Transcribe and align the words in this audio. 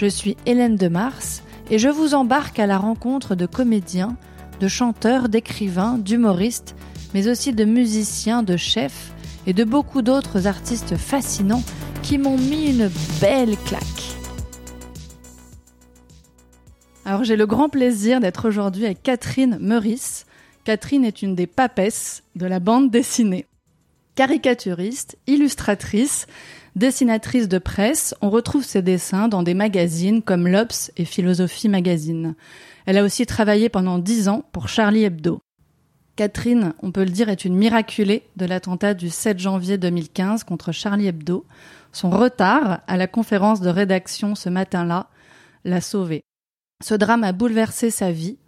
Je 0.00 0.06
suis 0.06 0.38
Hélène 0.46 0.76
de 0.76 0.88
Mars 0.88 1.42
et 1.70 1.78
je 1.78 1.88
vous 1.88 2.14
embarque 2.14 2.58
à 2.58 2.66
la 2.66 2.78
rencontre 2.78 3.34
de 3.34 3.44
comédiens, 3.44 4.16
de 4.58 4.66
chanteurs, 4.66 5.28
d'écrivains, 5.28 5.98
d'humoristes, 5.98 6.74
mais 7.12 7.28
aussi 7.28 7.52
de 7.52 7.66
musiciens, 7.66 8.42
de 8.42 8.56
chefs 8.56 9.12
et 9.46 9.52
de 9.52 9.62
beaucoup 9.62 10.00
d'autres 10.00 10.46
artistes 10.46 10.96
fascinants 10.96 11.62
qui 12.02 12.16
m'ont 12.16 12.38
mis 12.38 12.70
une 12.70 12.90
belle 13.20 13.58
claque. 13.66 13.82
Alors 17.04 17.22
j'ai 17.22 17.36
le 17.36 17.44
grand 17.44 17.68
plaisir 17.68 18.20
d'être 18.20 18.48
aujourd'hui 18.48 18.86
avec 18.86 19.02
Catherine 19.02 19.58
Meurice. 19.60 20.24
Catherine 20.64 21.04
est 21.04 21.20
une 21.20 21.34
des 21.34 21.46
papesses 21.46 22.22
de 22.36 22.46
la 22.46 22.58
bande 22.58 22.90
dessinée. 22.90 23.44
Caricaturiste, 24.14 25.18
illustratrice, 25.26 26.26
dessinatrice 26.76 27.48
de 27.48 27.58
presse, 27.58 28.14
on 28.20 28.30
retrouve 28.30 28.64
ses 28.64 28.82
dessins 28.82 29.28
dans 29.28 29.42
des 29.42 29.54
magazines 29.54 30.22
comme 30.22 30.48
l'Obs 30.48 30.90
et 30.96 31.04
Philosophie 31.04 31.68
Magazine. 31.68 32.34
Elle 32.86 32.98
a 32.98 33.04
aussi 33.04 33.26
travaillé 33.26 33.68
pendant 33.68 33.98
dix 33.98 34.28
ans 34.28 34.44
pour 34.52 34.68
Charlie 34.68 35.04
Hebdo. 35.04 35.40
Catherine, 36.16 36.74
on 36.82 36.92
peut 36.92 37.04
le 37.04 37.10
dire, 37.10 37.28
est 37.28 37.44
une 37.44 37.56
miraculée 37.56 38.24
de 38.36 38.44
l'attentat 38.44 38.94
du 38.94 39.08
7 39.08 39.38
janvier 39.38 39.78
2015 39.78 40.44
contre 40.44 40.72
Charlie 40.72 41.06
Hebdo. 41.06 41.46
Son 41.92 42.10
retard 42.10 42.80
à 42.86 42.96
la 42.96 43.06
conférence 43.06 43.60
de 43.60 43.70
rédaction 43.70 44.34
ce 44.34 44.48
matin-là 44.48 45.08
l'a 45.64 45.80
sauvée. 45.80 46.22
Ce 46.82 46.94
drame 46.94 47.24
a 47.24 47.32
bouleversé 47.32 47.90
sa 47.90 48.12
vie. 48.12 48.38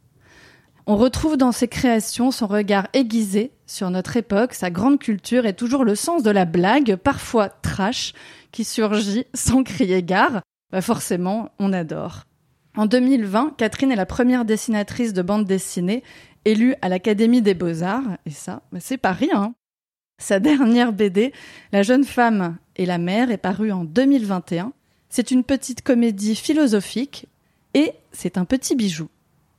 On 0.86 0.96
retrouve 0.96 1.36
dans 1.36 1.52
ses 1.52 1.68
créations 1.68 2.30
son 2.30 2.46
regard 2.46 2.88
aiguisé 2.92 3.52
sur 3.72 3.90
notre 3.90 4.16
époque, 4.16 4.52
sa 4.54 4.70
grande 4.70 4.98
culture 4.98 5.46
et 5.46 5.54
toujours 5.54 5.84
le 5.84 5.94
sens 5.94 6.22
de 6.22 6.30
la 6.30 6.44
blague, 6.44 6.96
parfois 6.96 7.48
trash, 7.48 8.12
qui 8.50 8.64
surgit 8.64 9.24
sans 9.34 9.64
crier 9.64 10.02
gare. 10.02 10.42
Bah 10.70 10.82
forcément, 10.82 11.50
on 11.58 11.72
adore. 11.72 12.24
En 12.76 12.86
2020, 12.86 13.54
Catherine 13.56 13.90
est 13.90 13.96
la 13.96 14.06
première 14.06 14.44
dessinatrice 14.44 15.12
de 15.12 15.22
bande 15.22 15.46
dessinée 15.46 16.02
élue 16.44 16.74
à 16.82 16.88
l'Académie 16.88 17.42
des 17.42 17.54
Beaux-Arts, 17.54 18.18
et 18.26 18.30
ça, 18.30 18.62
c'est 18.78 18.96
pas 18.96 19.12
rien. 19.12 19.54
Sa 20.18 20.38
dernière 20.38 20.92
BD, 20.92 21.32
La 21.72 21.82
jeune 21.82 22.04
femme 22.04 22.58
et 22.76 22.86
la 22.86 22.98
mère, 22.98 23.30
est 23.30 23.38
parue 23.38 23.72
en 23.72 23.84
2021. 23.84 24.72
C'est 25.08 25.30
une 25.30 25.44
petite 25.44 25.82
comédie 25.82 26.36
philosophique 26.36 27.26
et 27.74 27.92
c'est 28.12 28.38
un 28.38 28.44
petit 28.44 28.76
bijou. 28.76 29.08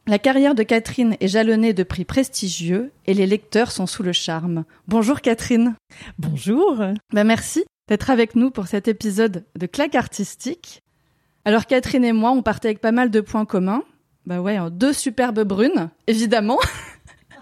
La 0.06 0.20
carrière 0.20 0.54
de 0.54 0.64
Catherine 0.64 1.16
est 1.22 1.30
jalonnée 1.30 1.72
de 1.72 1.84
prix 1.84 2.04
prestigieux 2.04 2.92
et 3.06 3.14
les 3.14 3.26
lecteurs 3.26 3.72
sont 3.72 3.88
sous 3.88 4.04
le 4.04 4.12
charme. 4.12 4.66
Bonjour 4.86 5.22
Catherine. 5.22 5.76
Bonjour. 6.20 6.76
Ben 7.14 7.24
merci 7.24 7.64
d'être 7.88 8.10
avec 8.10 8.36
nous 8.36 8.52
pour 8.52 8.68
cet 8.68 8.90
épisode 8.90 9.46
de 9.58 9.66
Claque 9.66 9.96
artistique. 9.96 10.82
Alors 11.46 11.68
Catherine 11.68 12.04
et 12.04 12.12
moi, 12.12 12.32
on 12.32 12.42
partait 12.42 12.68
avec 12.68 12.82
pas 12.82 12.92
mal 12.92 13.12
de 13.12 13.22
points 13.22 13.46
communs. 13.46 13.84
Bah 14.26 14.42
ouais, 14.42 14.58
deux 14.72 14.92
superbes 14.92 15.46
brunes, 15.46 15.90
évidemment. 16.08 16.60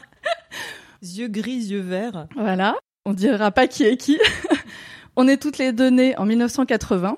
yeux 1.01 1.29
gris, 1.29 1.63
yeux 1.63 1.81
verts. 1.81 2.27
Voilà, 2.35 2.77
on 3.05 3.13
dira 3.13 3.50
pas 3.50 3.66
qui 3.66 3.85
est 3.85 3.97
qui. 3.97 4.19
on 5.16 5.27
est 5.27 5.41
toutes 5.41 5.57
les 5.57 5.73
deux 5.73 5.89
nées 5.89 6.16
en 6.19 6.27
1980. 6.27 7.17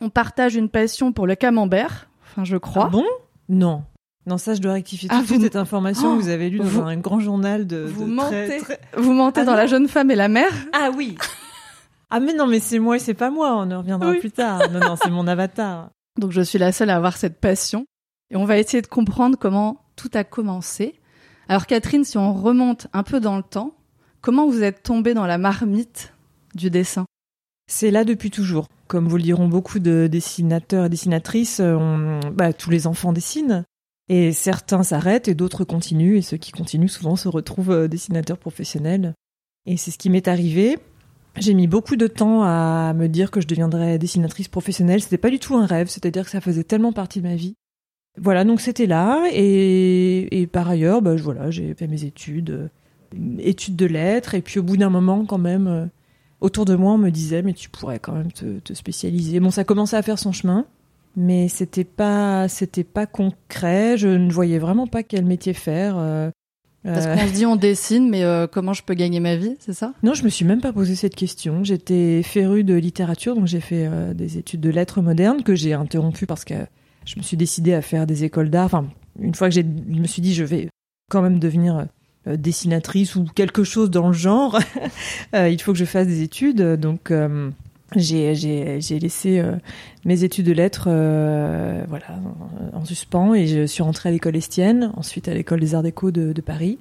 On 0.00 0.08
partage 0.08 0.54
une 0.54 0.68
passion 0.68 1.12
pour 1.12 1.26
le 1.26 1.34
camembert, 1.34 2.08
enfin 2.22 2.44
je 2.44 2.56
crois. 2.56 2.84
Ah 2.86 2.90
bon? 2.90 3.06
Non. 3.48 3.82
Non, 4.26 4.38
ça, 4.38 4.54
je 4.54 4.60
dois 4.60 4.72
rectifier 4.72 5.08
Ah, 5.12 5.22
cette 5.26 5.54
information 5.56 6.12
Oh, 6.12 6.16
que 6.16 6.22
vous 6.22 6.28
avez 6.30 6.48
lue 6.48 6.58
dans 6.58 6.64
vous- 6.64 6.80
un 6.82 6.96
grand 6.96 7.20
journal 7.20 7.66
de. 7.66 7.84
Vous 7.84 8.04
de 8.06 8.10
mentez. 8.10 8.46
très- 8.46 8.58
très- 8.60 8.80
Vous 8.96 9.12
mentez 9.12 9.40
Ah 9.40 9.44
dans 9.44 9.50
non. 9.52 9.56
La 9.58 9.66
jeune 9.66 9.86
femme 9.88 10.10
et 10.10 10.14
la 10.16 10.28
mère 10.28 10.50
Ah 10.72 10.90
oui. 10.96 11.16
ah 12.10 12.20
mais 12.20 12.32
non, 12.32 12.46
mais 12.46 12.60
c'est 12.60 12.78
moi 12.78 12.96
et 12.96 12.98
c'est 13.00 13.12
pas 13.14 13.30
moi. 13.30 13.54
On 13.54 13.70
en 13.70 13.78
reviendra 13.78 14.10
Oui. 14.10 14.20
plus 14.20 14.30
tard. 14.30 14.70
Non, 14.70 14.80
non, 14.80 14.96
c'est 15.02 15.10
mon 15.10 15.26
avatar. 15.26 15.90
Donc 16.18 16.30
je 16.32 16.40
suis 16.40 16.58
la 16.58 16.72
seule 16.72 16.90
à 16.90 16.96
avoir 16.96 17.16
cette 17.16 17.38
passion. 17.38 17.84
Et 18.30 18.36
on 18.36 18.44
va 18.46 18.58
essayer 18.58 18.80
de 18.80 18.86
comprendre 18.86 19.36
comment 19.38 19.84
tout 19.96 20.10
a 20.14 20.24
commencé. 20.24 20.94
Alors 21.48 21.66
Catherine, 21.66 22.04
si 22.04 22.16
on 22.16 22.32
remonte 22.32 22.86
un 22.94 23.02
peu 23.02 23.20
dans 23.20 23.36
le 23.36 23.42
temps, 23.42 23.74
comment 24.22 24.46
vous 24.48 24.62
êtes 24.62 24.82
tombée 24.82 25.12
dans 25.12 25.26
la 25.26 25.36
marmite 25.36 26.14
du 26.54 26.70
dessin? 26.70 27.04
C'est 27.70 27.90
là 27.90 28.04
depuis 28.04 28.30
toujours. 28.30 28.68
Comme 28.86 29.06
vous 29.08 29.16
le 29.18 29.22
diront 29.22 29.48
beaucoup 29.48 29.78
de 29.78 30.06
dessinateurs 30.10 30.86
et 30.86 30.88
dessinatrices, 30.88 31.60
euh, 31.60 31.74
on- 31.74 32.20
bah, 32.30 32.52
tous 32.54 32.70
les 32.70 32.86
enfants 32.86 33.12
dessinent. 33.12 33.64
Et 34.08 34.32
certains 34.32 34.82
s'arrêtent 34.82 35.28
et 35.28 35.34
d'autres 35.34 35.64
continuent. 35.64 36.16
Et 36.16 36.22
ceux 36.22 36.36
qui 36.36 36.52
continuent 36.52 36.88
souvent 36.88 37.16
se 37.16 37.28
retrouvent 37.28 37.70
euh, 37.70 37.88
dessinateurs 37.88 38.38
professionnels. 38.38 39.14
Et 39.66 39.76
c'est 39.76 39.90
ce 39.90 39.98
qui 39.98 40.10
m'est 40.10 40.28
arrivé. 40.28 40.78
J'ai 41.36 41.54
mis 41.54 41.66
beaucoup 41.66 41.96
de 41.96 42.06
temps 42.06 42.42
à 42.44 42.92
me 42.94 43.08
dire 43.08 43.30
que 43.30 43.40
je 43.40 43.46
deviendrais 43.46 43.98
dessinatrice 43.98 44.48
professionnelle. 44.48 45.00
C'était 45.00 45.18
pas 45.18 45.30
du 45.30 45.38
tout 45.38 45.56
un 45.56 45.66
rêve, 45.66 45.88
c'est-à-dire 45.88 46.24
que 46.24 46.30
ça 46.30 46.40
faisait 46.40 46.64
tellement 46.64 46.92
partie 46.92 47.20
de 47.20 47.26
ma 47.26 47.34
vie. 47.34 47.56
Voilà, 48.16 48.44
donc 48.44 48.60
c'était 48.60 48.86
là. 48.86 49.24
Et, 49.32 50.40
et 50.40 50.46
par 50.46 50.68
ailleurs, 50.68 51.02
bah, 51.02 51.16
voilà, 51.16 51.50
j'ai 51.50 51.74
fait 51.74 51.88
mes 51.88 52.04
études, 52.04 52.50
euh, 52.50 52.68
études 53.38 53.74
de 53.74 53.86
lettres. 53.86 54.34
Et 54.34 54.42
puis 54.42 54.60
au 54.60 54.62
bout 54.62 54.76
d'un 54.76 54.90
moment, 54.90 55.24
quand 55.24 55.38
même, 55.38 55.66
euh, 55.66 55.86
autour 56.40 56.66
de 56.66 56.76
moi, 56.76 56.92
on 56.92 56.98
me 56.98 57.10
disait, 57.10 57.42
mais 57.42 57.54
tu 57.54 57.68
pourrais 57.68 57.98
quand 57.98 58.12
même 58.12 58.30
te, 58.30 58.60
te 58.60 58.72
spécialiser. 58.72 59.40
Bon, 59.40 59.50
ça 59.50 59.64
commençait 59.64 59.96
à 59.96 60.02
faire 60.02 60.20
son 60.20 60.30
chemin, 60.30 60.66
mais 61.16 61.48
c'était 61.48 61.84
pas, 61.84 62.48
c'était 62.48 62.84
pas 62.84 63.06
concret. 63.06 63.96
Je 63.96 64.08
ne 64.08 64.30
voyais 64.32 64.58
vraiment 64.58 64.86
pas 64.86 65.02
quel 65.02 65.24
métier 65.24 65.52
faire. 65.54 65.96
euh, 65.96 66.30
Parce 66.82 67.06
euh, 67.06 67.16
qu'on 67.16 67.28
se 67.28 67.32
dit 67.32 67.46
on 67.46 67.56
dessine, 67.56 68.08
mais 68.10 68.24
euh, 68.24 68.46
comment 68.46 68.72
je 68.72 68.82
peux 68.82 68.94
gagner 68.94 69.20
ma 69.20 69.36
vie, 69.36 69.56
c'est 69.60 69.72
ça? 69.72 69.92
Non, 70.02 70.14
je 70.14 70.24
me 70.24 70.28
suis 70.28 70.44
même 70.44 70.60
pas 70.60 70.72
posé 70.72 70.94
cette 70.96 71.14
question. 71.14 71.64
J'étais 71.64 72.22
férue 72.22 72.64
de 72.64 72.74
littérature, 72.74 73.34
donc 73.34 73.46
j'ai 73.46 73.60
fait 73.60 73.86
euh, 73.86 74.12
des 74.14 74.38
études 74.38 74.60
de 74.60 74.70
lettres 74.70 75.00
modernes 75.02 75.42
que 75.42 75.54
j'ai 75.54 75.72
interrompues 75.72 76.26
parce 76.26 76.44
que 76.44 76.54
je 77.04 77.16
me 77.16 77.22
suis 77.22 77.36
décidée 77.36 77.74
à 77.74 77.82
faire 77.82 78.06
des 78.06 78.24
écoles 78.24 78.50
d'art. 78.50 78.66
Enfin, 78.66 78.86
une 79.20 79.34
fois 79.34 79.48
que 79.48 79.54
j'ai, 79.54 79.62
je 79.64 80.00
me 80.00 80.06
suis 80.06 80.22
dit, 80.22 80.34
je 80.34 80.44
vais 80.44 80.68
quand 81.10 81.22
même 81.22 81.38
devenir 81.38 81.86
dessinatrice 82.26 83.16
ou 83.16 83.24
quelque 83.34 83.62
chose 83.64 83.90
dans 83.90 84.06
le 84.08 84.14
genre. 84.14 84.58
Il 85.34 85.60
faut 85.60 85.72
que 85.72 85.78
je 85.78 85.84
fasse 85.84 86.06
des 86.06 86.22
études, 86.22 86.62
donc 86.76 87.12
j'ai, 87.96 88.34
j'ai, 88.34 88.80
j'ai 88.80 88.98
laissé 88.98 89.38
euh, 89.40 89.56
mes 90.04 90.24
études 90.24 90.46
de 90.46 90.52
lettres, 90.52 90.86
euh, 90.88 91.82
voilà, 91.88 92.06
en, 92.74 92.78
en 92.78 92.84
suspens 92.84 93.34
et 93.34 93.46
je 93.46 93.66
suis 93.66 93.82
rentrée 93.82 94.08
à 94.08 94.12
l'école 94.12 94.36
Estienne, 94.36 94.92
ensuite 94.96 95.28
à 95.28 95.34
l'école 95.34 95.60
des 95.60 95.74
Arts 95.74 95.82
Déco 95.82 96.10
de, 96.10 96.32
de 96.32 96.40
Paris. 96.40 96.78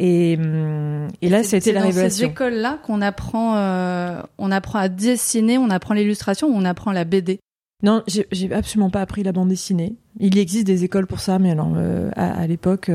Et, 0.00 0.36
hum, 0.38 1.08
et 1.22 1.28
là, 1.28 1.42
c'était 1.42 1.72
la 1.72 1.80
C'est 1.80 1.86
dans 1.86 1.92
ces 1.92 1.98
révélation. 1.98 2.28
écoles-là 2.28 2.78
qu'on 2.84 3.02
apprend, 3.02 3.56
euh, 3.56 4.22
on 4.38 4.50
apprend 4.52 4.78
à 4.78 4.88
dessiner, 4.88 5.58
on 5.58 5.70
apprend 5.70 5.94
l'illustration, 5.94 6.48
on 6.48 6.64
apprend 6.64 6.92
la 6.92 7.04
BD. 7.04 7.40
Non, 7.82 8.02
j'ai 8.06 8.52
absolument 8.52 8.90
pas 8.90 9.00
appris 9.00 9.22
la 9.22 9.30
bande 9.32 9.48
dessinée. 9.48 9.94
Il 10.18 10.36
existe 10.38 10.66
des 10.66 10.82
écoles 10.84 11.06
pour 11.06 11.20
ça, 11.20 11.38
mais 11.38 11.52
alors 11.52 11.72
à, 12.16 12.40
à 12.40 12.46
l'époque, 12.48 12.90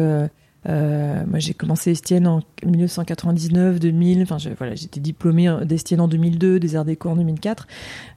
euh, 0.69 1.23
moi 1.27 1.39
j'ai 1.39 1.53
commencé 1.53 1.91
Estienne 1.91 2.27
en 2.27 2.41
1999, 2.65 3.79
2000. 3.79 4.21
Enfin, 4.23 4.37
voilà, 4.57 4.75
j'étais 4.75 4.99
diplômée 4.99 5.49
en- 5.49 5.65
d'Estienne 5.65 6.01
en 6.01 6.07
2002, 6.07 6.59
des 6.59 6.75
Arts 6.75 6.85
Déco 6.85 7.09
en 7.09 7.15
2004. 7.15 7.67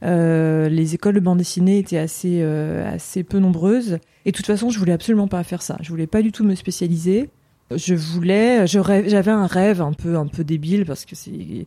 Euh, 0.02 0.68
les 0.68 0.94
écoles 0.94 1.14
de 1.14 1.20
bande 1.20 1.38
dessinée 1.38 1.78
étaient 1.78 1.98
assez 1.98 2.40
euh, 2.42 2.86
assez 2.92 3.22
peu 3.24 3.38
nombreuses. 3.38 3.98
Et 4.24 4.32
de 4.32 4.36
toute 4.36 4.46
façon, 4.46 4.70
je 4.70 4.78
voulais 4.78 4.92
absolument 4.92 5.28
pas 5.28 5.42
faire 5.44 5.62
ça. 5.62 5.76
Je 5.82 5.88
voulais 5.88 6.06
pas 6.06 6.22
du 6.22 6.32
tout 6.32 6.44
me 6.44 6.54
spécialiser. 6.54 7.30
Je 7.74 7.94
voulais, 7.94 8.66
j'avais 8.66 9.30
un 9.32 9.46
rêve 9.46 9.80
un 9.82 9.92
peu 9.92 10.16
un 10.16 10.26
peu 10.26 10.44
débile 10.44 10.84
parce 10.86 11.04
que 11.04 11.16
c'est 11.16 11.66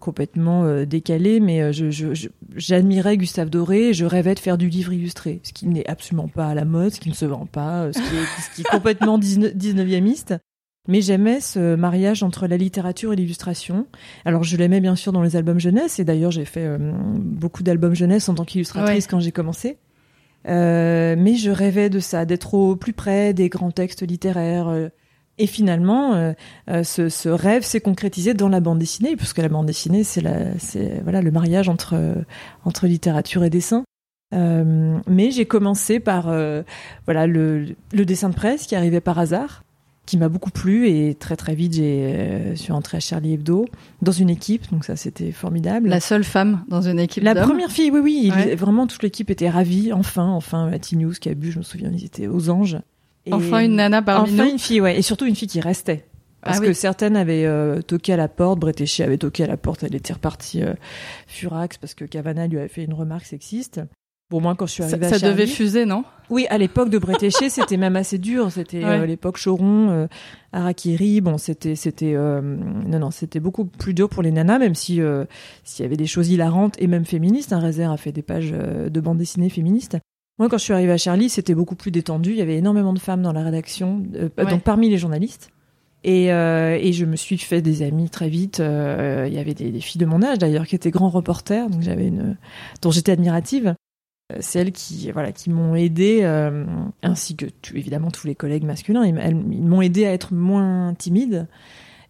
complètement 0.00 0.84
décalé, 0.84 1.40
mais 1.40 1.72
je- 1.74 2.28
j'admirais 2.56 3.16
Gustave 3.16 3.50
Doré 3.50 3.88
et 3.88 3.94
je 3.94 4.04
rêvais 4.04 4.34
de 4.34 4.40
faire 4.40 4.58
du 4.58 4.68
livre 4.68 4.92
illustré, 4.92 5.40
ce 5.42 5.52
qui 5.52 5.66
n'est 5.66 5.88
absolument 5.88 6.28
pas 6.28 6.48
à 6.48 6.54
la 6.54 6.64
mode, 6.64 6.92
ce 6.92 7.00
qui 7.00 7.08
ne 7.08 7.14
se 7.14 7.24
vend 7.24 7.46
pas, 7.46 7.84
euh, 7.84 7.92
ce 7.92 7.98
qui 7.98 8.16
est, 8.16 8.42
ce 8.42 8.54
qui 8.54 8.60
est 8.62 8.70
complètement 8.70 9.18
19e 9.18 10.38
Mais 10.88 11.00
j'aimais 11.00 11.40
ce 11.40 11.74
mariage 11.74 12.22
entre 12.22 12.46
la 12.46 12.56
littérature 12.56 13.12
et 13.12 13.16
l'illustration. 13.16 13.86
Alors 14.24 14.42
je 14.44 14.56
l'aimais 14.56 14.80
bien 14.80 14.96
sûr 14.96 15.12
dans 15.12 15.22
les 15.22 15.36
albums 15.36 15.60
jeunesse, 15.60 15.98
et 15.98 16.04
d'ailleurs 16.04 16.30
j'ai 16.30 16.44
fait 16.44 16.64
euh, 16.64 16.92
beaucoup 17.16 17.62
d'albums 17.62 17.94
jeunesse 17.94 18.28
en 18.28 18.34
tant 18.34 18.44
qu'illustratrice 18.44 19.04
Ouais. 19.04 19.10
quand 19.10 19.20
j'ai 19.20 19.32
commencé. 19.32 19.78
Euh, 20.48 21.16
mais 21.18 21.34
je 21.34 21.50
rêvais 21.50 21.90
de 21.90 21.98
ça, 21.98 22.24
d'être 22.24 22.54
au 22.54 22.76
plus 22.76 22.92
près 22.92 23.34
des 23.34 23.48
grands 23.48 23.72
textes 23.72 24.02
littéraires. 24.06 24.68
Et 25.38 25.46
finalement, 25.46 26.14
euh, 26.14 26.32
euh, 26.70 26.82
ce, 26.82 27.08
ce 27.08 27.28
rêve 27.28 27.62
s'est 27.62 27.80
concrétisé 27.80 28.32
dans 28.32 28.48
la 28.48 28.60
bande 28.60 28.78
dessinée, 28.78 29.16
puisque 29.16 29.38
la 29.38 29.48
bande 29.48 29.66
dessinée, 29.66 30.02
c'est 30.02 30.22
la, 30.22 30.52
voilà 31.02 31.20
le 31.20 31.30
mariage 31.30 31.68
entre 31.68 31.94
euh, 31.94 32.14
entre 32.64 32.86
littérature 32.86 33.44
et 33.44 33.50
dessin. 33.50 33.84
Euh, 34.34 34.98
mais 35.06 35.30
j'ai 35.30 35.46
commencé 35.46 36.00
par 36.00 36.24
voilà 37.04 37.26
le, 37.26 37.76
le, 37.92 38.04
dessin 38.04 38.30
de 38.30 38.34
presse 38.34 38.66
qui 38.66 38.74
arrivait 38.74 39.00
par 39.00 39.18
hasard, 39.18 39.62
qui 40.04 40.16
m'a 40.16 40.28
beaucoup 40.28 40.50
plu 40.50 40.88
et 40.88 41.14
très 41.14 41.36
très 41.36 41.54
vite 41.54 41.74
j'ai 41.74 42.52
suis 42.56 42.72
entrée 42.72 42.96
à 42.96 43.00
Charlie 43.00 43.34
Hebdo 43.34 43.66
dans 44.02 44.12
une 44.12 44.30
équipe, 44.30 44.68
donc 44.72 44.84
ça 44.84 44.96
c'était 44.96 45.30
formidable. 45.30 45.90
La 45.90 46.00
seule 46.00 46.24
femme 46.24 46.64
dans 46.66 46.82
une 46.82 46.98
équipe. 46.98 47.22
La 47.22 47.36
première 47.36 47.70
fille, 47.70 47.90
oui 47.92 48.00
oui, 48.00 48.54
vraiment 48.56 48.88
toute 48.88 49.02
l'équipe 49.02 49.30
était 49.30 49.50
ravie. 49.50 49.92
Enfin 49.92 50.28
enfin 50.28 50.70
Matty 50.70 50.96
News 50.96 51.12
qui 51.20 51.28
a 51.28 51.34
bu, 51.34 51.52
je 51.52 51.58
me 51.58 51.64
souviens, 51.64 51.92
ils 51.92 52.04
étaient 52.04 52.26
aux 52.26 52.50
anges. 52.50 52.78
Enfin 53.32 53.60
une 53.60 53.76
nana 53.76 54.02
parmi 54.02 54.32
enfin 54.32 54.48
une 54.50 54.58
fille, 54.58 54.80
ouais, 54.80 54.98
et 54.98 55.02
surtout 55.02 55.26
une 55.26 55.36
fille 55.36 55.48
qui 55.48 55.60
restait. 55.60 56.06
Parce 56.42 56.58
ah 56.62 56.64
que 56.64 56.72
certaines 56.72 57.16
avaient 57.16 57.48
toqué 57.88 58.12
à 58.12 58.16
la 58.16 58.28
porte, 58.28 58.60
Bretéché 58.60 59.02
avait 59.02 59.18
toqué 59.18 59.42
à 59.42 59.48
la 59.48 59.56
porte, 59.56 59.82
elle 59.82 59.96
était 59.96 60.12
repartie 60.12 60.62
furax 61.26 61.76
parce 61.78 61.94
que 61.94 62.04
Cavana 62.04 62.46
lui 62.46 62.58
avait 62.58 62.68
fait 62.68 62.84
une 62.84 62.94
remarque 62.94 63.24
sexiste. 63.24 63.80
Bon, 64.28 64.40
moi, 64.40 64.56
quand 64.56 64.66
je 64.66 64.72
suis 64.72 64.82
arrivée 64.82 65.08
ça, 65.08 65.20
ça 65.20 65.30
devait 65.30 65.46
fuser, 65.46 65.84
non? 65.86 66.02
Oui, 66.30 66.46
à 66.50 66.58
l'époque 66.58 66.90
de 66.90 66.98
Bretéché, 66.98 67.48
c'était 67.48 67.76
même 67.76 67.94
assez 67.94 68.18
dur. 68.18 68.50
C'était 68.50 68.84
euh, 68.84 69.06
l'époque 69.06 69.38
Choron, 69.40 69.90
euh, 69.90 70.06
Arakiri. 70.52 71.20
Bon, 71.20 71.38
c'était, 71.38 71.76
c'était, 71.76 72.14
euh, 72.16 72.40
non, 72.42 72.98
non, 72.98 73.10
c'était 73.12 73.38
beaucoup 73.38 73.66
plus 73.66 73.94
dur 73.94 74.08
pour 74.08 74.24
les 74.24 74.32
nanas, 74.32 74.58
même 74.58 74.74
si 74.74 75.00
s'il 75.62 75.82
y 75.82 75.86
avait 75.86 75.96
des 75.96 76.06
choses 76.06 76.28
hilarantes 76.28 76.74
et 76.80 76.88
même 76.88 77.04
féministes. 77.04 77.52
Un 77.52 77.60
réserve 77.60 77.92
a 77.92 77.96
fait 77.96 78.10
des 78.10 78.22
pages 78.22 78.50
de 78.50 79.00
bande 79.00 79.18
dessinée 79.18 79.48
féministes. 79.48 79.96
Moi, 80.38 80.48
quand 80.48 80.58
je 80.58 80.64
suis 80.64 80.72
arrivée 80.72 80.92
à 80.92 80.98
Charlie, 80.98 81.28
c'était 81.28 81.54
beaucoup 81.54 81.76
plus 81.76 81.90
détendu. 81.90 82.30
Il 82.30 82.36
y 82.36 82.42
avait 82.42 82.56
énormément 82.56 82.92
de 82.92 82.98
femmes 82.98 83.22
dans 83.22 83.32
la 83.32 83.42
rédaction, 83.42 84.02
donc 84.36 84.62
parmi 84.62 84.90
les 84.90 84.98
journalistes. 84.98 85.50
Et, 86.04 86.26
et, 86.26 86.92
je 86.92 87.04
me 87.04 87.16
suis 87.16 87.38
fait 87.38 87.62
des 87.62 87.82
amis 87.82 88.10
très 88.10 88.28
vite. 88.28 88.58
il 88.58 89.32
y 89.32 89.38
avait 89.38 89.54
des, 89.54 89.70
des 89.70 89.80
filles 89.80 90.00
de 90.00 90.06
mon 90.06 90.22
âge 90.22 90.38
d'ailleurs 90.38 90.66
qui 90.66 90.74
étaient 90.76 90.90
grands 90.90 91.08
reporters, 91.08 91.68
donc 91.70 91.82
j'avais 91.82 92.06
une 92.06 92.36
dont 92.82 92.90
j'étais 92.90 93.12
admirative. 93.12 93.74
Euh, 94.32 94.38
celles 94.40 94.72
qui 94.72 95.10
voilà 95.12 95.30
qui 95.30 95.50
m'ont 95.50 95.76
aidé 95.76 96.20
euh, 96.22 96.64
ainsi 97.04 97.36
que 97.36 97.46
évidemment 97.72 98.10
tous 98.10 98.26
les 98.26 98.34
collègues 98.34 98.64
masculins 98.64 99.04
ils, 99.06 99.14
m'ont 99.14 99.82
aidé 99.82 100.04
à 100.04 100.12
être 100.12 100.34
moins 100.34 100.94
timide 100.94 101.46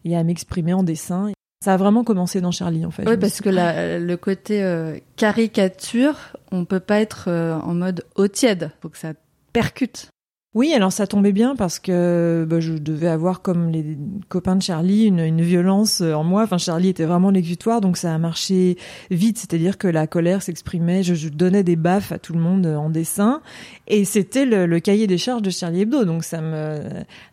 et 0.06 0.16
à 0.16 0.24
m'exprimer 0.24 0.72
en 0.72 0.82
dessin 0.82 1.30
ça 1.66 1.74
a 1.74 1.76
vraiment 1.76 2.04
commencé 2.04 2.40
dans 2.40 2.52
Charlie 2.52 2.86
en 2.86 2.92
fait 2.92 3.08
oui 3.08 3.16
parce 3.16 3.40
que 3.40 3.50
le 3.50 4.16
côté 4.16 4.62
euh, 4.62 4.98
caricature 5.16 6.14
on 6.52 6.64
peut 6.64 6.80
pas 6.80 7.00
être 7.00 7.28
en 7.28 7.74
mode 7.74 8.04
eau 8.14 8.28
tiède. 8.28 8.70
Faut 8.80 8.88
que 8.88 8.98
ça 8.98 9.14
percute 9.52 10.10
oui, 10.56 10.72
alors 10.72 10.90
ça 10.90 11.06
tombait 11.06 11.32
bien 11.32 11.54
parce 11.54 11.78
que 11.78 12.46
bah, 12.48 12.60
je 12.60 12.72
devais 12.72 13.08
avoir 13.08 13.42
comme 13.42 13.68
les 13.68 13.98
copains 14.30 14.56
de 14.56 14.62
Charlie 14.62 15.04
une, 15.04 15.18
une 15.18 15.42
violence 15.42 16.00
en 16.00 16.24
moi. 16.24 16.44
Enfin, 16.44 16.56
Charlie 16.56 16.88
était 16.88 17.04
vraiment 17.04 17.28
l'exutoire, 17.28 17.82
donc 17.82 17.98
ça 17.98 18.14
a 18.14 18.16
marché 18.16 18.78
vite. 19.10 19.36
C'est-à-dire 19.36 19.76
que 19.76 19.86
la 19.86 20.06
colère 20.06 20.40
s'exprimait. 20.40 21.02
Je, 21.02 21.12
je, 21.12 21.28
donnais 21.28 21.62
des 21.62 21.76
baffes 21.76 22.10
à 22.10 22.18
tout 22.18 22.32
le 22.32 22.40
monde 22.40 22.64
en 22.64 22.88
dessin, 22.88 23.42
et 23.86 24.06
c'était 24.06 24.46
le, 24.46 24.64
le, 24.64 24.80
cahier 24.80 25.06
des 25.06 25.18
charges 25.18 25.42
de 25.42 25.50
Charlie 25.50 25.82
Hebdo. 25.82 26.06
Donc 26.06 26.24
ça 26.24 26.40
me 26.40 26.80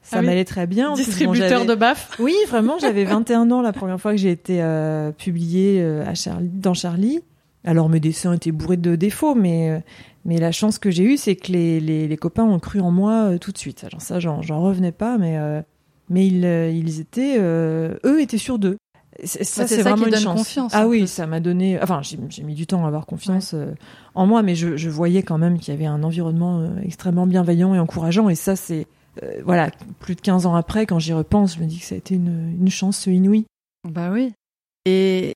ça 0.02 0.18
ah 0.20 0.22
m'allait 0.22 0.44
très 0.44 0.68
bien. 0.68 0.94
Distributeur 0.94 1.66
de 1.66 1.76
baffes. 1.76 2.12
Oui, 2.20 2.36
vraiment. 2.50 2.78
J'avais 2.78 3.06
21 3.06 3.52
ans 3.52 3.62
la 3.62 3.72
première 3.72 4.02
fois 4.02 4.12
que 4.12 4.18
j'ai 4.18 4.32
été 4.32 4.62
euh, 4.62 5.12
publiée 5.12 5.82
euh, 5.82 6.06
à 6.06 6.14
Charlie 6.14 6.50
dans 6.52 6.74
Charlie. 6.74 7.22
Alors 7.66 7.90
mes 7.90 8.00
dessins 8.00 8.34
étaient 8.34 8.52
bourrés 8.52 8.78
de 8.78 8.96
défauts, 8.96 9.36
mais 9.36 9.70
euh, 9.70 9.80
mais 10.26 10.38
la 10.38 10.52
chance 10.52 10.80
que 10.80 10.92
j'ai 10.92 11.04
eue, 11.04 11.18
c'est 11.18 11.36
que 11.36 11.52
les, 11.52 11.80
les, 11.80 12.08
les, 12.08 12.18
copains 12.18 12.44
ont 12.44 12.60
cru 12.60 12.80
en 12.80 12.92
moi 12.92 13.32
euh, 13.32 13.38
tout 13.38 13.52
de 13.52 13.58
suite. 13.58 13.84
Alors 13.84 14.02
ça, 14.02 14.20
j'en, 14.20 14.40
revenais 14.40 14.92
pas, 14.92 15.18
mais 15.18 15.38
euh, 15.38 15.62
mais 16.10 16.28
ils, 16.28 16.44
ils 16.44 17.00
étaient, 17.00 17.38
eux 17.40 18.22
étaient 18.22 18.38
sûrs 18.38 18.60
d'eux. 18.60 18.78
Ça, 19.24 19.68
c'est, 19.68 19.84
vraiment 19.84 20.08
une 20.08 20.16
chance. 20.16 20.40
Confiance, 20.40 20.72
ah 20.76 20.88
oui, 20.88 21.08
ça 21.08 21.28
m'a 21.28 21.40
donné. 21.40 21.80
Enfin, 21.82 22.02
j'ai, 22.02 22.44
mis 22.44 22.56
du 22.56 22.66
temps 22.68 22.84
à 22.84 22.88
avoir 22.88 23.06
confiance 23.06 23.56
en 24.16 24.26
moi, 24.26 24.42
mais 24.42 24.56
je, 24.56 24.76
je, 24.76 24.90
voyais 24.90 25.24
quand 25.24 25.38
même 25.38 25.60
qu'il 25.60 25.74
y 25.74 25.78
avait 25.78 25.86
un 25.86 26.04
environnement 26.04 26.68
extrêmement 26.84 27.28
bienveillant 27.28 27.76
et 27.76 27.80
encourageant. 27.80 28.28
Et 28.28 28.36
ça, 28.36 28.56
c'est 28.56 28.88
voilà, 29.46 29.70
plus 30.00 30.16
de 30.16 30.22
15 30.22 30.46
ans 30.46 30.56
après, 30.56 30.86
quand 30.86 31.00
j'y 31.00 31.14
repense, 31.14 31.56
je 31.56 31.62
me 31.62 31.68
dis 31.68 31.80
que 31.80 31.86
ça 31.86 31.96
a 31.96 31.98
été 31.98 32.16
une, 32.16 32.58
une 32.60 32.70
chance 32.70 33.06
inouïe. 33.06 33.46
Bah 33.88 34.10
oui. 34.12 34.34
Et 34.86 35.34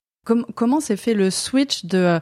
comment 0.54 0.80
s'est 0.80 0.96
fait 0.96 1.14
le 1.14 1.30
switch 1.30 1.84
de 1.84 1.98
euh, 1.98 2.18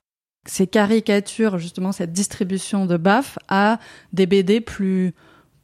ces 0.46 0.66
caricatures, 0.66 1.58
justement 1.58 1.92
cette 1.92 2.12
distribution 2.12 2.86
de 2.86 2.96
BAF, 2.96 3.38
à 3.48 3.78
des 4.12 4.26
BD 4.26 4.60
plus 4.60 5.14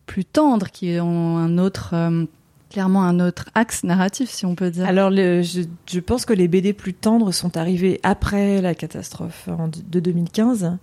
plus 0.06 0.24
tendres 0.24 0.70
qui 0.70 0.98
ont 1.00 1.38
un 1.38 1.58
autre 1.58 1.90
euh, 1.94 2.24
clairement 2.70 3.04
un 3.04 3.20
autre 3.20 3.50
axe 3.54 3.84
narratif, 3.84 4.30
si 4.30 4.46
on 4.46 4.54
peut 4.54 4.70
dire? 4.70 4.86
Alors, 4.86 5.10
je, 5.10 6.00
pense 6.00 6.24
que 6.24 6.32
les 6.32 6.48
BD 6.48 6.72
plus 6.72 6.94
tendres 6.94 7.32
sont 7.32 7.56
arrivés 7.56 8.00
après 8.02 8.62
la 8.62 8.74
catastrophe 8.74 9.48
de 9.90 10.00
2015, 10.00 10.78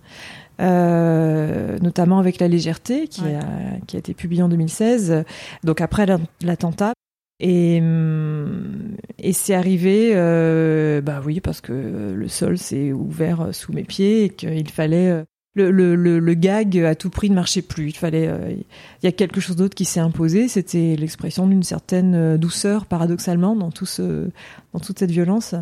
euh, 0.60 1.78
notamment 1.80 2.20
avec 2.20 2.38
La 2.38 2.46
Légèreté, 2.46 3.08
qui, 3.08 3.22
a, 3.22 3.42
qui 3.88 3.96
a 3.96 3.98
été 3.98 4.14
publiée 4.14 4.42
en 4.42 4.48
2016, 4.48 5.24
donc 5.64 5.80
après 5.80 6.06
l'attentat. 6.42 6.92
Et, 7.40 7.80
hum, 7.80 8.96
et 9.18 9.32
c'est 9.32 9.54
arrivé, 9.54 10.12
euh, 10.14 11.00
bah 11.00 11.22
oui, 11.24 11.40
parce 11.40 11.62
que 11.62 12.12
le 12.14 12.28
sol 12.28 12.58
s'est 12.58 12.92
ouvert 12.92 13.48
sous 13.52 13.72
mes 13.72 13.84
pieds 13.84 14.24
et 14.24 14.28
qu'il 14.28 14.70
fallait 14.70 15.08
euh, 15.08 15.24
le, 15.54 15.70
le, 15.70 16.18
le, 16.18 16.34
gag 16.34 16.78
à 16.78 16.94
tout 16.94 17.08
prix 17.08 17.30
ne 17.30 17.34
marchait 17.34 17.62
plus. 17.62 17.88
Il 17.88 17.96
fallait, 17.96 18.28
euh, 18.28 18.50
il 18.52 19.04
y 19.04 19.06
a 19.06 19.12
quelque 19.12 19.40
chose 19.40 19.56
d'autre 19.56 19.74
qui 19.74 19.86
s'est 19.86 20.00
imposé. 20.00 20.48
C'était 20.48 20.96
l'expression 20.96 21.46
d'une 21.46 21.62
certaine 21.62 22.14
euh, 22.14 22.36
douceur, 22.36 22.84
paradoxalement, 22.84 23.56
dans 23.56 23.70
tout 23.70 23.86
ce, 23.86 24.28
dans 24.74 24.80
toute 24.80 24.98
cette 24.98 25.10
violence. 25.10 25.54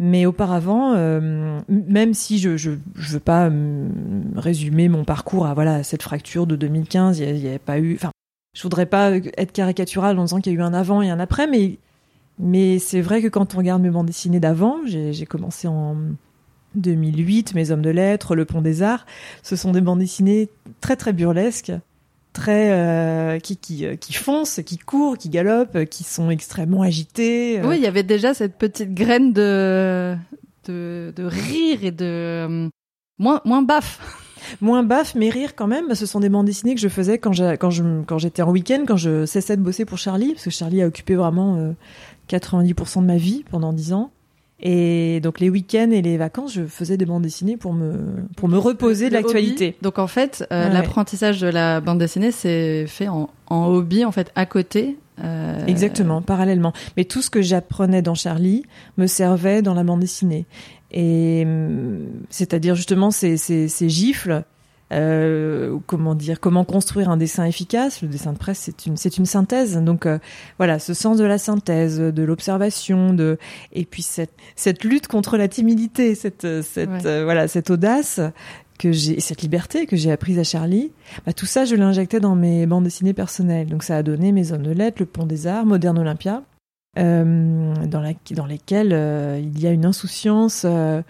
Mais 0.00 0.26
auparavant, 0.26 0.94
même 1.68 2.14
si 2.14 2.38
je, 2.38 2.56
je 2.56 2.70
veux 2.70 3.18
pas 3.18 3.48
hum, 3.48 3.90
résumer 4.36 4.88
mon 4.88 5.02
parcours 5.02 5.46
à 5.46 5.54
voilà 5.54 5.82
cette 5.82 6.04
fracture 6.04 6.46
de 6.46 6.54
2015, 6.54 7.18
il 7.18 7.34
n'y 7.34 7.48
avait 7.48 7.58
pas 7.58 7.80
eu, 7.80 7.96
enfin 7.96 8.12
je 8.58 8.64
voudrais 8.64 8.86
pas 8.86 9.12
être 9.12 9.52
caricatural 9.52 10.18
en 10.18 10.24
disant 10.24 10.40
qu'il 10.40 10.52
y 10.52 10.56
a 10.56 10.58
eu 10.58 10.62
un 10.62 10.74
avant 10.74 11.00
et 11.00 11.10
un 11.10 11.20
après, 11.20 11.46
mais 11.46 11.78
mais 12.40 12.80
c'est 12.80 13.00
vrai 13.00 13.22
que 13.22 13.28
quand 13.28 13.54
on 13.54 13.58
regarde 13.58 13.80
mes 13.80 13.90
bandes 13.90 14.06
dessinées 14.06 14.40
d'avant, 14.40 14.78
j'ai 14.84 15.26
commencé 15.26 15.68
en 15.68 15.96
2008, 16.74 17.54
Mes 17.54 17.70
Hommes 17.70 17.82
de 17.82 17.90
Lettres, 17.90 18.34
Le 18.34 18.44
Pont 18.44 18.60
des 18.60 18.82
Arts, 18.82 19.06
ce 19.44 19.54
sont 19.54 19.70
des 19.70 19.80
bandes 19.80 20.00
dessinées 20.00 20.48
très 20.80 20.96
très 20.96 21.12
burlesques, 21.12 21.70
très 22.32 22.72
euh, 22.72 23.38
qui, 23.38 23.56
qui 23.58 23.86
euh, 23.86 23.94
qui 23.94 24.12
foncent, 24.12 24.60
qui 24.66 24.76
courent, 24.76 25.18
qui 25.18 25.28
galopent, 25.28 25.84
qui 25.84 26.02
sont 26.02 26.28
extrêmement 26.28 26.82
agitées. 26.82 27.60
Oui, 27.62 27.76
il 27.76 27.82
y 27.82 27.86
avait 27.86 28.02
déjà 28.02 28.34
cette 28.34 28.58
petite 28.58 28.92
graine 28.92 29.32
de 29.32 30.16
de, 30.64 31.12
de 31.14 31.22
rire 31.22 31.84
et 31.84 31.92
de 31.92 32.04
euh, 32.04 32.68
moins 33.20 33.40
moins 33.44 33.62
baf 33.62 34.00
moins 34.60 34.82
baf, 34.82 35.14
mais 35.14 35.30
rire 35.30 35.54
quand 35.54 35.66
même. 35.66 35.94
Ce 35.94 36.06
sont 36.06 36.20
des 36.20 36.28
bandes 36.28 36.46
dessinées 36.46 36.74
que 36.74 36.80
je 36.80 36.88
faisais 36.88 37.18
quand 37.18 37.32
quand 37.58 38.18
j'étais 38.18 38.42
en 38.42 38.50
week-end, 38.50 38.84
quand 38.86 38.96
je 38.96 39.26
cessais 39.26 39.56
de 39.56 39.62
bosser 39.62 39.84
pour 39.84 39.98
Charlie, 39.98 40.32
parce 40.32 40.44
que 40.44 40.50
Charlie 40.50 40.82
a 40.82 40.86
occupé 40.86 41.14
vraiment 41.14 41.74
90% 42.28 42.98
euh, 42.98 43.00
de 43.02 43.06
ma 43.06 43.16
vie 43.16 43.44
pendant 43.50 43.72
10 43.72 43.92
ans. 43.92 44.10
Et 44.60 45.20
donc 45.20 45.38
les 45.38 45.50
week-ends 45.50 45.90
et 45.92 46.02
les 46.02 46.16
vacances, 46.16 46.52
je 46.52 46.64
faisais 46.64 46.96
des 46.96 47.06
bandes 47.06 47.22
dessinées 47.22 47.56
pour 47.56 47.72
me 47.72 47.94
pour 48.36 48.48
me 48.48 48.58
reposer 48.58 49.08
de 49.08 49.14
l'actualité. 49.14 49.76
Donc 49.82 50.00
en 50.00 50.08
fait, 50.08 50.44
euh, 50.52 50.68
l'apprentissage 50.68 51.40
de 51.40 51.46
la 51.46 51.80
bande 51.80 51.98
dessinée 51.98 52.32
c'est 52.32 52.86
fait 52.88 53.06
en, 53.06 53.30
en, 53.46 53.66
hobby 53.66 54.04
en 54.04 54.10
fait 54.10 54.32
à 54.34 54.46
côté. 54.46 54.98
Euh... 55.22 55.66
Exactement, 55.66 56.22
parallèlement. 56.22 56.72
Mais 56.96 57.04
tout 57.04 57.22
ce 57.22 57.30
que 57.30 57.42
j'apprenais 57.42 58.02
dans 58.02 58.14
Charlie 58.14 58.64
me 58.96 59.06
servait 59.06 59.62
dans 59.62 59.74
la 59.74 59.84
bande 59.84 60.00
dessinée. 60.00 60.46
Et 60.90 61.42
hum, 61.44 62.06
c'est-à-dire 62.30 62.74
justement 62.74 63.10
ces, 63.10 63.36
ces, 63.36 63.68
ces 63.68 63.88
gifles. 63.88 64.44
Euh, 64.90 65.76
comment 65.86 66.14
dire, 66.14 66.40
comment 66.40 66.64
construire 66.64 67.10
un 67.10 67.18
dessin 67.18 67.44
efficace. 67.44 68.00
Le 68.00 68.08
dessin 68.08 68.32
de 68.32 68.38
presse, 68.38 68.58
c'est 68.60 68.86
une, 68.86 68.96
c'est 68.96 69.18
une 69.18 69.26
synthèse. 69.26 69.76
Donc 69.76 70.06
euh, 70.06 70.18
voilà, 70.56 70.78
ce 70.78 70.94
sens 70.94 71.18
de 71.18 71.24
la 71.24 71.36
synthèse, 71.36 71.98
de 71.98 72.22
l'observation, 72.22 73.12
de 73.12 73.36
et 73.74 73.84
puis 73.84 74.00
cette, 74.00 74.32
cette 74.56 74.84
lutte 74.84 75.06
contre 75.06 75.36
la 75.36 75.46
timidité, 75.46 76.14
cette, 76.14 76.62
cette 76.62 77.04
euh, 77.04 77.24
voilà, 77.24 77.48
cette 77.48 77.68
audace 77.68 78.18
que 78.78 78.92
j'ai, 78.92 79.20
cette 79.20 79.42
liberté 79.42 79.86
que 79.86 79.96
j'ai 79.96 80.10
apprise 80.10 80.38
à 80.38 80.44
Charlie. 80.44 80.92
Bah, 81.26 81.32
tout 81.32 81.46
ça, 81.46 81.64
je 81.64 81.74
l'ai 81.74 81.82
injecté 81.82 82.20
dans 82.20 82.34
mes 82.34 82.66
bandes 82.66 82.84
dessinées 82.84 83.12
personnelles. 83.12 83.68
Donc 83.68 83.82
ça 83.82 83.96
a 83.96 84.02
donné 84.02 84.32
Mes 84.32 84.52
Hommes 84.52 84.62
de 84.62 84.70
Lettres, 84.70 84.98
Le 85.00 85.06
Pont 85.06 85.26
des 85.26 85.46
Arts, 85.46 85.66
Moderne 85.66 85.98
Olympia 85.98 86.42
euh, 86.98 87.74
dans, 87.86 88.00
la, 88.00 88.12
dans 88.32 88.46
lesquelles 88.46 88.92
euh, 88.92 89.38
il 89.40 89.60
y 89.60 89.66
a 89.66 89.70
une 89.70 89.84
insouciance 89.84 90.62
euh, 90.64 91.02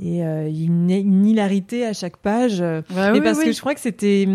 et 0.00 0.20
une, 0.20 0.90
une, 0.90 1.26
hilarité 1.26 1.84
à 1.84 1.92
chaque 1.92 2.16
page. 2.16 2.60
Bah 2.60 3.14
et 3.14 3.20
parce 3.20 3.40
que 3.40 3.52
je 3.52 3.60
crois 3.60 3.74
que 3.74 3.80
c'était, 3.80 4.28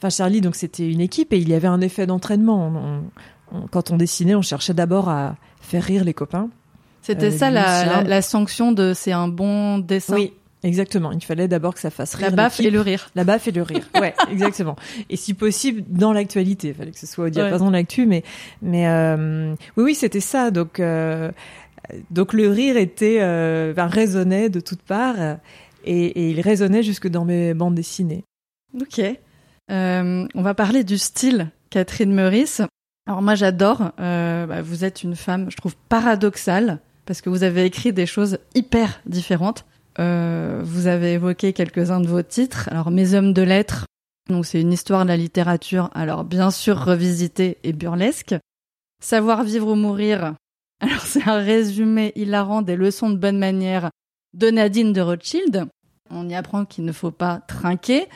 enfin 0.00 0.10
Charlie, 0.10 0.40
donc 0.40 0.56
c'était 0.56 0.90
une 0.90 1.00
équipe 1.00 1.32
et 1.32 1.38
il 1.38 1.48
y 1.48 1.54
avait 1.54 1.68
un 1.68 1.80
effet 1.80 2.06
d'entraînement. 2.06 3.00
quand 3.70 3.92
on 3.92 3.96
dessinait, 3.96 4.34
on 4.34 4.42
cherchait 4.42 4.74
d'abord 4.74 5.08
à 5.08 5.36
faire 5.60 5.84
rire 5.84 6.04
les 6.04 6.14
copains. 6.14 6.50
C'était 7.02 7.30
ça 7.30 7.50
la, 7.50 7.84
la, 7.84 8.02
la, 8.02 8.22
sanction 8.22 8.72
de 8.72 8.92
c'est 8.92 9.12
un 9.12 9.28
bon 9.28 9.78
dessin. 9.78 10.16
Oui, 10.16 10.32
Exactement. 10.64 11.12
Il 11.12 11.22
fallait 11.22 11.48
d'abord 11.48 11.74
que 11.74 11.80
ça 11.80 11.90
fasse 11.90 12.14
rire. 12.14 12.30
La 12.30 12.36
baffe 12.36 12.60
et 12.60 12.70
le 12.70 12.80
rire. 12.80 13.10
La 13.14 13.24
baffe 13.24 13.46
et 13.48 13.52
le 13.52 13.62
rire. 13.62 13.88
Ouais, 14.00 14.14
exactement. 14.30 14.76
Et 15.08 15.16
si 15.16 15.34
possible, 15.34 15.84
dans 15.88 16.12
l'actualité. 16.12 16.68
Il 16.68 16.74
fallait 16.74 16.90
que 16.90 16.98
ce 16.98 17.06
soit 17.06 17.26
au 17.26 17.28
diapason 17.28 17.66
ouais. 17.66 17.70
de 17.70 17.76
l'actu, 17.76 18.06
mais, 18.06 18.24
mais 18.62 18.88
euh, 18.88 19.54
oui, 19.76 19.84
oui, 19.84 19.94
c'était 19.94 20.20
ça. 20.20 20.50
Donc, 20.50 20.80
euh, 20.80 21.30
donc 22.10 22.32
le 22.32 22.50
rire 22.50 22.76
était, 22.76 23.18
euh, 23.20 23.72
résonnait 23.76 24.48
de 24.48 24.60
toutes 24.60 24.82
parts. 24.82 25.38
et, 25.84 26.30
il 26.30 26.40
résonnait 26.40 26.82
jusque 26.82 27.08
dans 27.08 27.24
mes 27.24 27.54
bandes 27.54 27.74
dessinées. 27.74 28.24
Ok. 28.80 29.00
On 29.70 30.42
va 30.42 30.54
parler 30.54 30.82
du 30.82 30.98
style 30.98 31.50
Catherine 31.70 32.12
Meurice. 32.12 32.62
Alors 33.06 33.22
moi 33.22 33.36
j'adore. 33.36 33.92
Bah, 33.96 34.62
vous 34.62 34.84
êtes 34.84 35.02
une 35.02 35.14
femme, 35.14 35.50
je 35.50 35.56
trouve 35.56 35.76
paradoxale 35.88 36.80
parce 37.06 37.22
que 37.22 37.30
vous 37.30 37.42
avez 37.42 37.64
écrit 37.64 37.92
des 37.92 38.04
choses 38.06 38.38
hyper 38.54 39.00
différentes. 39.06 39.64
Euh, 40.00 40.60
vous 40.64 40.86
avez 40.86 41.14
évoqué 41.14 41.52
quelques-uns 41.52 42.00
de 42.00 42.06
vos 42.06 42.22
titres. 42.22 42.68
Alors 42.70 42.90
Mes 42.90 43.14
hommes 43.14 43.32
de 43.32 43.42
lettres, 43.42 43.86
donc 44.28 44.46
c'est 44.46 44.60
une 44.60 44.72
histoire 44.72 45.04
de 45.04 45.08
la 45.08 45.16
littérature. 45.16 45.90
Alors 45.94 46.24
bien 46.24 46.50
sûr 46.50 46.78
revisitée 46.78 47.58
et 47.64 47.72
burlesque. 47.72 48.34
Savoir 49.02 49.44
vivre 49.44 49.68
ou 49.68 49.74
mourir. 49.74 50.34
Alors 50.80 51.02
c'est 51.02 51.28
un 51.28 51.38
résumé 51.38 52.12
hilarant 52.14 52.62
des 52.62 52.76
leçons 52.76 53.10
de 53.10 53.16
bonne 53.16 53.38
manière 53.38 53.90
de 54.34 54.50
Nadine 54.50 54.92
de 54.92 55.00
Rothschild. 55.00 55.66
On 56.10 56.28
y 56.28 56.34
apprend 56.34 56.64
qu'il 56.64 56.84
ne 56.84 56.92
faut 56.92 57.10
pas 57.10 57.40
trinquer, 57.48 58.06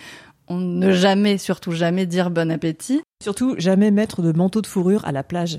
on 0.48 0.58
ne 0.58 0.92
jamais, 0.92 1.38
surtout 1.38 1.72
jamais 1.72 2.06
dire 2.06 2.30
bon 2.30 2.50
appétit. 2.50 3.02
Surtout 3.22 3.54
jamais 3.58 3.90
mettre 3.90 4.22
de 4.22 4.32
manteau 4.32 4.62
de 4.62 4.66
fourrure 4.66 5.04
à 5.04 5.12
la 5.12 5.22
plage. 5.22 5.58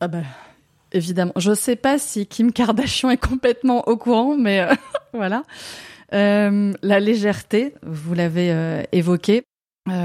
Ah 0.00 0.08
bah 0.08 0.22
évidemment. 0.94 1.32
Je 1.36 1.54
sais 1.54 1.76
pas 1.76 1.98
si 1.98 2.26
Kim 2.26 2.52
Kardashian 2.52 3.10
est 3.10 3.16
complètement 3.18 3.86
au 3.88 3.96
courant, 3.96 4.36
mais 4.36 4.60
euh, 4.60 4.74
voilà. 5.12 5.42
Euh, 6.12 6.72
la 6.82 7.00
légèreté, 7.00 7.74
vous 7.82 8.14
l'avez 8.14 8.50
euh, 8.52 8.82
évoqué. 8.92 9.42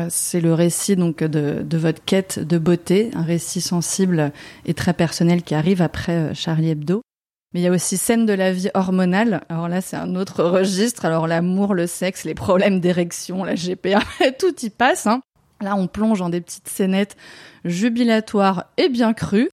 c'est 0.10 0.41
le 0.41 0.53
récit 0.53 0.96
donc 0.96 1.24
de, 1.24 1.62
de, 1.63 1.77
votre 1.77 2.03
quête 2.03 2.39
de 2.39 2.58
beauté, 2.58 3.12
un 3.13 3.24
récit 3.24 3.62
sensible 3.62 4.31
et 4.65 4.74
très 4.74 4.93
personnel 4.93 5.43
qui 5.43 5.55
arrive 5.55 5.81
après 5.81 6.34
Charlie 6.34 6.72
Hebdo. 6.72 7.01
Mais 7.53 7.62
il 7.62 7.63
y 7.63 7.67
a 7.67 7.72
aussi 7.72 7.98
scène 7.98 8.25
de 8.25 8.34
la 8.34 8.51
vie 8.51 8.69
hormonale. 8.75 9.41
Alors 9.50 9.69
là, 9.69 9.81
c'est 9.81 9.96
un 9.96 10.15
autre 10.15 10.43
registre. 10.43 11.05
Alors 11.05 11.27
l'amour, 11.27 11.74
le 11.74 11.88
sexe, 11.88 12.24
les 12.24 12.36
problèmes 12.36 12.79
d'érection, 12.79 13.43
la 13.43 13.55
GPA, 13.55 14.01
tout 14.39 14.55
y 14.62 14.69
passe. 14.69 15.08
Hein. 15.08 15.22
Là, 15.62 15.75
on 15.75 15.88
plonge 15.88 16.19
dans 16.19 16.29
des 16.29 16.41
petites 16.41 16.69
scénettes 16.69 17.17
jubilatoires 17.65 18.65
et 18.77 18.89
bien 18.89 19.13
crues. 19.13 19.50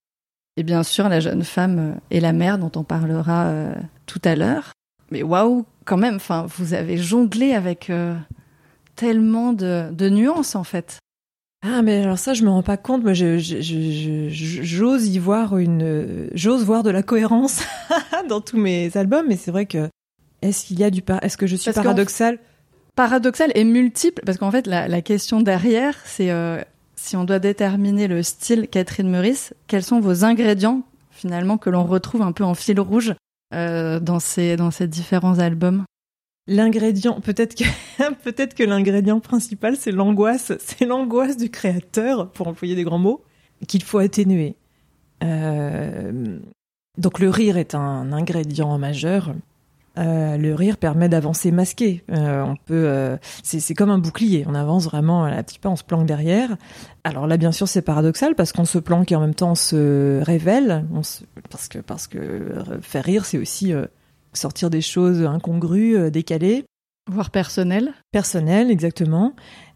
Et 0.57 0.63
bien 0.63 0.83
sûr, 0.83 1.09
la 1.09 1.21
jeune 1.21 1.45
femme 1.45 1.79
euh, 1.79 2.01
et 2.11 2.21
la 2.21 2.33
mère 2.33 2.59
dont 2.59 2.73
on 2.77 2.85
parlera 2.85 3.47
euh, 3.47 3.75
tout 4.07 4.23
à 4.25 4.37
l'heure. 4.37 4.73
Mais 5.11 5.23
waouh, 5.23 5.67
quand 5.85 5.97
même, 5.97 6.17
enfin, 6.17 6.47
vous 6.57 6.75
avez 6.75 6.97
jonglé 6.97 7.53
avec 7.53 7.91
euh, 7.91 8.17
tellement 8.97 9.53
de, 9.53 9.91
de 9.93 10.09
nuances 10.09 10.57
en 10.57 10.65
fait. 10.65 10.99
Ah 11.65 11.83
mais 11.83 12.03
alors 12.03 12.19
ça 12.19 12.35
je 12.35 12.45
me 12.45 12.51
rends 12.51 12.63
pas 12.63 12.77
compte, 12.77 13.03
moi 13.03 13.13
j'ose 13.15 13.41
y 15.09 15.19
voir 15.19 15.59
une, 15.59 16.29
j'ose 16.35 16.65
voir 16.65 16.83
de 16.83 16.91
la 16.91 17.03
cohérence 17.03 17.63
dans 18.29 18.41
tous 18.41 18.59
mes 18.59 18.95
albums, 18.97 19.25
mais 19.27 19.37
c'est 19.37 19.51
vrai 19.51 19.67
que 19.67 19.89
est-ce 20.43 20.67
qu'il 20.67 20.79
y 20.79 20.85
a 20.85 20.91
du, 20.91 21.03
est-ce 21.23 21.37
que 21.37 21.47
je 21.47 21.57
suis 21.57 21.73
paradoxale? 21.73 22.39
Paradoxale 22.95 23.53
et 23.55 23.65
multiple, 23.65 24.23
parce 24.25 24.39
qu'en 24.39 24.51
fait 24.51 24.67
la, 24.67 24.87
la, 24.87 25.03
question 25.03 25.41
derrière 25.41 25.97
c'est 26.05 26.31
euh, 26.31 26.63
si 26.97 27.17
on 27.17 27.25
doit 27.25 27.39
déterminer 27.39 28.09
le 28.09 28.23
style 28.23 28.69
Catherine 28.69 29.09
Meurice, 29.09 29.55
quels 29.67 29.83
sont 29.83 30.01
vos 30.01 30.25
ingrédients 30.25 30.83
finalement 31.11 31.59
que 31.59 31.71
l'on 31.71 31.85
retrouve 31.85 32.23
un 32.23 32.33
peu 32.33 32.45
en 32.45 32.55
fil 32.55 32.81
rouge 32.81 33.15
euh, 33.55 34.01
dans 34.01 34.21
ces 34.21 34.57
dans 34.57 34.71
ces 34.71 34.89
différents 34.89 35.39
albums? 35.39 35.85
L'ingrédient, 36.49 37.21
peut-être 37.21 37.55
que 37.55 37.65
peut-être 38.25 38.55
que 38.55 38.63
l'ingrédient 38.63 39.21
principal 39.21 39.77
c'est 39.77 39.93
l'angoisse, 39.93 40.53
c'est 40.59 40.85
l'angoisse 40.85 41.37
du 41.37 41.51
créateur, 41.51 42.31
pour 42.31 42.49
employer 42.49 42.75
des 42.75 42.85
grands 42.85 42.99
mots, 42.99 43.23
qu'il 43.69 43.83
faut 43.83 43.99
atténuer. 43.99 44.57
Euh, 45.23 46.39
donc 46.99 47.19
le 47.19 47.31
rire 47.31 47.57
est 47.57 47.75
un 47.75 48.13
ingrédient 48.13 48.77
majeur. 48.79 49.35
Euh, 49.99 50.37
le 50.37 50.55
rire 50.55 50.77
permet 50.77 51.09
d'avancer 51.09 51.51
masqué. 51.51 52.05
Euh, 52.11 52.43
on 52.43 52.57
peut, 52.57 53.19
c'est 53.43 53.75
comme 53.75 53.91
un 53.91 53.99
bouclier. 53.99 54.45
On 54.47 54.55
avance 54.55 54.85
vraiment 54.85 55.25
un 55.25 55.43
petit 55.43 55.59
peu, 55.59 55.69
on 55.69 55.77
se 55.77 55.85
planque 55.85 56.07
derrière. 56.07 56.57
Alors 57.05 57.27
là, 57.27 57.37
bien 57.37 57.53
sûr, 57.53 57.69
c'est 57.69 57.83
paradoxal 57.83 58.35
parce 58.35 58.53
qu'on 58.53 58.65
se 58.65 58.79
planque 58.79 59.13
et 59.13 59.17
en 59.17 59.21
même 59.21 59.35
temps 59.35 59.53
on 59.53 59.55
se 59.55 60.23
révèle. 60.23 60.85
On 60.93 61.01
parce 61.51 61.69
que 61.69 61.79
parce 61.79 62.07
que 62.07 62.53
faire 62.83 63.05
rire, 63.05 63.25
c'est 63.25 63.39
aussi 63.39 63.73
sortir 64.37 64.71
des 64.71 64.81
choses 64.81 65.23
incongrues, 65.23 65.97
euh, 65.97 66.11
décalées. 66.11 66.65
Voire 67.11 67.31
personnelles. 67.31 67.93
Personnelles, 68.13 68.71
exactement. 68.71 69.35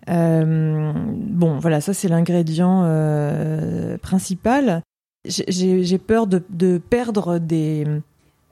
Euh, 0.08 0.92
bon, 0.94 1.58
voilà, 1.58 1.80
ça 1.80 1.94
c'est 1.94 2.08
l'ingrédient 2.08 2.82
euh, 2.84 3.98
principal. 3.98 4.82
J'ai 5.24 5.98
peur 5.98 6.26
de, 6.26 6.42
de, 6.48 6.78
perdre 6.78 7.38
des, 7.38 7.86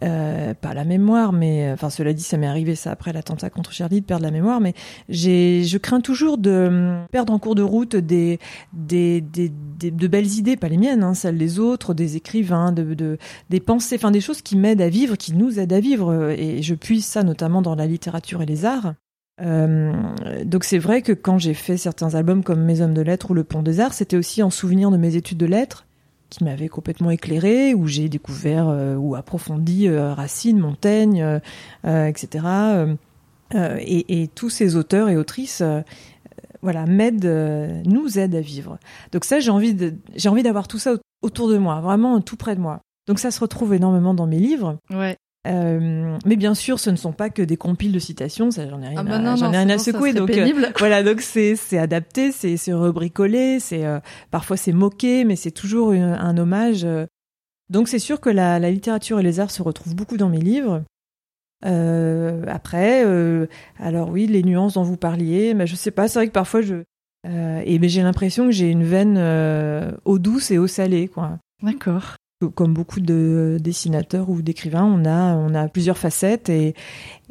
euh, 0.02 0.54
pas 0.54 0.74
la 0.74 0.84
mémoire, 0.84 1.32
mais 1.32 1.68
euh, 1.68 1.74
enfin 1.74 1.90
cela 1.90 2.12
dit, 2.12 2.22
ça 2.22 2.36
m'est 2.36 2.46
arrivé 2.46 2.74
ça 2.74 2.92
après 2.92 3.12
l'attentat 3.12 3.50
contre 3.50 3.72
Charlie 3.72 4.00
de 4.00 4.06
perdre 4.06 4.24
la 4.24 4.30
mémoire, 4.30 4.60
mais 4.60 4.74
j'ai, 5.08 5.64
je 5.64 5.78
crains 5.78 6.00
toujours 6.00 6.38
de 6.38 6.50
euh, 6.50 7.04
perdre 7.10 7.32
en 7.32 7.38
cours 7.38 7.54
de 7.54 7.62
route 7.62 7.96
des, 7.96 8.38
des, 8.72 9.20
des, 9.20 9.50
de 9.50 10.06
belles 10.06 10.32
idées, 10.34 10.56
pas 10.56 10.68
les 10.68 10.78
miennes, 10.78 11.02
hein, 11.02 11.14
celles 11.14 11.38
des 11.38 11.58
autres, 11.58 11.94
des 11.94 12.16
écrivains, 12.16 12.72
de, 12.72 12.94
de 12.94 13.18
des 13.50 13.60
pensées, 13.60 13.96
enfin 13.96 14.10
des 14.10 14.20
choses 14.20 14.42
qui 14.42 14.56
m'aident 14.56 14.82
à 14.82 14.88
vivre, 14.88 15.16
qui 15.16 15.32
nous 15.34 15.58
aident 15.58 15.72
à 15.72 15.80
vivre, 15.80 16.30
et 16.30 16.62
je 16.62 16.74
puise 16.74 17.04
ça 17.04 17.22
notamment 17.22 17.62
dans 17.62 17.74
la 17.74 17.86
littérature 17.86 18.42
et 18.42 18.46
les 18.46 18.64
arts. 18.64 18.94
Euh, 19.40 19.92
donc 20.44 20.64
c'est 20.64 20.78
vrai 20.78 21.02
que 21.02 21.12
quand 21.12 21.38
j'ai 21.38 21.54
fait 21.54 21.76
certains 21.76 22.14
albums 22.14 22.42
comme 22.42 22.64
Mes 22.64 22.80
hommes 22.80 22.94
de 22.94 23.02
lettres 23.02 23.30
ou 23.30 23.34
Le 23.34 23.44
Pont 23.44 23.62
des 23.62 23.80
Arts, 23.80 23.94
c'était 23.94 24.16
aussi 24.16 24.42
en 24.42 24.50
souvenir 24.50 24.90
de 24.90 24.96
mes 24.96 25.16
études 25.16 25.38
de 25.38 25.46
lettres 25.46 25.86
qui 26.30 26.44
m'avait 26.44 26.68
complètement 26.68 27.10
éclairé, 27.10 27.74
où 27.74 27.86
j'ai 27.86 28.08
découvert 28.08 28.68
euh, 28.68 28.96
ou 28.96 29.14
approfondi 29.14 29.88
euh, 29.88 30.12
Racine, 30.12 30.58
Montaigne, 30.58 31.40
euh, 31.86 32.06
etc. 32.06 32.44
Et, 33.54 34.28
tous 34.34 34.50
ces 34.50 34.76
auteurs 34.76 35.08
et 35.08 35.16
autrices, 35.16 35.62
voilà, 36.60 36.84
m'aident, 36.84 37.82
nous 37.86 38.18
aident 38.18 38.34
à 38.34 38.40
vivre. 38.40 38.78
Donc 39.12 39.24
ça, 39.24 39.40
j'ai 39.40 39.50
envie 39.50 39.74
j'ai 40.14 40.28
envie 40.28 40.42
d'avoir 40.42 40.68
tout 40.68 40.78
ça 40.78 40.96
autour 41.22 41.48
de 41.48 41.56
moi, 41.56 41.80
vraiment 41.80 42.20
tout 42.20 42.36
près 42.36 42.56
de 42.56 42.60
moi. 42.60 42.82
Donc 43.06 43.18
ça 43.18 43.30
se 43.30 43.40
retrouve 43.40 43.72
énormément 43.72 44.12
dans 44.12 44.26
mes 44.26 44.38
livres. 44.38 44.78
Ouais. 44.90 45.16
Euh, 45.48 46.18
mais 46.26 46.36
bien 46.36 46.54
sûr, 46.54 46.78
ce 46.78 46.90
ne 46.90 46.96
sont 46.96 47.12
pas 47.12 47.30
que 47.30 47.42
des 47.42 47.56
compiles 47.56 47.92
de 47.92 47.98
citations, 47.98 48.50
ça 48.50 48.68
j'en 48.68 48.82
ai 48.82 48.88
rien, 48.88 48.98
ah 48.98 49.02
bah 49.02 49.32
à, 49.32 49.36
j'en 49.36 49.52
ai 49.52 49.56
rien 49.56 49.70
à 49.70 49.78
secouer. 49.78 50.12
Donc 50.12 50.30
euh, 50.30 50.52
voilà, 50.78 51.02
donc 51.02 51.20
c'est 51.20 51.56
c'est 51.56 51.78
adapté, 51.78 52.32
c'est 52.32 52.56
c'est 52.56 52.72
rebricolé, 52.72 53.58
c'est 53.60 53.84
euh, 53.84 54.00
parfois 54.30 54.56
c'est 54.56 54.72
moqué, 54.72 55.24
mais 55.24 55.36
c'est 55.36 55.50
toujours 55.50 55.92
un 55.92 56.36
hommage. 56.36 56.86
Donc 57.70 57.88
c'est 57.88 57.98
sûr 57.98 58.20
que 58.20 58.30
la, 58.30 58.58
la, 58.58 58.70
littérature 58.70 59.20
et 59.20 59.22
les 59.22 59.40
arts 59.40 59.50
se 59.50 59.62
retrouvent 59.62 59.94
beaucoup 59.94 60.16
dans 60.16 60.28
mes 60.28 60.40
livres. 60.40 60.82
après, 61.62 63.04
alors 63.78 64.10
oui, 64.10 64.26
les 64.26 64.42
nuances 64.42 64.74
dont 64.74 64.82
vous 64.82 64.96
parliez, 64.96 65.54
mais 65.54 65.66
je 65.66 65.76
sais 65.76 65.90
pas, 65.90 66.08
c'est 66.08 66.18
vrai 66.18 66.28
que 66.28 66.32
parfois 66.32 66.60
je 66.60 66.82
et 67.24 67.78
mais 67.78 67.88
j'ai 67.88 68.02
l'impression 68.02 68.46
que 68.46 68.52
j'ai 68.52 68.70
une 68.70 68.84
veine 68.84 69.18
eau 70.04 70.18
douce 70.18 70.50
et 70.50 70.58
eau 70.58 70.66
salée, 70.66 71.08
quoi. 71.08 71.38
D'accord 71.62 72.16
comme 72.54 72.72
beaucoup 72.72 73.00
de 73.00 73.58
dessinateurs 73.60 74.30
ou 74.30 74.42
d'écrivains, 74.42 74.84
on 74.84 75.04
a, 75.04 75.34
on 75.34 75.54
a 75.54 75.68
plusieurs 75.68 75.98
facettes 75.98 76.48
et, 76.48 76.74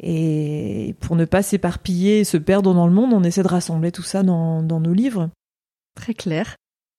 et 0.00 0.94
pour 1.00 1.16
ne 1.16 1.24
pas 1.24 1.42
s'éparpiller 1.42 2.20
et 2.20 2.24
se 2.24 2.36
perdre 2.36 2.74
dans 2.74 2.86
le 2.86 2.92
monde, 2.92 3.12
on 3.12 3.24
essaie 3.24 3.42
de 3.42 3.48
rassembler 3.48 3.90
tout 3.90 4.02
ça 4.02 4.22
dans, 4.22 4.62
dans 4.62 4.80
nos 4.80 4.92
livres. 4.92 5.30
Très 5.94 6.14
clair. 6.14 6.56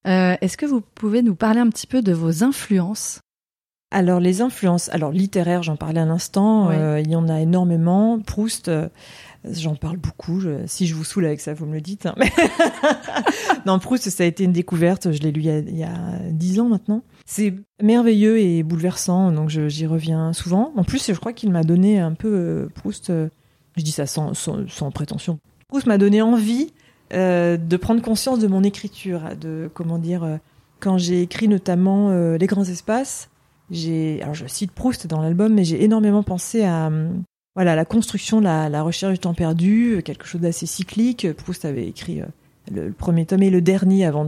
Euh, 0.07 0.35
Est-ce 0.41 0.57
que 0.57 0.65
vous 0.65 0.81
pouvez 0.81 1.21
nous 1.21 1.35
parler 1.35 1.59
un 1.59 1.69
petit 1.69 1.87
peu 1.87 2.01
de 2.01 2.13
vos 2.13 2.43
influences? 2.43 3.19
Alors 3.91 4.19
les 4.19 4.41
influences, 4.41 4.89
alors 4.89 5.11
littéraires, 5.11 5.63
j'en 5.63 5.75
parlais 5.75 5.99
un 5.99 6.11
instant, 6.11 6.69
euh, 6.69 6.99
il 6.99 7.09
y 7.09 7.15
en 7.15 7.27
a 7.27 7.41
énormément. 7.41 8.19
Proust, 8.19 8.67
euh, 8.67 8.87
J'en 9.45 9.75
parle 9.75 9.97
beaucoup. 9.97 10.41
si 10.65 10.85
je 10.85 10.95
vous 10.95 11.03
saoule 11.03 11.25
avec 11.25 11.39
ça, 11.39 11.53
vous 11.53 11.65
me 11.65 11.73
le 11.73 11.81
dites. 11.81 12.05
Hein. 12.05 12.15
non, 13.65 13.79
Proust, 13.79 14.09
ça 14.09 14.23
a 14.23 14.27
été 14.27 14.43
une 14.43 14.51
découverte. 14.51 15.11
Je 15.11 15.21
l'ai 15.21 15.31
lu 15.31 15.41
il 15.41 15.77
y 15.77 15.83
a 15.83 16.19
dix 16.31 16.59
ans 16.59 16.67
maintenant. 16.67 17.03
C'est 17.25 17.53
merveilleux 17.81 18.39
et 18.39 18.63
bouleversant, 18.63 19.31
donc 19.31 19.49
j'y 19.49 19.85
reviens 19.85 20.33
souvent. 20.33 20.73
En 20.75 20.83
plus, 20.83 21.07
je 21.07 21.17
crois 21.19 21.31
qu'il 21.31 21.51
m'a 21.51 21.63
donné 21.63 21.99
un 21.99 22.13
peu 22.13 22.27
euh, 22.27 22.69
Proust. 22.73 23.11
Euh, 23.11 23.29
je 23.77 23.83
dis 23.83 23.91
ça 23.91 24.07
sans, 24.07 24.33
sans, 24.33 24.91
prétention. 24.91 25.39
Proust 25.67 25.85
m'a 25.85 25.97
donné 25.97 26.21
envie 26.21 26.73
euh, 27.13 27.55
de 27.55 27.77
prendre 27.77 28.01
conscience 28.01 28.39
de 28.39 28.47
mon 28.47 28.63
écriture, 28.63 29.21
de 29.39 29.69
comment 29.73 29.99
dire. 29.99 30.39
quand 30.79 30.97
j'ai 30.97 31.21
écrit 31.21 31.47
notamment 31.47 32.11
Les 32.35 32.47
grands 32.47 32.65
espaces, 32.65 33.29
j'ai 33.71 34.21
alors 34.21 34.33
je 34.33 34.47
cite 34.47 34.71
Proust 34.71 35.07
dans 35.07 35.21
l'album, 35.21 35.53
mais 35.53 35.63
j'ai 35.63 35.83
énormément 35.83 36.23
pensé 36.23 36.63
à 36.63 36.91
voilà, 37.55 37.75
la 37.75 37.85
construction, 37.85 38.39
la, 38.39 38.69
la 38.69 38.83
recherche 38.83 39.13
du 39.13 39.19
temps 39.19 39.33
perdu, 39.33 40.01
quelque 40.05 40.25
chose 40.25 40.41
d'assez 40.41 40.65
cyclique. 40.65 41.31
Proust 41.33 41.65
avait 41.65 41.87
écrit 41.87 42.21
euh, 42.21 42.25
le, 42.71 42.91
premier 42.91 43.25
tome 43.25 43.43
et 43.43 43.49
le 43.49 43.61
dernier 43.61 44.05
avant 44.05 44.27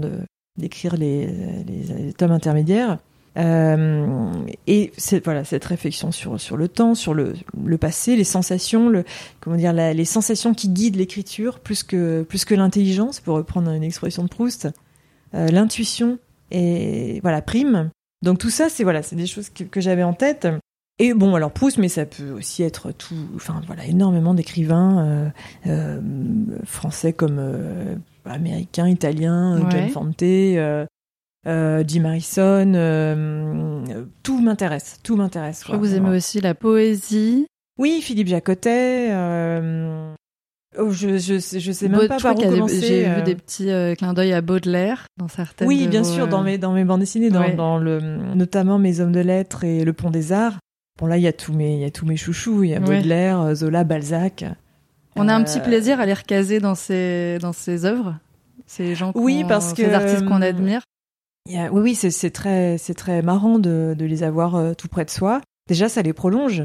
d'écrire 0.57 0.97
les, 0.97 1.27
les, 1.27 2.13
tomes 2.13 2.31
intermédiaires. 2.31 2.97
Euh, 3.37 4.29
et 4.67 4.91
voilà 5.23 5.45
cette 5.45 5.63
réflexion 5.63 6.11
sur 6.11 6.37
sur 6.41 6.57
le 6.57 6.67
temps, 6.67 6.95
sur 6.95 7.13
le, 7.13 7.33
passé, 7.79 8.17
les 8.17 8.25
sensations, 8.25 8.91
comment 9.39 9.55
dire 9.55 9.71
les 9.71 10.05
sensations 10.05 10.53
qui 10.53 10.67
guident 10.67 10.97
l'écriture 10.97 11.61
plus 11.61 11.83
que 11.83 12.23
plus 12.23 12.43
que 12.43 12.55
l'intelligence, 12.55 13.21
pour 13.21 13.37
reprendre 13.37 13.71
une 13.71 13.83
expression 13.83 14.23
de 14.23 14.27
Proust, 14.27 14.67
euh, 15.33 15.47
l'intuition 15.47 16.19
et 16.51 17.21
voilà 17.21 17.41
prime. 17.41 17.89
Donc 18.21 18.37
tout 18.37 18.49
ça 18.49 18.67
c'est 18.67 18.83
voilà 18.83 19.01
c'est 19.01 19.15
des 19.15 19.27
choses 19.27 19.49
que 19.49 19.79
j'avais 19.79 20.03
en 20.03 20.13
tête 20.13 20.47
Et 21.03 21.13
bon, 21.13 21.35
alors 21.35 21.51
Proust, 21.51 21.77
mais 21.77 21.87
ça 21.87 22.05
peut 22.05 22.31
aussi 22.31 22.63
être 22.63 22.91
tout, 22.91 23.15
enfin 23.35 23.61
voilà, 23.65 23.85
énormément 23.85 24.33
d'écrivains 24.33 25.31
français 26.63 27.13
comme 27.13 27.41
américains, 28.25 28.87
italiens, 28.87 29.67
John 29.69 29.89
Fante, 29.89 30.23
Jim 31.43 32.05
Harrison. 32.05 33.83
tout 34.23 34.41
m'intéresse, 34.41 34.99
tout 35.03 35.15
m'intéresse. 35.15 35.63
Vous 35.67 35.95
aimez 35.95 36.15
aussi 36.15 36.39
la 36.39 36.53
poésie 36.53 37.47
Oui, 37.79 38.01
Philippe 38.01 38.27
Jacotet. 38.27 39.09
Oh, 40.77 40.89
je, 40.91 41.17
je, 41.17 41.59
je 41.59 41.71
sais 41.71 41.89
même 41.89 42.07
pas 42.07 42.17
par 42.17 42.37
où 42.37 42.41
commencer. 42.41 42.79
J'ai 42.79 43.03
vu 43.03 43.09
euh. 43.09 43.21
des 43.21 43.35
petits 43.35 43.69
euh, 43.69 43.93
clins 43.93 44.13
d'œil 44.13 44.31
à 44.31 44.41
Baudelaire 44.41 45.05
dans 45.17 45.27
certaines. 45.27 45.67
Oui, 45.67 45.87
bien 45.87 46.05
sûr, 46.05 46.29
dans 46.29 46.41
euh, 46.41 46.45
mes 46.45 46.57
dans 46.57 46.71
mes 46.71 46.85
bandes 46.85 47.01
dessinées, 47.01 47.29
dans, 47.29 47.53
dans, 47.53 47.77
le 47.77 47.99
notamment 48.35 48.79
mes 48.79 49.01
hommes 49.01 49.11
de 49.11 49.19
lettres 49.19 49.65
et 49.65 49.83
le 49.83 49.91
Pont 49.91 50.11
des 50.11 50.31
Arts. 50.31 50.59
Bon 51.01 51.07
là, 51.07 51.17
il 51.17 51.23
y 51.23 51.27
a 51.27 51.33
tous 51.33 51.51
mes 51.51 51.73
il 51.73 51.81
y 51.81 51.85
a 51.85 51.91
tous 51.91 52.05
mes 52.05 52.15
chouchous. 52.15 52.63
Il 52.63 52.69
y 52.69 52.73
a 52.73 52.79
Baudelaire, 52.79 53.53
Zola, 53.55 53.83
Balzac. 53.83 54.45
On 55.17 55.27
a 55.27 55.35
un 55.35 55.43
petit 55.43 55.59
plaisir 55.59 55.99
à 55.99 56.05
les 56.05 56.13
recaser 56.13 56.59
dans 56.59 56.75
ces 56.75 57.37
dans 57.41 57.53
ces 57.53 57.83
œuvres. 57.85 58.17
Ces 58.67 58.95
gens, 58.95 59.11
oui, 59.15 59.43
parce 59.45 59.73
que 59.73 59.83
ces 59.83 59.93
artistes 59.93 60.25
qu'on 60.25 60.41
admire. 60.41 60.83
oui, 61.49 61.67
oui, 61.73 61.95
c'est 61.95 62.31
très 62.31 62.77
c'est 62.77 62.93
très 62.93 63.21
marrant 63.21 63.59
de 63.59 63.93
de 63.97 64.05
les 64.05 64.23
avoir 64.23 64.75
tout 64.77 64.87
près 64.87 65.03
de 65.03 65.09
soi. 65.09 65.41
Déjà, 65.71 65.87
ça 65.87 66.01
les 66.01 66.13
prolonge. 66.13 66.63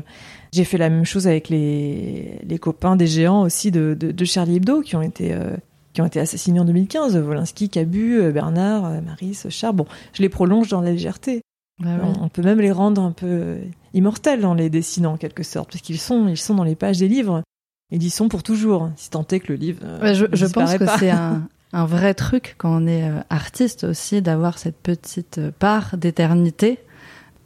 J'ai 0.53 0.65
fait 0.65 0.79
la 0.79 0.89
même 0.89 1.05
chose 1.05 1.27
avec 1.29 1.49
les, 1.49 2.41
les 2.43 2.59
copains 2.59 2.97
des 2.97 3.07
géants 3.07 3.43
aussi 3.43 3.71
de, 3.71 3.97
de, 3.99 4.25
Charlie 4.25 4.57
Hebdo 4.57 4.81
qui 4.81 4.97
ont 4.97 5.03
été 5.03 5.33
euh, 5.33 5.57
qui 5.93 6.01
ont 6.01 6.07
été 6.07 6.19
assassinés 6.19 6.59
en 6.59 6.65
2015. 6.65 7.17
Wolinski, 7.17 7.69
Cabu, 7.69 8.21
euh, 8.21 8.33
Bernard, 8.33 8.85
euh, 8.85 9.01
Maris, 9.01 9.45
Char. 9.49 9.75
Bon, 9.75 9.87
je 10.13 10.23
les 10.23 10.29
prolonge 10.29 10.69
dans 10.69 10.81
la 10.81 10.91
légèreté. 10.91 11.43
Bah 11.79 11.91
on, 12.21 12.29
peut 12.29 12.43
même 12.43 12.59
les 12.59 12.73
rendre 12.73 13.03
un 13.03 13.13
peu 13.13 13.59
immortels 13.97 14.47
en 14.47 14.55
les 14.55 14.71
dessinant 14.71 15.15
en 15.15 15.17
quelque 15.17 15.43
sorte, 15.43 15.73
parce 15.73 15.83
qu'ils 15.83 15.99
sont 15.99 16.29
ils 16.29 16.37
sont 16.37 16.55
dans 16.55 16.65
les 16.65 16.77
pages 16.77 16.99
des 16.99 17.09
livres. 17.09 17.43
Ils 17.91 18.03
y 18.03 18.11
sont 18.11 18.29
pour 18.29 18.43
toujours, 18.43 18.91
si 18.97 19.11
tant 19.11 19.27
est 19.31 19.41
que 19.41 19.53
le 19.53 19.59
livre. 19.59 19.81
je, 20.03 20.27
je 20.33 20.47
pense 20.47 20.75
que 20.75 20.87
c'est 20.99 21.11
un, 21.11 21.49
un 21.73 21.87
vrai 21.87 22.15
truc 22.15 22.57
quand 22.59 22.83
on 22.83 22.87
est 22.87 23.09
artiste 23.31 23.85
aussi 23.85 24.23
d'avoir 24.23 24.59
cette 24.59 24.79
petite 24.79 25.41
part 25.59 25.97
d'éternité 25.97 26.79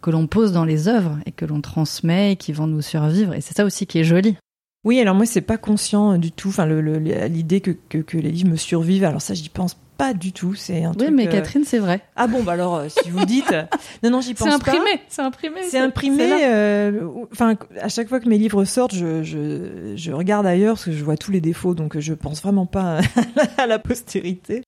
que 0.00 0.11
l'on 0.11 0.26
pose 0.26 0.52
dans 0.52 0.64
les 0.64 0.88
œuvres 0.88 1.19
et 1.26 1.33
que 1.33 1.45
l'on 1.45 1.61
transmet 1.61 2.33
et 2.33 2.37
qui 2.37 2.52
vont 2.52 2.66
nous 2.66 2.83
survivre. 2.83 3.35
Et 3.35 3.40
c'est 3.40 3.57
ça 3.57 3.64
aussi 3.64 3.87
qui 3.87 3.99
est 3.99 4.04
joli. 4.04 4.37
Oui, 4.85 4.99
alors 4.99 5.14
moi, 5.14 5.26
c'est 5.26 5.42
pas 5.42 5.59
conscient 5.59 6.16
du 6.16 6.33
tout. 6.33 6.49
Enfin, 6.49 6.66
l'idée 6.66 7.61
que, 7.61 7.71
que, 7.71 8.16
les 8.16 8.30
livres 8.30 8.50
me 8.50 8.57
survivent. 8.57 9.04
Alors 9.04 9.21
ça, 9.21 9.35
j'y 9.35 9.50
pense 9.50 9.76
pas 10.00 10.14
du 10.14 10.33
tout. 10.33 10.54
C'est 10.54 10.83
un 10.83 10.92
oui, 10.99 11.11
mais 11.12 11.28
euh, 11.28 11.30
Catherine, 11.30 11.64
c'est 11.64 11.78
vrai. 11.78 12.00
Ah 12.16 12.26
bon, 12.26 12.42
bah 12.42 12.52
alors, 12.52 12.76
euh, 12.76 12.88
si 12.88 13.11
vous 13.11 13.26
dites, 13.26 13.54
non, 14.02 14.09
non, 14.09 14.23
j'y 14.23 14.33
pense 14.33 14.49
pas. 14.49 14.54
C'est 14.64 14.71
imprimé, 14.71 15.00
c'est 15.09 15.23
imprimé. 15.23 15.61
C'est 15.69 15.78
imprimé. 15.78 16.28
Euh, 16.42 17.07
enfin, 17.30 17.54
à 17.78 17.90
chaque 17.90 18.09
fois 18.09 18.19
que 18.19 18.28
mes 18.28 18.38
livres 18.38 18.64
sortent, 18.64 18.95
je, 18.95 19.23
je, 19.23 19.92
je, 19.97 20.12
regarde 20.12 20.47
ailleurs 20.47 20.76
parce 20.76 20.87
que 20.87 20.92
je 20.92 21.04
vois 21.04 21.19
tous 21.19 21.33
les 21.33 21.42
défauts, 21.42 21.75
donc 21.75 21.99
je 21.99 22.14
pense 22.14 22.40
vraiment 22.40 22.64
pas 22.64 23.00
à 23.59 23.66
la 23.66 23.78
postérité 23.78 24.62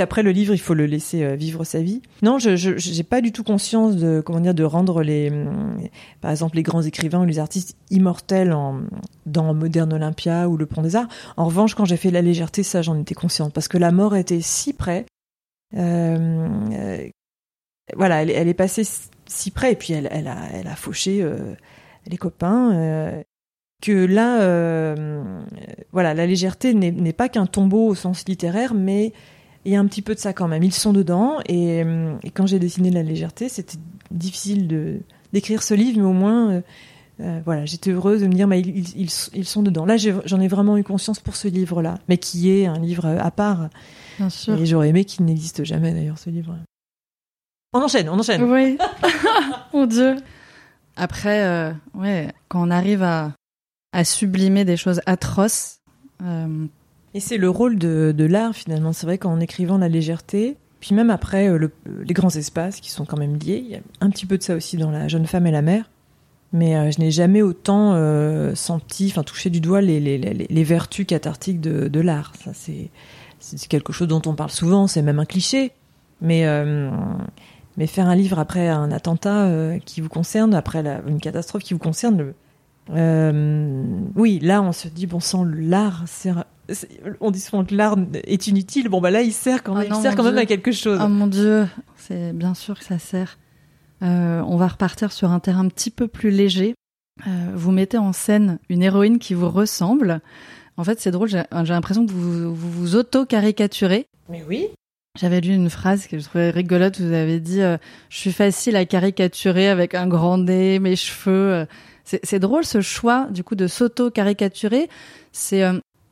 après 0.00 0.22
le 0.22 0.30
livre, 0.30 0.54
il 0.54 0.58
faut 0.58 0.74
le 0.74 0.86
laisser 0.86 1.22
euh, 1.22 1.34
vivre 1.34 1.64
sa 1.64 1.80
vie. 1.80 2.02
Non, 2.22 2.38
je 2.38 2.56
j'ai 2.56 3.02
pas 3.02 3.20
du 3.20 3.32
tout 3.32 3.44
conscience 3.44 3.96
de 3.96 4.20
comment 4.24 4.40
dire 4.40 4.54
de 4.54 4.64
rendre 4.64 5.02
les 5.02 5.30
mm, 5.30 5.88
par 6.20 6.30
exemple 6.30 6.56
les 6.56 6.62
grands 6.62 6.82
écrivains 6.82 7.22
ou 7.22 7.24
les 7.24 7.38
artistes 7.38 7.76
immortels 7.90 8.54
dans 9.26 9.54
Moderne 9.54 9.92
Olympia 9.92 10.48
ou 10.48 10.56
Le 10.56 10.66
Pont 10.66 10.82
des 10.82 10.96
Arts. 10.96 11.08
En 11.36 11.46
revanche, 11.46 11.74
quand 11.74 11.84
j'ai 11.84 11.96
fait 11.96 12.10
la 12.10 12.22
légèreté, 12.22 12.62
ça 12.62 12.82
j'en 12.82 12.98
étais 12.98 13.14
consciente 13.14 13.52
parce 13.52 13.68
que 13.68 13.78
la 13.78 13.92
mort 13.92 14.16
était 14.16 14.40
si 14.40 14.72
près. 14.72 15.06
Euh, 15.76 16.48
euh, 16.72 17.08
voilà, 17.96 18.22
elle, 18.22 18.48
est 18.48 18.54
passée 18.54 18.86
si 19.26 19.50
près 19.50 19.72
et 19.72 19.76
puis 19.76 19.92
elle, 19.92 20.08
elle 20.10 20.28
a 20.28 20.38
elle 20.52 20.66
a 20.66 20.76
fauché 20.76 21.26
les 22.06 22.16
copains 22.16 23.22
que 23.80 24.04
là, 24.04 24.94
voilà, 25.92 26.14
la 26.14 26.26
légèreté 26.26 26.74
n'est 26.74 27.12
pas 27.12 27.28
qu'un 27.28 27.46
tombeau 27.46 27.86
au 27.86 27.94
sens 27.94 28.26
littéraire, 28.28 28.74
mais 28.74 29.12
il 29.68 29.72
y 29.72 29.76
a 29.76 29.80
un 29.80 29.86
petit 29.86 30.00
peu 30.00 30.14
de 30.14 30.18
ça 30.18 30.32
quand 30.32 30.48
même. 30.48 30.62
Ils 30.62 30.72
sont 30.72 30.94
dedans. 30.94 31.40
Et, 31.44 31.82
euh, 31.84 32.14
quand 32.32 32.46
j'ai 32.46 32.58
dessiné 32.58 32.90
La 32.90 33.02
légèreté, 33.02 33.50
c'était 33.50 33.76
difficile 34.10 34.66
de 34.66 35.00
d'écrire 35.34 35.62
ce 35.62 35.74
livre, 35.74 35.98
mais 35.98 36.06
au 36.06 36.14
moins, 36.14 36.50
euh, 36.50 36.60
euh, 37.20 37.40
voilà, 37.44 37.66
j'étais 37.66 37.90
heureuse 37.90 38.22
de 38.22 38.28
me 38.28 38.32
dire, 38.32 38.46
mais 38.46 38.60
ils, 38.60 39.10
ils, 39.34 39.44
sont 39.44 39.62
dedans. 39.62 39.84
Là, 39.84 39.98
j'en 39.98 40.40
ai, 40.40 40.48
vraiment 40.48 40.78
eu 40.78 40.84
conscience 40.84 41.20
pour 41.20 41.36
ce 41.36 41.48
livre-là, 41.48 41.98
mais 42.08 42.16
qui 42.16 42.50
est 42.50 42.64
un 42.64 42.78
livre 42.78 43.04
à 43.04 43.30
part. 43.30 43.68
Bien 44.16 44.30
sûr. 44.30 44.54
Et 44.54 44.64
j'aurais 44.64 44.88
aimé 44.88 45.04
qu'il 45.04 45.26
n'existe 45.26 45.64
jamais 45.64 45.92
d'ailleurs, 45.92 46.16
ce 46.16 46.30
livre. 46.30 46.56
On 47.74 47.82
enchaîne, 47.82 48.08
on 48.08 48.18
enchaîne. 48.18 48.42
Oui. 48.44 48.78
Mon 49.74 49.84
Dieu. 49.86 50.16
Après, 50.96 51.74
ouais, 51.92 52.32
quand 52.48 52.66
on 52.66 52.70
arrive 52.70 53.02
à, 53.02 53.34
à 53.92 54.02
sublimer 54.02 54.64
des 54.64 54.78
choses 54.78 55.02
atroces, 55.04 55.80
et 57.14 57.20
c'est 57.20 57.38
le 57.38 57.48
rôle 57.48 57.78
de, 57.78 58.24
l'art 58.24 58.54
finalement. 58.54 58.92
C'est 58.92 59.06
vrai 59.06 59.18
qu'en 59.18 59.40
écrivant 59.40 59.78
la 59.78 59.88
légèreté, 59.88 60.56
puis 60.80 60.94
même 60.94 61.10
après 61.10 61.48
euh, 61.48 61.68
les 62.04 62.14
grands 62.14 62.28
espaces 62.30 62.80
qui 62.80 62.90
sont 62.90 63.04
quand 63.04 63.16
même 63.16 63.36
liés, 63.38 63.62
il 63.64 63.70
y 63.70 63.76
a 63.76 63.80
un 64.00 64.10
petit 64.10 64.26
peu 64.26 64.38
de 64.38 64.42
ça 64.42 64.54
aussi 64.54 64.76
dans 64.76 64.90
la 64.90 65.08
jeune 65.08 65.26
femme 65.26 65.46
et 65.46 65.50
la 65.50 65.62
mère. 65.62 65.90
Mais 66.52 66.76
euh, 66.76 66.90
je 66.90 67.00
n'ai 67.00 67.10
jamais 67.10 67.42
autant 67.42 67.92
euh, 67.94 68.54
senti, 68.54 69.08
enfin 69.10 69.22
touché 69.22 69.50
du 69.50 69.60
doigt 69.60 69.80
les, 69.80 70.64
vertus 70.64 71.06
cathartiques 71.06 71.60
de, 71.60 72.00
l'art. 72.00 72.32
Ça 72.42 72.52
c'est 72.54 73.68
quelque 73.68 73.92
chose 73.92 74.08
dont 74.08 74.22
on 74.26 74.34
parle 74.34 74.50
souvent, 74.50 74.86
c'est 74.86 75.02
même 75.02 75.18
un 75.18 75.26
cliché. 75.26 75.72
Mais 76.20 76.46
mais 77.76 77.86
faire 77.86 78.08
un 78.08 78.16
livre 78.16 78.40
après 78.40 78.68
un 78.68 78.90
attentat 78.90 79.78
qui 79.84 80.00
vous 80.00 80.08
concerne, 80.08 80.52
après 80.52 80.82
une 81.06 81.20
catastrophe 81.20 81.62
qui 81.62 81.74
vous 81.74 81.80
concerne, 81.80 82.32
oui, 82.90 84.40
là 84.40 84.62
on 84.62 84.72
se 84.72 84.88
dit 84.88 85.06
bon 85.06 85.20
sang, 85.20 85.44
l'art 85.44 86.02
sert 86.06 86.44
on 87.20 87.30
dit 87.30 87.40
souvent 87.40 87.64
que 87.64 87.74
l'art 87.74 87.96
est 88.24 88.46
inutile. 88.46 88.88
Bon, 88.88 89.00
bah 89.00 89.10
là, 89.10 89.22
il 89.22 89.32
sert 89.32 89.62
quand 89.62 89.74
ah 89.76 89.80
même, 89.80 89.92
il 89.94 90.02
sert 90.02 90.14
quand 90.14 90.24
même 90.24 90.38
à 90.38 90.46
quelque 90.46 90.72
chose. 90.72 91.00
Oh 91.02 91.08
mon 91.08 91.26
Dieu, 91.26 91.66
c'est 91.96 92.32
bien 92.32 92.54
sûr 92.54 92.78
que 92.78 92.84
ça 92.84 92.98
sert. 92.98 93.38
Euh, 94.02 94.42
on 94.46 94.56
va 94.56 94.68
repartir 94.68 95.12
sur 95.12 95.30
un 95.30 95.40
terrain 95.40 95.60
un 95.60 95.68
petit 95.68 95.90
peu 95.90 96.08
plus 96.08 96.30
léger. 96.30 96.74
Euh, 97.26 97.30
vous 97.54 97.72
mettez 97.72 97.98
en 97.98 98.12
scène 98.12 98.58
une 98.68 98.82
héroïne 98.82 99.18
qui 99.18 99.34
vous 99.34 99.50
ressemble. 99.50 100.20
En 100.76 100.84
fait, 100.84 101.00
c'est 101.00 101.10
drôle, 101.10 101.28
j'ai 101.28 101.44
l'impression 101.50 102.06
que 102.06 102.12
vous 102.12 102.54
vous, 102.54 102.96
auto-caricaturez. 102.96 104.06
Mais 104.28 104.44
oui. 104.48 104.68
J'avais 105.18 105.40
lu 105.40 105.52
une 105.52 105.70
phrase 105.70 106.06
que 106.06 106.18
je 106.18 106.24
trouvais 106.24 106.50
rigolote. 106.50 107.00
Vous 107.00 107.12
avez 107.12 107.40
dit 107.40 107.60
euh, 107.60 107.76
Je 108.08 108.18
suis 108.18 108.32
facile 108.32 108.76
à 108.76 108.84
caricaturer 108.84 109.68
avec 109.68 109.94
un 109.94 110.06
grand 110.06 110.38
nez, 110.38 110.78
mes 110.78 110.94
cheveux. 110.94 111.66
C'est 112.04 112.38
drôle 112.38 112.64
ce 112.64 112.80
choix, 112.80 113.26
du 113.30 113.42
coup, 113.42 113.54
de 113.54 113.66
s'auto-caricaturer. 113.66 114.88
C'est 115.32 115.62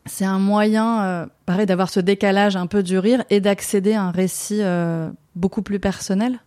c'est 0.06 0.24
un 0.24 0.38
moyen, 0.38 1.04
euh, 1.04 1.26
pareil, 1.44 1.66
d'avoir 1.66 1.90
ce 1.90 2.00
décalage 2.00 2.56
un 2.56 2.66
peu 2.66 2.82
du 2.82 2.98
rire 2.98 3.24
et 3.30 3.40
d'accéder 3.40 3.94
à 3.94 4.04
un 4.04 4.10
récit 4.10 4.62
euh, 4.62 5.10
beaucoup 5.34 5.62
plus 5.62 5.80
personnel. 5.80 6.38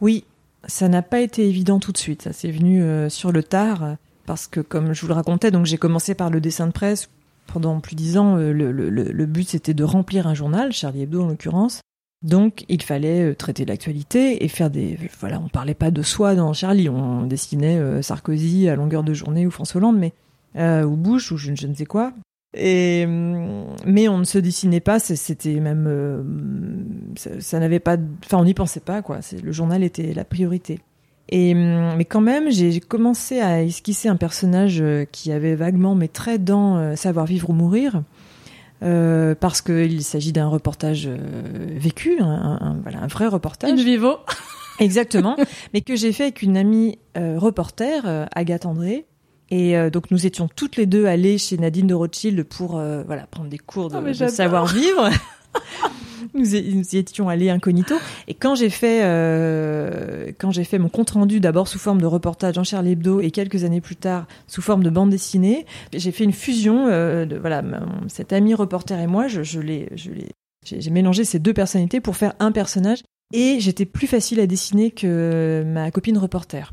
Oui, 0.00 0.24
ça 0.66 0.88
n'a 0.88 1.02
pas 1.02 1.20
été 1.20 1.46
évident 1.46 1.78
tout 1.78 1.92
de 1.92 1.98
suite. 1.98 2.22
Ça 2.22 2.32
s'est 2.32 2.50
venu 2.50 2.82
euh, 2.82 3.08
sur 3.08 3.32
le 3.32 3.42
tard 3.42 3.96
parce 4.26 4.46
que, 4.46 4.60
comme 4.60 4.92
je 4.92 5.00
vous 5.02 5.08
le 5.08 5.14
racontais, 5.14 5.50
donc 5.50 5.66
j'ai 5.66 5.78
commencé 5.78 6.14
par 6.14 6.30
le 6.30 6.40
dessin 6.40 6.66
de 6.66 6.72
presse 6.72 7.10
pendant 7.46 7.80
plus 7.80 7.94
de 7.94 8.00
dix 8.00 8.18
ans. 8.18 8.36
Le, 8.36 9.26
but 9.26 9.48
c'était 9.48 9.74
de 9.74 9.84
remplir 9.84 10.26
un 10.26 10.34
journal, 10.34 10.72
Charlie 10.72 11.02
Hebdo 11.02 11.22
en 11.22 11.28
l'occurrence. 11.28 11.80
Donc 12.22 12.64
il 12.68 12.82
fallait 12.82 13.34
traiter 13.34 13.64
l'actualité 13.64 14.44
et 14.44 14.48
faire 14.48 14.70
des 14.70 14.96
voilà, 15.18 15.40
on 15.40 15.48
parlait 15.48 15.74
pas 15.74 15.90
de 15.90 16.02
soi 16.02 16.36
dans 16.36 16.52
Charlie, 16.52 16.88
on 16.88 17.26
dessinait 17.26 18.00
Sarkozy 18.00 18.68
à 18.68 18.76
longueur 18.76 19.02
de 19.02 19.12
journée 19.12 19.44
ou 19.44 19.50
François 19.50 19.78
Hollande, 19.78 19.98
mais 19.98 20.12
ou 20.84 20.96
Bush 20.96 21.32
ou 21.32 21.36
je 21.36 21.66
ne 21.66 21.74
sais 21.74 21.84
quoi. 21.84 22.12
Et 22.54 23.06
mais 23.06 24.08
on 24.08 24.18
ne 24.18 24.24
se 24.24 24.38
dessinait 24.38 24.80
pas, 24.80 24.98
c'était 24.98 25.58
même 25.58 25.86
euh, 25.88 26.22
ça, 27.16 27.58
n'avait 27.58 27.80
pas, 27.80 27.96
enfin 28.24 28.36
on 28.36 28.44
n'y 28.44 28.52
pensait 28.52 28.80
pas 28.80 29.00
quoi. 29.00 29.20
Le 29.42 29.52
journal 29.52 29.82
était 29.82 30.12
la 30.12 30.24
priorité. 30.24 30.80
Et 31.28 31.54
mais 31.54 32.04
quand 32.04 32.20
même, 32.20 32.50
j'ai 32.50 32.78
commencé 32.80 33.40
à 33.40 33.62
esquisser 33.62 34.08
un 34.08 34.16
personnage 34.16 34.82
euh, 34.82 35.06
qui 35.10 35.32
avait 35.32 35.54
vaguement 35.54 35.94
mes 35.94 36.08
traits 36.08 36.44
dans 36.44 36.76
euh, 36.76 36.94
Savoir 36.94 37.24
vivre 37.24 37.48
ou 37.50 37.52
mourir. 37.54 38.02
Euh, 38.82 39.34
parce 39.38 39.62
qu'il 39.62 40.02
s'agit 40.02 40.32
d'un 40.32 40.48
reportage 40.48 41.08
vécu, 41.08 42.18
un, 42.20 42.80
voilà, 42.82 42.98
un 43.00 43.06
vrai 43.06 43.28
reportage. 43.28 43.70
In 43.70 43.76
vivo. 43.76 44.16
Exactement, 44.80 45.36
mais 45.72 45.82
que 45.82 45.94
j'ai 45.94 46.12
fait 46.12 46.24
avec 46.24 46.42
une 46.42 46.56
amie 46.56 46.98
reporter, 47.14 48.26
Agathe 48.34 48.66
André, 48.66 49.06
et 49.52 49.76
euh, 49.76 49.90
donc 49.90 50.10
nous 50.10 50.24
étions 50.26 50.48
toutes 50.48 50.76
les 50.76 50.86
deux 50.86 51.04
allées 51.04 51.36
chez 51.36 51.58
Nadine 51.58 51.86
de 51.86 51.92
Rothschild 51.92 52.42
pour 52.42 52.78
euh, 52.78 53.02
voilà 53.06 53.26
prendre 53.26 53.50
des 53.50 53.58
cours 53.58 53.90
de, 53.90 53.98
oh, 53.98 54.28
savoir-vivre. 54.28 55.10
nous, 56.34 56.54
y 56.54 56.96
étions 56.96 57.28
allés 57.28 57.50
incognito. 57.50 57.94
Et 58.28 58.32
quand 58.32 58.54
j'ai 58.54 58.70
fait 58.70 59.00
euh, 59.02 60.32
quand 60.38 60.52
j'ai 60.52 60.64
fait 60.64 60.78
mon 60.78 60.88
compte 60.88 61.10
rendu 61.10 61.38
d'abord 61.38 61.68
sous 61.68 61.78
forme 61.78 62.00
de 62.00 62.06
reportage 62.06 62.56
en 62.56 62.64
Charlie 62.64 62.92
Hebdo 62.92 63.20
et 63.20 63.30
quelques 63.30 63.64
années 63.64 63.82
plus 63.82 63.96
tard 63.96 64.26
sous 64.46 64.62
forme 64.62 64.82
de 64.82 64.88
bande 64.88 65.10
dessinée, 65.10 65.66
j'ai 65.92 66.12
fait 66.12 66.24
une 66.24 66.32
fusion 66.32 66.86
de 66.86 67.38
voilà 67.38 67.62
cet 68.08 68.32
ami 68.32 68.54
reporter 68.54 68.98
et 68.98 69.06
moi, 69.06 69.28
je, 69.28 69.42
je 69.42 69.60
l'ai 69.60 69.90
je 69.96 70.10
l'ai 70.12 70.28
j'ai 70.64 70.90
mélangé 70.90 71.24
ces 71.24 71.40
deux 71.40 71.52
personnalités 71.52 72.00
pour 72.00 72.16
faire 72.16 72.32
un 72.40 72.52
personnage 72.52 73.02
et 73.34 73.60
j'étais 73.60 73.84
plus 73.84 74.06
facile 74.06 74.40
à 74.40 74.46
dessiner 74.46 74.92
que 74.92 75.62
ma 75.66 75.90
copine 75.90 76.16
reporter. 76.16 76.70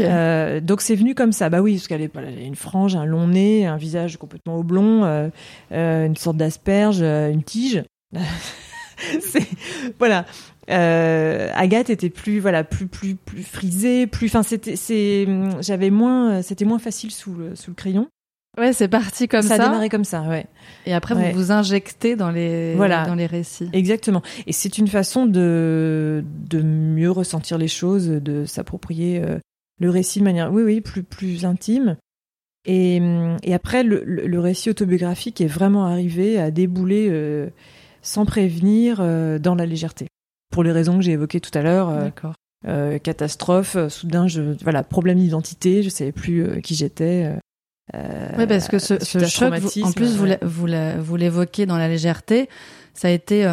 Euh, 0.00 0.60
donc 0.60 0.80
c'est 0.80 0.94
venu 0.94 1.14
comme 1.14 1.32
ça. 1.32 1.48
Bah 1.48 1.60
oui, 1.60 1.74
parce 1.74 1.88
qu'elle 1.88 2.02
a 2.02 2.30
une 2.44 2.54
frange, 2.56 2.94
un 2.94 3.04
long 3.04 3.26
nez, 3.28 3.66
un 3.66 3.76
visage 3.76 4.16
complètement 4.16 4.56
oblong, 4.58 5.02
euh, 5.02 5.28
euh, 5.72 6.06
une 6.06 6.16
sorte 6.16 6.36
d'asperge, 6.36 7.00
une 7.02 7.42
tige. 7.42 7.82
voilà. 9.98 10.24
Agathe 10.68 11.90
était 11.90 12.10
plus 12.10 12.38
voilà 12.38 12.64
plus 12.64 12.86
plus 12.86 13.14
plus 13.14 13.42
frisée, 13.42 14.06
plus. 14.06 14.28
Enfin 14.28 14.42
c'était 14.42 14.76
c'est 14.76 15.26
j'avais 15.60 15.90
moins 15.90 16.42
c'était 16.42 16.64
moins 16.64 16.78
facile 16.78 17.10
sous 17.10 17.34
le 17.34 17.56
sous 17.56 17.70
le 17.70 17.74
crayon. 17.74 18.08
Ouais, 18.58 18.74
c'est 18.74 18.88
parti 18.88 19.28
comme 19.28 19.40
ça 19.40 19.56
ça. 19.56 19.62
a 19.62 19.66
démarré 19.68 19.88
comme 19.88 20.04
ça, 20.04 20.20
ouais. 20.28 20.44
Et 20.84 20.92
après, 20.92 21.14
Ouais. 21.14 21.32
vous 21.32 21.38
vous 21.38 21.52
injectez 21.52 22.16
dans 22.16 22.30
les, 22.30 22.74
Voilà. 22.74 23.06
dans 23.06 23.14
les 23.14 23.24
récits. 23.24 23.70
Exactement. 23.72 24.20
Et 24.46 24.52
c'est 24.52 24.76
une 24.76 24.88
façon 24.88 25.24
de, 25.24 26.22
de 26.50 26.60
mieux 26.60 27.10
ressentir 27.10 27.56
les 27.56 27.66
choses, 27.68 28.08
de 28.08 28.44
s'approprier 28.44 29.22
euh, 29.24 29.38
le 29.82 29.90
récit 29.90 30.20
de 30.20 30.24
manière, 30.24 30.52
oui, 30.52 30.62
oui, 30.62 30.80
plus, 30.80 31.02
plus 31.02 31.44
intime. 31.44 31.96
Et, 32.64 33.00
hum, 33.00 33.36
et 33.42 33.52
après, 33.52 33.82
le, 33.82 34.04
le, 34.04 34.40
récit 34.40 34.70
autobiographique 34.70 35.40
est 35.40 35.48
vraiment 35.48 35.84
arrivé 35.84 36.38
à 36.38 36.52
débouler 36.52 37.08
euh, 37.10 37.48
sans 38.02 38.24
prévenir 38.24 38.98
euh, 39.00 39.40
dans 39.40 39.56
la 39.56 39.66
légèreté. 39.66 40.06
Pour 40.52 40.62
les 40.62 40.70
raisons 40.70 40.96
que 40.96 41.02
j'ai 41.02 41.12
évoquées 41.12 41.40
tout 41.40 41.50
à 41.58 41.62
l'heure, 41.62 41.90
euh, 42.68 42.98
catastrophe, 42.98 43.76
soudain, 43.88 44.28
je, 44.28 44.42
voilà, 44.62 44.84
problème 44.84 45.18
d'identité, 45.18 45.82
je 45.82 45.88
savais 45.88 46.12
plus 46.12 46.60
qui 46.62 46.74
j'étais. 46.76 47.32
Oui, 48.38 48.46
parce 48.46 48.68
que 48.68 48.78
ce, 48.78 48.98
choc, 49.26 49.54
vous- 49.54 49.82
en 49.82 49.92
plus, 49.92 50.16
vous 50.16 50.24
ouais. 50.64 51.18
l'évoquez 51.18 51.66
dans 51.66 51.78
la 51.78 51.88
légèreté, 51.88 52.48
ça 52.94 53.08
a 53.08 53.10
été 53.10 53.52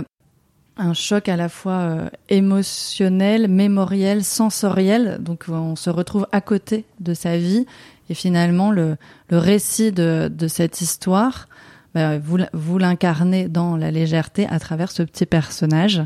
un 0.80 0.94
choc 0.94 1.30
à 1.30 1.36
la 1.36 1.50
fois 1.50 1.74
euh, 1.74 2.10
émotionnel, 2.30 3.48
mémoriel, 3.48 4.24
sensoriel. 4.24 5.18
Donc, 5.22 5.46
on 5.50 5.76
se 5.76 5.90
retrouve 5.90 6.28
à 6.32 6.42
côté 6.42 6.86
de 7.00 7.14
sa 7.14 7.38
vie. 7.38 7.66
Et 8.10 8.14
finalement, 8.14 8.72
le, 8.72 8.96
le 9.30 9.38
récit 9.38 9.92
de, 9.92 10.32
de 10.34 10.48
cette 10.48 10.82
histoire, 10.82 11.48
bah, 11.94 12.18
vous, 12.18 12.38
vous 12.54 12.78
l'incarnez 12.78 13.48
dans 13.48 13.76
la 13.78 13.92
légèreté 13.92 14.48
à 14.50 14.60
travers 14.60 14.92
ce 14.92 15.04
petit 15.04 15.26
personnage. 15.26 16.02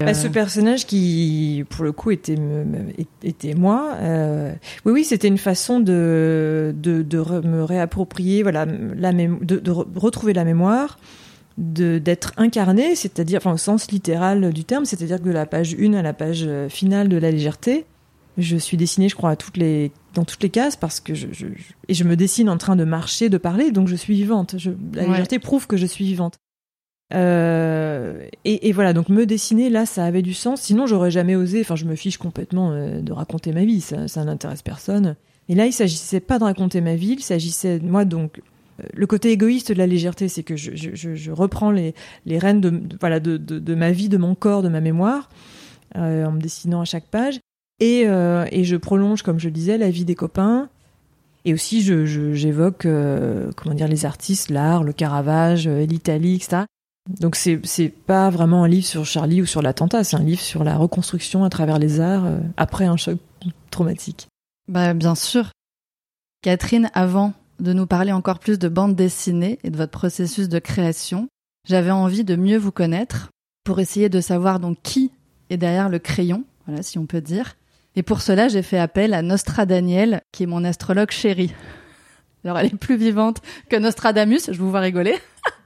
Bah, 0.00 0.06
Euh, 0.08 0.14
ce 0.14 0.26
personnage 0.26 0.86
qui, 0.86 1.64
pour 1.70 1.84
le 1.84 1.92
coup, 1.92 2.10
était, 2.10 2.36
me- 2.36 2.92
était 3.22 3.54
moi. 3.54 3.94
euh, 4.00 4.52
oui, 4.84 4.92
oui, 4.92 5.04
c'était 5.04 5.28
une 5.28 5.38
façon 5.38 5.78
de, 5.80 6.74
de, 6.76 7.02
de 7.02 7.18
me 7.46 7.62
réapproprier, 7.62 8.42
voilà, 8.42 8.64
la 8.66 9.12
de, 9.12 9.58
de 9.58 9.70
re- 9.70 9.86
retrouver 9.96 10.32
la 10.32 10.44
mémoire, 10.44 10.98
d'être 11.56 12.32
incarné, 12.36 12.96
c'est-à-dire, 12.96 13.38
enfin, 13.38 13.52
au 13.52 13.56
sens 13.56 13.90
littéral 13.90 14.52
du 14.52 14.64
terme, 14.64 14.84
c'est-à-dire 14.84 15.18
que 15.20 15.24
de 15.24 15.30
la 15.30 15.46
page 15.46 15.76
1 15.78 15.92
à 15.94 16.02
la 16.02 16.12
page 16.12 16.44
euh, 16.46 16.68
finale 16.68 17.08
de 17.08 17.16
la 17.16 17.30
légèreté, 17.30 17.84
je 18.38 18.56
suis 18.56 18.76
dessinée, 18.76 19.08
je 19.08 19.14
crois, 19.14 19.30
à 19.30 19.36
toutes 19.36 19.56
les, 19.56 19.92
dans 20.14 20.24
toutes 20.24 20.42
les 20.42 20.48
cases 20.50 20.74
parce 20.74 20.98
que 20.98 21.14
je, 21.14 21.28
je, 21.30 21.46
je- 21.46 21.72
et 21.86 21.94
je 21.94 22.02
me 22.02 22.16
dessine 22.16 22.48
en 22.50 22.58
train 22.58 22.74
de 22.74 22.82
marcher, 22.82 23.28
de 23.28 23.38
parler, 23.38 23.70
donc 23.70 23.86
je 23.86 23.94
suis 23.94 24.14
vivante. 24.14 24.56
Je, 24.58 24.70
la 24.94 25.02
Ouais. 25.02 25.08
légèreté 25.10 25.38
prouve 25.38 25.68
que 25.68 25.76
je 25.76 25.86
suis 25.86 26.04
vivante. 26.04 26.34
Euh, 27.14 28.26
et, 28.44 28.68
et 28.68 28.72
voilà, 28.72 28.92
donc 28.92 29.08
me 29.08 29.26
dessiner 29.26 29.70
là, 29.70 29.86
ça 29.86 30.04
avait 30.04 30.22
du 30.22 30.34
sens. 30.34 30.60
Sinon, 30.62 30.86
j'aurais 30.86 31.10
jamais 31.10 31.36
osé. 31.36 31.60
Enfin, 31.60 31.76
je 31.76 31.84
me 31.84 31.94
fiche 31.94 32.16
complètement 32.18 32.72
euh, 32.72 33.00
de 33.00 33.12
raconter 33.12 33.52
ma 33.52 33.64
vie. 33.64 33.80
Ça, 33.80 34.08
ça 34.08 34.24
n'intéresse 34.24 34.62
personne. 34.62 35.14
Et 35.48 35.54
là, 35.54 35.66
il 35.66 35.72
s'agissait 35.72 36.20
pas 36.20 36.38
de 36.38 36.44
raconter 36.44 36.80
ma 36.80 36.96
vie. 36.96 37.12
Il 37.18 37.22
s'agissait 37.22 37.78
moi 37.80 38.04
donc. 38.04 38.40
Euh, 38.80 38.84
Le 38.94 39.06
côté 39.06 39.30
égoïste 39.30 39.72
de 39.72 39.78
la 39.78 39.86
légèreté, 39.86 40.28
c'est 40.28 40.42
que 40.42 40.56
je, 40.56 41.30
reprends 41.30 41.70
les, 41.70 41.94
les 42.26 42.38
rênes 42.38 42.60
de, 42.60 42.82
voilà 43.00 43.20
de, 43.20 43.36
de, 43.36 43.74
ma 43.74 43.90
vie, 43.92 44.08
de 44.08 44.16
mon 44.16 44.34
corps, 44.34 44.62
de 44.62 44.68
ma 44.68 44.80
mémoire, 44.80 45.28
euh, 45.96 46.24
en 46.26 46.32
me 46.32 46.40
dessinant 46.40 46.80
à 46.80 46.84
chaque 46.84 47.06
page, 47.06 47.38
et, 47.80 48.04
euh, 48.06 48.46
et 48.52 48.64
je 48.64 48.76
prolonge, 48.76 49.22
comme 49.22 49.38
je 49.38 49.48
disais, 49.48 49.78
la 49.78 49.90
vie 49.90 50.04
des 50.04 50.14
copains. 50.14 50.68
Et 51.44 51.52
aussi, 51.52 51.82
je, 51.82 52.06
je- 52.06 52.32
j'évoque 52.32 52.86
euh, 52.86 53.50
comment 53.56 53.74
dire 53.74 53.88
les 53.88 54.06
artistes, 54.06 54.50
l'art, 54.50 54.82
le 54.82 54.92
Caravage, 54.92 55.68
l'Italie, 55.68 56.36
etc. 56.36 56.62
Donc 57.20 57.36
c'est 57.36 57.60
c'est 57.64 57.90
pas 57.90 58.30
vraiment 58.30 58.64
un 58.64 58.68
livre 58.68 58.86
sur 58.86 59.04
Charlie 59.04 59.42
ou 59.42 59.44
sur 59.46 59.60
l'attentat, 59.60 60.04
c'est 60.04 60.16
un 60.16 60.22
livre 60.22 60.40
sur 60.40 60.64
la 60.64 60.78
reconstruction 60.78 61.44
à 61.44 61.50
travers 61.50 61.78
les 61.78 62.00
arts 62.00 62.24
après 62.56 62.86
un 62.86 62.96
choc 62.96 63.18
traumatique. 63.70 64.26
Bah, 64.68 64.94
bien 64.94 65.14
sûr. 65.14 65.50
Catherine, 66.40 66.90
avant 66.94 67.34
de 67.60 67.72
nous 67.72 67.86
parler 67.86 68.12
encore 68.12 68.38
plus 68.38 68.58
de 68.58 68.68
bande 68.68 68.94
dessinée 68.94 69.58
et 69.64 69.70
de 69.70 69.76
votre 69.76 69.92
processus 69.92 70.48
de 70.48 70.58
création, 70.58 71.28
j'avais 71.66 71.90
envie 71.90 72.24
de 72.24 72.36
mieux 72.36 72.58
vous 72.58 72.72
connaître 72.72 73.30
pour 73.64 73.80
essayer 73.80 74.08
de 74.08 74.20
savoir 74.20 74.60
donc 74.60 74.78
qui 74.82 75.10
est 75.50 75.56
derrière 75.56 75.88
le 75.88 75.98
crayon, 75.98 76.44
voilà 76.66 76.82
si 76.82 76.98
on 76.98 77.06
peut 77.06 77.20
dire. 77.20 77.56
Et 77.96 78.02
pour 78.02 78.20
cela, 78.20 78.48
j'ai 78.48 78.62
fait 78.62 78.78
appel 78.78 79.14
à 79.14 79.22
Nostra 79.22 79.66
Daniel, 79.66 80.20
qui 80.32 80.42
est 80.42 80.46
mon 80.46 80.64
astrologue 80.64 81.10
chéri. 81.10 81.54
Alors 82.44 82.58
elle 82.58 82.66
est 82.66 82.76
plus 82.76 82.96
vivante 82.96 83.40
que 83.70 83.76
Nostradamus, 83.76 84.50
je 84.50 84.58
vous 84.58 84.70
vois 84.70 84.80
rigoler. 84.80 85.16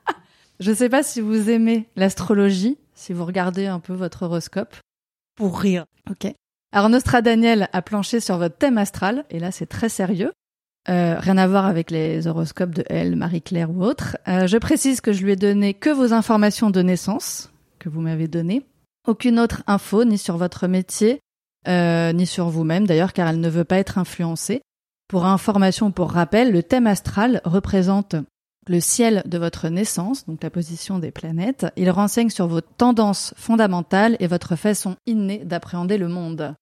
je 0.60 0.72
sais 0.72 0.88
pas 0.88 1.02
si 1.02 1.20
vous 1.20 1.50
aimez 1.50 1.88
l'astrologie, 1.96 2.78
si 2.94 3.12
vous 3.12 3.24
regardez 3.24 3.66
un 3.66 3.80
peu 3.80 3.94
votre 3.94 4.24
horoscope. 4.24 4.76
Pour 5.34 5.58
rire. 5.58 5.86
Ok. 6.10 6.32
Alors 6.72 6.88
Nostra 6.88 7.22
Daniel 7.22 7.68
a 7.72 7.82
planché 7.82 8.20
sur 8.20 8.38
votre 8.38 8.56
thème 8.56 8.78
astral, 8.78 9.24
et 9.30 9.38
là 9.38 9.50
c'est 9.50 9.66
très 9.66 9.88
sérieux. 9.88 10.32
Euh, 10.88 11.18
rien 11.18 11.36
à 11.36 11.46
voir 11.46 11.66
avec 11.66 11.90
les 11.90 12.26
horoscopes 12.26 12.70
de 12.70 12.82
Elle, 12.88 13.14
Marie-Claire 13.14 13.70
ou 13.70 13.84
autres. 13.84 14.16
Euh, 14.26 14.46
je 14.46 14.56
précise 14.56 15.00
que 15.00 15.12
je 15.12 15.22
lui 15.22 15.32
ai 15.32 15.36
donné 15.36 15.74
que 15.74 15.90
vos 15.90 16.14
informations 16.14 16.70
de 16.70 16.80
naissance 16.80 17.50
que 17.78 17.88
vous 17.88 18.00
m'avez 18.00 18.26
données. 18.26 18.64
Aucune 19.06 19.38
autre 19.38 19.62
info, 19.66 20.04
ni 20.04 20.16
sur 20.16 20.38
votre 20.38 20.66
métier, 20.66 21.20
euh, 21.68 22.12
ni 22.12 22.26
sur 22.26 22.48
vous-même 22.48 22.86
d'ailleurs, 22.86 23.12
car 23.12 23.28
elle 23.28 23.40
ne 23.40 23.48
veut 23.50 23.64
pas 23.64 23.78
être 23.78 23.98
influencée. 23.98 24.62
Pour 25.08 25.26
information 25.26 25.86
ou 25.86 25.90
pour 25.90 26.10
rappel, 26.10 26.52
le 26.52 26.62
thème 26.62 26.86
astral 26.86 27.40
représente 27.44 28.16
le 28.66 28.80
ciel 28.80 29.22
de 29.26 29.38
votre 29.38 29.68
naissance, 29.68 30.26
donc 30.26 30.42
la 30.42 30.50
position 30.50 30.98
des 30.98 31.10
planètes. 31.10 31.66
Il 31.76 31.90
renseigne 31.90 32.30
sur 32.30 32.46
vos 32.46 32.60
tendances 32.60 33.34
fondamentales 33.36 34.16
et 34.20 34.26
votre 34.26 34.56
façon 34.56 34.96
innée 35.06 35.38
d'appréhender 35.44 35.96
le 35.96 36.08
monde. 36.08 36.54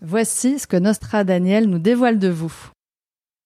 Voici 0.00 0.58
ce 0.58 0.66
que 0.66 0.76
Nostra 0.76 1.24
Daniel 1.24 1.66
nous 1.66 1.78
dévoile 1.78 2.18
de 2.18 2.28
vous. 2.28 2.70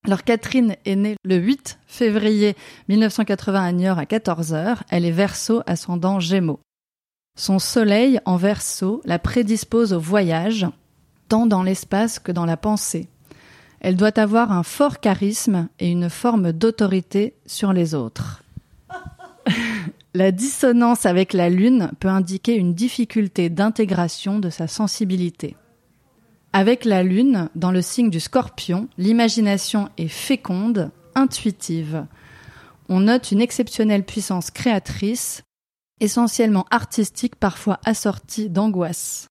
Alors 0.04 0.24
Catherine 0.24 0.74
est 0.84 0.96
née 0.96 1.14
le 1.22 1.36
8 1.36 1.78
février 1.86 2.56
1980 2.88 3.62
à 3.62 3.70
Niort 3.70 3.98
à 3.98 4.04
14h. 4.04 4.78
Elle 4.90 5.04
est 5.04 5.12
verso 5.12 5.62
ascendant 5.66 6.18
Gémeaux. 6.18 6.58
Son 7.38 7.60
soleil 7.60 8.18
en 8.24 8.36
verso 8.36 9.00
la 9.04 9.20
prédispose 9.20 9.92
au 9.92 10.00
voyage, 10.00 10.66
tant 11.28 11.46
dans 11.46 11.62
l'espace 11.62 12.18
que 12.18 12.32
dans 12.32 12.46
la 12.46 12.56
pensée. 12.56 13.08
Elle 13.78 13.96
doit 13.96 14.18
avoir 14.18 14.50
un 14.50 14.64
fort 14.64 14.98
charisme 14.98 15.68
et 15.78 15.88
une 15.88 16.10
forme 16.10 16.50
d'autorité 16.50 17.34
sur 17.46 17.72
les 17.72 17.94
autres. 17.94 18.42
La 20.14 20.30
dissonance 20.30 21.06
avec 21.06 21.32
la 21.32 21.48
Lune 21.48 21.90
peut 21.98 22.08
indiquer 22.08 22.54
une 22.54 22.74
difficulté 22.74 23.48
d'intégration 23.48 24.40
de 24.40 24.50
sa 24.50 24.68
sensibilité. 24.68 25.56
Avec 26.54 26.84
la 26.84 27.02
Lune, 27.02 27.48
dans 27.54 27.70
le 27.70 27.80
signe 27.80 28.10
du 28.10 28.20
scorpion, 28.20 28.88
l'imagination 28.98 29.88
est 29.96 30.08
féconde, 30.08 30.90
intuitive. 31.14 32.04
On 32.90 33.00
note 33.00 33.32
une 33.32 33.40
exceptionnelle 33.40 34.04
puissance 34.04 34.50
créatrice, 34.50 35.44
essentiellement 36.00 36.66
artistique, 36.70 37.36
parfois 37.36 37.80
assortie 37.86 38.50
d'angoisse. 38.50 39.28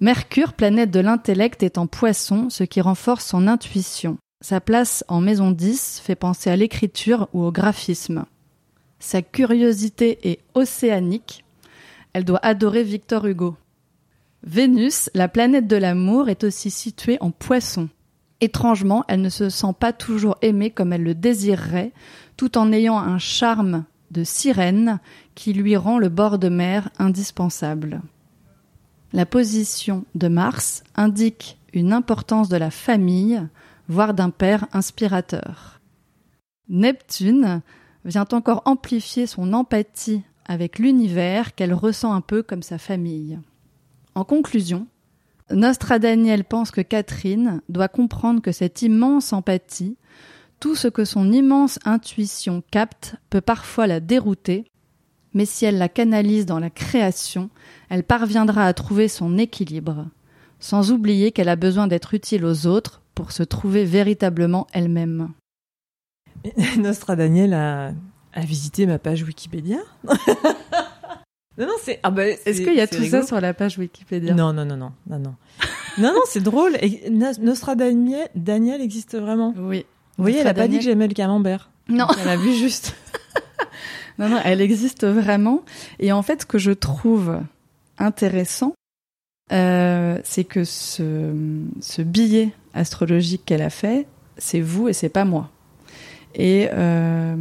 Mercure, 0.00 0.54
planète 0.54 0.90
de 0.90 0.98
l'intellect, 0.98 1.62
est 1.62 1.78
en 1.78 1.86
poisson, 1.86 2.50
ce 2.50 2.64
qui 2.64 2.80
renforce 2.80 3.26
son 3.26 3.46
intuition. 3.46 4.18
Sa 4.40 4.60
place 4.60 5.04
en 5.06 5.20
maison 5.20 5.52
10 5.52 6.00
fait 6.04 6.16
penser 6.16 6.50
à 6.50 6.56
l'écriture 6.56 7.28
ou 7.32 7.44
au 7.44 7.52
graphisme. 7.52 8.24
Sa 8.98 9.22
curiosité 9.22 10.18
est 10.28 10.40
océanique. 10.54 11.44
Elle 12.12 12.24
doit 12.24 12.44
adorer 12.44 12.82
Victor 12.82 13.24
Hugo. 13.24 13.56
Vénus, 14.46 15.08
la 15.14 15.28
planète 15.28 15.66
de 15.66 15.76
l'amour, 15.76 16.28
est 16.28 16.44
aussi 16.44 16.70
située 16.70 17.16
en 17.20 17.30
poisson. 17.30 17.88
Étrangement, 18.42 19.04
elle 19.08 19.22
ne 19.22 19.30
se 19.30 19.48
sent 19.48 19.74
pas 19.78 19.94
toujours 19.94 20.36
aimée 20.42 20.70
comme 20.70 20.92
elle 20.92 21.02
le 21.02 21.14
désirerait, 21.14 21.92
tout 22.36 22.58
en 22.58 22.70
ayant 22.70 22.98
un 22.98 23.18
charme 23.18 23.84
de 24.10 24.22
sirène 24.22 25.00
qui 25.34 25.54
lui 25.54 25.76
rend 25.76 25.98
le 25.98 26.10
bord 26.10 26.38
de 26.38 26.50
mer 26.50 26.90
indispensable. 26.98 28.02
La 29.14 29.24
position 29.24 30.04
de 30.14 30.28
Mars 30.28 30.84
indique 30.94 31.58
une 31.72 31.94
importance 31.94 32.50
de 32.50 32.56
la 32.56 32.70
famille, 32.70 33.42
voire 33.88 34.12
d'un 34.12 34.30
père 34.30 34.66
inspirateur. 34.72 35.80
Neptune 36.68 37.62
vient 38.04 38.26
encore 38.32 38.62
amplifier 38.66 39.26
son 39.26 39.54
empathie 39.54 40.22
avec 40.44 40.78
l'univers 40.78 41.54
qu'elle 41.54 41.72
ressent 41.72 42.12
un 42.12 42.20
peu 42.20 42.42
comme 42.42 42.62
sa 42.62 42.76
famille. 42.76 43.38
En 44.14 44.24
conclusion, 44.24 44.86
Nostra 45.50 45.98
Daniel 45.98 46.44
pense 46.44 46.70
que 46.70 46.80
Catherine 46.80 47.60
doit 47.68 47.88
comprendre 47.88 48.40
que 48.40 48.52
cette 48.52 48.82
immense 48.82 49.32
empathie, 49.32 49.96
tout 50.60 50.74
ce 50.74 50.88
que 50.88 51.04
son 51.04 51.32
immense 51.32 51.78
intuition 51.84 52.62
capte, 52.70 53.16
peut 53.28 53.40
parfois 53.40 53.86
la 53.86 54.00
dérouter, 54.00 54.64
mais 55.34 55.44
si 55.44 55.64
elle 55.64 55.78
la 55.78 55.88
canalise 55.88 56.46
dans 56.46 56.60
la 56.60 56.70
création, 56.70 57.50
elle 57.90 58.04
parviendra 58.04 58.66
à 58.66 58.72
trouver 58.72 59.08
son 59.08 59.36
équilibre. 59.36 60.06
sans 60.60 60.92
oublier 60.92 61.30
qu'elle 61.30 61.50
a 61.50 61.56
besoin 61.56 61.88
d'être 61.88 62.14
utile 62.14 62.46
aux 62.46 62.66
autres 62.66 63.02
pour 63.14 63.32
se 63.32 63.42
trouver 63.42 63.84
véritablement 63.84 64.66
elle-même. 64.72 65.28
Nostra 66.78 67.16
Daniel 67.16 67.52
a, 67.52 67.92
a 68.32 68.40
visité 68.40 68.86
ma 68.86 68.98
page 68.98 69.24
Wikipédia. 69.24 69.78
Non, 71.58 71.66
non, 71.66 71.74
c'est. 71.82 72.00
Ah 72.02 72.10
bah, 72.10 72.26
Est-ce 72.26 72.60
qu'il 72.62 72.74
y 72.74 72.80
a 72.80 72.86
tout 72.86 73.04
ça 73.04 73.22
sur 73.22 73.40
la 73.40 73.54
page 73.54 73.78
Wikipédia? 73.78 74.34
Non, 74.34 74.52
non, 74.52 74.64
non, 74.64 74.76
non, 74.76 74.92
non, 75.08 75.18
non. 75.18 75.34
non, 75.98 76.12
non, 76.12 76.20
c'est 76.26 76.42
drôle. 76.42 76.76
Et 76.80 77.10
Nostra 77.10 77.74
Daniel, 77.76 78.80
existe 78.80 79.16
vraiment? 79.16 79.54
Oui. 79.56 79.86
Vous 80.16 80.24
voyez, 80.24 80.38
elle 80.38 80.46
a 80.46 80.54
pas 80.54 80.68
dit 80.68 80.78
que 80.78 80.84
j'aimais 80.84 81.08
le 81.08 81.14
camembert. 81.14 81.70
Non. 81.88 82.06
Elle 82.20 82.28
a 82.28 82.36
vu 82.36 82.54
juste. 82.54 82.94
non, 84.18 84.28
non, 84.28 84.40
elle 84.44 84.60
existe 84.60 85.06
vraiment. 85.06 85.62
Et 85.98 86.12
en 86.12 86.22
fait, 86.22 86.42
ce 86.42 86.46
que 86.46 86.58
je 86.58 86.72
trouve 86.72 87.40
intéressant, 87.98 88.74
euh, 89.52 90.18
c'est 90.24 90.44
que 90.44 90.64
ce, 90.64 91.32
ce 91.80 92.02
billet 92.02 92.50
astrologique 92.72 93.44
qu'elle 93.44 93.62
a 93.62 93.70
fait, 93.70 94.06
c'est 94.38 94.60
vous 94.60 94.88
et 94.88 94.92
c'est 94.92 95.08
pas 95.08 95.24
moi. 95.24 95.50
Et 96.34 96.68
euh, 96.72 97.36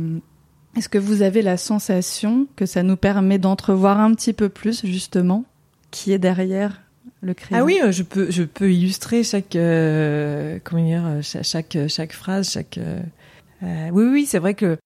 est-ce 0.75 0.89
que 0.89 0.97
vous 0.97 1.21
avez 1.21 1.41
la 1.41 1.57
sensation 1.57 2.47
que 2.55 2.65
ça 2.65 2.83
nous 2.83 2.97
permet 2.97 3.37
d'entrevoir 3.37 3.99
un 3.99 4.13
petit 4.13 4.33
peu 4.33 4.49
plus 4.49 4.85
justement 4.85 5.45
qui 5.91 6.11
est 6.11 6.19
derrière 6.19 6.81
le 7.21 7.33
crédit 7.33 7.55
Ah 7.59 7.63
oui, 7.63 7.79
euh, 7.83 7.91
je 7.91 8.03
peux, 8.03 8.31
je 8.31 8.43
peux 8.43 8.71
illustrer 8.71 9.23
chaque, 9.23 9.55
euh, 9.55 10.59
comment 10.63 10.83
dire, 10.83 11.05
euh, 11.05 11.21
chaque, 11.21 11.43
chaque, 11.45 11.77
chaque 11.87 12.13
phrase, 12.13 12.49
chaque. 12.51 12.77
Euh, 12.77 13.89
oui, 13.91 14.05
oui, 14.05 14.25
c'est 14.25 14.39
vrai 14.39 14.53
que. 14.53 14.77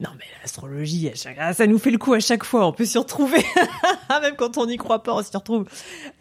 Non, 0.00 0.10
mais 0.18 0.24
l'astrologie, 0.42 1.10
ça 1.14 1.66
nous 1.68 1.78
fait 1.78 1.92
le 1.92 1.98
coup 1.98 2.14
à 2.14 2.20
chaque 2.20 2.42
fois. 2.42 2.66
On 2.66 2.72
peut 2.72 2.84
s'y 2.84 2.98
retrouver, 2.98 3.44
même 4.10 4.34
quand 4.36 4.58
on 4.58 4.66
n'y 4.66 4.76
croit 4.76 5.02
pas, 5.04 5.14
on 5.14 5.22
s'y 5.22 5.36
retrouve. 5.36 5.66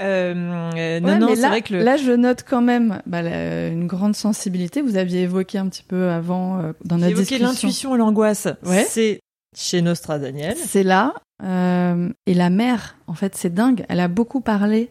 Euh, 0.01 0.99
non, 0.99 1.17
non, 1.17 1.35
c'est 1.35 1.47
vrai 1.47 1.63
que 1.63 1.73
le... 1.73 1.83
là, 1.83 1.97
je 1.97 2.11
note 2.11 2.45
quand 2.47 2.61
même 2.61 3.01
bah, 3.07 3.21
une 3.21 3.87
grande 3.87 4.15
sensibilité. 4.15 4.81
Vous 4.81 4.95
aviez 4.95 5.21
évoqué 5.21 5.57
un 5.57 5.67
petit 5.69 5.83
peu 5.83 6.09
avant 6.11 6.59
euh, 6.59 6.73
dans 6.85 6.97
notre 6.97 7.15
discussion. 7.15 7.35
évoqué 7.37 7.51
l'intuition 7.51 7.95
et 7.95 7.97
l'angoisse. 7.97 8.47
Ouais. 8.63 8.85
C'est 8.87 9.21
chez 9.55 9.81
Nostra 9.81 10.19
Daniel. 10.19 10.55
C'est 10.55 10.83
là. 10.83 11.13
Euh, 11.43 12.09
et 12.25 12.33
la 12.33 12.49
mère, 12.49 12.97
en 13.07 13.13
fait, 13.13 13.35
c'est 13.35 13.53
dingue. 13.53 13.85
Elle 13.89 13.99
a 13.99 14.07
beaucoup 14.07 14.41
parlé 14.41 14.89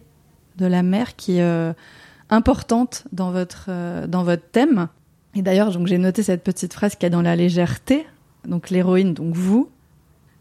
de 0.57 0.67
la 0.67 0.83
mère 0.83 1.17
qui 1.17 1.39
est 1.39 1.43
euh, 1.43 1.73
importante 2.31 3.05
dans 3.13 3.31
votre, 3.31 3.67
euh, 3.69 4.07
dans 4.07 4.23
votre 4.23 4.49
thème. 4.51 4.89
Et 5.35 5.43
d'ailleurs, 5.43 5.71
donc 5.73 5.87
j'ai 5.87 5.99
noté 5.99 6.23
cette 6.23 6.43
petite 6.43 6.75
phrase 6.75 6.95
qu'il 6.95 7.05
y 7.05 7.07
a 7.07 7.11
dans 7.11 7.23
la 7.23 7.37
légèreté. 7.37 8.07
Donc 8.47 8.71
l'héroïne, 8.71 9.15
donc 9.15 9.35
vous, 9.35 9.71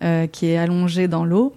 euh, 0.03 0.27
qui 0.27 0.47
est 0.47 0.57
allongée 0.57 1.07
dans 1.07 1.25
l'eau. 1.25 1.55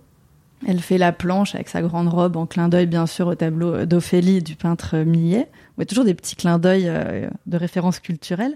Elle 0.67 0.81
fait 0.81 0.99
la 0.99 1.13
planche 1.13 1.55
avec 1.55 1.69
sa 1.69 1.83
grande 1.83 2.09
robe 2.09 2.37
en 2.37 2.47
clin 2.47 2.69
d'œil, 2.69 2.87
bien 2.87 3.07
sûr, 3.07 3.27
au 3.27 3.35
tableau 3.35 3.85
d'Ophélie 3.85 4.43
du 4.43 4.57
peintre 4.57 4.99
Millet. 4.99 5.49
Vous 5.51 5.75
voyez 5.77 5.87
toujours 5.87 6.05
des 6.05 6.15
petits 6.15 6.37
clins 6.37 6.59
d'œil 6.59 6.85
euh, 6.89 7.29
de 7.47 7.57
références 7.57 8.01
culturelles. 8.01 8.55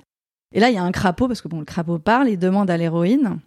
Et 0.54 0.60
là, 0.60 0.70
il 0.70 0.74
y 0.74 0.78
a 0.78 0.82
un 0.82 0.92
crapaud, 0.92 1.28
parce 1.28 1.42
que 1.42 1.48
bon, 1.48 1.58
le 1.58 1.66
crapaud 1.66 1.98
parle, 1.98 2.28
il 2.28 2.38
demande 2.38 2.70
à 2.70 2.76
l'héroïne 2.76 3.38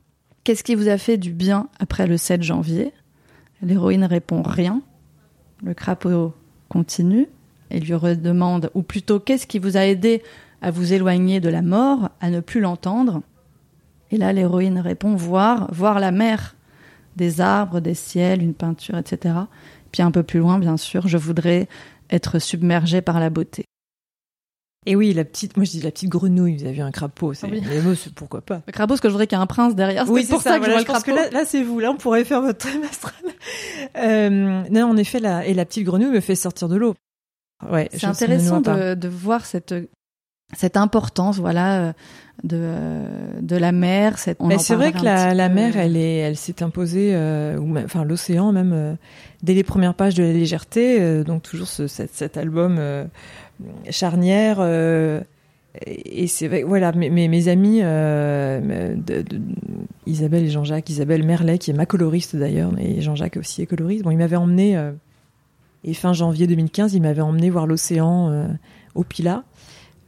Qu'est-ce 0.43 0.63
qui 0.63 0.73
vous 0.73 0.87
a 0.87 0.97
fait 0.97 1.17
du 1.17 1.33
bien 1.33 1.67
après 1.79 2.07
le 2.07 2.17
7 2.17 2.41
janvier? 2.41 2.93
L'héroïne 3.61 4.05
répond 4.05 4.41
rien. 4.41 4.81
Le 5.63 5.75
crapaud 5.75 6.33
continue 6.67 7.27
et 7.69 7.79
lui 7.79 7.93
redemande, 7.93 8.71
ou 8.73 8.81
plutôt, 8.81 9.19
qu'est-ce 9.19 9.45
qui 9.45 9.59
vous 9.59 9.77
a 9.77 9.81
aidé 9.81 10.23
à 10.63 10.71
vous 10.71 10.93
éloigner 10.93 11.39
de 11.39 11.49
la 11.49 11.61
mort, 11.61 12.09
à 12.19 12.31
ne 12.31 12.39
plus 12.39 12.59
l'entendre? 12.59 13.21
Et 14.11 14.17
là, 14.17 14.33
l'héroïne 14.33 14.79
répond, 14.79 15.15
voir, 15.15 15.73
voir 15.73 15.99
la 15.99 16.11
mer, 16.11 16.55
des 17.15 17.41
arbres, 17.41 17.79
des 17.79 17.93
ciels, 17.93 18.41
une 18.41 18.53
peinture, 18.53 18.97
etc. 18.97 19.35
Puis 19.91 20.01
un 20.01 20.11
peu 20.11 20.23
plus 20.23 20.39
loin, 20.39 20.59
bien 20.59 20.77
sûr, 20.77 21.07
je 21.07 21.17
voudrais 21.17 21.67
être 22.09 22.39
submergée 22.39 23.01
par 23.01 23.19
la 23.19 23.29
beauté. 23.29 23.65
Et 24.87 24.95
oui, 24.95 25.13
la 25.13 25.23
petite, 25.23 25.57
moi 25.57 25.63
je 25.63 25.71
dis 25.71 25.81
la 25.81 25.91
petite 25.91 26.09
grenouille, 26.09 26.57
vous 26.57 26.63
avez 26.63 26.73
vu 26.73 26.81
un 26.81 26.89
crapaud, 26.91 27.33
c'est, 27.35 27.47
Oui. 27.47 27.61
pourquoi 28.15 28.41
pas. 28.41 28.63
Le 28.65 28.71
crapaud, 28.71 28.87
parce 28.93 28.99
que 29.01 29.09
je 29.09 29.11
voudrais 29.13 29.27
qu'il 29.27 29.37
y 29.37 29.39
ait 29.39 29.43
un 29.43 29.47
prince 29.47 29.75
derrière. 29.75 30.09
Oui, 30.09 30.23
c'est 30.23 30.31
pour 30.33 30.41
ça, 30.41 30.51
ça, 30.51 30.55
que 30.55 30.61
voilà, 30.65 30.77
je 30.77 30.81
je 30.81 30.85
vois 30.87 30.95
le 30.95 30.99
pense 30.99 31.03
que 31.03 31.11
crapaud. 31.11 31.31
là, 31.33 31.39
là 31.41 31.45
c'est 31.45 31.61
vous, 31.63 31.79
là 31.79 31.91
on 31.91 31.97
pourrait 31.97 32.23
faire 32.25 32.41
votre 32.41 32.57
thème 32.71 32.83
astral. 32.83 33.13
Euh, 33.97 34.63
non, 34.71 34.85
en 34.89 34.97
effet, 34.97 35.19
la, 35.19 35.45
et 35.45 35.53
la 35.53 35.65
petite 35.65 35.83
grenouille 35.85 36.09
me 36.11 36.19
fait 36.19 36.33
sortir 36.35 36.67
de 36.67 36.77
l'eau. 36.77 36.95
Ouais, 37.69 37.89
C'est 37.93 38.05
intéressant 38.07 38.59
de 38.61 39.07
voir 39.07 39.45
cette 39.45 39.75
cette 40.53 40.77
importance, 40.77 41.39
voilà, 41.39 41.79
euh, 41.81 41.93
de 42.43 42.57
euh, 42.59 43.05
de 43.41 43.55
la 43.55 43.71
mer. 43.71 44.17
Cette, 44.17 44.37
on 44.39 44.47
Mais 44.47 44.57
c'est 44.57 44.75
vrai 44.75 44.91
que 44.91 45.03
la, 45.03 45.33
la 45.33 45.49
mer, 45.49 45.77
elle 45.77 45.95
est, 45.97 46.17
elle 46.17 46.35
s'est 46.37 46.63
imposée, 46.63 47.11
euh, 47.13 47.57
ou 47.57 47.65
même, 47.67 47.85
enfin 47.85 48.03
l'océan 48.03 48.51
même, 48.51 48.71
euh, 48.73 48.93
dès 49.43 49.53
les 49.53 49.63
premières 49.63 49.93
pages 49.93 50.15
de 50.15 50.23
la 50.23 50.33
légèreté. 50.33 50.99
euh, 51.01 51.23
donc 51.23 51.43
toujours 51.43 51.67
ce, 51.67 51.87
cet, 51.87 52.13
cet 52.13 52.37
album 52.37 52.77
euh, 52.79 53.05
charnière. 53.89 54.57
euh, 54.59 55.21
et 55.85 56.27
c'est 56.27 56.49
vrai, 56.49 56.63
voilà, 56.63 56.91
mes, 56.91 57.09
mes, 57.09 57.29
mes 57.29 57.47
amis, 57.47 57.79
euh, 57.81 58.93
de, 58.95 59.21
de- 59.21 59.41
Isabelle 60.05 60.43
et 60.43 60.49
Jean-Jacques, 60.49 60.89
Isabelle 60.89 61.23
Merlet, 61.23 61.59
qui 61.59 61.71
est 61.71 61.73
ma 61.73 61.85
coloriste 61.85 62.35
d'ailleurs, 62.35 62.71
et 62.77 62.99
Jean-Jacques 62.99 63.37
aussi 63.37 63.61
est 63.61 63.67
coloriste. 63.67 64.03
Bon, 64.03 64.11
ils 64.11 64.17
m'avaient 64.17 64.35
emmené, 64.35 64.75
euh, 64.75 64.91
et 65.85 65.93
fin 65.93 66.11
janvier 66.11 66.45
2015, 66.47 66.93
ils 66.93 67.01
m'avaient 67.01 67.21
emmené 67.21 67.49
voir 67.49 67.67
l'océan 67.67 68.29
euh, 68.31 68.47
au 68.95 69.03
Pila 69.05 69.43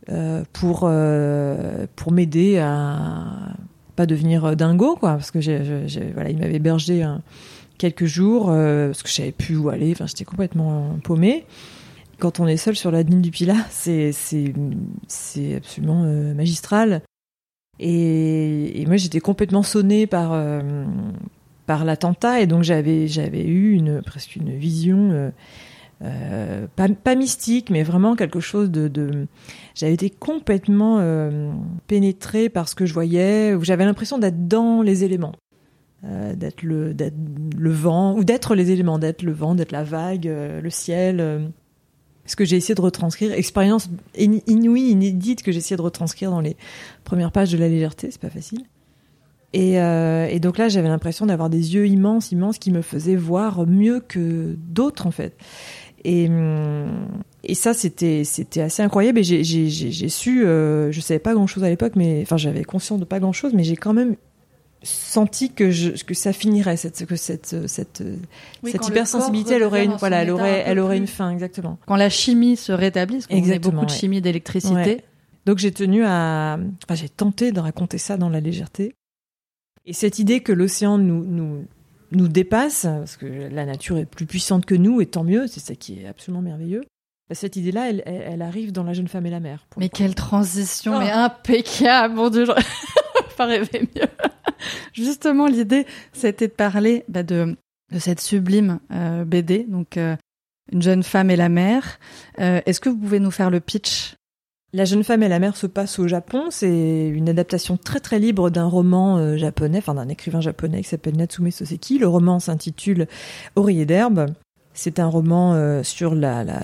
euh, 0.09 0.43
pour 0.53 0.81
euh, 0.83 1.87
pour 1.95 2.11
m'aider 2.11 2.57
à 2.59 3.55
pas 3.95 4.05
devenir 4.05 4.55
dingo, 4.55 4.95
quoi, 4.95 5.11
parce 5.13 5.31
que 5.31 5.39
j'ai, 5.39 5.59
voilà, 6.13 6.29
ils 6.29 6.37
m'avaient 6.37 6.55
hébergé 6.55 7.03
un- 7.03 7.21
quelques 7.77 8.05
jours 8.05 8.49
euh, 8.49 8.87
parce 8.87 9.03
que 9.03 9.09
je 9.09 9.13
savais 9.13 9.31
plus 9.31 9.55
où 9.55 9.69
aller. 9.69 9.91
Enfin, 9.91 10.07
j'étais 10.07 10.25
complètement 10.25 10.97
paumée. 11.03 11.45
Quand 12.19 12.39
on 12.39 12.47
est 12.47 12.57
seul 12.57 12.75
sur 12.75 12.91
la 12.91 13.03
ligne 13.03 13.21
du 13.21 13.31
Pila, 13.31 13.55
c'est 13.69 14.11
c'est 14.11 14.53
c'est 15.07 15.55
absolument 15.55 16.03
magistral. 16.33 17.01
Et, 17.79 18.83
moi, 18.87 18.97
j'étais 18.97 19.19
complètement 19.19 19.63
sonnée 19.63 20.07
par 20.07 20.39
par 21.65 21.85
l'attentat, 21.85 22.39
et 22.41 22.47
donc 22.47 22.63
j'avais 22.63 23.07
j'avais 23.07 23.43
eu 23.43 23.73
une 23.73 24.01
presque 24.01 24.35
une 24.35 24.55
vision. 24.55 25.31
Euh, 26.03 26.67
pas, 26.75 26.89
pas 26.89 27.15
mystique, 27.15 27.69
mais 27.69 27.83
vraiment 27.83 28.15
quelque 28.15 28.39
chose 28.39 28.69
de. 28.69 28.87
de... 28.87 29.27
J'avais 29.75 29.93
été 29.93 30.09
complètement 30.09 30.97
euh, 30.99 31.51
pénétrée 31.87 32.49
par 32.49 32.67
ce 32.67 32.75
que 32.75 32.85
je 32.85 32.93
voyais. 32.93 33.53
où 33.53 33.63
J'avais 33.63 33.85
l'impression 33.85 34.17
d'être 34.17 34.47
dans 34.47 34.81
les 34.81 35.03
éléments, 35.03 35.33
Euh, 36.05 36.35
d'être 36.35 36.63
le, 36.63 36.93
le 37.57 37.71
vent, 37.71 38.13
ou 38.17 38.25
d'être 38.25 38.55
les 38.55 38.71
éléments, 38.71 38.99
d'être 38.99 39.23
le 39.23 39.31
vent, 39.31 39.55
d'être 39.55 39.71
la 39.71 39.85
vague, 39.85 40.27
euh, 40.27 40.59
le 40.59 40.69
ciel. 40.69 41.19
euh, 41.21 41.47
ce 42.25 42.35
que 42.35 42.45
j'ai 42.45 42.57
essayé 42.57 42.75
de 42.75 42.81
retranscrire, 42.81 43.31
expérience 43.33 43.89
in- 44.17 44.39
inouïe, 44.47 44.89
inédite 44.91 45.43
que 45.43 45.51
j'ai 45.51 45.59
essayé 45.59 45.77
de 45.77 45.81
retranscrire 45.81 46.29
dans 46.31 46.41
les 46.41 46.55
premières 47.05 47.31
pages 47.31 47.51
de 47.51 47.57
la 47.57 47.67
légèreté, 47.69 48.11
c'est 48.11 48.19
pas 48.21 48.29
facile. 48.29 48.63
Et, 49.53 49.79
euh, 49.79 50.27
et 50.27 50.39
donc 50.39 50.57
là, 50.57 50.67
j'avais 50.67 50.87
l'impression 50.87 51.25
d'avoir 51.25 51.49
des 51.49 51.75
yeux 51.75 51.85
immenses, 51.87 52.31
immenses, 52.31 52.57
qui 52.59 52.71
me 52.71 52.81
faisaient 52.81 53.15
voir 53.17 53.67
mieux 53.67 53.99
que 53.99 54.55
d'autres 54.57 55.05
en 55.05 55.11
fait. 55.11 55.37
Et, 56.05 56.27
hum, 56.27 57.07
et 57.43 57.55
ça, 57.55 57.73
c'était 57.73 58.23
c'était 58.23 58.61
assez 58.61 58.81
incroyable. 58.83 59.19
Et 59.19 59.23
j'ai 59.23 59.43
j'ai 59.43 59.69
j'ai 59.69 59.91
j'ai 59.91 60.09
su, 60.09 60.45
euh, 60.45 60.91
je 60.91 60.99
savais 61.01 61.19
pas 61.19 61.33
grand 61.33 61.47
chose 61.47 61.63
à 61.63 61.69
l'époque, 61.69 61.93
mais 61.95 62.21
enfin 62.23 62.37
j'avais 62.37 62.63
conscience 62.63 62.99
de 62.99 63.05
pas 63.05 63.19
grand 63.19 63.33
chose, 63.33 63.53
mais 63.53 63.63
j'ai 63.63 63.75
quand 63.75 63.93
même 63.93 64.15
senti 64.85 65.49
que 65.53 65.71
je 65.71 65.91
que 66.03 66.13
ça 66.13 66.33
finirait 66.33 66.75
cette 66.75 67.05
que 67.05 67.15
cette 67.15 67.67
cette 67.67 68.03
Oui, 68.63 68.71
cette 68.71 68.81
quand 68.81 68.87
le 68.89 68.93
hypersensibilité, 68.95 69.53
elle 69.55 69.63
aurait 69.63 69.85
une 69.85 69.95
voilà, 69.95 70.23
elle 70.23 70.29
aurait 70.31 70.61
un 70.61 70.63
peu 70.63 70.69
elle 70.71 70.79
aurait 70.79 70.95
plus- 70.97 71.01
une 71.03 71.07
fin 71.07 71.31
exactement. 71.31 71.77
Quand 71.87 71.95
la 71.95 72.09
chimie 72.09 72.57
se 72.57 72.71
rétablit, 72.73 73.17
parce 73.17 73.27
qu'on 73.27 73.49
a 73.51 73.59
beaucoup 73.59 73.85
de 73.85 73.89
chimie 73.91 74.19
d'électricité. 74.21 74.73
Ouais. 74.75 75.03
Donc 75.45 75.57
j'ai 75.57 75.71
tenu 75.71 76.03
à, 76.05 76.57
enfin 76.85 76.95
j'ai 76.95 77.09
tenté 77.09 77.51
de 77.51 77.59
raconter 77.59 77.97
ça 77.97 78.17
dans 78.17 78.29
la 78.29 78.39
légèreté. 78.41 78.93
Et 79.85 79.93
cette 79.93 80.19
idée 80.19 80.41
que 80.41 80.51
l'océan 80.51 80.97
nous 80.97 81.23
nous 81.25 81.65
nous 82.15 82.27
dépasse, 82.27 82.81
parce 82.83 83.17
que 83.17 83.25
la 83.25 83.65
nature 83.65 83.97
est 83.97 84.05
plus 84.05 84.25
puissante 84.25 84.65
que 84.65 84.75
nous, 84.75 85.01
et 85.01 85.05
tant 85.05 85.23
mieux, 85.23 85.47
c'est 85.47 85.59
ça 85.59 85.75
qui 85.75 85.99
est 86.01 86.07
absolument 86.07 86.41
merveilleux. 86.41 86.83
Bah, 87.29 87.35
Cette 87.35 87.55
idée-là, 87.55 87.89
elle, 87.89 88.03
elle, 88.05 88.41
arrive 88.41 88.71
dans 88.71 88.83
La 88.83 88.93
jeune 88.93 89.07
femme 89.07 89.25
et 89.25 89.29
la 89.29 89.39
pour 89.39 89.79
Mais 89.79 89.89
quelle 89.89 90.15
transition, 90.15 90.93
Oh. 90.95 90.99
mais 90.99 91.11
impeccable, 91.11 92.15
mon 92.15 92.29
Dieu, 92.29 92.45
je 92.45 92.51
pas 93.37 93.45
rêver 93.45 93.89
mieux. 93.95 94.07
Justement, 94.93 95.47
l'idée, 95.47 95.85
c'était 96.11 96.47
de 96.47 96.53
parler 96.53 97.03
bah, 97.07 97.23
de, 97.23 97.55
de 97.91 97.99
cette 97.99 98.21
sublime 98.21 98.79
euh, 98.91 99.25
BD, 99.25 99.65
donc 99.67 99.97
euh, 99.97 100.15
une 100.71 100.81
jeune 100.81 101.03
femme 101.03 101.29
et 101.29 101.35
la 101.35 101.49
mer. 101.49 101.99
Euh, 102.39 102.61
Est-ce 102.65 102.79
que 102.79 102.89
vous 102.89 102.97
pouvez 102.97 103.19
nous 103.19 103.31
faire 103.31 103.49
le 103.49 103.59
pitch? 103.59 104.15
La 104.75 104.85
jeune 104.85 105.03
femme 105.03 105.21
et 105.21 105.27
la 105.27 105.37
mer 105.37 105.55
se 105.55 105.67
passe 105.67 105.99
au 105.99 106.07
Japon. 106.07 106.45
C'est 106.49 107.07
une 107.07 107.29
adaptation 107.29 107.77
très 107.77 107.99
très 107.99 108.17
libre 108.17 108.49
d'un 108.49 108.65
roman 108.65 109.17
euh, 109.17 109.37
japonais, 109.37 109.77
enfin 109.77 109.93
d'un 109.93 110.09
écrivain 110.09 110.41
japonais 110.41 110.81
qui 110.81 110.89
s'appelle 110.89 111.15
Natsume 111.15 111.51
Soseki. 111.51 111.99
Le 111.99 112.07
roman 112.07 112.39
s'intitule 112.39 113.07
Oreiller 113.55 113.85
d'herbe. 113.85 114.25
C'est 114.73 114.97
un 114.97 115.05
roman 115.05 115.53
euh, 115.53 115.83
sur 115.83 116.15
la, 116.15 116.43
la, 116.43 116.61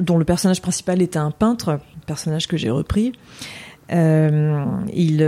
dont 0.00 0.18
le 0.18 0.24
personnage 0.24 0.60
principal 0.60 1.00
est 1.00 1.16
un 1.16 1.30
peintre, 1.30 1.78
personnage 2.06 2.48
que 2.48 2.56
j'ai 2.56 2.70
repris. 2.70 3.12
Euh, 3.92 4.64
il, 4.92 5.18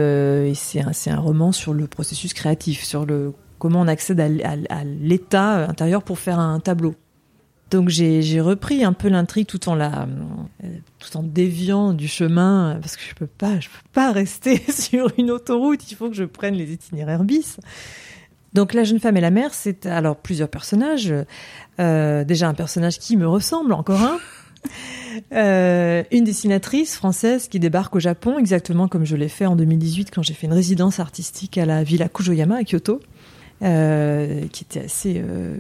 c'est 0.57 0.80
un, 0.80 0.90
un 1.12 1.20
roman 1.20 1.52
sur 1.52 1.72
le 1.72 1.87
processus 1.87 2.35
créatif, 2.35 2.83
sur 2.83 3.07
le 3.07 3.35
comment 3.61 3.80
on 3.80 3.88
accède 3.88 4.20
à 4.20 4.85
l'état 4.85 5.68
intérieur 5.68 6.02
pour 6.02 6.18
faire 6.18 6.40
un 6.40 6.59
tableau. 6.59 6.96
Donc 7.70 7.88
j'ai 7.88 8.40
repris 8.40 8.85
un 8.85 8.92
peu 8.92 9.09
l'intrigue 9.09 9.46
tout 9.46 9.68
en 9.68 9.74
la 9.74 10.07
tout 10.98 11.16
en 11.16 11.22
déviant 11.22 11.92
du 11.92 12.07
chemin 12.07 12.79
parce 12.81 12.96
que 12.96 13.03
je 13.03 13.14
peux 13.14 13.27
pas 13.27 13.59
je 13.59 13.68
peux 13.68 13.88
pas 13.92 14.12
rester 14.12 14.62
sur 14.72 15.11
une 15.18 15.31
autoroute, 15.31 15.90
il 15.90 15.94
faut 15.94 16.09
que 16.09 16.16
je 16.16 16.24
prenne 16.24 16.55
les 16.55 16.72
itinéraires 16.72 17.24
bis. 17.24 17.59
Donc 18.55 18.72
la 18.72 18.85
jeune 18.85 19.00
femme 19.00 19.16
et 19.16 19.20
la 19.20 19.33
mère, 19.33 19.53
c'est 19.53 19.85
alors 19.85 20.16
plusieurs 20.16 20.48
personnages. 20.48 21.12
Euh, 21.81 22.24
déjà 22.24 22.48
un 22.48 22.55
personnage 22.55 23.00
qui 23.00 23.16
me 23.16 23.27
ressemble, 23.27 23.72
encore 23.72 24.00
un. 24.00 24.18
Euh, 25.33 26.03
une 26.11 26.24
dessinatrice 26.24 26.96
française 26.96 27.46
qui 27.46 27.61
débarque 27.61 27.94
au 27.94 28.00
Japon, 28.00 28.37
exactement 28.37 28.88
comme 28.88 29.05
je 29.05 29.14
l'ai 29.14 29.29
fait 29.29 29.46
en 29.46 29.55
2018 29.55 30.11
quand 30.12 30.22
j'ai 30.22 30.35
fait 30.35 30.48
une 30.48 30.53
résidence 30.53 30.98
artistique 30.98 31.57
à 31.57 31.66
la 31.66 31.85
Villa 31.85 32.09
Kujoyama 32.09 32.57
à 32.57 32.64
Kyoto. 32.64 33.00
Euh, 33.64 34.46
qui 34.48 34.64
était 34.64 34.81
assez, 34.81 35.22
euh, 35.24 35.57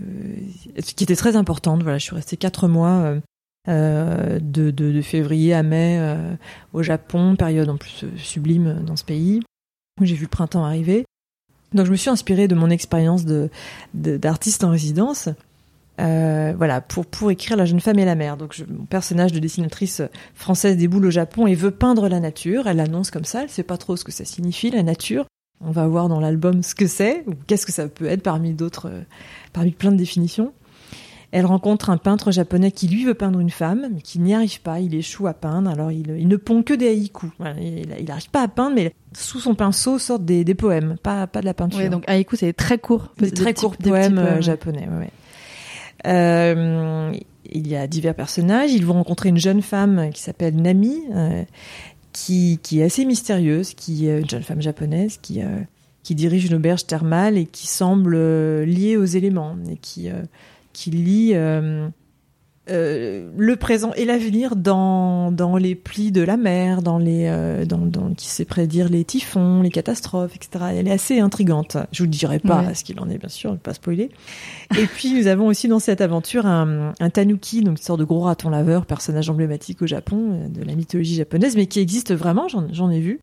qui 0.82 1.04
était 1.04 1.16
très 1.16 1.36
importante. 1.36 1.82
Voilà, 1.82 1.96
je 1.96 2.04
suis 2.04 2.14
restée 2.14 2.36
quatre 2.36 2.68
mois 2.68 3.14
euh, 3.68 4.38
de, 4.40 4.70
de, 4.70 4.92
de, 4.92 5.00
février 5.00 5.54
à 5.54 5.62
mai 5.62 6.00
au 6.74 6.82
Japon, 6.82 7.34
période 7.36 7.68
en 7.70 7.78
plus 7.78 8.04
sublime 8.16 8.82
dans 8.84 8.96
ce 8.96 9.04
pays. 9.04 9.40
où 10.00 10.04
J'ai 10.04 10.16
vu 10.16 10.24
le 10.24 10.28
printemps 10.28 10.64
arriver. 10.64 11.06
Donc 11.72 11.86
je 11.86 11.90
me 11.90 11.96
suis 11.96 12.10
inspirée 12.10 12.46
de 12.46 12.54
mon 12.54 12.68
expérience 12.68 13.24
de 13.24 13.48
d'artiste 13.94 14.64
en 14.64 14.70
résidence. 14.70 15.30
Euh, 16.00 16.52
voilà, 16.56 16.80
pour, 16.80 17.06
pour 17.06 17.30
écrire 17.30 17.56
La 17.56 17.64
jeune 17.64 17.80
femme 17.80 17.98
et 17.98 18.04
la 18.04 18.14
mère. 18.16 18.36
Donc, 18.36 18.52
je, 18.52 18.64
mon 18.64 18.84
personnage 18.84 19.32
de 19.32 19.38
dessinatrice 19.38 20.02
française 20.34 20.76
déboule 20.76 21.06
au 21.06 21.10
Japon 21.10 21.46
et 21.46 21.54
veut 21.54 21.70
peindre 21.70 22.08
la 22.08 22.20
nature. 22.20 22.66
Elle 22.66 22.80
annonce 22.80 23.10
comme 23.10 23.24
ça, 23.24 23.42
elle 23.42 23.50
sait 23.50 23.62
pas 23.62 23.76
trop 23.76 23.96
ce 23.96 24.04
que 24.04 24.12
ça 24.12 24.24
signifie, 24.24 24.70
la 24.70 24.82
nature. 24.82 25.26
On 25.60 25.70
va 25.70 25.86
voir 25.86 26.08
dans 26.08 26.20
l'album 26.20 26.62
ce 26.62 26.74
que 26.74 26.86
c'est, 26.86 27.24
ou 27.26 27.32
qu'est-ce 27.46 27.66
que 27.66 27.72
ça 27.72 27.88
peut 27.88 28.06
être 28.06 28.22
parmi 28.22 28.52
d'autres, 28.52 28.90
euh, 28.90 29.02
parmi 29.52 29.70
plein 29.70 29.92
de 29.92 29.96
définitions. 29.96 30.52
Elle 31.32 31.46
rencontre 31.46 31.90
un 31.90 31.96
peintre 31.96 32.30
japonais 32.30 32.70
qui 32.70 32.86
lui 32.86 33.04
veut 33.04 33.14
peindre 33.14 33.40
une 33.40 33.50
femme, 33.50 33.88
mais 33.92 34.00
qui 34.00 34.20
n'y 34.20 34.34
arrive 34.34 34.60
pas. 34.60 34.78
Il 34.78 34.94
échoue 34.94 35.26
à 35.26 35.34
peindre. 35.34 35.68
Alors 35.68 35.90
il, 35.90 36.14
il 36.16 36.28
ne 36.28 36.36
pond 36.36 36.62
que 36.62 36.74
des 36.74 36.86
haïkus. 36.88 37.30
il 37.60 38.04
n'arrive 38.06 38.30
pas 38.30 38.42
à 38.42 38.46
peindre, 38.48 38.76
mais 38.76 38.92
sous 39.16 39.40
son 39.40 39.56
pinceau 39.56 39.98
sortent 39.98 40.24
des, 40.24 40.44
des 40.44 40.54
poèmes, 40.54 40.96
pas, 41.02 41.26
pas 41.26 41.40
de 41.40 41.46
la 41.46 41.54
peinture. 41.54 41.80
Oui, 41.80 41.88
donc 41.88 42.04
haïku 42.06 42.36
c'est 42.36 42.52
très 42.52 42.78
court. 42.78 43.12
C'est 43.18 43.34
très 43.34 43.52
court 43.52 43.76
poèmes, 43.76 44.14
poèmes 44.14 44.42
japonais. 44.42 44.88
Ouais. 44.88 45.10
Euh, 46.06 47.12
il 47.50 47.66
y 47.66 47.76
a 47.76 47.86
divers 47.88 48.14
personnages. 48.14 48.72
Ils 48.72 48.86
vont 48.86 48.94
rencontrer 48.94 49.28
une 49.28 49.38
jeune 49.38 49.62
femme 49.62 50.10
qui 50.12 50.22
s'appelle 50.22 50.54
Nami, 50.54 51.02
euh, 51.14 51.42
qui, 52.14 52.60
qui, 52.62 52.80
est 52.80 52.84
assez 52.84 53.04
mystérieuse, 53.04 53.74
qui 53.74 54.06
est 54.08 54.20
une 54.20 54.30
jeune 54.30 54.44
femme 54.44 54.62
japonaise 54.62 55.18
qui, 55.20 55.42
euh, 55.42 55.58
qui 56.04 56.14
dirige 56.14 56.46
une 56.46 56.54
auberge 56.54 56.86
thermale 56.86 57.36
et 57.36 57.44
qui 57.44 57.66
semble 57.66 58.14
euh, 58.14 58.64
liée 58.64 58.96
aux 58.96 59.04
éléments 59.04 59.56
et 59.68 59.76
qui, 59.76 60.08
euh, 60.08 60.22
qui 60.72 60.90
lit 60.90 61.34
euh, 62.70 63.30
le 63.36 63.56
présent 63.56 63.92
et 63.94 64.06
l'avenir 64.06 64.56
dans, 64.56 65.30
dans 65.30 65.56
les 65.56 65.74
plis 65.74 66.12
de 66.12 66.22
la 66.22 66.38
mer, 66.38 66.80
dans 66.80 66.96
les 66.96 67.26
euh, 67.26 67.66
dans, 67.66 67.78
dans, 67.78 68.14
qui 68.14 68.28
sait 68.28 68.46
prédire 68.46 68.88
les 68.88 69.04
typhons, 69.04 69.60
les 69.60 69.70
catastrophes, 69.70 70.34
etc. 70.34 70.66
Elle 70.70 70.88
est 70.88 70.92
assez 70.92 71.20
intrigante. 71.20 71.76
Je 71.92 72.02
vous 72.02 72.06
dirai 72.06 72.38
pas 72.38 72.72
ce 72.74 72.82
qu'il 72.82 72.98
en 73.00 73.10
est, 73.10 73.18
bien 73.18 73.28
sûr, 73.28 73.58
pas 73.58 73.74
spoiler. 73.74 74.10
Et 74.78 74.86
puis 74.86 75.12
nous 75.12 75.26
avons 75.26 75.46
aussi 75.46 75.68
dans 75.68 75.78
cette 75.78 76.00
aventure 76.00 76.46
un, 76.46 76.94
un 76.98 77.10
tanuki, 77.10 77.60
donc 77.60 77.78
une 77.78 77.84
sorte 77.84 78.00
de 78.00 78.04
gros 78.04 78.20
raton 78.20 78.48
laveur, 78.48 78.86
personnage 78.86 79.28
emblématique 79.28 79.82
au 79.82 79.86
Japon 79.86 80.44
euh, 80.44 80.48
de 80.48 80.62
la 80.62 80.74
mythologie 80.74 81.16
japonaise, 81.16 81.56
mais 81.56 81.66
qui 81.66 81.80
existe 81.80 82.14
vraiment. 82.14 82.46
J'en 82.48 82.90
ai 82.90 83.00
vu. 83.00 83.20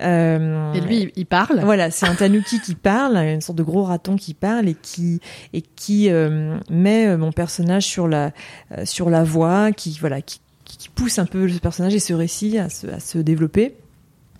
Euh, 0.00 0.72
et 0.72 0.80
lui, 0.80 1.12
il 1.14 1.26
parle. 1.26 1.60
Voilà, 1.60 1.90
c'est 1.90 2.06
un 2.06 2.14
tanuki 2.14 2.60
qui 2.60 2.74
parle, 2.74 3.16
une 3.16 3.40
sorte 3.40 3.58
de 3.58 3.62
gros 3.62 3.84
raton 3.84 4.16
qui 4.16 4.34
parle 4.34 4.68
et 4.68 4.74
qui 4.74 5.20
et 5.52 5.62
qui 5.62 6.10
euh, 6.10 6.58
met 6.70 7.06
euh, 7.06 7.16
mon 7.16 7.32
personnage 7.32 7.84
sur 7.84 8.08
la 8.08 8.32
euh, 8.76 8.84
sur 8.84 9.10
la 9.10 9.22
voie, 9.22 9.72
qui 9.72 9.96
voilà, 10.00 10.20
qui, 10.20 10.40
qui, 10.64 10.88
pousse 10.88 11.18
un 11.18 11.26
peu 11.26 11.48
ce 11.48 11.58
personnage 11.58 11.94
et 11.94 12.00
ce 12.00 12.12
récit 12.12 12.58
à 12.58 12.68
se, 12.68 12.86
à 12.88 13.00
se 13.00 13.18
développer. 13.18 13.76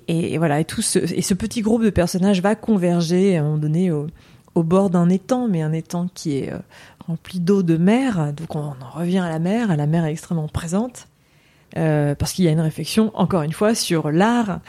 Et, 0.08 0.34
et, 0.34 0.38
voilà, 0.38 0.60
et 0.60 0.64
tout 0.64 0.82
ce 0.82 0.98
et 0.98 1.22
ce 1.22 1.34
petit 1.34 1.62
groupe 1.62 1.84
de 1.84 1.90
personnages 1.90 2.42
va 2.42 2.56
converger 2.56 3.36
à 3.36 3.40
un 3.40 3.44
moment 3.44 3.58
donné 3.58 3.90
au, 3.90 4.08
au 4.54 4.62
bord 4.64 4.90
d'un 4.90 5.08
étang, 5.08 5.46
mais 5.48 5.62
un 5.62 5.72
étang 5.72 6.08
qui 6.12 6.36
est 6.38 6.52
rempli 7.06 7.38
d'eau 7.38 7.62
de 7.62 7.76
mer. 7.76 8.32
Donc 8.32 8.56
on 8.56 8.60
en 8.60 8.90
revient 8.92 9.18
à 9.18 9.28
la 9.28 9.38
mer. 9.38 9.76
La 9.76 9.86
mer 9.86 10.04
est 10.04 10.12
extrêmement 10.12 10.48
présente. 10.48 11.06
Euh, 11.76 12.14
parce 12.14 12.32
qu'il 12.32 12.44
y 12.44 12.48
a 12.48 12.52
une 12.52 12.60
réflexion, 12.60 13.10
encore 13.14 13.42
une 13.42 13.52
fois, 13.52 13.74
sur 13.74 14.12
l'art, 14.12 14.60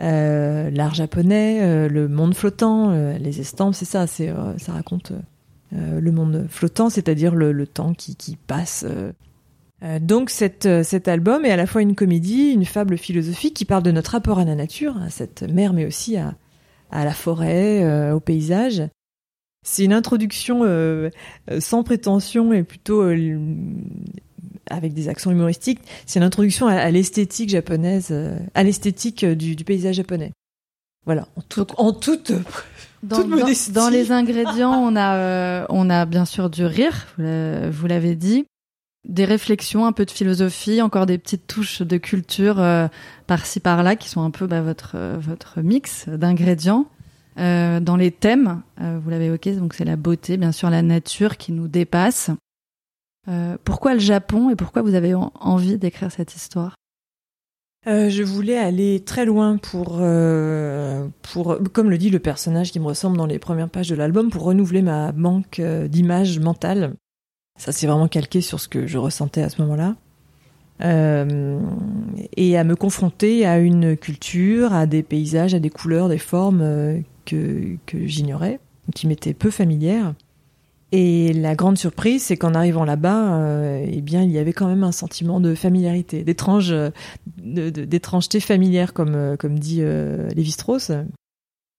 euh, 0.00 0.70
l'art 0.70 0.94
japonais, 0.94 1.58
euh, 1.62 1.88
le 1.88 2.08
monde 2.08 2.34
flottant, 2.34 2.90
les 3.18 3.40
estampes, 3.40 3.74
c'est 3.74 3.84
ça, 3.84 4.06
ça 4.06 4.72
raconte 4.72 5.12
le 5.72 6.12
monde 6.12 6.46
flottant, 6.48 6.88
c'est-à-dire 6.88 7.34
le, 7.34 7.66
temps 7.66 7.94
qui, 7.94 8.38
passe. 8.46 8.86
donc 10.00 10.30
cet 10.30 10.66
album 11.08 11.44
est 11.44 11.50
à 11.50 11.56
la 11.56 11.66
fois 11.66 11.82
une 11.82 11.94
comédie, 11.94 12.52
une 12.52 12.64
fable 12.64 12.96
philosophique 12.96 13.54
qui 13.54 13.64
parle 13.64 13.82
de 13.82 13.90
notre 13.90 14.12
rapport 14.12 14.38
à 14.38 14.44
la 14.44 14.54
nature, 14.54 14.96
à 15.02 15.10
cette 15.10 15.42
mer, 15.42 15.72
mais 15.72 15.84
aussi 15.84 16.16
à 16.16 16.34
la 16.92 17.12
forêt, 17.12 18.10
au 18.12 18.20
paysage. 18.20 18.84
C'est 19.66 19.84
une 19.84 19.92
introduction 19.92 20.62
sans 21.58 21.82
prétention 21.82 22.52
et 22.52 22.62
plutôt 22.62 23.02
avec 24.70 24.94
des 24.94 25.08
accents 25.08 25.30
humoristiques, 25.30 25.80
c'est 26.06 26.18
une 26.18 26.24
introduction 26.24 26.66
à, 26.66 26.90
l'esthétique 26.90 27.50
japonaise, 27.50 28.08
euh, 28.10 28.36
à 28.54 28.62
l'esthétique 28.62 29.24
euh, 29.24 29.34
du, 29.34 29.56
paysage 29.64 29.96
japonais. 29.96 30.32
Voilà, 31.06 31.28
en, 31.36 31.42
tout, 31.42 31.66
en 31.76 31.92
toute, 31.92 32.32
dans, 33.02 33.24
dans, 33.24 33.88
les 33.90 34.10
ingrédients, 34.10 34.72
on 34.72 34.96
a, 34.96 35.16
euh, 35.16 35.66
on 35.68 35.90
a 35.90 36.06
bien 36.06 36.24
sûr 36.24 36.48
du 36.48 36.64
rire, 36.64 37.08
vous 37.18 37.86
l'avez 37.86 38.14
dit, 38.14 38.46
des 39.06 39.26
réflexions, 39.26 39.84
un 39.84 39.92
peu 39.92 40.06
de 40.06 40.10
philosophie, 40.10 40.80
encore 40.80 41.04
des 41.04 41.18
petites 41.18 41.46
touches 41.46 41.82
de 41.82 41.98
culture 41.98 42.56
par-ci 43.26 43.60
par-là 43.60 43.96
qui 43.96 44.08
sont 44.08 44.22
un 44.22 44.30
peu 44.30 44.46
bah, 44.46 44.62
votre 44.62 44.96
votre 45.18 45.60
mix 45.60 46.08
d'ingrédients. 46.08 46.86
dans 47.36 47.96
les 47.98 48.10
thèmes, 48.10 48.62
vous 48.78 49.10
l'avez 49.10 49.26
évoqué, 49.26 49.52
donc 49.56 49.74
c'est 49.74 49.84
la 49.84 49.96
beauté, 49.96 50.38
bien 50.38 50.52
sûr 50.52 50.70
la 50.70 50.80
nature 50.80 51.36
qui 51.36 51.52
nous 51.52 51.68
dépasse. 51.68 52.30
Euh, 53.28 53.56
pourquoi 53.64 53.94
le 53.94 54.00
Japon 54.00 54.50
et 54.50 54.56
pourquoi 54.56 54.82
vous 54.82 54.94
avez 54.94 55.14
envie 55.14 55.78
d'écrire 55.78 56.12
cette 56.12 56.34
histoire? 56.34 56.74
Euh, 57.86 58.08
je 58.08 58.22
voulais 58.22 58.56
aller 58.56 59.00
très 59.00 59.26
loin 59.26 59.58
pour, 59.58 59.98
euh, 60.00 61.06
pour, 61.20 61.58
comme 61.72 61.90
le 61.90 61.98
dit 61.98 62.08
le 62.08 62.18
personnage 62.18 62.72
qui 62.72 62.80
me 62.80 62.86
ressemble 62.86 63.16
dans 63.16 63.26
les 63.26 63.38
premières 63.38 63.68
pages 63.68 63.88
de 63.88 63.94
l'album, 63.94 64.30
pour 64.30 64.44
renouveler 64.44 64.80
ma 64.80 65.12
banque 65.12 65.58
euh, 65.58 65.86
d'images 65.86 66.38
mentales. 66.38 66.94
Ça, 67.58 67.72
c'est 67.72 67.86
vraiment 67.86 68.08
calqué 68.08 68.40
sur 68.40 68.58
ce 68.58 68.68
que 68.68 68.86
je 68.86 68.96
ressentais 68.98 69.42
à 69.42 69.50
ce 69.50 69.60
moment-là. 69.62 69.96
Et 70.80 72.58
à 72.58 72.64
me 72.64 72.74
confronter 72.74 73.46
à 73.46 73.58
une 73.58 73.96
culture, 73.96 74.72
à 74.72 74.86
des 74.86 75.02
paysages, 75.04 75.54
à 75.54 75.60
des 75.60 75.70
couleurs, 75.70 76.08
des 76.08 76.18
formes 76.18 77.02
que, 77.24 77.76
que 77.86 78.06
j'ignorais, 78.06 78.58
qui 78.92 79.06
m'étaient 79.06 79.34
peu 79.34 79.50
familières. 79.50 80.14
Et 80.96 81.32
la 81.32 81.56
grande 81.56 81.76
surprise, 81.76 82.22
c'est 82.22 82.36
qu'en 82.36 82.54
arrivant 82.54 82.84
là-bas, 82.84 83.40
euh, 83.40 83.84
eh 83.84 84.00
bien, 84.00 84.22
il 84.22 84.30
y 84.30 84.38
avait 84.38 84.52
quand 84.52 84.68
même 84.68 84.84
un 84.84 84.92
sentiment 84.92 85.40
de 85.40 85.56
familiarité, 85.56 86.22
d'étrange, 86.22 86.72
d'étrangeté 87.36 88.38
familière, 88.38 88.92
comme 88.92 89.16
euh, 89.16 89.36
comme 89.36 89.58
dit 89.58 89.78
euh, 89.80 90.28
Lévi-Strauss. 90.36 90.92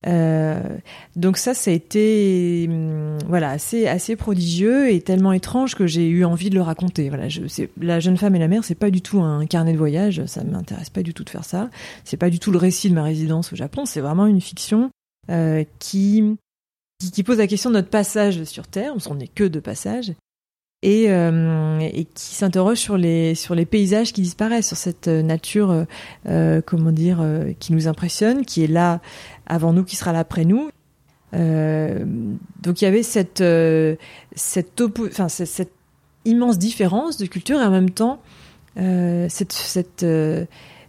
Euh, 0.05 0.59
donc 1.15 1.37
ça, 1.37 1.53
ça 1.53 1.71
a 1.71 1.73
été 1.73 2.67
hum, 2.69 3.17
voilà 3.29 3.51
assez 3.51 3.87
assez 3.87 4.17
prodigieux 4.17 4.91
et 4.91 4.99
tellement 4.99 5.31
étrange 5.31 5.75
que 5.75 5.87
j'ai 5.87 6.09
eu 6.09 6.25
envie 6.25 6.49
de 6.49 6.55
le 6.55 6.61
raconter. 6.61 7.07
Voilà, 7.07 7.29
je, 7.29 7.41
la 7.79 8.01
jeune 8.01 8.17
femme 8.17 8.35
et 8.35 8.39
la 8.39 8.49
mère, 8.49 8.65
c'est 8.65 8.75
pas 8.75 8.91
du 8.91 9.01
tout 9.01 9.21
un 9.21 9.45
carnet 9.45 9.71
de 9.71 9.77
voyage, 9.77 10.25
ça 10.25 10.43
m'intéresse 10.43 10.89
pas 10.89 11.03
du 11.03 11.13
tout 11.13 11.23
de 11.23 11.29
faire 11.29 11.45
ça. 11.45 11.69
C'est 12.03 12.17
pas 12.17 12.29
du 12.29 12.39
tout 12.39 12.51
le 12.51 12.57
récit 12.57 12.89
de 12.89 12.95
ma 12.95 13.03
résidence 13.03 13.53
au 13.53 13.55
Japon, 13.55 13.85
c'est 13.85 14.01
vraiment 14.01 14.25
une 14.25 14.41
fiction 14.41 14.89
euh, 15.29 15.63
qui 17.11 17.23
pose 17.23 17.37
la 17.37 17.47
question 17.47 17.69
de 17.69 17.75
notre 17.75 17.89
passage 17.89 18.43
sur 18.43 18.67
Terre, 18.67 18.93
on 19.09 19.15
n'est 19.15 19.27
que 19.27 19.43
de 19.43 19.59
passage, 19.59 20.13
et, 20.81 21.05
euh, 21.09 21.79
et 21.79 22.05
qui 22.05 22.35
s'interroge 22.35 22.77
sur 22.77 22.97
les 22.97 23.33
sur 23.33 23.55
les 23.55 23.65
paysages 23.65 24.13
qui 24.13 24.21
disparaissent, 24.21 24.67
sur 24.67 24.77
cette 24.77 25.07
nature, 25.07 25.71
euh, 25.71 25.83
euh 26.27 26.61
comment 26.65 26.91
dire, 26.91 27.25
qui 27.59 27.73
nous 27.73 27.87
impressionne, 27.87 28.45
qui 28.45 28.63
est 28.63 28.67
là 28.67 29.01
avant 29.47 29.73
nous, 29.73 29.83
qui 29.83 29.95
sera 29.95 30.13
là 30.13 30.19
après 30.19 30.45
nous. 30.45 30.69
Donc 31.33 32.81
il 32.81 32.85
y 32.85 32.87
avait 32.87 33.03
cette, 33.03 33.43
cette 34.35 34.81
immense 36.23 36.57
différence 36.57 37.17
de 37.17 37.25
culture 37.25 37.59
et 37.59 37.65
en 37.65 37.71
même 37.71 37.89
temps 37.89 38.21
cette 38.75 39.51
cette 39.51 40.05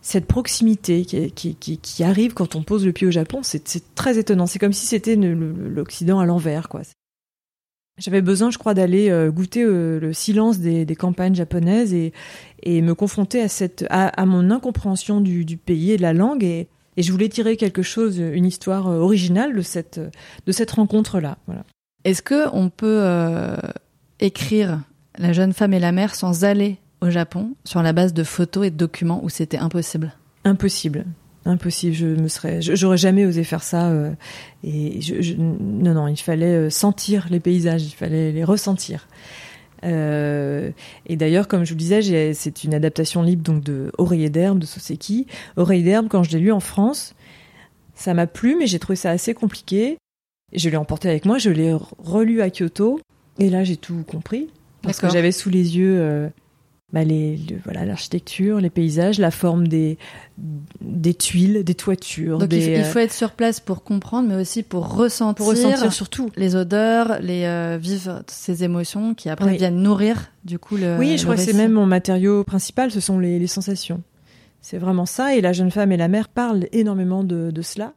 cette 0.06 0.26
proximité 0.26 1.04
qui, 1.04 2.04
arrive 2.04 2.32
quand 2.32 2.54
on 2.54 2.62
pose 2.62 2.86
le 2.86 2.92
pied 2.92 3.08
au 3.08 3.10
Japon, 3.10 3.40
c'est 3.42 3.92
très 3.96 4.18
étonnant. 4.18 4.46
C'est 4.46 4.60
comme 4.60 4.72
si 4.72 4.86
c'était 4.86 5.16
l'Occident 5.16 6.20
à 6.20 6.26
l'envers, 6.26 6.68
quoi. 6.68 6.82
J'avais 7.98 8.22
besoin, 8.22 8.52
je 8.52 8.58
crois, 8.58 8.72
d'aller 8.72 9.10
euh, 9.10 9.32
goûter 9.32 9.64
euh, 9.64 9.98
le 9.98 10.12
silence 10.12 10.60
des, 10.60 10.86
campagnes 10.94 11.34
japonaises 11.34 11.92
et, 11.92 12.12
me 12.82 12.94
confronter 12.94 13.42
à, 13.42 13.48
cette, 13.48 13.84
à, 13.90 14.26
mon 14.26 14.52
incompréhension 14.52 15.20
du, 15.20 15.56
pays 15.56 15.90
et 15.90 15.96
de 15.96 16.02
la 16.02 16.12
langue. 16.12 16.44
Et, 16.44 16.68
je 16.96 17.10
voulais 17.10 17.28
tirer 17.28 17.56
quelque 17.56 17.82
chose, 17.82 18.18
une 18.18 18.46
histoire 18.46 18.86
euh, 18.86 19.00
originale 19.00 19.56
de 19.56 19.62
cette, 19.62 19.98
de 19.98 20.52
cette 20.52 20.70
rencontre-là. 20.70 21.36
Est-ce 22.04 22.22
que 22.22 22.48
on 22.52 22.68
peut 22.68 23.04
écrire 24.20 24.82
La 25.18 25.32
jeune 25.32 25.52
femme 25.52 25.74
et 25.74 25.80
la 25.80 25.90
mère 25.90 26.14
sans 26.14 26.44
aller 26.44 26.78
au 27.00 27.10
Japon 27.10 27.54
sur 27.64 27.82
la 27.82 27.92
base 27.92 28.14
de 28.14 28.24
photos 28.24 28.66
et 28.66 28.70
de 28.70 28.76
documents 28.76 29.22
où 29.22 29.28
c'était 29.28 29.58
impossible. 29.58 30.12
Impossible. 30.44 31.04
Impossible, 31.44 31.94
je 31.94 32.06
me 32.06 32.28
serais, 32.28 32.60
j'aurais 32.60 32.96
jamais 32.96 33.24
osé 33.24 33.44
faire 33.44 33.62
ça. 33.62 33.90
euh, 33.90 34.12
et 34.64 35.00
je, 35.00 35.34
non, 35.36 35.94
non, 35.94 36.08
il 36.08 36.16
fallait 36.16 36.70
sentir 36.70 37.28
les 37.30 37.38
paysages, 37.38 37.84
il 37.84 37.94
fallait 37.94 38.32
les 38.32 38.42
ressentir. 38.44 39.06
Euh, 39.84 40.70
et 41.06 41.16
d'ailleurs, 41.16 41.48
comme 41.48 41.64
je 41.64 41.70
vous 41.70 41.76
le 41.76 41.80
disais, 41.80 42.34
c'est 42.34 42.64
une 42.64 42.74
adaptation 42.74 43.22
libre 43.22 43.42
donc 43.42 43.62
de 43.62 43.92
Oreiller 43.98 44.30
d'herbe 44.30 44.58
de 44.58 44.66
Soseki. 44.66 45.26
Oreiller 45.56 45.84
d'herbe, 45.84 46.08
quand 46.08 46.22
je 46.22 46.32
l'ai 46.32 46.40
lu 46.40 46.52
en 46.52 46.60
France, 46.60 47.14
ça 47.94 48.14
m'a 48.14 48.26
plu, 48.26 48.56
mais 48.58 48.66
j'ai 48.66 48.78
trouvé 48.78 48.96
ça 48.96 49.10
assez 49.10 49.34
compliqué. 49.34 49.98
Je 50.52 50.68
l'ai 50.68 50.76
emporté 50.76 51.08
avec 51.08 51.24
moi, 51.24 51.38
je 51.38 51.50
l'ai 51.50 51.74
relu 51.98 52.40
à 52.40 52.50
Kyoto, 52.50 53.00
et 53.38 53.50
là 53.50 53.64
j'ai 53.64 53.76
tout 53.76 54.04
compris 54.06 54.48
parce 54.82 55.00
que 55.00 55.10
j'avais 55.10 55.32
sous 55.32 55.50
les 55.50 55.76
yeux 55.76 55.98
euh, 55.98 56.28
bah, 56.96 57.04
les, 57.04 57.36
le, 57.36 57.58
voilà 57.62 57.84
l'architecture, 57.84 58.58
les 58.58 58.70
paysages, 58.70 59.18
la 59.18 59.30
forme 59.30 59.68
des 59.68 59.98
des 60.80 61.12
tuiles, 61.12 61.62
des 61.62 61.74
toitures. 61.74 62.38
Donc 62.38 62.48
des, 62.48 62.78
il, 62.78 62.84
faut 62.84 63.00
être 63.00 63.12
sur 63.12 63.32
place 63.32 63.60
pour 63.60 63.84
comprendre, 63.84 64.30
mais 64.30 64.36
aussi 64.36 64.62
pour 64.62 64.96
ressentir, 64.96 65.34
pour 65.34 65.48
ressentir 65.48 65.92
surtout 65.92 66.30
les 66.36 66.56
odeurs, 66.56 67.18
les 67.20 67.44
euh, 67.44 67.76
vivre 67.78 68.22
ces 68.28 68.64
émotions 68.64 69.12
qui 69.12 69.28
après 69.28 69.50
Oui. 69.50 69.56
viennent 69.58 69.82
nourrir 69.82 70.30
du 70.46 70.58
coup 70.58 70.78
le. 70.78 70.96
Oui, 70.96 71.10
le 71.10 71.16
je 71.18 71.24
crois 71.24 71.36
que 71.36 71.42
c'est 71.42 71.52
même 71.52 71.72
mon 71.72 71.84
matériau 71.84 72.44
principal, 72.44 72.90
ce 72.90 73.00
sont 73.00 73.18
les, 73.18 73.38
les 73.38 73.46
sensations. 73.46 74.02
C'est 74.62 74.78
vraiment 74.78 75.04
ça, 75.04 75.36
et 75.36 75.42
la 75.42 75.52
jeune 75.52 75.70
femme 75.70 75.92
et 75.92 75.98
la 75.98 76.08
mère 76.08 76.30
parlent 76.30 76.66
énormément 76.72 77.24
de, 77.24 77.50
de 77.50 77.62
cela. 77.62 77.92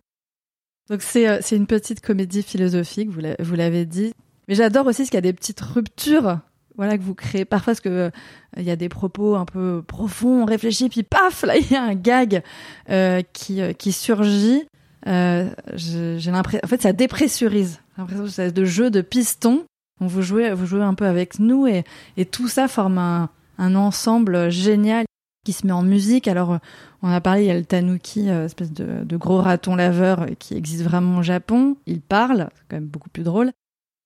Donc 0.90 1.04
c'est 1.04 1.30
euh, 1.30 1.38
c'est 1.40 1.56
une 1.56 1.68
petite 1.68 2.02
comédie 2.02 2.44
philosophique, 2.44 3.10
vous 3.10 3.56
l'avez 3.56 3.86
dit. 3.86 4.12
Mais 4.50 4.56
j'adore 4.56 4.88
aussi 4.88 5.06
ce 5.06 5.12
qu'il 5.12 5.18
y 5.18 5.20
a 5.20 5.22
des 5.22 5.32
petites 5.32 5.62
ruptures, 5.62 6.40
voilà 6.80 6.98
que 6.98 7.04
vous 7.04 7.14
créez 7.14 7.44
parfois 7.44 7.74
parce 7.74 7.82
que 7.82 7.90
euh, 7.90 8.10
il 8.56 8.64
y 8.64 8.72
a 8.72 8.78
des 8.78 8.88
propos 8.88 9.36
un 9.36 9.44
peu 9.44 9.84
profonds, 9.86 10.46
réfléchis, 10.46 10.88
puis 10.88 11.04
paf, 11.04 11.44
là 11.44 11.58
il 11.58 11.70
y 11.70 11.76
a 11.76 11.84
un 11.84 11.94
gag 11.94 12.42
euh, 12.90 13.22
qui 13.34 13.62
euh, 13.62 13.74
qui 13.74 13.92
surgit. 13.92 14.64
Euh, 15.06 15.50
j'ai 15.76 16.32
l'impression, 16.32 16.62
en 16.64 16.68
fait, 16.68 16.82
ça 16.82 16.94
dépressurise. 16.94 17.82
L'impression 17.98 18.50
de 18.50 18.66
jeu 18.66 18.90
de 18.90 19.02
piston. 19.02 19.66
Donc 20.00 20.10
vous 20.10 20.22
jouez, 20.22 20.54
vous 20.54 20.66
jouez 20.66 20.82
un 20.82 20.94
peu 20.94 21.06
avec 21.06 21.40
nous 21.40 21.68
et 21.68 21.84
et 22.16 22.26
tout 22.26 22.48
ça 22.48 22.70
forme 22.70 22.98
un 22.98 23.30
un 23.58 23.76
ensemble 23.76 24.50
génial 24.50 25.04
qui 25.46 25.52
se 25.52 25.68
met 25.68 25.74
en 25.74 25.84
musique. 25.84 26.30
Alors, 26.30 26.60
on 27.02 27.10
a 27.10 27.20
parlé, 27.20 27.44
il 27.44 27.48
y 27.48 27.52
a 27.52 27.58
le 27.58 27.66
tanuki, 27.66 28.30
espèce 28.30 28.72
de, 28.72 29.04
de 29.04 29.18
gros 29.18 29.42
raton 29.42 29.76
laveur 29.76 30.28
qui 30.40 30.56
existe 30.56 30.84
vraiment 30.84 31.18
au 31.18 31.24
Japon. 31.24 31.76
Il 31.88 32.00
parle, 32.00 32.48
c'est 32.56 32.64
quand 32.70 32.78
même 32.78 32.88
beaucoup 32.88 33.10
plus 33.10 33.24
drôle. 33.24 33.52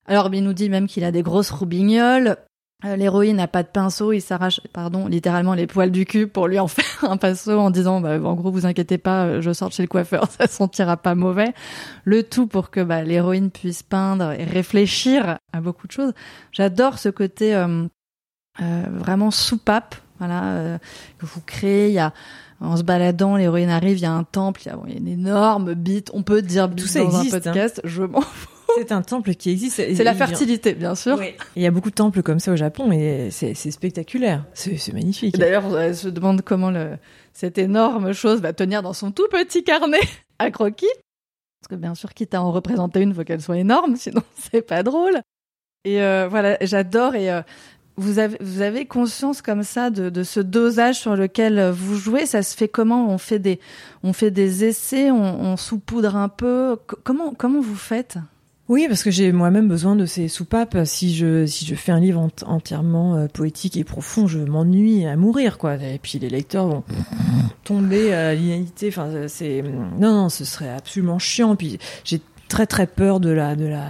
Alors, 0.07 0.33
il 0.33 0.43
nous 0.43 0.53
dit 0.53 0.69
même 0.69 0.87
qu'il 0.87 1.03
a 1.03 1.11
des 1.11 1.21
grosses 1.21 1.51
roubignoles. 1.51 2.37
Euh, 2.85 2.95
L'héroïne 2.95 3.37
n'a 3.37 3.47
pas 3.47 3.63
de 3.63 3.67
pinceau, 3.67 4.11
il 4.11 4.21
s'arrache, 4.21 4.61
pardon, 4.73 5.07
littéralement 5.07 5.53
les 5.53 5.67
poils 5.67 5.91
du 5.91 6.05
cul 6.05 6.27
pour 6.27 6.47
lui 6.47 6.59
en 6.59 6.67
faire 6.69 7.09
un 7.09 7.17
pinceau 7.17 7.59
en 7.59 7.69
disant, 7.69 8.01
bah, 8.01 8.19
en 8.21 8.33
gros, 8.33 8.51
vous 8.51 8.65
inquiétez 8.65 8.97
pas, 8.97 9.25
euh, 9.25 9.41
je 9.41 9.53
sors 9.53 9.69
de 9.69 9.73
chez 9.73 9.83
le 9.83 9.87
coiffeur, 9.87 10.29
ça 10.37 10.47
sentira 10.47 10.97
pas 10.97 11.15
mauvais. 11.15 11.53
Le 12.03 12.23
tout 12.23 12.47
pour 12.47 12.71
que 12.71 12.81
bah, 12.81 13.03
l'héroïne 13.03 13.51
puisse 13.51 13.83
peindre 13.83 14.31
et 14.31 14.43
réfléchir 14.43 15.37
à 15.53 15.61
beaucoup 15.61 15.87
de 15.87 15.91
choses. 15.91 16.13
J'adore 16.51 16.99
ce 16.99 17.09
côté 17.09 17.55
euh, 17.55 17.85
euh, 18.61 18.83
vraiment 18.91 19.31
soupape, 19.31 19.95
voilà, 20.19 20.43
euh, 20.43 20.77
que 21.17 21.25
vous 21.25 21.41
créez. 21.41 21.87
Il 21.87 21.93
y 21.93 21.99
a 21.99 22.13
en 22.61 22.77
se 22.77 22.83
baladant, 22.83 23.35
l'héroïne 23.35 23.69
arrive, 23.69 23.97
il 23.97 24.03
y 24.03 24.05
a 24.05 24.11
un 24.11 24.23
temple, 24.23 24.61
il 24.63 24.67
y 24.67 24.69
a, 24.69 24.75
bon, 24.75 24.83
il 24.85 24.93
y 24.93 24.95
a 24.95 24.99
une 24.99 25.07
énorme 25.07 25.73
bite. 25.73 26.11
On 26.13 26.21
peut 26.21 26.41
dire 26.41 26.69
bite 26.69 26.87
ça 26.87 26.99
dans 26.99 27.05
existe, 27.07 27.33
un 27.33 27.39
podcast. 27.39 27.81
Je 27.83 28.03
m'en 28.03 28.21
fous. 28.21 28.52
C'est 28.75 28.91
un 28.91 29.01
temple 29.01 29.35
qui 29.35 29.49
existe. 29.51 29.75
C'est 29.77 30.03
la 30.03 30.13
fertilité, 30.13 30.73
bien 30.73 30.95
sûr. 30.95 31.17
Il 31.55 31.61
y 31.61 31.67
a 31.67 31.71
beaucoup 31.71 31.89
de 31.89 31.95
temples 31.95 32.21
comme 32.23 32.39
ça 32.39 32.51
au 32.51 32.55
Japon 32.55 32.91
et 32.91 33.29
c'est 33.31 33.53
spectaculaire. 33.71 34.45
C'est 34.53 34.93
magnifique. 34.93 35.37
D'ailleurs, 35.37 35.65
on 35.65 35.93
se 35.93 36.07
demande 36.09 36.41
comment 36.41 36.71
le, 36.71 36.97
cette 37.33 37.57
énorme 37.57 38.13
chose 38.13 38.41
va 38.41 38.53
tenir 38.53 38.81
dans 38.81 38.93
son 38.93 39.11
tout 39.11 39.27
petit 39.31 39.63
carnet 39.63 39.99
à 40.39 40.51
croquis. 40.51 40.85
Parce 41.61 41.69
que 41.69 41.75
bien 41.75 41.95
sûr, 41.95 42.13
quitte 42.13 42.33
à 42.33 42.41
en 42.41 42.51
représenter 42.51 43.01
une, 43.01 43.13
faut 43.13 43.23
qu'elle 43.23 43.41
soit 43.41 43.57
énorme, 43.57 43.95
sinon 43.95 44.21
c'est 44.51 44.61
pas 44.61 44.83
drôle. 44.83 45.21
Et 45.85 46.01
euh, 46.01 46.27
voilà, 46.29 46.57
j'adore. 46.61 47.15
Et 47.15 47.31
euh, 47.31 47.41
vous 47.95 48.19
avez, 48.19 48.37
vous 48.41 48.61
avez 48.61 48.85
conscience 48.85 49.41
comme 49.41 49.63
ça 49.63 49.89
de, 49.89 50.09
de 50.09 50.23
ce 50.23 50.39
dosage 50.39 50.99
sur 50.99 51.15
lequel 51.15 51.59
euh, 51.59 51.71
vous 51.71 51.95
jouez? 51.95 52.25
Ça 52.25 52.41
se 52.43 52.55
fait 52.57 52.67
comment? 52.67 53.09
On 53.09 53.17
fait 53.17 53.39
des, 53.39 53.59
on 54.03 54.11
fait 54.13 54.31
des 54.31 54.65
essais, 54.65 55.11
on, 55.11 55.21
on 55.41 55.55
saupoudre 55.57 56.15
un 56.17 56.27
peu? 56.29 56.75
C- 56.89 56.95
comment, 57.03 57.33
comment 57.33 57.61
vous 57.61 57.75
faites? 57.75 58.17
Oui, 58.69 58.85
parce 58.87 59.03
que 59.03 59.11
j'ai 59.11 59.33
moi-même 59.33 59.67
besoin 59.67 59.95
de 59.97 60.05
ces 60.05 60.29
soupapes. 60.29 60.77
Si 60.85 61.13
je 61.13 61.45
si 61.45 61.65
je 61.65 61.75
fais 61.75 61.91
un 61.91 61.99
livre 61.99 62.21
ent- 62.21 62.43
entièrement 62.47 63.15
euh, 63.17 63.27
poétique 63.27 63.75
et 63.75 63.83
profond, 63.83 64.25
je 64.25 64.39
m'ennuie 64.39 65.05
à 65.05 65.17
mourir, 65.17 65.57
quoi. 65.57 65.75
Et 65.75 65.99
puis 66.01 66.17
les 66.17 66.29
lecteurs 66.29 66.67
vont 66.67 66.83
tomber 67.65 68.13
à 68.13 68.33
l'inanité. 68.33 68.87
Enfin, 68.87 69.27
c'est 69.27 69.61
non, 69.61 70.13
non, 70.13 70.29
ce 70.29 70.45
serait 70.45 70.69
absolument 70.69 71.19
chiant. 71.19 71.57
Puis 71.57 71.77
j'ai 72.05 72.21
très 72.47 72.65
très 72.65 72.87
peur 72.87 73.19
de 73.19 73.29
la 73.29 73.55
de 73.57 73.65
la 73.65 73.89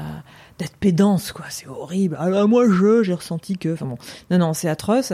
d'être 0.58 0.76
pédance, 0.78 1.32
quoi. 1.34 1.46
C'est 1.50 1.68
horrible. 1.68 2.18
Alors 2.20 2.48
moi, 2.48 2.66
je 2.68 3.04
j'ai 3.04 3.14
ressenti 3.14 3.58
que. 3.58 3.74
Enfin 3.74 3.86
bon, 3.86 3.98
non, 4.32 4.40
non, 4.40 4.54
c'est 4.54 4.70
atroce. 4.70 5.14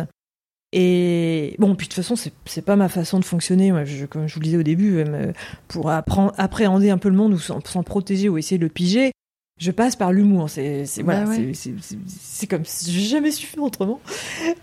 Et 0.72 1.56
bon, 1.60 1.76
puis 1.76 1.88
de 1.88 1.94
toute 1.94 2.04
façon, 2.04 2.16
c'est 2.46 2.62
pas 2.62 2.76
ma 2.78 2.88
façon 2.90 3.20
de 3.20 3.26
fonctionner. 3.26 3.74
Comme 4.10 4.28
je 4.28 4.34
vous 4.36 4.40
le 4.40 4.44
disais 4.46 4.58
au 4.58 4.64
début, 4.64 5.00
euh, 5.00 5.34
pour 5.68 5.90
appréhender 5.90 6.92
un 6.92 6.98
peu 7.00 7.10
le 7.10 7.16
monde 7.16 7.34
ou 7.34 7.40
s'en 7.40 7.60
protéger 7.84 8.30
ou 8.30 8.38
essayer 8.38 8.60
de 8.60 8.64
le 8.66 8.70
piger, 8.70 9.12
je 9.60 9.70
passe 9.72 9.96
par 9.96 10.12
l'humour. 10.12 10.50
C'est 10.50 10.86
c'est- 10.88 11.04
voilà, 11.04 11.26
Bah 11.26 11.30
ouais. 11.30 11.54
c'est- 11.54 11.54
c'est- 11.54 11.74
c'est- 11.82 11.98
c'est 12.08 12.48
comme 12.48 12.64
j'ai 12.88 13.02
jamais 13.02 13.30
su 13.32 13.46
faire 13.46 13.62
autrement. 13.64 14.00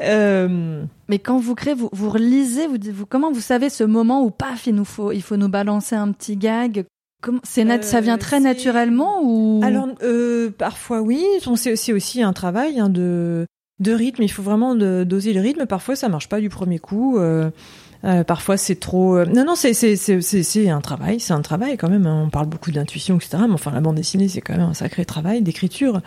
Euh, 0.01 0.83
Mais 1.09 1.19
quand 1.19 1.39
vous 1.39 1.55
créez, 1.55 1.75
vous, 1.75 1.89
vous 1.93 2.11
relisez, 2.11 2.67
vous, 2.67 2.77
vous, 2.93 3.07
comment 3.07 3.31
vous 3.31 3.41
savez 3.41 3.69
ce 3.71 3.85
moment 3.85 4.23
où 4.25 4.31
paf, 4.31 4.67
il 4.67 4.75
nous 4.75 4.85
faut, 4.85 5.13
il 5.13 5.23
faut 5.23 5.37
nous 5.37 5.49
balancer 5.49 5.95
un 5.95 6.11
petit 6.13 6.37
gag? 6.37 6.85
Comment, 7.23 7.41
c'est 7.45 7.65
nat- 7.65 7.83
ça 7.83 8.01
vient 8.01 8.15
Euh, 8.17 8.19
très 8.19 8.41
naturellement 8.41 9.21
ou? 9.23 9.61
Alors, 9.65 9.89
euh, 10.03 10.51
parfois 10.51 11.01
oui. 11.01 11.23
C'est 11.57 11.93
aussi 11.93 12.23
un 12.23 12.33
travail 12.33 12.79
hein, 12.79 12.89
de, 12.89 13.47
de 13.81 13.93
rythme. 13.93 14.23
Il 14.23 14.29
faut 14.31 14.43
vraiment 14.43 14.75
doser 14.75 15.33
le 15.33 15.41
rythme. 15.41 15.67
Parfois, 15.67 15.97
ça 15.97 16.09
marche 16.09 16.29
pas 16.29 16.41
du 16.41 16.49
premier 16.51 16.79
coup. 16.79 17.19
Euh, 18.05 18.25
parfois, 18.25 18.57
c'est 18.57 18.77
trop. 18.77 19.17
euh, 19.17 19.27
Non, 19.27 19.45
non, 19.45 19.55
c'est 19.57 20.69
un 20.69 20.81
travail. 20.81 21.21
C'est 21.21 21.33
un 21.33 21.43
travail 21.43 21.77
quand 21.77 21.89
même. 21.89 22.07
hein. 22.07 22.25
On 22.27 22.31
parle 22.31 22.47
beaucoup 22.47 22.71
d'intuition, 22.71 23.17
etc. 23.17 23.39
Mais 23.49 23.55
enfin, 23.55 23.73
la 23.73 23.81
bande 23.81 23.97
dessinée, 23.97 24.29
c'est 24.29 24.41
quand 24.41 24.55
même 24.57 24.69
un 24.69 24.75
sacré 24.75 25.05
travail 25.05 25.43
d'écriture, 25.43 26.01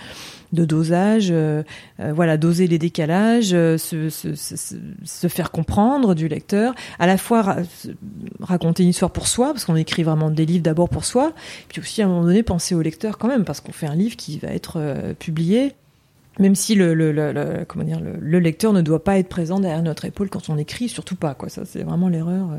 de 0.53 0.65
dosage. 0.65 1.29
euh, 1.31 1.63
voilà, 1.99 2.37
doser 2.37 2.67
les 2.67 2.77
décalages, 2.79 3.49
se, 3.49 5.27
faire 5.27 5.51
comprendre 5.51 6.15
du 6.15 6.27
lecteur. 6.27 6.73
À 6.99 7.07
la 7.07 7.17
fois 7.17 7.57
raconter 8.39 8.83
une 8.83 8.89
histoire 8.89 9.11
pour 9.11 9.27
soi, 9.27 9.47
parce 9.53 9.65
qu'on 9.65 9.75
écrit 9.75 10.03
vraiment 10.03 10.29
des 10.29 10.45
livres 10.45 10.63
d'abord 10.63 10.89
pour 10.89 11.05
soi. 11.05 11.33
Puis 11.67 11.81
aussi, 11.81 12.01
à 12.01 12.05
un 12.05 12.07
moment 12.09 12.23
donné, 12.23 12.43
penser 12.43 12.75
au 12.75 12.81
lecteur 12.81 13.17
quand 13.17 13.27
même, 13.27 13.43
parce 13.45 13.61
qu'on 13.61 13.71
fait 13.73 13.87
un 13.87 13.95
livre 13.95 14.15
qui 14.15 14.37
va 14.39 14.49
être 14.49 14.79
publié, 15.19 15.73
même 16.39 16.55
si 16.55 16.75
le, 16.75 16.93
le, 16.93 17.11
le, 17.11 17.65
comment 17.67 17.83
dire, 17.83 17.99
le, 17.99 18.13
le 18.19 18.39
lecteur 18.39 18.73
ne 18.73 18.81
doit 18.81 19.03
pas 19.03 19.19
être 19.19 19.29
présent 19.29 19.59
derrière 19.59 19.83
notre 19.83 20.05
épaule 20.05 20.29
quand 20.29 20.49
on 20.49 20.57
écrit, 20.57 20.89
surtout 20.89 21.15
pas, 21.15 21.33
quoi. 21.35 21.49
Ça, 21.49 21.63
c'est 21.65 21.83
vraiment 21.83 22.09
l'erreur. 22.09 22.49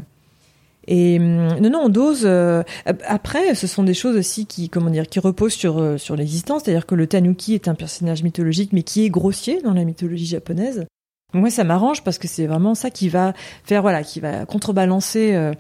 Et 0.87 1.19
hum, 1.19 1.59
non, 1.61 1.71
non, 1.71 1.81
on 1.85 1.89
dose. 1.89 2.23
euh, 2.25 2.63
après, 3.07 3.55
ce 3.55 3.67
sont 3.67 3.83
des 3.83 3.95
choses 3.95 4.17
aussi 4.17 4.47
qui, 4.47 4.69
comment 4.69 4.91
dire, 4.91 5.07
qui 5.07 5.21
reposent 5.21 5.53
sur 5.53 5.79
euh, 5.79 5.99
sur 5.99 6.17
l'existence. 6.17 6.63
C'est-à-dire 6.65 6.87
que 6.87 6.95
le 6.95 7.07
Tanuki 7.07 7.55
est 7.55 7.69
un 7.69 7.75
personnage 7.75 8.23
mythologique, 8.23 8.73
mais 8.73 8.83
qui 8.83 9.05
est 9.05 9.11
grossier 9.11 9.61
dans 9.63 9.75
la 9.75 9.85
mythologie 9.85 10.27
japonaise. 10.27 10.87
Moi, 11.33 11.51
ça 11.51 11.65
m'arrange 11.65 12.03
parce 12.03 12.19
que 12.19 12.27
c'est 12.27 12.47
vraiment 12.47 12.75
ça 12.75 12.91
qui 12.91 13.09
va 13.09 13.35
faire, 13.65 13.83
voilà, 13.83 14.03
qui 14.03 14.21
va 14.21 14.47
contrebalancer 14.47 15.35
euh, 15.35 15.53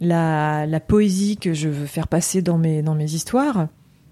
la, 0.00 0.66
la 0.66 0.80
poésie 0.80 1.36
que 1.36 1.54
je 1.54 1.68
veux 1.68 1.86
faire 1.86 2.08
passer 2.08 2.42
dans 2.42 2.58
mes 2.58 2.82
dans 2.82 2.94
mes 2.94 3.12
histoires. 3.14 3.68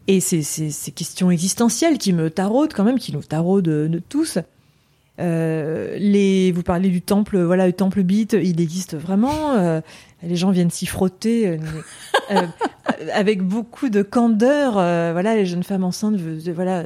Et 0.09 0.21
ces, 0.21 0.43
ces 0.43 0.91
questions 0.91 1.31
existentielles 1.31 1.99
qui 1.99 2.13
me 2.13 2.29
taraudent 2.29 2.73
quand 2.73 2.85
même, 2.85 2.99
qui 2.99 3.13
nous 3.13 3.23
taraudent 3.23 3.65
de, 3.65 3.87
de 3.87 3.99
tous. 4.01 4.39
Euh, 5.21 5.97
les, 5.99 6.51
vous 6.53 6.63
parlez 6.63 6.89
du 6.89 7.03
temple, 7.03 7.39
voilà, 7.41 7.67
le 7.67 7.73
temple 7.73 8.03
beat, 8.03 8.33
il 8.33 8.61
existe 8.61 8.97
vraiment. 8.97 9.53
euh, 9.53 9.81
les 10.23 10.37
gens 10.37 10.51
viennent 10.51 10.71
s'y 10.71 10.87
frotter 10.87 11.47
euh, 11.49 11.59
euh, 12.31 12.47
avec 13.13 13.43
beaucoup 13.43 13.91
de 13.91 14.03
candeur. 14.03 14.79
euh, 14.79 15.11
voilà, 15.13 15.37
les 15.37 15.47
jeunes 15.47 15.63
femmes 15.63 15.85
enceintes, 15.85 16.19
euh, 16.19 16.53
voilà, 16.55 16.85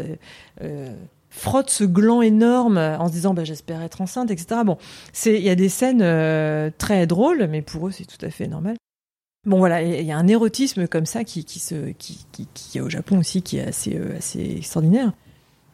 frottent 1.30 1.70
ce 1.70 1.84
gland 1.84 2.20
énorme 2.20 2.78
en 2.78 3.08
se 3.08 3.12
disant, 3.12 3.32
bah, 3.32 3.44
j'espère 3.44 3.80
être 3.82 4.00
enceinte, 4.00 4.30
etc. 4.30 4.62
Bon, 4.64 4.76
il 5.24 5.42
y 5.42 5.50
a 5.50 5.54
des 5.54 5.68
scènes 5.68 6.72
très 6.78 7.06
drôles, 7.06 7.46
mais 7.50 7.62
pour 7.62 7.88
eux, 7.88 7.90
c'est 7.90 8.06
tout 8.06 8.24
à 8.24 8.30
fait 8.30 8.48
normal. 8.48 8.76
Bon 9.47 9.59
voilà, 9.59 9.80
il 9.82 10.05
y 10.05 10.11
a 10.12 10.18
un 10.18 10.26
érotisme 10.28 10.86
comme 10.88 11.07
ça 11.07 11.24
qui 11.24 11.44
qui 11.44 11.59
se 11.61 11.92
qui 11.92 12.26
qui, 12.32 12.47
qui 12.53 12.78
est 12.78 12.80
au 12.80 12.90
Japon 12.90 13.18
aussi 13.18 13.42
qui 13.42 13.59
est 13.59 13.66
assez 13.68 13.97
euh, 13.97 14.16
assez 14.18 14.57
extraordinaire. 14.59 15.12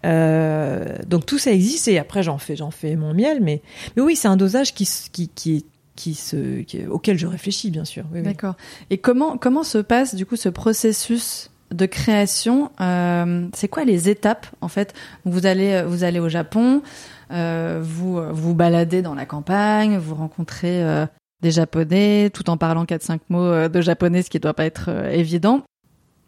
Euh, 0.04 0.96
donc 1.06 1.26
tout 1.26 1.38
ça 1.38 1.52
existe 1.52 1.86
et 1.88 1.98
après 1.98 2.22
j'en 2.22 2.36
fais 2.38 2.56
j'en 2.56 2.70
fais 2.70 2.96
mon 2.96 3.14
miel, 3.14 3.38
mais 3.40 3.62
mais 3.96 4.02
oui 4.02 4.16
c'est 4.16 4.28
un 4.28 4.36
dosage 4.36 4.74
qui 4.74 4.88
qui 5.12 5.28
qui 5.28 5.56
est- 5.56 5.66
qui 5.94 6.14
se 6.14 6.64
auquel 6.88 7.18
je 7.18 7.26
réfléchis 7.26 7.70
bien 7.70 7.84
sûr. 7.84 8.04
D'accord. 8.12 8.54
Et 8.90 8.96
comment 8.98 9.36
comment 9.36 9.62
se 9.62 9.78
passe 9.78 10.14
du 10.14 10.24
coup 10.26 10.36
ce 10.36 10.48
processus 10.48 11.50
de 11.70 11.86
création, 11.86 12.70
euh, 12.80 13.46
c'est 13.54 13.68
quoi 13.68 13.84
les 13.84 14.08
étapes 14.08 14.46
en 14.62 14.68
fait? 14.68 14.94
Vous 15.24 15.44
allez 15.46 15.82
vous 15.86 16.02
allez 16.02 16.18
au 16.18 16.28
Japon, 16.30 16.82
euh, 17.30 17.80
vous 17.82 18.20
vous 18.32 18.54
baladez 18.54 19.02
dans 19.02 19.14
la 19.14 19.26
campagne, 19.26 19.98
vous 19.98 20.14
rencontrez 20.14 20.82
euh, 20.82 21.06
des 21.42 21.50
Japonais, 21.50 22.30
tout 22.32 22.48
en 22.48 22.56
parlant 22.56 22.86
quatre 22.86 23.02
cinq 23.02 23.20
mots 23.28 23.68
de 23.68 23.80
japonais, 23.80 24.22
ce 24.22 24.30
qui 24.30 24.38
doit 24.38 24.54
pas 24.54 24.64
être 24.64 24.88
évident. 25.12 25.62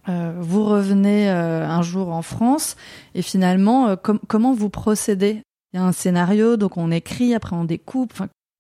vous 0.07 0.65
revenez 0.65 1.29
un 1.29 1.83
jour 1.83 2.09
en 2.11 2.23
France 2.23 2.77
et 3.15 3.23
finalement, 3.23 3.97
comment 3.97 4.53
vous 4.53 4.71
procédez? 4.71 5.43
Il 5.73 5.79
y 5.79 5.81
a 5.81 5.85
un 5.85 5.93
scénario, 5.93 6.57
donc 6.57 6.77
on 6.77 6.91
écrit, 6.91 7.35
après 7.35 7.57
on 7.57 7.65
découpe. 7.65 8.15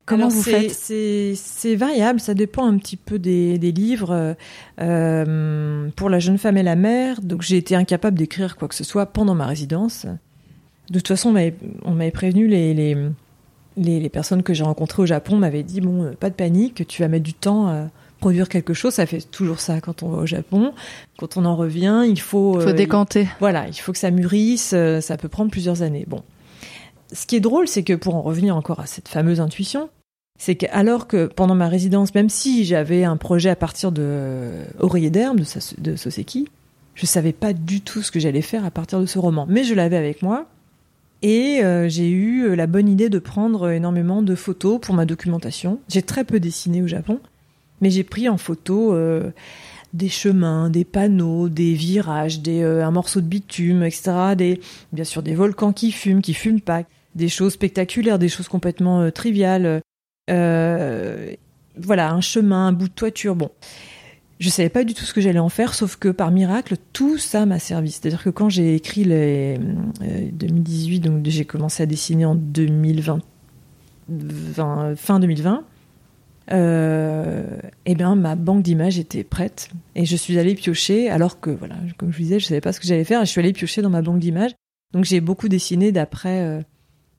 Comment 0.06 0.28
vous 0.28 0.42
faites? 0.42 0.72
C'est 0.72 1.76
variable, 1.76 2.20
ça 2.20 2.34
dépend 2.34 2.66
un 2.66 2.76
petit 2.76 2.96
peu 2.96 3.18
des, 3.18 3.58
des 3.58 3.72
livres. 3.72 4.36
Euh, 4.80 5.88
pour 5.96 6.10
la 6.10 6.18
jeune 6.18 6.38
femme 6.38 6.56
et 6.56 6.62
la 6.62 6.76
mère, 6.76 7.22
donc 7.22 7.42
j'ai 7.42 7.56
été 7.56 7.74
incapable 7.74 8.18
d'écrire 8.18 8.56
quoi 8.56 8.68
que 8.68 8.74
ce 8.74 8.84
soit 8.84 9.06
pendant 9.06 9.34
ma 9.34 9.46
résidence. 9.46 10.06
De 10.90 10.98
toute 10.98 11.08
façon, 11.08 11.34
on 11.84 11.94
m'avait 11.94 12.10
prévenu 12.10 12.46
les, 12.46 12.74
les, 12.74 12.96
les, 13.76 14.00
les, 14.00 14.08
personnes 14.08 14.42
que 14.42 14.54
j'ai 14.54 14.64
rencontrées 14.64 15.02
au 15.02 15.06
Japon 15.06 15.36
m'avaient 15.36 15.62
dit 15.62 15.80
bon, 15.80 16.04
euh, 16.04 16.10
pas 16.12 16.30
de 16.30 16.34
panique, 16.34 16.86
tu 16.86 17.02
vas 17.02 17.08
mettre 17.08 17.24
du 17.24 17.34
temps 17.34 17.68
à 17.68 17.88
produire 18.20 18.48
quelque 18.48 18.74
chose. 18.74 18.94
Ça 18.94 19.06
fait 19.06 19.20
toujours 19.30 19.60
ça 19.60 19.80
quand 19.80 20.02
on 20.02 20.08
va 20.08 20.18
au 20.18 20.26
Japon. 20.26 20.72
Quand 21.18 21.36
on 21.36 21.44
en 21.44 21.56
revient, 21.56 22.04
il 22.08 22.20
faut. 22.20 22.60
Il 22.60 22.68
faut 22.68 22.72
décanter. 22.72 23.22
Il, 23.22 23.36
voilà, 23.40 23.68
il 23.68 23.74
faut 23.74 23.92
que 23.92 23.98
ça 23.98 24.10
mûrisse. 24.10 24.72
Euh, 24.74 25.00
ça 25.00 25.16
peut 25.16 25.28
prendre 25.28 25.50
plusieurs 25.50 25.82
années. 25.82 26.06
Bon 26.08 26.22
ce 27.14 27.26
qui 27.26 27.36
est 27.36 27.40
drôle, 27.40 27.68
c'est 27.68 27.84
que 27.84 27.92
pour 27.92 28.16
en 28.16 28.22
revenir 28.22 28.56
encore 28.56 28.80
à 28.80 28.86
cette 28.86 29.08
fameuse 29.08 29.40
intuition, 29.40 29.88
c'est 30.38 30.56
qu'alors 30.56 31.06
que 31.06 31.26
pendant 31.26 31.54
ma 31.54 31.68
résidence, 31.68 32.14
même 32.14 32.28
si 32.28 32.64
j'avais 32.64 33.04
un 33.04 33.16
projet 33.16 33.50
à 33.50 33.56
partir 33.56 33.92
de 33.92 34.50
Oreiller 34.80 35.10
d'herbe 35.10 35.38
de, 35.38 35.46
de 35.80 35.96
Soseki, 35.96 36.48
je 36.94 37.06
savais 37.06 37.32
pas 37.32 37.52
du 37.52 37.80
tout 37.80 38.02
ce 38.02 38.10
que 38.10 38.18
j'allais 38.20 38.42
faire 38.42 38.64
à 38.64 38.70
partir 38.70 39.00
de 39.00 39.06
ce 39.06 39.18
roman. 39.18 39.46
Mais 39.48 39.64
je 39.64 39.74
l'avais 39.74 39.96
avec 39.96 40.22
moi. 40.22 40.46
Et 41.24 41.64
euh, 41.64 41.88
j'ai 41.88 42.10
eu 42.10 42.54
la 42.54 42.66
bonne 42.66 42.86
idée 42.86 43.08
de 43.08 43.18
prendre 43.18 43.70
énormément 43.70 44.20
de 44.20 44.34
photos 44.34 44.78
pour 44.78 44.94
ma 44.94 45.06
documentation. 45.06 45.80
J'ai 45.88 46.02
très 46.02 46.22
peu 46.22 46.38
dessiné 46.38 46.82
au 46.82 46.86
Japon, 46.86 47.18
mais 47.80 47.88
j'ai 47.88 48.04
pris 48.04 48.28
en 48.28 48.36
photo 48.36 48.92
euh, 48.92 49.30
des 49.94 50.10
chemins, 50.10 50.68
des 50.68 50.84
panneaux, 50.84 51.48
des 51.48 51.72
virages, 51.72 52.40
des, 52.40 52.62
euh, 52.62 52.86
un 52.86 52.90
morceau 52.90 53.22
de 53.22 53.26
bitume, 53.26 53.82
etc. 53.84 54.34
Des, 54.36 54.60
bien 54.92 55.04
sûr 55.04 55.22
des 55.22 55.34
volcans 55.34 55.72
qui 55.72 55.92
fument, 55.92 56.20
qui 56.20 56.34
fument 56.34 56.60
pas, 56.60 56.82
des 57.14 57.30
choses 57.30 57.54
spectaculaires, 57.54 58.18
des 58.18 58.28
choses 58.28 58.48
complètement 58.48 59.10
triviales. 59.10 59.80
Euh, 60.30 61.32
voilà, 61.78 62.12
un 62.12 62.20
chemin, 62.20 62.66
un 62.66 62.72
bout 62.72 62.88
de 62.88 62.94
toiture. 62.94 63.34
Bon, 63.34 63.50
je 64.40 64.50
savais 64.50 64.68
pas 64.68 64.84
du 64.84 64.94
tout 64.94 65.04
ce 65.04 65.14
que 65.14 65.20
j'allais 65.20 65.38
en 65.38 65.48
faire, 65.48 65.74
sauf 65.74 65.96
que 65.96 66.08
par 66.08 66.30
miracle, 66.30 66.76
tout 66.92 67.18
ça 67.18 67.46
m'a 67.46 67.58
servi. 67.58 67.90
C'est-à-dire 67.90 68.22
que 68.22 68.30
quand 68.30 68.48
j'ai 68.48 68.74
écrit 68.74 69.04
les 69.04 69.58
2018, 70.32 71.06
euh, 71.06 71.08
donc 71.08 71.26
j'ai 71.26 71.44
commencé 71.44 71.82
à 71.82 71.86
dessiner 71.86 72.24
en 72.24 72.34
2020, 72.34 73.20
fin 74.96 75.20
2020. 75.20 75.64
Euh, 76.52 77.56
eh 77.86 77.94
bien, 77.94 78.16
ma 78.16 78.34
banque 78.34 78.62
d'images 78.62 78.98
était 78.98 79.24
prête 79.24 79.70
et 79.94 80.04
je 80.04 80.16
suis 80.16 80.38
allée 80.38 80.54
piocher. 80.54 81.08
Alors 81.10 81.40
que, 81.40 81.50
voilà, 81.50 81.76
comme 81.96 82.12
je 82.12 82.18
vous 82.18 82.22
disais, 82.24 82.38
je 82.38 82.46
savais 82.46 82.60
pas 82.60 82.72
ce 82.72 82.80
que 82.80 82.86
j'allais 82.86 83.04
faire. 83.04 83.22
Et 83.22 83.26
je 83.26 83.30
suis 83.30 83.40
allée 83.40 83.52
piocher 83.52 83.82
dans 83.82 83.90
ma 83.90 84.02
banque 84.02 84.18
d'images. 84.18 84.52
Donc, 84.92 85.04
j'ai 85.04 85.20
beaucoup 85.20 85.48
dessiné 85.48 85.92
d'après. 85.92 86.42
Euh, 86.42 86.60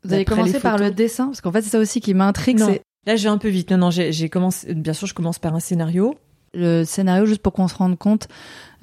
vous 0.04 0.14
avez 0.14 0.26
commencé 0.26 0.60
par 0.60 0.78
le 0.78 0.92
dessin 0.92 1.26
parce 1.28 1.42
qu'en 1.42 1.52
fait, 1.52 1.62
c'est 1.62 1.72
ça 1.72 1.80
aussi 1.80 2.02
qui 2.02 2.14
m'intrigue. 2.14 2.60
Là, 3.08 3.16
j'ai 3.16 3.28
un 3.30 3.38
peu 3.38 3.50
vite. 3.50 3.72
Non, 3.72 3.78
non, 3.78 3.90
j'ai 3.92 4.30
commencé. 4.30 4.74
Bien 4.74 4.94
sûr, 4.94 5.08
je 5.08 5.14
commence 5.14 5.40
par 5.40 5.56
un 5.56 5.60
scénario. 5.60 6.16
Le 6.56 6.84
scénario, 6.84 7.26
juste 7.26 7.42
pour 7.42 7.54
qu'on 7.54 7.68
se 7.68 7.76
rende 7.76 7.98
compte, 7.98 8.28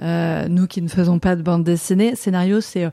euh, 0.01 0.47
nous 0.49 0.67
qui 0.67 0.83
ne 0.83 0.89
faisons 0.89 1.19
pas 1.19 1.37
de 1.37 1.43
bande 1.43 1.65
dessinée, 1.65 2.15
scénario, 2.15 2.61
c'est 2.61 2.89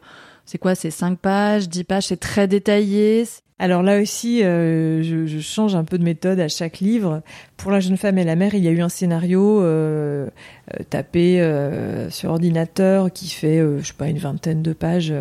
c'est 0.49 0.57
quoi? 0.57 0.73
C'est 0.73 0.89
5 0.89 1.19
pages, 1.19 1.69
10 1.69 1.83
pages, 1.83 2.07
c'est 2.07 2.19
très 2.19 2.47
détaillé. 2.47 3.23
Alors 3.59 3.83
là 3.83 4.01
aussi, 4.01 4.43
euh, 4.43 5.03
je, 5.03 5.39
change 5.39 5.75
un 5.75 5.83
peu 5.83 5.99
de 5.99 6.03
méthode 6.03 6.39
à 6.39 6.47
chaque 6.47 6.79
livre. 6.79 7.21
Pour 7.55 7.69
La 7.69 7.81
jeune 7.81 7.97
femme 7.97 8.17
et 8.17 8.23
la 8.23 8.35
mère, 8.35 8.55
il 8.55 8.63
y 8.63 8.67
a 8.67 8.71
eu 8.71 8.81
un 8.81 8.89
scénario 8.89 9.61
euh, 9.61 10.27
euh 10.73 10.83
tapé 10.89 11.39
euh, 11.39 12.09
sur 12.09 12.31
ordinateur 12.31 13.11
qui 13.13 13.29
fait, 13.29 13.59
je 13.59 13.85
sais 13.85 13.93
pas, 13.93 14.07
une 14.07 14.17
vingtaine 14.17 14.63
de 14.63 14.73
pages. 14.73 15.13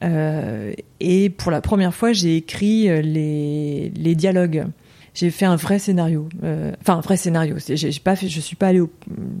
et 0.00 1.30
pour 1.36 1.50
la 1.50 1.60
première 1.60 1.92
fois, 1.92 2.14
j'ai 2.14 2.36
écrit 2.36 2.88
les 3.02 4.14
dialogues 4.14 4.64
j'ai 5.16 5.30
fait 5.30 5.46
un 5.46 5.56
vrai 5.56 5.78
scénario. 5.78 6.28
Euh, 6.44 6.72
enfin, 6.82 6.98
un 6.98 7.00
vrai 7.00 7.16
scénario. 7.16 7.56
J'ai 7.66 8.00
pas 8.00 8.16
fait, 8.16 8.28
je 8.28 8.38
suis 8.38 8.54
pas 8.54 8.68
allée 8.68 8.82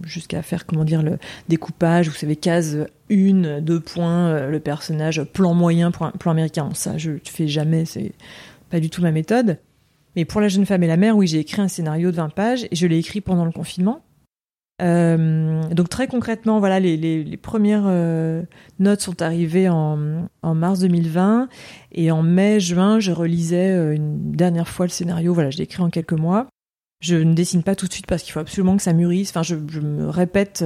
jusqu'à 0.04 0.40
faire 0.40 0.64
comment 0.64 0.84
dire 0.84 1.02
le 1.02 1.18
découpage. 1.48 2.08
Vous 2.08 2.14
savez, 2.14 2.34
case 2.34 2.86
une, 3.10 3.60
deux 3.60 3.80
points, 3.80 4.28
euh, 4.28 4.50
le 4.50 4.58
personnage, 4.58 5.22
plan 5.22 5.52
moyen, 5.52 5.90
plan, 5.90 6.12
plan 6.12 6.30
américain. 6.30 6.70
Ça, 6.72 6.96
je 6.96 7.12
fais 7.22 7.46
jamais. 7.46 7.84
C'est 7.84 8.12
pas 8.70 8.80
du 8.80 8.88
tout 8.88 9.02
ma 9.02 9.12
méthode. 9.12 9.58
Mais 10.16 10.24
pour 10.24 10.40
la 10.40 10.48
jeune 10.48 10.64
femme 10.64 10.82
et 10.82 10.86
la 10.86 10.96
mère, 10.96 11.14
oui, 11.14 11.26
j'ai 11.26 11.40
écrit 11.40 11.60
un 11.60 11.68
scénario 11.68 12.10
de 12.10 12.16
20 12.16 12.30
pages 12.30 12.64
et 12.70 12.74
je 12.74 12.86
l'ai 12.86 12.96
écrit 12.96 13.20
pendant 13.20 13.44
le 13.44 13.52
confinement. 13.52 14.00
Euh, 14.82 15.62
donc 15.70 15.88
très 15.88 16.06
concrètement, 16.06 16.58
voilà, 16.58 16.80
les, 16.80 17.36
premières 17.36 17.84
euh, 17.86 18.42
notes 18.78 19.00
sont 19.00 19.22
arrivées 19.22 19.68
en, 19.68 20.28
mars 20.42 20.80
2020 20.80 21.48
et 21.92 22.10
en 22.10 22.22
mai, 22.22 22.60
juin, 22.60 23.00
je 23.00 23.12
relisais 23.12 23.70
euh, 23.70 23.94
une 23.94 24.32
dernière 24.32 24.68
fois 24.68 24.86
le 24.86 24.90
scénario. 24.90 25.32
Voilà, 25.32 25.50
je 25.50 25.58
l'ai 25.58 25.64
écrit 25.64 25.82
en 25.82 25.90
quelques 25.90 26.12
mois. 26.12 26.46
Je 27.00 27.16
ne 27.16 27.34
dessine 27.34 27.62
pas 27.62 27.74
tout 27.74 27.86
de 27.86 27.92
suite 27.92 28.06
parce 28.06 28.22
qu'il 28.22 28.32
faut 28.32 28.40
absolument 28.40 28.76
que 28.76 28.82
ça 28.82 28.92
mûrisse. 28.92 29.30
Enfin, 29.30 29.42
je, 29.42 29.54
me 29.80 30.08
répète 30.08 30.64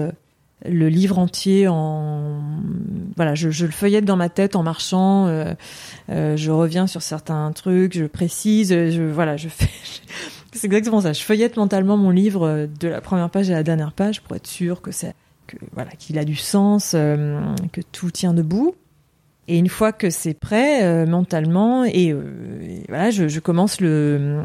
le 0.65 0.89
livre 0.89 1.19
entier 1.19 1.67
en 1.69 2.41
voilà, 3.17 3.35
je, 3.35 3.49
le 3.49 3.73
feuillette 3.73 4.05
dans 4.05 4.17
ma 4.17 4.29
tête 4.29 4.55
en 4.55 4.63
marchant. 4.63 5.27
Je 6.09 6.51
reviens 6.51 6.87
sur 6.87 7.03
certains 7.03 7.51
trucs, 7.53 7.95
je 7.95 8.05
précise. 8.05 8.71
Je 8.71 9.03
voilà, 9.03 9.37
je 9.37 9.49
fais. 9.49 9.69
C'est 10.53 10.67
exactement 10.67 11.01
ça. 11.01 11.13
Je 11.13 11.23
feuillette 11.23 11.57
mentalement 11.57 11.97
mon 11.97 12.11
livre 12.11 12.47
euh, 12.47 12.67
de 12.67 12.89
la 12.89 13.01
première 13.01 13.31
page 13.31 13.51
à 13.51 13.55
la 13.55 13.63
dernière 13.63 13.93
page 13.93 14.21
pour 14.23 14.37
être 14.37 14.47
sûr 14.47 14.83
que 14.83 14.91
c'est 14.91 15.15
que 15.47 15.57
voilà 15.73 15.91
qu'il 15.93 16.19
a 16.19 16.25
du 16.25 16.37
sens, 16.37 16.93
euh, 16.95 17.41
que 17.73 17.81
tout 17.93 18.11
tient 18.11 18.35
debout. 18.35 18.75
Et 19.49 19.59
une 19.59 19.69
fois 19.69 19.93
que 19.93 20.11
c'est 20.11 20.35
prêt 20.35 20.85
euh, 20.85 21.07
mentalement, 21.07 21.85
et, 21.85 22.15
voilà, 22.89 23.11
je, 23.11 23.27
je, 23.27 23.41
commence 23.41 23.81
le, 23.81 24.43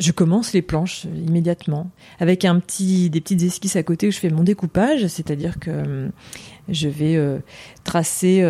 je 0.00 0.10
commence 0.10 0.52
les 0.52 0.62
planches 0.62 1.04
immédiatement 1.04 1.90
avec 2.18 2.44
un 2.44 2.58
petit, 2.58 3.08
des 3.08 3.20
petites 3.20 3.42
esquisses 3.42 3.76
à 3.76 3.84
côté 3.84 4.08
où 4.08 4.10
je 4.10 4.18
fais 4.18 4.30
mon 4.30 4.42
découpage, 4.42 5.06
c'est-à-dire 5.06 5.60
que 5.60 6.10
je 6.68 6.88
vais 6.88 7.20
tracer 7.84 8.40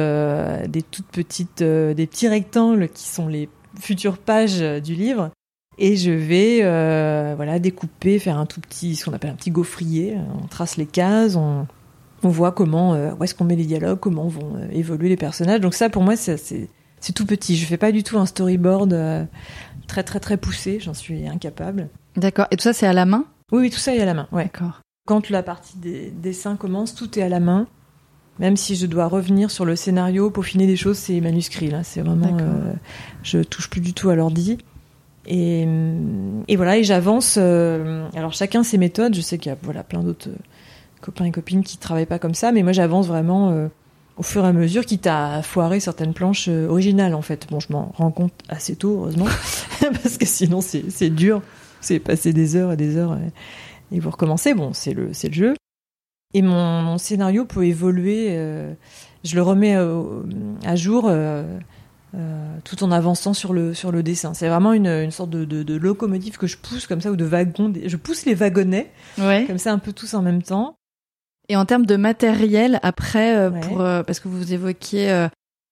des 0.66 0.82
toutes 0.82 1.08
petites, 1.08 1.62
des 1.62 2.06
petits 2.06 2.28
rectangles 2.28 2.88
qui 2.88 3.06
sont 3.06 3.28
les 3.28 3.50
futures 3.78 4.16
pages 4.16 4.60
du 4.82 4.94
livre 4.94 5.30
et 5.78 5.96
je 5.96 6.10
vais 6.10 6.60
euh, 6.62 7.34
voilà 7.36 7.58
découper, 7.58 8.18
faire 8.18 8.38
un 8.38 8.46
tout 8.46 8.60
petit, 8.60 8.96
ce 8.96 9.04
qu'on 9.04 9.12
appelle 9.12 9.30
un 9.30 9.34
petit 9.34 9.50
gaufrier. 9.50 10.16
On 10.42 10.46
trace 10.46 10.76
les 10.76 10.86
cases, 10.86 11.36
on, 11.36 11.66
on 12.22 12.28
voit 12.28 12.52
comment, 12.52 12.94
euh, 12.94 13.12
où 13.18 13.24
est-ce 13.24 13.34
qu'on 13.34 13.44
met 13.44 13.56
les 13.56 13.64
dialogues, 13.64 13.98
comment 13.98 14.28
vont 14.28 14.56
euh, 14.56 14.68
évoluer 14.72 15.08
les 15.08 15.16
personnages. 15.16 15.60
Donc 15.60 15.74
ça, 15.74 15.88
pour 15.88 16.02
moi, 16.02 16.16
c'est 16.16 16.68
tout 17.14 17.26
petit. 17.26 17.56
Je 17.56 17.66
fais 17.66 17.78
pas 17.78 17.92
du 17.92 18.02
tout 18.02 18.18
un 18.18 18.26
storyboard 18.26 19.28
très 19.86 20.02
très 20.02 20.20
très 20.20 20.36
poussé. 20.36 20.78
J'en 20.80 20.94
suis 20.94 21.26
incapable. 21.26 21.88
D'accord. 22.16 22.46
Et 22.50 22.56
tout 22.56 22.64
ça, 22.64 22.72
c'est 22.72 22.86
à 22.86 22.92
la 22.92 23.06
main? 23.06 23.24
Oui, 23.50 23.60
oui, 23.60 23.70
tout 23.70 23.78
ça 23.78 23.94
est 23.94 24.00
à 24.00 24.04
la 24.04 24.14
main. 24.14 24.28
Ouais. 24.32 24.44
D'accord. 24.44 24.80
Quand 25.06 25.30
la 25.30 25.42
partie 25.42 25.78
des 25.78 26.10
dessins 26.10 26.56
commence, 26.56 26.94
tout 26.94 27.18
est 27.18 27.22
à 27.22 27.28
la 27.28 27.40
main. 27.40 27.66
Même 28.38 28.56
si 28.56 28.76
je 28.76 28.86
dois 28.86 29.08
revenir 29.08 29.50
sur 29.50 29.64
le 29.64 29.76
scénario, 29.76 30.30
peaufiner 30.30 30.66
des 30.66 30.76
choses, 30.76 30.96
c'est 30.96 31.20
manuscrit 31.20 31.68
là. 31.68 31.82
C'est 31.82 32.00
vraiment, 32.00 32.36
je 33.22 33.38
touche 33.42 33.68
plus 33.68 33.80
du 33.80 33.92
tout 33.92 34.08
à 34.08 34.14
l'ordi. 34.14 34.58
Et, 35.26 35.66
et, 36.48 36.56
voilà, 36.56 36.78
et 36.78 36.84
j'avance. 36.84 37.36
Euh, 37.38 38.08
alors 38.14 38.32
chacun 38.32 38.62
ses 38.62 38.78
méthodes. 38.78 39.14
Je 39.14 39.20
sais 39.20 39.38
qu'il 39.38 39.50
y 39.50 39.52
a 39.52 39.58
voilà 39.62 39.82
plein 39.84 40.02
d'autres 40.02 40.30
euh, 40.30 40.36
copains 41.00 41.26
et 41.26 41.30
copines 41.30 41.62
qui 41.62 41.78
travaillent 41.78 42.06
pas 42.06 42.18
comme 42.18 42.34
ça, 42.34 42.52
mais 42.52 42.62
moi 42.62 42.72
j'avance 42.72 43.06
vraiment 43.06 43.50
euh, 43.50 43.68
au 44.16 44.22
fur 44.22 44.44
et 44.44 44.48
à 44.48 44.52
mesure, 44.52 44.84
quitte 44.84 45.06
à 45.06 45.42
foirer 45.42 45.80
certaines 45.80 46.14
planches 46.14 46.46
euh, 46.48 46.68
originales 46.68 47.14
en 47.14 47.22
fait. 47.22 47.46
Bon, 47.50 47.60
je 47.60 47.72
m'en 47.72 47.92
rends 47.96 48.10
compte 48.10 48.32
assez 48.48 48.76
tôt, 48.76 48.98
heureusement, 49.00 49.26
parce 49.80 50.18
que 50.18 50.26
sinon 50.26 50.60
c'est 50.60 51.10
dur. 51.10 51.42
C'est 51.80 51.98
passer 51.98 52.32
des 52.32 52.54
heures 52.54 52.72
et 52.72 52.76
des 52.76 52.96
heures 52.96 53.18
et, 53.90 53.98
vous 53.98 54.10
recommencez. 54.10 54.54
Bon, 54.54 54.72
c'est 54.72 54.94
le 54.94 55.12
c'est 55.12 55.28
le 55.28 55.34
jeu. 55.34 55.54
Et 56.32 56.40
mon, 56.40 56.80
mon, 56.80 56.96
scénario 56.96 57.44
peut 57.44 57.66
évoluer. 57.66 58.28
je 59.24 59.34
le 59.34 59.42
remets 59.42 59.76
à 60.64 60.76
jour 60.76 61.06
euh, 61.08 61.58
tout 62.64 62.84
en 62.84 62.90
avançant 62.90 63.32
sur 63.32 63.52
le 63.52 63.74
sur 63.74 63.90
le 63.90 64.02
dessin. 64.02 64.34
C'est 64.34 64.48
vraiment 64.48 64.72
une, 64.72 64.86
une 64.86 65.10
sorte 65.10 65.30
de, 65.30 65.44
de, 65.44 65.62
de, 65.62 65.76
locomotive 65.76 66.36
que 66.36 66.46
je 66.46 66.56
pousse 66.58 66.86
comme 66.86 67.00
ça 67.00 67.10
ou 67.10 67.16
de 67.16 67.24
wagon. 67.24 67.72
Je 67.84 67.96
pousse 67.96 68.26
les 68.26 68.34
wagonnets 68.34 68.90
ouais. 69.18 69.44
comme 69.46 69.58
ça 69.58 69.72
un 69.72 69.78
peu 69.78 69.92
tous 69.92 70.14
en 70.14 70.22
même 70.22 70.42
temps. 70.42 70.76
Et 71.48 71.56
en 71.56 71.64
termes 71.64 71.86
de 71.86 71.96
matériel, 71.96 72.78
après, 72.82 73.36
euh, 73.36 73.50
ouais. 73.50 73.60
pour 73.60 73.80
euh, 73.80 74.02
parce 74.02 74.20
que 74.20 74.28
vous 74.28 74.52
évoquiez 74.52 75.10
euh, 75.10 75.28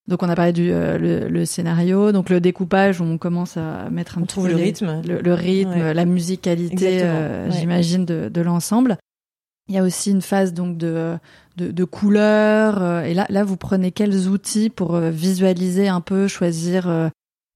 donc 0.08 0.22
on 0.22 0.28
a 0.28 0.34
parlé 0.34 0.52
du 0.52 0.68
le, 0.70 1.28
le, 1.28 1.44
scénario, 1.44 2.10
donc 2.10 2.30
le 2.30 2.40
découpage, 2.40 3.00
on 3.00 3.16
commence 3.16 3.56
à 3.56 3.88
mettre 3.90 4.18
un 4.18 4.22
on 4.22 4.26
trouve 4.26 4.48
le 4.48 4.56
rythme, 4.56 5.02
le, 5.06 5.20
le 5.20 5.34
rythme, 5.34 5.70
ouais. 5.70 5.94
la 5.94 6.04
musicalité, 6.04 7.06
j'imagine 7.50 8.04
de, 8.04 8.28
de 8.28 8.40
l'ensemble. 8.40 8.96
Il 9.68 9.74
y 9.74 9.78
a 9.78 9.84
aussi 9.84 10.10
une 10.10 10.22
phase 10.22 10.52
donc 10.52 10.78
de 10.78 11.16
de, 11.60 11.84
couleurs. 11.84 12.82
euh, 12.82 13.02
et 13.02 13.14
là, 13.14 13.26
là, 13.28 13.44
vous 13.44 13.56
prenez 13.56 13.92
quels 13.92 14.28
outils 14.28 14.70
pour 14.70 14.94
euh, 14.94 15.10
visualiser 15.10 15.88
un 15.88 16.00
peu, 16.00 16.28
choisir 16.28 16.88
euh, 16.88 17.08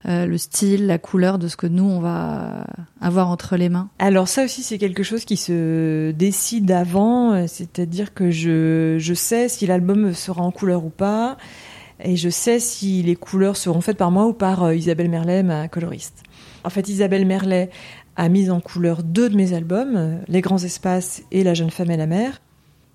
le 0.03 0.37
style, 0.37 0.85
la 0.85 0.97
couleur 0.97 1.39
de 1.39 1.47
ce 1.47 1.57
que 1.57 1.65
nous 1.65 1.83
on 1.83 1.99
va 1.99 2.67
avoir 3.01 3.29
entre 3.29 3.57
les 3.57 3.69
mains? 3.69 3.89
Alors 3.97 4.27
ça 4.27 4.43
aussi 4.43 4.61
c'est 4.61 4.77
quelque 4.77 5.01
chose 5.01 5.25
qui 5.25 5.35
se 5.35 6.11
décide 6.11 6.69
avant, 6.69 7.47
c'est-à-dire 7.47 8.13
que 8.13 8.29
je, 8.29 8.97
je 8.99 9.13
sais 9.15 9.49
si 9.49 9.65
l'album 9.65 10.13
sera 10.13 10.43
en 10.43 10.51
couleur 10.51 10.85
ou 10.85 10.89
pas, 10.89 11.37
et 12.03 12.17
je 12.17 12.29
sais 12.29 12.59
si 12.59 13.01
les 13.01 13.15
couleurs 13.15 13.57
seront 13.57 13.81
faites 13.81 13.97
par 13.97 14.11
moi 14.11 14.27
ou 14.27 14.33
par 14.33 14.71
Isabelle 14.73 15.09
Merlet, 15.09 15.41
ma 15.41 15.67
coloriste. 15.67 16.21
En 16.63 16.69
fait 16.69 16.87
Isabelle 16.87 17.25
Merlet 17.25 17.71
a 18.15 18.29
mis 18.29 18.51
en 18.51 18.59
couleur 18.59 19.01
deux 19.01 19.29
de 19.29 19.35
mes 19.35 19.53
albums, 19.53 20.19
Les 20.27 20.41
Grands 20.41 20.63
Espaces 20.63 21.23
et 21.31 21.43
La 21.43 21.55
Jeune 21.55 21.71
Femme 21.71 21.89
et 21.89 21.97
la 21.97 22.05
Mer. 22.05 22.41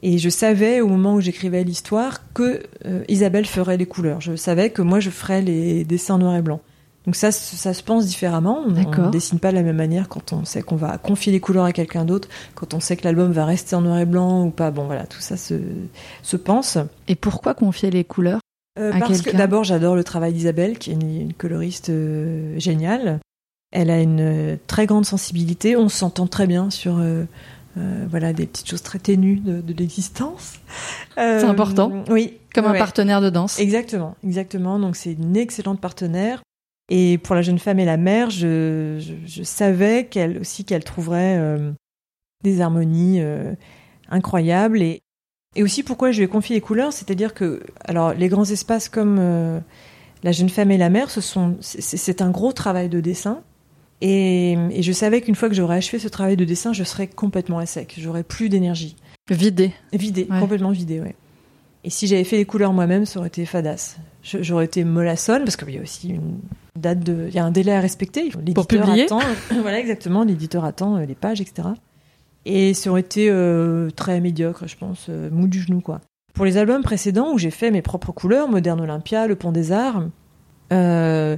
Et 0.03 0.19
je 0.19 0.29
savais 0.29 0.81
au 0.81 0.89
moment 0.89 1.15
où 1.15 1.21
j'écrivais 1.21 1.63
l'histoire 1.63 2.21
que 2.33 2.63
euh, 2.87 3.05
Isabelle 3.09 3.47
ferait 3.47 3.77
les 3.77 3.87
couleurs. 3.87 4.21
Je 4.21 4.35
savais 4.37 4.71
que 4.71 4.83
moi 4.83 5.01
je 5.01 5.11
ferais 5.11 5.43
les 5.43 5.85
dessins 5.85 6.19
noir 6.19 6.37
et 6.37 6.43
blanc. 6.43 6.61
Donc 7.07 7.17
ça, 7.17 7.33
ça 7.33 7.73
se 7.73 7.83
pense 7.83 8.07
différemment. 8.07 8.63
On 8.67 8.71
ne 8.71 9.11
dessine 9.11 9.39
pas 9.39 9.51
de 9.51 9.57
la 9.57 9.63
même 9.63 9.77
manière 9.77 10.09
quand 10.09 10.33
on 10.35 10.45
sait 10.45 10.63
qu'on 10.63 10.77
va 10.77 10.99
confier 10.99 11.33
les 11.33 11.41
couleurs 11.41 11.65
à 11.65 11.73
quelqu'un 11.73 12.05
d'autre, 12.05 12.29
quand 12.55 12.75
on 12.75 12.81
sait 12.81 12.97
que 12.97 13.05
l'album 13.05 13.33
va 13.33 13.47
rester 13.47 13.75
en 13.75 13.81
noir 13.81 13.99
et 13.99 14.05
blanc 14.05 14.45
ou 14.45 14.51
pas. 14.51 14.71
Bon 14.71 14.85
voilà, 14.85 15.07
tout 15.07 15.21
ça 15.21 15.37
se, 15.37 15.55
se 16.23 16.37
pense. 16.37 16.77
Et 17.09 17.15
pourquoi 17.15 17.55
confier 17.55 17.91
les 17.91 18.05
couleurs 18.05 18.41
Euh, 18.79 18.93
À 18.93 18.99
parce 18.99 19.23
que 19.23 19.35
d'abord, 19.35 19.65
j'adore 19.65 19.97
le 19.97 20.05
travail 20.05 20.35
d'Isabelle, 20.35 20.79
qui 20.79 20.91
est 20.91 20.95
une, 20.95 21.21
une 21.21 21.33
coloriste 21.33 21.89
euh, 21.89 22.59
géniale. 22.59 23.19
Elle 23.73 23.91
a 23.91 24.01
une 24.01 24.21
euh, 24.21 24.57
très 24.67 24.85
grande 24.85 25.07
sensibilité. 25.07 25.77
On 25.77 25.89
s'entend 25.89 26.27
très 26.27 26.47
bien 26.47 26.69
sur 26.69 27.03
euh, 27.77 27.81
euh, 27.81 28.07
voilà 28.09 28.33
des 28.33 28.47
petites 28.47 28.69
choses 28.69 28.83
très 28.83 28.99
ténues 28.99 29.37
de, 29.37 29.61
de 29.61 29.73
l'existence. 29.75 30.55
C'est 31.17 31.45
important. 31.45 32.05
Oui, 32.09 32.39
Comme 32.55 32.67
un 32.67 32.75
partenaire 32.75 33.21
de 33.21 33.31
danse. 33.31 33.59
Exactement, 33.59 34.17
exactement. 34.25 34.79
Donc 34.79 34.97
c'est 34.97 35.13
une 35.13 35.37
excellente 35.37 35.81
partenaire. 35.81 36.43
Et 36.91 37.19
pour 37.19 37.37
la 37.37 37.43
jeune 37.43 37.61
femme 37.61 37.79
et 37.79 37.85
la 37.85 37.97
mère, 37.97 38.31
je, 38.31 38.99
je, 38.99 39.15
je 39.25 39.43
savais 39.45 40.07
qu'elle 40.07 40.39
aussi 40.39 40.65
qu'elle 40.65 40.83
trouverait 40.83 41.37
euh, 41.39 41.71
des 42.43 42.61
harmonies 42.61 43.21
euh, 43.21 43.53
incroyables 44.11 44.83
et 44.83 45.01
et 45.57 45.65
aussi 45.65 45.83
pourquoi 45.83 46.13
je 46.13 46.19
lui 46.19 46.25
ai 46.25 46.29
confié 46.29 46.55
les 46.55 46.61
couleurs, 46.61 46.93
c'est-à-dire 46.93 47.35
que 47.35 47.61
alors 47.85 48.15
les 48.15 48.29
grands 48.29 48.45
espaces 48.45 48.89
comme 48.89 49.17
euh, 49.19 49.59
la 50.23 50.31
jeune 50.31 50.49
femme 50.49 50.71
et 50.71 50.79
la 50.79 50.91
mère, 50.91 51.11
ce 51.11 51.21
sont 51.21 51.57
c'est 51.61 52.23
un 52.23 52.31
gros 52.31 52.53
travail 52.53 52.89
de 52.89 53.01
dessin. 53.01 53.43
Et, 54.01 54.53
et 54.71 54.83
je 54.83 54.93
savais 54.93 55.21
qu'une 55.21 55.35
fois 55.35 55.49
que 55.49 55.55
j'aurais 55.55 55.77
achevé 55.77 55.99
ce 55.99 56.09
travail 56.09 56.37
de 56.37 56.45
dessin, 56.45 56.73
je 56.73 56.85
serais 56.85 57.07
complètement 57.07 57.59
à 57.59 57.67
sec, 57.67 57.95
j'aurais 57.99 58.23
plus 58.23 58.49
d'énergie. 58.49 58.97
Vidé. 59.31 59.73
Vidé, 59.93 60.27
Ouais. 60.31 60.41
complètement 60.41 60.71
vidé, 60.71 61.01
ouais. 61.01 61.15
Et 61.85 61.91
si 61.91 62.07
j'avais 62.07 62.25
fait 62.25 62.37
les 62.37 62.45
couleurs 62.45 62.73
moi-même, 62.73 63.07
ça 63.07 63.19
aurait 63.21 63.29
été 63.29 63.47
fadasse. 63.47 63.97
J'aurais 64.23 64.67
été 64.67 64.85
mollassonne, 64.85 65.45
parce 65.45 65.57
qu'il 65.57 65.71
y 65.75 65.79
a 65.79 65.83
aussi 65.83 66.11
une 66.11 66.39
date 66.79 67.01
de. 67.01 67.27
Il 67.29 67.35
y 67.35 67.39
a 67.39 67.45
un 67.45 67.51
délai 67.51 67.73
à 67.73 67.81
respecter. 67.81 68.25
L'éditeur 68.39 68.67
publier. 68.67 69.05
attend- 69.05 69.21
voilà, 69.63 69.79
exactement. 69.81 70.25
L'éditeur 70.25 70.65
attend 70.67 70.97
euh, 70.97 71.07
les 71.07 71.15
pages, 71.15 71.41
etc. 71.41 71.69
Et 72.45 72.75
ça 72.75 72.91
aurait 72.91 73.01
été 73.01 73.29
euh, 73.31 73.89
très 73.91 74.21
médiocre, 74.21 74.67
je 74.67 74.77
pense, 74.77 75.07
euh, 75.09 75.31
mou 75.31 75.47
du 75.49 75.61
genou, 75.63 75.81
quoi. 75.81 76.01
Pour 76.35 76.45
les 76.45 76.59
albums 76.59 76.83
précédents, 76.83 77.33
où 77.33 77.39
j'ai 77.39 77.51
fait 77.51 77.71
mes 77.71 77.83
propres 77.83 78.13
couleurs, 78.13 78.49
Moderne 78.49 78.81
Olympia, 78.83 79.27
Le 79.27 79.35
Pont 79.37 79.53
des 79.53 79.73
Arts, 79.73 80.05
euh, 80.73 81.37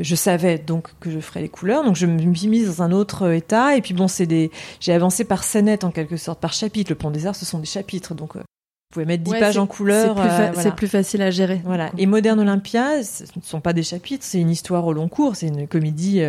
je 0.00 0.14
savais 0.14 0.58
donc 0.58 0.88
que 1.00 1.10
je 1.10 1.18
ferais 1.20 1.40
les 1.40 1.48
couleurs, 1.48 1.84
donc 1.84 1.96
je 1.96 2.06
me 2.06 2.34
suis 2.34 2.48
mise 2.48 2.66
dans 2.66 2.82
un 2.82 2.92
autre 2.92 3.30
état. 3.32 3.76
Et 3.76 3.80
puis 3.82 3.94
bon, 3.94 4.08
c'est 4.08 4.26
des, 4.26 4.50
j'ai 4.80 4.92
avancé 4.92 5.24
par 5.24 5.42
scénette 5.44 5.84
en 5.84 5.90
quelque 5.90 6.16
sorte, 6.16 6.40
par 6.40 6.52
chapitre. 6.52 6.90
Le 6.90 6.94
Pont 6.96 7.10
des 7.10 7.26
Arts, 7.26 7.36
ce 7.36 7.44
sont 7.46 7.58
des 7.58 7.66
chapitres, 7.66 8.14
donc 8.14 8.36
euh, 8.36 8.40
vous 8.40 8.94
pouvez 8.94 9.04
mettre 9.06 9.24
10 9.24 9.30
Ouais, 9.32 9.40
pages 9.40 9.58
en 9.58 9.66
couleur. 9.66 10.14
C'est 10.16 10.22
plus, 10.22 10.30
fa- 10.30 10.34
euh, 10.42 10.46
voilà. 10.52 10.62
c'est 10.62 10.74
plus 10.74 10.88
facile 10.88 11.22
à 11.22 11.30
gérer. 11.30 11.60
Voilà. 11.64 11.90
Et 11.98 12.06
Moderne 12.06 12.40
Olympia, 12.40 13.02
ce 13.02 13.24
ne 13.24 13.42
sont 13.42 13.60
pas 13.60 13.72
des 13.72 13.82
chapitres, 13.82 14.24
c'est 14.26 14.40
une 14.40 14.50
histoire 14.50 14.86
au 14.86 14.92
long 14.92 15.08
cours, 15.08 15.36
c'est 15.36 15.48
une 15.48 15.66
comédie 15.68 16.22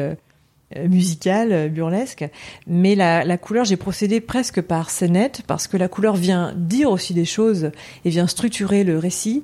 musicale, 0.87 1.69
burlesque. 1.69 2.27
Mais 2.67 2.95
la, 2.95 3.23
la 3.25 3.37
couleur, 3.37 3.65
j'ai 3.65 3.77
procédé 3.77 4.21
presque 4.21 4.61
par 4.61 4.89
scénette, 4.89 5.41
parce 5.47 5.67
que 5.67 5.77
la 5.77 5.87
couleur 5.87 6.15
vient 6.15 6.53
dire 6.55 6.91
aussi 6.91 7.13
des 7.13 7.25
choses 7.25 7.71
et 8.05 8.09
vient 8.09 8.27
structurer 8.27 8.83
le 8.83 8.97
récit. 8.99 9.43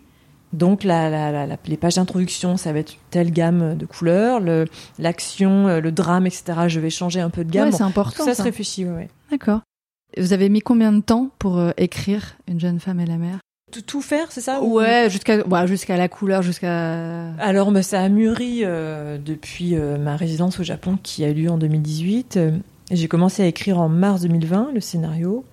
Donc 0.56 0.84
la, 0.84 1.10
la- 1.10 1.32
la- 1.32 1.46
la- 1.46 1.58
les 1.68 1.78
pages 1.78 1.96
d'introduction, 1.96 2.58
ça 2.58 2.74
va 2.74 2.80
être 2.80 2.96
telle 3.12 3.32
gamme 3.32 3.76
de 3.78 3.86
couleurs, 3.86 4.40
le- 4.40 4.66
l'action, 5.00 5.68
euh, 5.68 5.82
le 5.82 5.92
drame, 5.92 6.26
etc. 6.26 6.44
Je 6.68 6.80
vais 6.80 6.90
changer 6.90 7.20
un 7.20 7.30
peu 7.30 7.44
de 7.44 7.52
gamme. 7.52 7.66
Ouais, 7.66 7.72
Bon, 7.72 7.78
c'est 7.78 7.84
important. 7.84 8.24
ça, 8.24 8.32
ça. 8.32 8.36
se 8.36 8.42
réfléchit, 8.44 8.86
ouais. 8.86 9.10
D'accord. 9.32 9.62
Vous 10.18 10.34
avez 10.34 10.50
mis 10.50 10.62
combien 10.62 10.94
de 10.94 11.02
temps 11.02 11.30
pour 11.40 11.58
euh, 11.58 11.72
écrire 11.78 12.38
Une 12.48 12.60
jeune 12.60 12.80
femme 12.80 13.00
et 13.02 13.06
la 13.06 13.18
mère 13.18 13.40
Tout, 13.72 13.82
tout 13.82 14.02
faire, 14.02 14.32
c'est 14.32 14.40
ça 14.42 14.62
ou- 14.62 14.78
Ouais, 14.78 15.10
jusqu'à 15.10 15.46
ouais, 15.46 15.68
jusqu'à 15.68 15.98
la 15.98 16.08
couleur, 16.08 16.42
jusqu'à. 16.42 17.32
Alors, 17.40 17.72
bah, 17.72 17.84
ça 17.84 18.02
a 18.02 18.08
mûri 18.10 18.62
euh, 18.64 19.18
depuis 19.18 19.76
euh, 19.76 19.98
ma 19.98 20.16
résidence 20.16 20.60
au 20.60 20.64
Japon 20.64 20.98
qui 21.04 21.26
a 21.26 21.30
eu 21.30 21.34
lieu 21.34 21.50
en 21.52 21.58
2018. 21.58 22.38
Euh, 22.38 22.52
j'ai 22.92 23.08
commencé 23.08 23.44
à 23.44 23.48
écrire 23.48 23.80
en 23.80 23.90
mars 23.90 24.22
2020 24.22 24.70
le 24.74 24.80
scénario 24.80 25.44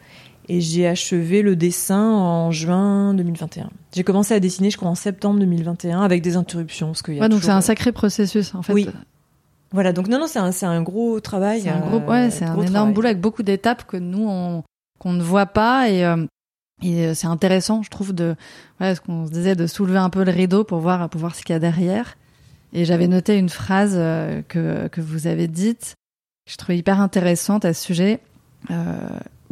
et 0.48 0.60
j'ai 0.60 0.86
achevé 0.86 1.42
le 1.42 1.56
dessin 1.56 2.02
en 2.02 2.50
juin 2.50 3.14
2021. 3.14 3.70
J'ai 3.94 4.04
commencé 4.04 4.34
à 4.34 4.40
dessiner, 4.40 4.70
je 4.70 4.76
crois, 4.76 4.90
en 4.90 4.94
septembre 4.94 5.38
2021 5.40 6.00
avec 6.00 6.22
des 6.22 6.36
interruptions. 6.36 6.88
Parce 6.88 7.02
qu'il 7.02 7.14
y 7.14 7.18
a 7.18 7.22
Ouais, 7.22 7.28
donc 7.28 7.42
c'est 7.42 7.50
un 7.50 7.60
sacré 7.60 7.92
processus 7.92 8.54
en 8.54 8.62
fait. 8.62 8.72
Oui. 8.72 8.88
Voilà, 9.70 9.92
donc 9.92 10.08
non, 10.08 10.18
non, 10.18 10.26
c'est 10.26 10.38
un, 10.38 10.52
c'est 10.52 10.66
un 10.66 10.82
gros 10.82 11.20
travail. 11.20 11.62
C'est 11.62 11.70
un 11.70 11.80
gros, 11.80 11.96
euh, 11.98 12.06
ouais, 12.06 12.30
c'est 12.30 12.44
un 12.44 12.54
gros 12.54 12.64
énorme 12.64 12.92
boulot 12.92 13.06
avec 13.06 13.20
beaucoup 13.20 13.42
d'étapes 13.42 13.84
que 13.86 13.96
nous 13.96 14.26
on 14.28 14.62
qu'on 14.98 15.12
ne 15.12 15.22
voit 15.22 15.46
pas 15.46 15.88
et 15.88 16.04
euh, 16.04 16.26
et 16.82 17.06
euh, 17.06 17.14
c'est 17.14 17.26
intéressant, 17.26 17.82
je 17.82 17.90
trouve, 17.90 18.12
de 18.12 18.34
voilà, 18.78 18.94
ce 18.94 19.00
qu'on 19.00 19.26
se 19.26 19.30
disait 19.30 19.54
de 19.54 19.66
soulever 19.66 19.98
un 19.98 20.10
peu 20.10 20.24
le 20.24 20.32
rideau 20.32 20.64
pour 20.64 20.78
voir 20.80 21.08
pour 21.08 21.20
voir 21.20 21.34
ce 21.34 21.42
qu'il 21.42 21.52
y 21.52 21.56
a 21.56 21.60
derrière. 21.60 22.16
Et 22.72 22.84
j'avais 22.84 23.06
noté 23.06 23.38
une 23.38 23.48
phrase 23.48 23.94
euh, 23.96 24.42
que 24.48 24.88
que 24.88 25.00
vous 25.00 25.26
avez 25.26 25.46
dite, 25.46 25.94
que 26.46 26.52
je 26.52 26.56
trouvais 26.56 26.78
hyper 26.78 27.00
intéressante 27.00 27.64
à 27.64 27.74
ce 27.74 27.82
sujet. 27.84 28.20
Euh, 28.70 28.96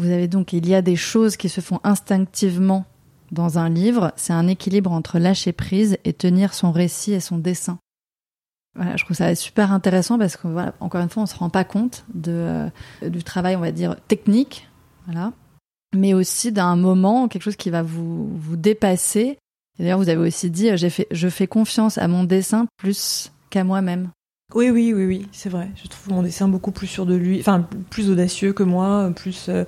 vous 0.01 0.11
avez 0.11 0.28
donc 0.28 0.53
il 0.53 0.68
y 0.68 0.74
a 0.74 0.82
des 0.82 0.96
choses 0.96 1.36
qui 1.36 1.48
se 1.48 1.61
font 1.61 1.80
instinctivement 1.84 2.86
dans 3.32 3.59
un 3.59 3.68
livre. 3.68 4.12
C'est 4.16 4.32
un 4.32 4.48
équilibre 4.48 4.90
entre 4.90 5.18
lâcher 5.18 5.53
prise 5.53 5.98
et 6.05 6.12
tenir 6.12 6.55
son 6.55 6.72
récit 6.72 7.12
et 7.12 7.20
son 7.20 7.38
dessin. 7.38 7.78
Voilà, 8.76 8.96
je 8.96 9.05
trouve 9.05 9.16
ça 9.16 9.34
super 9.34 9.72
intéressant 9.72 10.18
parce 10.18 10.36
que 10.36 10.48
voilà, 10.48 10.74
encore 10.80 11.01
une 11.01 11.09
fois, 11.09 11.24
on 11.24 11.26
se 11.26 11.36
rend 11.36 11.51
pas 11.51 11.64
compte 11.64 12.05
de 12.14 12.32
euh, 13.03 13.09
du 13.09 13.24
travail, 13.24 13.57
on 13.57 13.61
va 13.61 13.72
dire 13.72 13.96
technique, 14.07 14.68
voilà, 15.07 15.32
mais 15.94 16.14
aussi 16.14 16.53
d'un 16.53 16.76
moment, 16.76 17.28
quelque 17.28 17.42
chose 17.42 17.57
qui 17.57 17.70
va 17.70 17.82
vous 17.82 18.28
vous 18.36 18.57
dépasser. 18.57 19.38
D'ailleurs, 19.78 19.98
vous 19.98 20.09
avez 20.09 20.20
aussi 20.20 20.51
dit, 20.51 20.70
euh, 20.70 20.76
fait, 20.88 21.09
je 21.11 21.28
fais 21.28 21.48
confiance 21.48 21.98
à 21.98 22.07
mon 22.07 22.22
dessin 22.22 22.66
plus 22.76 23.32
qu'à 23.51 23.64
moi-même. 23.64 24.11
Oui, 24.55 24.70
oui, 24.70 24.92
oui, 24.94 25.05
oui, 25.05 25.28
c'est 25.32 25.48
vrai. 25.48 25.68
Je 25.82 25.88
trouve 25.88 26.14
mon 26.14 26.22
dessin 26.22 26.48
beaucoup 26.48 26.72
plus 26.72 26.86
sûr 26.86 27.07
de 27.07 27.14
lui, 27.14 27.40
enfin 27.40 27.66
plus 27.90 28.09
audacieux 28.09 28.53
que 28.53 28.62
moi, 28.62 29.11
plus. 29.16 29.48
euh, 29.48 29.64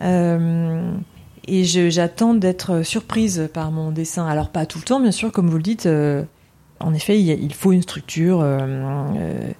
et 0.00 1.64
je- 1.64 1.90
j'attends 1.90 2.34
d'être 2.34 2.82
surprise 2.82 3.48
par 3.52 3.70
mon 3.70 3.90
dessin. 3.90 4.26
Alors 4.26 4.48
pas 4.50 4.66
tout 4.66 4.78
le 4.78 4.84
temps, 4.84 5.00
bien 5.00 5.10
sûr, 5.12 5.32
comme 5.32 5.48
vous 5.48 5.56
le 5.56 5.62
dites. 5.62 5.86
euh, 5.86 6.22
en 6.80 6.94
effet, 6.94 7.18
il, 7.20 7.24
y 7.26 7.30
a- 7.30 7.34
il 7.34 7.54
faut 7.54 7.72
une 7.72 7.82
structure. 7.82 8.40
euh, 8.40 8.58
euh, 9.16 9.50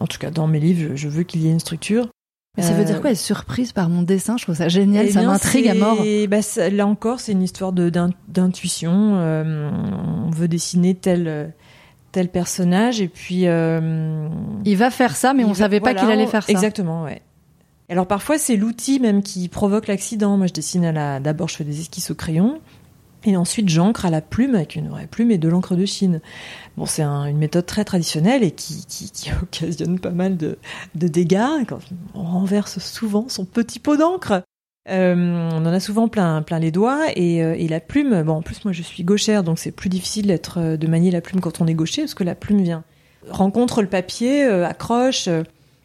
en 0.00 0.06
tout 0.06 0.18
cas, 0.18 0.30
dans 0.30 0.46
mes 0.48 0.58
livres, 0.60 0.90
je, 0.92 0.96
je 0.96 1.08
veux 1.08 1.22
qu'il 1.22 1.42
y 1.42 1.48
ait 1.48 1.52
une 1.52 1.60
structure. 1.60 2.08
Mais 2.56 2.62
ça 2.64 2.72
veut 2.74 2.82
Euh, 2.82 2.84
dire 2.84 3.00
quoi 3.00 3.10
être 3.12 3.16
surprise 3.16 3.72
par 3.72 3.88
mon 3.88 4.02
dessin? 4.02 4.36
Je 4.36 4.42
trouve 4.44 4.56
ça 4.56 4.68
génial, 4.68 5.06
eh 5.08 5.12
ça 5.12 5.22
m'intrigue 5.22 5.68
à 5.68 5.74
mort. 5.74 5.98
bah, 6.28 6.42
ça- 6.42 6.68
là 6.68 6.86
encore, 6.86 7.18
c'est 7.20 7.32
une 7.32 7.42
histoire 7.42 7.72
d'intuition. 7.72 8.92
euh, 9.16 9.70
on 10.26 10.30
veut 10.30 10.48
dessiner 10.48 10.94
tel 10.94 11.52
tel 12.12 12.28
personnage 12.28 13.00
et 13.00 13.08
puis. 13.08 13.46
euh, 13.46 14.28
Il 14.66 14.76
va 14.76 14.90
faire 14.90 15.16
ça, 15.16 15.32
mais 15.32 15.44
on 15.44 15.48
va- 15.48 15.54
savait 15.54 15.80
pas 15.80 15.92
voilà, 15.92 16.00
qu'il 16.00 16.10
allait 16.10 16.26
faire 16.26 16.42
ça. 16.42 16.52
Exactement, 16.52 17.04
ouais. 17.04 17.22
Alors 17.92 18.06
parfois 18.06 18.38
c'est 18.38 18.56
l'outil 18.56 19.00
même 19.00 19.22
qui 19.22 19.48
provoque 19.48 19.86
l'accident. 19.86 20.38
Moi 20.38 20.46
je 20.46 20.54
dessine 20.54 20.86
à 20.86 20.92
la. 20.92 21.20
D'abord 21.20 21.48
je 21.50 21.56
fais 21.56 21.64
des 21.64 21.78
esquisses 21.80 22.10
au 22.10 22.14
crayon 22.14 22.58
et 23.24 23.36
ensuite 23.36 23.68
j'encre 23.68 24.06
à 24.06 24.10
la 24.10 24.22
plume 24.22 24.54
avec 24.54 24.76
une 24.76 24.88
vraie 24.88 25.06
plume 25.06 25.30
et 25.30 25.36
de 25.36 25.46
l'encre 25.46 25.76
de 25.76 25.84
Chine. 25.84 26.22
Bon 26.78 26.86
c'est 26.86 27.02
un- 27.02 27.26
une 27.26 27.36
méthode 27.36 27.66
très 27.66 27.84
traditionnelle 27.84 28.44
et 28.44 28.50
qui, 28.50 28.86
occasionne 29.42 29.98
pas 29.98 30.10
mal 30.10 30.38
de, 30.38 30.56
dégâts. 30.94 31.44
On 32.14 32.22
renverse 32.22 32.78
souvent 32.78 33.26
son 33.28 33.44
petit 33.44 33.78
pot 33.78 33.98
d'encre. 33.98 34.42
Euh, 34.88 35.50
on 35.52 35.66
en 35.66 35.66
a 35.66 35.78
souvent 35.78 36.08
plein, 36.08 36.40
plein 36.40 36.58
les 36.60 36.70
doigts 36.70 37.08
et, 37.14 37.44
euh, 37.44 37.54
et 37.58 37.68
la 37.68 37.80
plume. 37.80 38.22
Bon, 38.22 38.36
en 38.36 38.42
plus 38.42 38.64
moi 38.64 38.72
je 38.72 38.80
suis 38.82 39.04
gauchère, 39.04 39.44
donc 39.44 39.58
c'est 39.58 39.70
plus 39.70 39.90
difficile 39.90 40.28
d'être 40.28 40.58
euh, 40.58 40.76
de 40.78 40.86
manier 40.86 41.10
la 41.10 41.20
plume 41.20 41.42
quand 41.42 41.60
on 41.60 41.66
est 41.66 41.74
gaucher 41.74 42.00
parce 42.02 42.14
que 42.14 42.24
la 42.24 42.34
plume 42.34 42.62
vient 42.62 42.84
rencontre 43.28 43.82
le 43.82 43.88
papier, 43.88 44.44
accroche. 44.44 45.28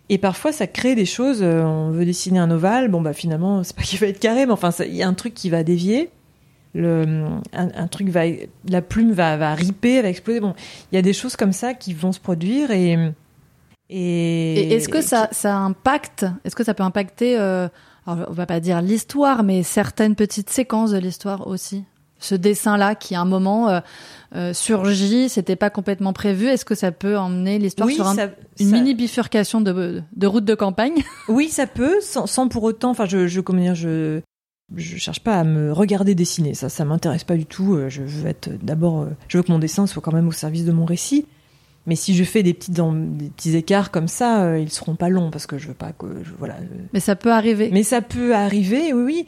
Et 0.10 0.18
parfois, 0.18 0.52
ça 0.52 0.68
crée 0.68 0.96
des 0.96 1.06
choses. 1.06 1.40
euh, 1.42 1.64
on 1.64 1.92
veut 1.92 2.06
dessiner 2.06 2.40
un 2.40 2.50
ovale. 2.52 2.88
Bon, 2.90 3.02
bah 3.02 3.14
finalement, 3.14 3.64
c'est 3.64 3.76
pas 3.76 3.82
qu'il 3.84 4.00
va 4.00 4.08
être 4.08 4.20
carré, 4.20 4.46
mais 4.46 4.52
enfin, 4.54 4.70
il 4.86 4.96
y 4.96 5.04
a 5.04 5.08
un 5.08 5.14
truc 5.14 5.34
qui 5.34 5.50
va 5.50 5.64
dévier. 5.64 6.10
Le, 6.74 7.26
un, 7.54 7.70
un 7.76 7.88
truc 7.88 8.10
va, 8.10 8.22
la 8.70 8.82
plume 8.82 9.12
va, 9.12 9.36
va 9.38 9.56
riper, 9.56 10.02
va 10.02 10.10
exploser. 10.10 10.40
Bon, 10.40 10.54
il 10.92 10.96
y 10.96 10.98
a 11.00 11.02
des 11.02 11.14
choses 11.14 11.36
comme 11.36 11.54
ça 11.54 11.74
qui 11.74 11.94
vont 11.94 12.12
se 12.12 12.20
produire 12.20 12.72
et. 12.72 12.98
Et, 13.90 14.60
Et 14.60 14.74
est-ce 14.74 14.90
que 14.90 15.02
ça, 15.02 15.30
ça 15.32 15.56
impacte 15.56 16.26
Est-ce 16.44 16.56
que 16.58 16.66
ça 16.66 16.74
peut 16.74 16.84
impacter 16.84 17.40
euh, 17.40 17.70
alors, 18.06 18.28
on 18.30 18.34
va 18.34 18.46
pas 18.46 18.60
dire 18.60 18.82
l'histoire, 18.82 19.44
mais 19.44 19.64
certaines 19.64 20.16
petites 20.16 20.50
séquences 20.50 20.92
de 20.92 20.98
l'histoire 20.98 21.48
aussi? 21.48 21.84
Ce 22.20 22.34
dessin-là 22.36 22.96
qui 22.96 23.14
à 23.16 23.22
un 23.22 23.26
moment 23.26 23.70
euh, 23.70 23.80
euh, 24.36 24.54
surgit, 24.54 25.30
c'était 25.30 25.56
pas 25.56 25.70
complètement 25.70 26.14
prévu. 26.14 26.48
Est-ce 26.48 26.66
que 26.66 26.74
ça 26.76 26.92
peut 26.92 27.18
emmener 27.18 27.60
l'histoire 27.60 27.88
Oui, 27.88 27.96
sur 27.96 28.08
un- 28.08 28.16
ça- 28.16 28.30
une 28.60 28.70
ça- 28.70 28.76
mini 28.76 28.94
bifurcation 28.96 29.62
de, 29.62 30.02
de 30.16 30.28
route 30.28 30.46
de 30.46 30.56
campagne? 30.56 30.96
Oui, 31.30 31.50
ça 31.50 31.68
peut, 31.68 31.98
sans, 32.02 32.26
sans 32.26 32.48
pour 32.48 32.64
autant. 32.64 32.90
Enfin, 32.90 33.06
je, 33.06 33.28
je, 33.28 33.40
comment 33.40 33.62
dire, 33.62 33.76
je, 33.76 34.22
je 34.76 34.98
cherche 34.98 35.20
pas 35.22 35.36
à 35.40 35.44
me 35.44 35.72
regarder 35.72 36.16
dessiner. 36.16 36.54
Ça, 36.56 36.70
ça 36.70 36.86
m'intéresse 36.86 37.24
pas 37.24 37.36
du 37.38 37.46
tout. 37.46 37.76
Euh, 37.76 37.88
Je 37.90 38.02
veux 38.04 38.28
être 38.28 38.50
d'abord, 38.64 39.02
euh, 39.02 39.10
je 39.28 39.38
veux 39.38 39.44
que 39.44 39.52
mon 39.52 39.60
dessin 39.60 39.86
soit 39.88 40.02
quand 40.02 40.14
même 40.14 40.28
au 40.28 40.32
service 40.34 40.66
de 40.66 40.72
mon 40.72 40.86
récit. 40.86 41.26
Mais 41.86 41.96
si 41.96 42.14
je 42.18 42.24
fais 42.26 42.44
des 42.44 42.54
petites, 42.54 42.80
en- 42.82 42.92
des 42.92 43.30
petits 43.30 43.56
écarts 43.56 43.92
comme 43.92 44.10
ça, 44.10 44.42
euh, 44.44 44.60
ils 44.60 44.70
seront 44.72 44.96
pas 44.96 45.08
longs 45.08 45.30
parce 45.32 45.48
que 45.48 45.58
je 45.58 45.70
veux 45.70 45.74
pas 45.74 45.94
que, 45.94 46.08
je- 46.24 46.34
voilà. 46.38 46.56
Mais 46.92 47.00
ça 47.00 47.16
peut 47.16 47.32
arriver. 47.32 47.70
Mais 47.72 47.84
ça 47.84 48.02
peut 48.02 48.36
arriver, 48.36 48.92
oui, 48.92 49.04
oui. 49.06 49.26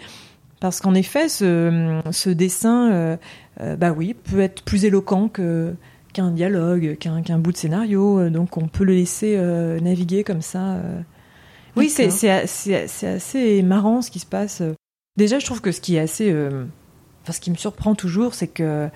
Parce 0.60 0.82
qu'en 0.82 0.94
effet, 0.94 1.30
ce, 1.30 2.02
ce 2.12 2.30
dessin, 2.30 2.92
euh, 2.92 3.18
euh, 3.62 3.76
bah 3.78 3.92
oui, 3.96 4.14
peut 4.14 4.42
être 4.42 4.64
plus 4.64 4.86
éloquent 4.86 5.28
que 5.30 5.74
qu'un 6.12 6.32
dialogue, 6.32 6.98
qu'un 7.00 7.22
qu'un 7.22 7.38
bout 7.38 7.52
de 7.52 7.58
scénario. 7.58 8.20
euh, 8.20 8.30
Donc 8.30 8.58
on 8.58 8.68
peut 8.68 8.84
le 8.84 8.94
laisser 8.94 9.36
euh, 9.38 9.80
naviguer 9.80 10.24
comme 10.24 10.42
ça. 10.42 10.78
Oui, 11.78 11.88
c'est 11.90 12.06
D'accord. 12.08 12.18
c'est 12.18 12.48
c'est 12.48 12.88
c'est 12.88 13.08
assez 13.08 13.62
marrant 13.62 14.02
ce 14.02 14.12
qui 14.12 14.20
se 14.20 14.26
passe. 14.26 14.62
Déjà, 15.18 15.40
je 15.40 15.46
trouve 15.46 15.62
que 15.62 15.72
ce 15.72 15.80
qui 15.82 15.96
est 15.96 16.00
assez, 16.00 16.34
enfin, 16.34 17.32
ce 17.32 17.40
qui 17.40 17.52
me 17.52 17.56
surprend 17.56 17.94
toujours, 17.96 18.34
c'est 18.34 18.48
que, 18.48 18.90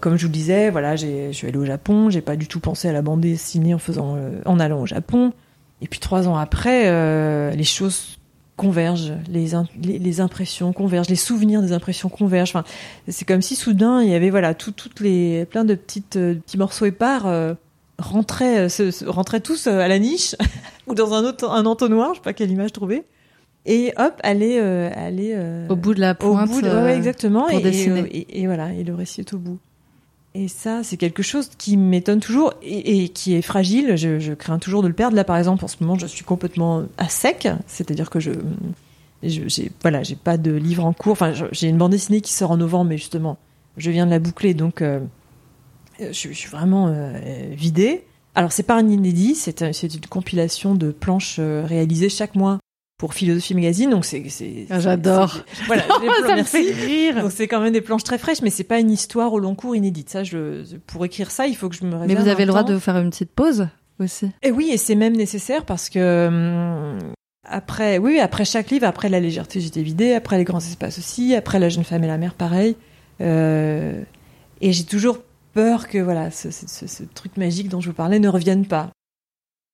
comme 0.00 0.16
je 0.16 0.22
vous 0.26 0.28
le 0.28 0.34
disais, 0.34 0.70
voilà, 0.70 0.94
j'ai- 0.96 1.28
je 1.32 1.36
suis 1.36 1.46
allée 1.48 1.58
au 1.58 1.64
Japon, 1.64 2.10
j'ai 2.10 2.20
pas 2.20 2.36
du 2.36 2.46
tout 2.48 2.60
pensé 2.60 2.88
à 2.88 2.92
la 2.92 3.02
bande 3.02 3.20
dessinée 3.22 3.74
en 3.74 3.78
faisant, 3.78 4.18
en 4.44 4.60
allant 4.60 4.80
au 4.82 4.86
Japon. 4.86 5.32
Et 5.80 5.88
puis 5.88 6.00
trois 6.00 6.28
ans 6.28 6.36
après, 6.36 6.84
les 7.56 7.64
choses 7.64 8.18
convergent, 8.56 9.12
les, 9.30 9.48
les, 9.82 9.98
les 9.98 10.20
impressions 10.20 10.72
convergent, 10.72 11.08
les 11.10 11.16
souvenirs 11.16 11.60
des 11.62 11.72
impressions 11.72 12.08
convergent. 12.08 12.50
Enfin, 12.56 12.64
c'est 13.08 13.26
comme 13.26 13.42
si 13.42 13.54
soudain 13.56 14.02
il 14.02 14.08
y 14.10 14.14
avait 14.14 14.30
voilà 14.30 14.54
tout, 14.54 14.72
toutes 14.72 15.00
les 15.00 15.44
plein 15.44 15.64
de 15.64 15.74
petites 15.74 16.16
euh, 16.16 16.34
petits 16.36 16.56
morceaux 16.58 16.86
épars 16.86 17.26
euh, 17.26 17.52
rentraient 17.98 18.60
euh, 18.60 18.68
se, 18.68 18.90
se- 18.90 19.04
rentraient 19.04 19.40
tous 19.40 19.66
euh, 19.66 19.80
à 19.80 19.88
la 19.88 19.98
niche 19.98 20.34
ou 20.86 20.94
dans 20.94 21.12
un 21.12 21.22
autre 21.24 21.50
un 21.50 21.66
entonnoir, 21.66 22.10
je 22.14 22.14
sais 22.20 22.22
pas 22.24 22.32
quelle 22.32 22.50
image 22.50 22.72
trouver. 22.72 23.04
Et 23.68 23.92
hop, 23.98 24.14
aller 24.22 24.58
euh, 24.60 24.90
aller 24.94 25.32
euh, 25.34 25.66
Au 25.68 25.76
bout 25.76 25.92
de 25.92 26.00
la 26.00 26.12
au 26.12 26.14
pointe. 26.14 26.48
bout 26.50 26.62
de- 26.62 26.68
ouais, 26.68 26.96
exactement. 26.96 27.46
pour. 27.48 27.58
Et, 28.12 28.18
et- 28.18 28.40
et 28.42 28.46
voilà, 28.46 28.72
et 28.72 28.84
le 28.84 28.94
récit 28.94 29.20
est 29.20 29.34
au 29.34 29.38
bout. 29.38 29.58
Et 30.38 30.48
ça, 30.48 30.82
c'est 30.82 30.98
quelque 30.98 31.22
chose 31.22 31.48
qui 31.56 31.78
m'étonne 31.78 32.20
toujours 32.20 32.52
et, 32.62 33.08
qui 33.08 33.32
est 33.34 33.40
fragile. 33.40 33.96
Je, 33.96 34.34
crains 34.34 34.58
toujours 34.58 34.82
de 34.82 34.88
le 34.88 34.92
perdre. 34.92 35.16
Là, 35.16 35.24
par 35.24 35.38
exemple, 35.38 35.64
en 35.64 35.68
ce 35.68 35.76
moment, 35.80 35.96
je 35.96 36.06
suis 36.06 36.24
complètement 36.24 36.84
à 36.98 37.08
sec. 37.08 37.48
C'est-à-dire 37.66 38.10
que 38.10 38.20
je, 38.20 38.32
je- 39.22 39.48
j'ai, 39.48 39.72
voilà, 39.80 40.02
j'ai 40.02 40.14
pas 40.14 40.36
de 40.36 40.52
livre 40.52 40.84
en 40.84 40.92
cours. 40.92 41.12
Enfin, 41.12 41.32
j'ai 41.52 41.68
une 41.68 41.78
bande 41.78 41.92
dessinée 41.92 42.20
qui 42.20 42.34
sort 42.34 42.50
en 42.50 42.58
novembre, 42.58 42.90
mais 42.90 42.98
justement, 42.98 43.38
je 43.78 43.90
viens 43.90 44.04
de 44.04 44.10
la 44.10 44.18
boucler, 44.18 44.52
donc 44.52 44.82
euh, 44.82 45.00
je, 45.98 46.12
suis 46.12 46.50
vraiment 46.50 46.88
euh, 46.88 47.18
vidée. 47.52 48.04
Alors, 48.34 48.52
c'est 48.52 48.62
pas 48.62 48.76
un 48.76 48.86
inédit, 48.90 49.36
c'est 49.36 49.62
une 49.62 50.06
compilation 50.10 50.74
de 50.74 50.90
planches 50.90 51.36
euh, 51.38 51.64
réalisées 51.64 52.10
chaque 52.10 52.34
mois 52.34 52.58
pour 52.98 53.14
Philosophie 53.14 53.54
Magazine. 53.54 53.90
Donc, 53.90 54.04
c'est, 54.04 54.28
c'est, 54.28 54.66
Ah, 54.70 54.80
j'adore. 54.80 55.38
Voilà, 55.66 55.82
plein- 56.00 56.26
ça 56.28 56.36
me 56.36 56.42
fait 56.42 56.72
rire. 56.72 57.22
Donc 57.22 57.32
c'est 57.32 57.46
quand 57.48 57.60
même 57.60 57.72
des 57.72 57.80
planches 57.80 58.04
très 58.04 58.18
fraîches, 58.18 58.42
mais 58.42 58.50
c'est 58.50 58.64
pas 58.64 58.78
une 58.80 58.90
histoire 58.90 59.32
au 59.32 59.38
long 59.38 59.54
cours 59.54 59.76
inédite. 59.76 60.08
Ça, 60.10 60.24
je, 60.24 60.64
pour 60.86 61.04
écrire 61.04 61.30
ça, 61.30 61.46
il 61.46 61.56
faut 61.56 61.68
que 61.68 61.76
je 61.76 61.84
me. 61.84 62.06
Mais 62.06 62.14
vous 62.14 62.28
avez 62.28 62.44
le 62.44 62.48
droit 62.50 62.64
temps. 62.64 62.72
de 62.72 62.78
faire 62.78 62.96
une 62.96 63.10
petite 63.10 63.30
pause 63.32 63.68
aussi. 63.98 64.30
Et 64.42 64.50
oui, 64.50 64.70
et 64.72 64.76
c'est 64.78 64.94
même 64.94 65.16
nécessaire 65.16 65.64
parce 65.64 65.88
que 65.90 66.26
hum, 66.28 66.98
après, 67.48 67.98
oui, 67.98 68.18
après 68.18 68.44
chaque 68.44 68.70
livre, 68.70 68.86
après 68.86 69.08
la 69.08 69.20
légèreté, 69.20 69.60
j'étais 69.60 69.82
vidée, 69.82 70.14
après 70.14 70.36
les 70.38 70.44
grands 70.44 70.58
espaces 70.58 70.98
aussi, 70.98 71.34
après 71.34 71.58
la 71.58 71.68
jeune 71.68 71.84
femme 71.84 72.02
et 72.02 72.08
la 72.08 72.18
mère, 72.18 72.34
pareil. 72.34 72.76
Euh, 73.20 74.02
et 74.60 74.72
j'ai 74.72 74.84
toujours 74.84 75.18
peur 75.54 75.88
que 75.88 75.98
voilà, 75.98 76.30
ce, 76.30 76.50
ce- 76.50 76.66
ce- 76.66 76.86
ce 76.86 77.02
truc 77.14 77.36
magique 77.36 77.68
dont 77.68 77.80
je 77.80 77.88
vous 77.88 77.94
parlais 77.94 78.18
ne 78.18 78.28
revienne 78.28 78.66
pas. 78.66 78.90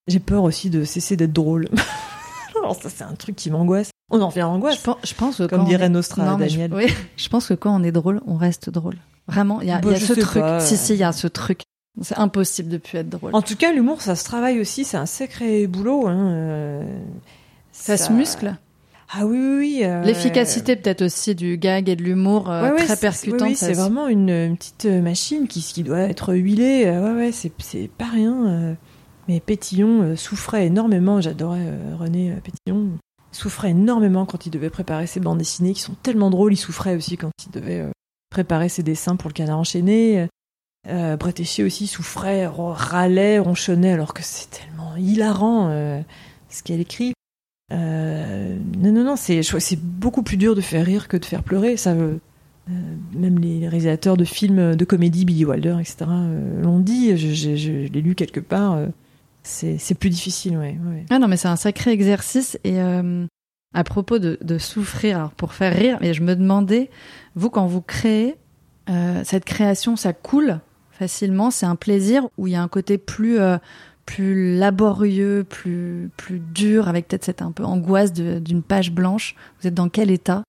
J'ai 0.08 0.20
peur 0.20 0.42
aussi 0.44 0.68
de 0.70 0.84
cesser 0.84 1.16
d'être 1.16 1.32
drôle. 1.32 1.68
Alors 2.62 2.76
ça, 2.80 2.88
c'est 2.88 3.04
un 3.04 3.14
truc 3.14 3.36
qui 3.36 3.50
m'angoisse. 3.50 3.90
On 4.10 4.20
en 4.20 4.28
revient 4.28 4.40
à 4.40 4.44
Je 4.44 4.48
l'angoisse. 4.48 4.76
pense, 4.78 4.96
je 5.04 5.14
pense 5.14 5.36
que 5.38 5.44
Comme 5.46 5.64
dirait 5.64 5.86
est- 5.86 5.88
Nostra, 5.88 6.24
Non, 6.24 6.38
je- 6.38 6.44
Daniel. 6.44 6.74
oui, 6.74 6.86
je 7.16 7.28
pense 7.28 7.48
que 7.48 7.54
quand 7.54 7.74
on 7.78 7.82
est 7.82 7.92
drôle, 7.92 8.20
on 8.26 8.36
reste 8.36 8.70
drôle. 8.70 8.96
Vraiment, 9.28 9.60
il 9.60 9.68
y 9.68 9.70
a, 9.70 9.78
Bah, 9.78 9.90
y 9.92 9.94
a 9.94 10.00
ce 10.00 10.12
truc. 10.14 10.42
pas. 10.42 10.60
Si, 10.60 10.76
si, 10.76 10.94
il 10.94 10.98
y 10.98 11.04
a 11.04 11.12
ce 11.12 11.26
truc. 11.28 11.62
C'est 12.00 12.18
impossible 12.18 12.68
de 12.70 12.78
plus 12.78 12.98
être 12.98 13.10
drôle. 13.10 13.30
En 13.34 13.42
tout 13.42 13.54
cas, 13.56 13.72
l'humour, 13.72 14.00
ça 14.00 14.14
se 14.16 14.24
travaille 14.24 14.60
aussi. 14.60 14.84
C'est 14.84 14.96
un 14.96 15.06
sacré 15.06 15.66
boulot. 15.66 16.06
Hein. 16.08 16.28
euh, 16.30 16.98
Ça, 17.72 17.96
se 17.96 18.12
muscle. 18.12 18.54
Ah 19.14 19.26
oui, 19.26 19.36
oui, 19.38 19.56
oui. 19.58 19.80
euh, 19.84 20.02
L'efficacité 20.02 20.74
peut-être 20.76 21.02
aussi 21.02 21.34
du 21.34 21.58
gag 21.58 21.88
et 21.90 21.96
de 21.96 22.02
l'humour 22.02 22.50
euh, 22.50 22.62
ouais, 22.62 22.70
ouais, 22.70 22.76
très 22.84 22.96
c'est- 22.96 23.00
percutante. 23.00 23.42
oui, 23.48 23.56
c'est 23.56 23.74
vraiment 23.74 24.08
une, 24.08 24.30
une 24.30 24.56
petite 24.56 24.86
machine 24.86 25.46
qui, 25.48 25.60
qui 25.62 25.82
doit 25.82 25.98
être 26.00 26.32
huilée. 26.34 26.84
euh, 26.86 27.12
Ouais, 27.14 27.26
ouais, 27.26 27.32
c'est 27.32 27.50
pas 27.90 28.06
rien. 28.06 28.74
Mais 29.28 29.40
Pétillon 29.40 30.02
euh, 30.02 30.16
souffrait 30.16 30.66
énormément. 30.66 31.20
J'adorais 31.20 31.64
euh, 31.64 31.96
René 31.96 32.32
euh, 32.32 32.40
Pétillon. 32.40 32.98
Il 33.32 33.36
souffrait 33.36 33.70
énormément 33.70 34.26
quand 34.26 34.46
il 34.46 34.50
devait 34.50 34.70
préparer 34.70 35.06
ses 35.06 35.20
bandes 35.20 35.38
dessinées 35.38 35.72
qui 35.72 35.80
sont 35.80 35.94
tellement 36.02 36.30
drôles. 36.30 36.52
Il 36.52 36.58
souffrait 36.58 36.96
aussi 36.96 37.16
quand 37.16 37.30
il 37.46 37.50
devait 37.50 37.86
préparer 38.30 38.68
ses 38.68 38.82
dessins 38.82 39.16
pour 39.16 39.28
le 39.30 39.34
canard 39.34 39.58
enchaîné. 39.58 40.28
Euh, 40.88 41.16
Bretéché 41.16 41.64
aussi 41.64 41.86
souffrait, 41.86 42.46
râlait, 42.46 43.38
ronchonnait, 43.38 43.92
alors 43.92 44.12
que 44.12 44.22
c'est 44.22 44.50
tellement 44.50 44.96
hilarant 44.96 45.70
ce 46.50 46.62
qu'elle 46.62 46.80
écrit. 46.80 47.14
Non, 47.70 48.58
non, 48.92 49.02
non, 49.02 49.16
c'est 49.16 49.80
beaucoup 49.80 50.22
plus 50.22 50.36
dur 50.36 50.54
de 50.54 50.60
faire 50.60 50.84
rire 50.84 51.08
que 51.08 51.16
de 51.16 51.24
faire 51.24 51.42
pleurer. 51.42 51.78
Ça, 51.78 51.94
même 51.94 53.38
les 53.38 53.66
réalisateurs 53.66 54.18
de 54.18 54.24
films 54.24 54.76
de 54.76 54.84
comédie, 54.84 55.24
Billy 55.24 55.46
Wilder, 55.46 55.78
etc., 55.80 56.04
l'ont 56.62 56.80
dit. 56.80 57.16
Je 57.16 57.86
l'ai 57.86 58.02
lu 58.02 58.14
quelque 58.14 58.40
part. 58.40 58.78
C'est 59.42 59.94
plus 59.98 60.10
difficile, 60.10 60.56
ouais. 60.56 60.76
Ah 61.10 61.18
non, 61.18 61.28
mais 61.28 61.36
c'est 61.36 61.48
un 61.48 61.56
sacré 61.56 61.90
exercice. 61.90 62.58
Et 62.64 62.80
euh, 62.80 63.26
à 63.74 63.84
propos 63.84 64.18
de, 64.18 64.38
de 64.42 64.58
souffrir, 64.58 65.16
alors 65.16 65.30
pour 65.32 65.52
faire 65.52 65.74
rire, 65.74 65.98
mais 66.00 66.14
je 66.14 66.22
me 66.22 66.36
demandais, 66.36 66.90
vous, 67.34 67.50
quand 67.50 67.66
vous 67.66 67.82
créez, 67.82 68.36
euh, 68.88 69.22
cette 69.24 69.44
création, 69.44 69.96
ça 69.96 70.12
coule 70.12 70.60
facilement, 70.90 71.50
c'est 71.50 71.66
un 71.66 71.76
plaisir 71.76 72.28
ou 72.36 72.46
il 72.46 72.52
y 72.52 72.56
a 72.56 72.62
un 72.62 72.68
côté 72.68 72.98
plus, 72.98 73.38
euh, 73.38 73.58
plus 74.06 74.56
laborieux, 74.56 75.44
plus, 75.48 76.10
plus 76.16 76.40
dur, 76.40 76.88
avec 76.88 77.08
peut-être 77.08 77.24
cette 77.24 77.42
un 77.42 77.52
peu 77.52 77.64
angoisse 77.64 78.12
d'une 78.12 78.62
page 78.62 78.92
blanche? 78.92 79.34
Vous 79.60 79.68
êtes 79.68 79.74
dans 79.74 79.88
quel 79.88 80.10
état? 80.10 80.42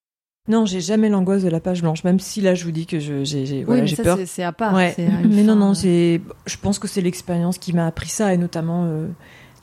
Non, 0.49 0.65
j'ai 0.65 0.81
jamais 0.81 1.07
l'angoisse 1.07 1.41
de 1.43 1.47
la 1.49 1.61
page 1.61 1.81
blanche, 1.81 2.03
même 2.03 2.19
si 2.19 2.41
là, 2.41 2.53
je 2.53 2.65
vous 2.65 2.71
dis 2.71 2.85
que 2.85 2.99
j'ai 2.99 3.63
voilà, 3.63 3.83
Oui, 3.83 3.87
j'ai 3.87 3.95
peur. 3.95 4.17
c'est- 4.25 4.43
à 4.43 4.51
part. 4.51 4.73
Ouais. 4.73 4.93
Mais 5.29 5.43
non, 5.43 5.55
non, 5.55 5.71
euh, 5.71 5.73
c'est. 5.73 6.21
Je 6.45 6.57
pense 6.57 6.79
que 6.79 6.87
c'est 6.87 6.99
l'expérience 7.01 7.57
qui 7.57 7.71
m'a 7.71 7.87
appris 7.87 8.09
ça, 8.09 8.33
et 8.33 8.37
notamment 8.37 8.83
euh, 8.85 9.07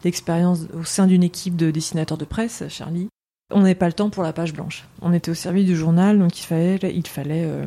l'expérience 0.04 0.60
au 0.72 0.84
sein 0.84 1.06
d'une 1.06 1.22
équipe 1.22 1.54
de 1.56 1.70
dessinateurs 1.70 2.16
de 2.16 2.24
presse, 2.24 2.64
Charlie. 2.68 3.08
On 3.52 3.60
n'avait 3.60 3.74
pas 3.74 3.88
le 3.88 3.92
temps 3.92 4.08
pour 4.10 4.22
la 4.22 4.32
page 4.32 4.54
blanche. 4.54 4.86
On 5.02 5.12
était 5.12 5.30
au 5.30 5.34
service 5.34 5.66
du 5.66 5.76
journal, 5.76 6.18
donc 6.18 6.38
il 6.40 6.44
fallait, 6.44 6.78
il 6.94 7.06
fallait 7.06 7.44
euh, 7.44 7.66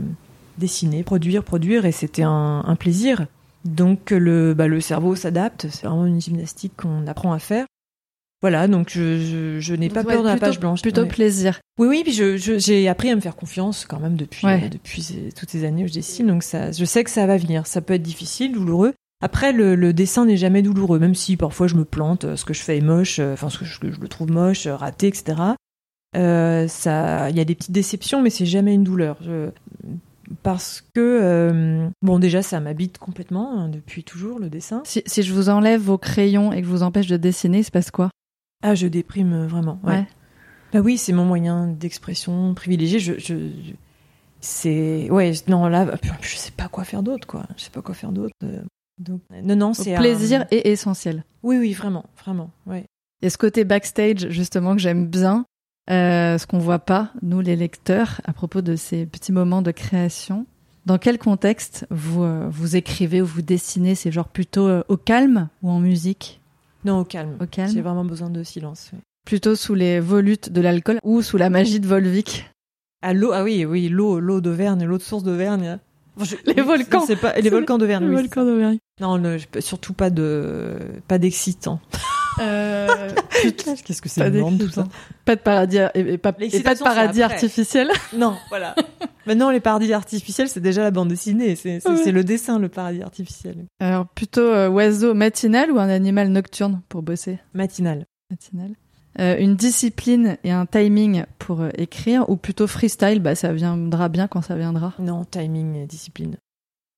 dessiner, 0.58 1.04
produire, 1.04 1.44
produire, 1.44 1.86
et 1.86 1.92
c'était 1.92 2.24
un, 2.24 2.64
un 2.66 2.76
plaisir. 2.76 3.28
Donc 3.66 4.10
le, 4.12 4.54
bah, 4.56 4.68
le 4.68 4.82
cerveau 4.82 5.16
s'adapte. 5.16 5.68
C'est 5.70 5.86
vraiment 5.86 6.06
une 6.08 6.20
gymnastique 6.20 6.74
qu'on 6.78 7.06
apprend 7.06 7.32
à 7.34 7.40
faire. 7.40 7.66
Voilà, 8.44 8.68
donc 8.68 8.90
je, 8.92 9.18
je, 9.20 9.60
je 9.60 9.74
n'ai 9.74 9.88
pas 9.90 10.02
ouais, 10.04 10.14
peur 10.14 10.22
de 10.24 10.28
la 10.28 10.38
page 10.38 10.60
blanche. 10.60 10.82
Plutôt 10.84 11.06
plaisir. 11.08 11.60
Oui, 11.80 11.88
oui, 11.88 12.02
puis 12.04 12.12
je, 12.14 12.38
je- 12.38 12.60
j'ai 12.60 12.88
appris 12.90 13.10
à 13.10 13.16
me 13.16 13.22
faire 13.22 13.36
confiance 13.38 13.86
quand 13.86 14.00
même 14.00 14.16
depuis, 14.18 14.46
Ouais. 14.46 14.66
euh, 14.66 14.70
depuis 14.70 15.02
ces- 15.02 15.30
toutes 15.36 15.50
ces 15.50 15.64
années 15.64 15.86
où 15.86 15.88
je 15.88 15.94
dessine. 15.94 16.28
Donc 16.28 16.44
ça, 16.44 16.72
je 16.72 16.84
sais 16.86 17.04
que 17.06 17.10
ça 17.10 17.26
va 17.26 17.38
venir. 17.38 17.66
Ça 17.66 17.80
peut 17.82 17.94
être 17.94 18.04
difficile, 18.04 18.52
douloureux. 18.52 18.94
Après, 19.24 19.54
le, 19.54 19.76
le 19.76 19.94
dessin 19.94 20.26
n'est 20.26 20.36
jamais 20.36 20.62
douloureux, 20.62 21.00
même 21.00 21.16
si 21.16 21.38
parfois 21.38 21.68
je 21.68 21.76
me 21.76 21.86
plante, 21.86 22.26
euh, 22.26 22.36
ce 22.36 22.44
que 22.44 22.54
je 22.54 22.62
fais 22.62 22.78
est 22.78 22.82
moche, 22.82 23.20
euh, 23.20 23.32
enfin 23.32 23.50
ce 23.50 23.58
que 23.58 23.64
je, 23.66 23.80
le 23.82 24.08
trouve 24.10 24.30
moche, 24.30 24.68
raté, 24.68 25.08
etc. 25.08 25.38
Euh, 26.18 26.68
ça, 26.68 27.30
il 27.30 27.38
y 27.38 27.40
a 27.40 27.46
des 27.46 27.56
petites 27.56 27.72
déceptions, 27.72 28.22
mais 28.22 28.30
c'est 28.30 28.46
jamais 28.46 28.74
une 28.74 28.84
douleur. 28.84 29.18
Parce 30.42 30.82
que 30.94 31.00
euh, 31.22 31.88
bon, 32.02 32.20
déjà, 32.20 32.42
ça 32.42 32.60
m'habite 32.60 32.98
complètement 32.98 33.58
hein, 33.58 33.70
depuis 33.70 34.04
toujours 34.04 34.40
le 34.40 34.50
dessin. 34.50 34.82
Si, 34.86 35.02
si 35.06 35.22
je 35.24 35.34
vous 35.34 35.50
enlève 35.50 35.80
vos 35.82 35.98
crayons 35.98 36.52
et 36.52 36.62
que 36.62 36.68
je 36.68 36.72
vous 36.72 36.84
empêche 36.84 37.08
de 37.08 37.18
dessiner, 37.18 37.60
il 37.60 37.64
se 37.64 37.72
passe 37.72 37.92
quoi? 37.92 38.10
Ah, 38.64 38.74
je 38.76 38.88
déprime 38.88 39.34
euh, 39.34 39.48
vraiment. 39.48 39.80
Ouais. 39.84 39.94
Ouais. 39.98 40.08
Bah 40.74 40.80
oui, 40.80 40.98
c'est 40.98 41.14
mon 41.14 41.26
moyen 41.26 41.68
d'expression 41.68 42.54
privilégié. 42.56 42.98
Je, 43.00 43.14
je, 43.20 43.36
je- 43.36 43.74
c'est 44.42 45.10
ouais, 45.10 45.32
non 45.48 45.68
là, 45.68 45.96
je 46.22 46.36
sais 46.36 46.52
pas 46.52 46.68
quoi 46.68 46.84
faire 46.84 47.04
d'autre, 47.04 47.28
quoi. 47.28 47.46
Je 47.56 47.64
sais 47.64 47.70
pas 47.70 47.82
quoi 47.82 47.94
faire 47.94 48.12
d'autre. 48.12 48.34
euh. 48.44 48.62
Donc 49.00 49.22
non, 49.32 49.56
non, 49.56 49.68
Donc, 49.68 49.76
c'est 49.76 49.96
plaisir 49.96 50.42
un- 50.42 50.48
est 50.52 50.68
essentiel. 50.68 51.24
Oui, 51.44 51.58
oui, 51.58 51.74
vraiment, 51.74 52.06
vraiment. 52.24 52.50
Ouais. 52.66 52.86
Et 53.22 53.30
ce 53.30 53.38
côté 53.38 53.64
backstage, 53.64 54.30
justement, 54.30 54.74
que 54.76 54.82
j'aime 54.82 55.08
bien, 55.08 55.46
euh, 55.90 56.38
ce 56.38 56.46
qu'on 56.48 56.60
voit 56.60 56.80
pas, 56.80 57.12
nous 57.22 57.40
les 57.40 57.56
lecteurs, 57.56 58.20
à 58.26 58.34
propos 58.34 58.62
de 58.62 58.76
ces 58.76 59.06
petits 59.06 59.32
moments 59.32 59.62
de 59.62 59.72
création. 59.72 60.46
Dans 60.86 60.98
quel 60.98 61.18
contexte 61.18 61.86
vous, 61.90 62.24
euh, 62.24 62.48
vous 62.50 62.76
écrivez 62.76 63.22
ou 63.22 63.26
vous 63.26 63.42
dessinez? 63.42 63.96
C'est 63.96 64.12
genre 64.12 64.28
plutôt 64.28 64.68
euh, 64.68 64.84
au 64.90 64.98
calme 64.98 65.48
ou 65.62 65.70
en 65.70 65.80
musique? 65.80 66.42
Non, 66.86 67.00
au 67.00 67.06
calme. 67.06 67.38
Au 67.40 67.46
calme 67.46 67.72
J'ai 67.74 67.82
vraiment 67.82 68.06
besoin 68.06 68.30
de 68.30 68.44
silence. 68.44 68.92
Plutôt 69.26 69.56
sous 69.56 69.74
les 69.74 70.00
volutes 70.00 70.52
de 70.52 70.62
l'alcool 70.62 71.00
ou 71.04 71.22
sous 71.22 71.38
la 71.38 71.50
magie 71.50 71.80
de 71.80 71.88
Volvic 71.88 72.50
À 73.02 73.14
l'eau, 73.14 73.32
ah 73.32 73.44
oui, 73.44 73.66
oui, 73.66 73.88
l'eau, 73.90 74.20
l'eau 74.20 74.42
d'Auvergne, 74.42 74.84
l'eau 74.84 74.98
de 74.98 75.04
source 75.04 75.24
d'Auvergne. 75.24 75.80
les 76.46 76.62
volcans. 76.62 77.06
C'est 77.06 77.16
pas 77.16 77.40
les 77.40 77.50
volcans 77.50 77.78
d'Auvergne. 77.78 78.04
Les 78.04 78.10
oui, 78.10 78.16
volcans 78.16 78.46
d'Auvergne. 78.46 78.78
Non, 79.00 79.22
surtout 79.60 79.94
pas 79.94 80.10
de, 80.10 80.78
pas 81.08 81.18
d'excitant. 81.18 81.80
Euh, 82.40 83.10
Qu'est-ce 83.86 84.02
que 84.02 84.10
c'est 84.10 84.28
énorme, 84.28 84.58
tout 84.58 84.70
ça 84.70 84.88
Pas 85.26 85.36
de 85.36 85.42
paradis, 85.42 85.78
et, 85.78 86.00
et 86.00 86.18
pas, 86.18 86.34
et 86.40 86.60
pas 86.62 86.76
de 86.76 86.80
paradis 86.80 87.22
artificiel. 87.22 87.90
Non, 88.16 88.36
voilà. 88.50 88.76
Maintenant, 89.26 89.52
les 89.52 89.60
paradis 89.60 89.94
artificiels, 89.94 90.50
c'est 90.50 90.60
déjà 90.60 90.84
la 90.84 90.92
bande 90.92 91.08
dessinée. 91.08 91.56
C'est 91.56 92.12
le 92.12 92.24
dessin, 92.24 92.60
le 92.60 92.70
paradis 92.70 93.02
artificiel. 93.02 93.66
Alors, 93.80 94.08
plutôt 94.08 94.42
euh, 94.42 94.68
oiseau 94.70 95.14
matinal 95.14 95.72
ou 95.72 95.80
un 95.80 95.90
animal 95.90 96.30
nocturne 96.30 96.82
pour 96.90 97.02
bosser? 97.02 97.40
Matinal. 97.54 98.06
Matinal. 98.30 98.72
Euh, 99.20 99.38
une 99.38 99.56
discipline 99.56 100.38
et 100.44 100.52
un 100.52 100.66
timing 100.66 101.24
pour 101.38 101.62
euh, 101.62 101.70
écrire 101.78 102.28
ou 102.30 102.36
plutôt 102.36 102.66
freestyle, 102.66 103.20
bah, 103.20 103.36
ça 103.36 103.54
viendra 103.54 104.10
bien 104.10 104.28
quand 104.28 104.42
ça 104.42 104.56
viendra. 104.56 104.94
Non, 105.00 105.24
timing, 105.24 105.86
discipline. 105.86 106.38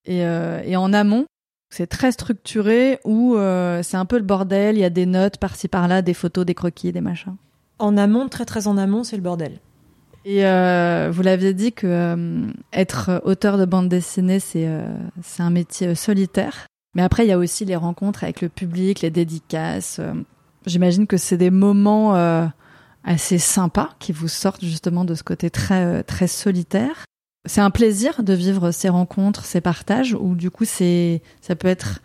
Et, 0.05 0.25
euh, 0.25 0.61
et 0.63 0.77
en 0.77 0.93
amont, 0.93 1.25
c'est 1.69 1.87
très 1.87 2.11
structuré 2.11 2.99
ou 3.03 3.35
euh, 3.35 3.83
c'est 3.83 3.97
un 3.97 4.05
peu 4.05 4.17
le 4.17 4.23
bordel, 4.23 4.77
il 4.77 4.81
y 4.81 4.85
a 4.85 4.89
des 4.89 5.05
notes 5.05 5.37
par-ci 5.37 5.67
par-là, 5.67 6.01
des 6.01 6.13
photos, 6.13 6.45
des 6.45 6.53
croquis, 6.53 6.91
des 6.91 7.01
machins. 7.01 7.35
En 7.79 7.97
amont, 7.97 8.29
très 8.29 8.45
très 8.45 8.67
en 8.67 8.77
amont, 8.77 9.03
c'est 9.03 9.17
le 9.17 9.21
bordel. 9.21 9.59
Et 10.23 10.45
euh, 10.45 11.11
vous 11.11 11.21
l'aviez 11.21 11.53
dit 11.53 11.73
que 11.73 11.85
euh, 11.85 12.47
être 12.73 13.21
auteur 13.25 13.57
de 13.57 13.65
bande 13.65 13.89
dessinée, 13.89 14.39
c'est 14.39 14.67
c'est 15.21 15.43
un 15.43 15.49
métier 15.49 15.93
solitaire. 15.95 16.65
Mais 16.95 17.03
après, 17.03 17.25
il 17.25 17.29
y 17.29 17.33
a 17.33 17.37
aussi 17.37 17.65
les 17.65 17.75
rencontres 17.75 18.23
avec 18.23 18.41
le 18.41 18.49
public, 18.49 19.01
les 19.01 19.11
dédicaces. 19.11 19.99
J'imagine 20.65 21.07
que 21.07 21.17
c'est 21.17 21.37
des 21.37 21.51
moments 21.51 22.15
assez 23.03 23.37
sympas 23.37 23.89
qui 23.99 24.13
vous 24.13 24.29
sortent 24.29 24.63
justement 24.63 25.03
de 25.03 25.13
ce 25.13 25.23
côté 25.23 25.49
très 25.49 26.03
très 26.03 26.27
solitaire. 26.27 27.05
C'est 27.45 27.61
un 27.61 27.69
plaisir 27.71 28.23
de 28.23 28.33
vivre 28.33 28.71
ces 28.71 28.89
rencontres, 28.89 29.45
ces 29.45 29.61
partages, 29.61 30.13
ou 30.19 30.35
du 30.35 30.49
coup, 30.51 30.65
c'est 30.65 31.21
ça 31.41 31.55
peut 31.55 31.67
être 31.67 32.01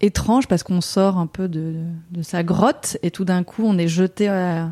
étrange 0.00 0.48
parce 0.48 0.62
qu'on 0.62 0.80
sort 0.80 1.18
un 1.18 1.26
peu 1.26 1.46
de, 1.48 1.74
de 2.10 2.22
sa 2.22 2.42
grotte 2.42 2.96
et 3.02 3.10
tout 3.10 3.24
d'un 3.24 3.44
coup, 3.44 3.62
on 3.64 3.76
est 3.78 3.88
jeté 3.88 4.28
à, 4.28 4.70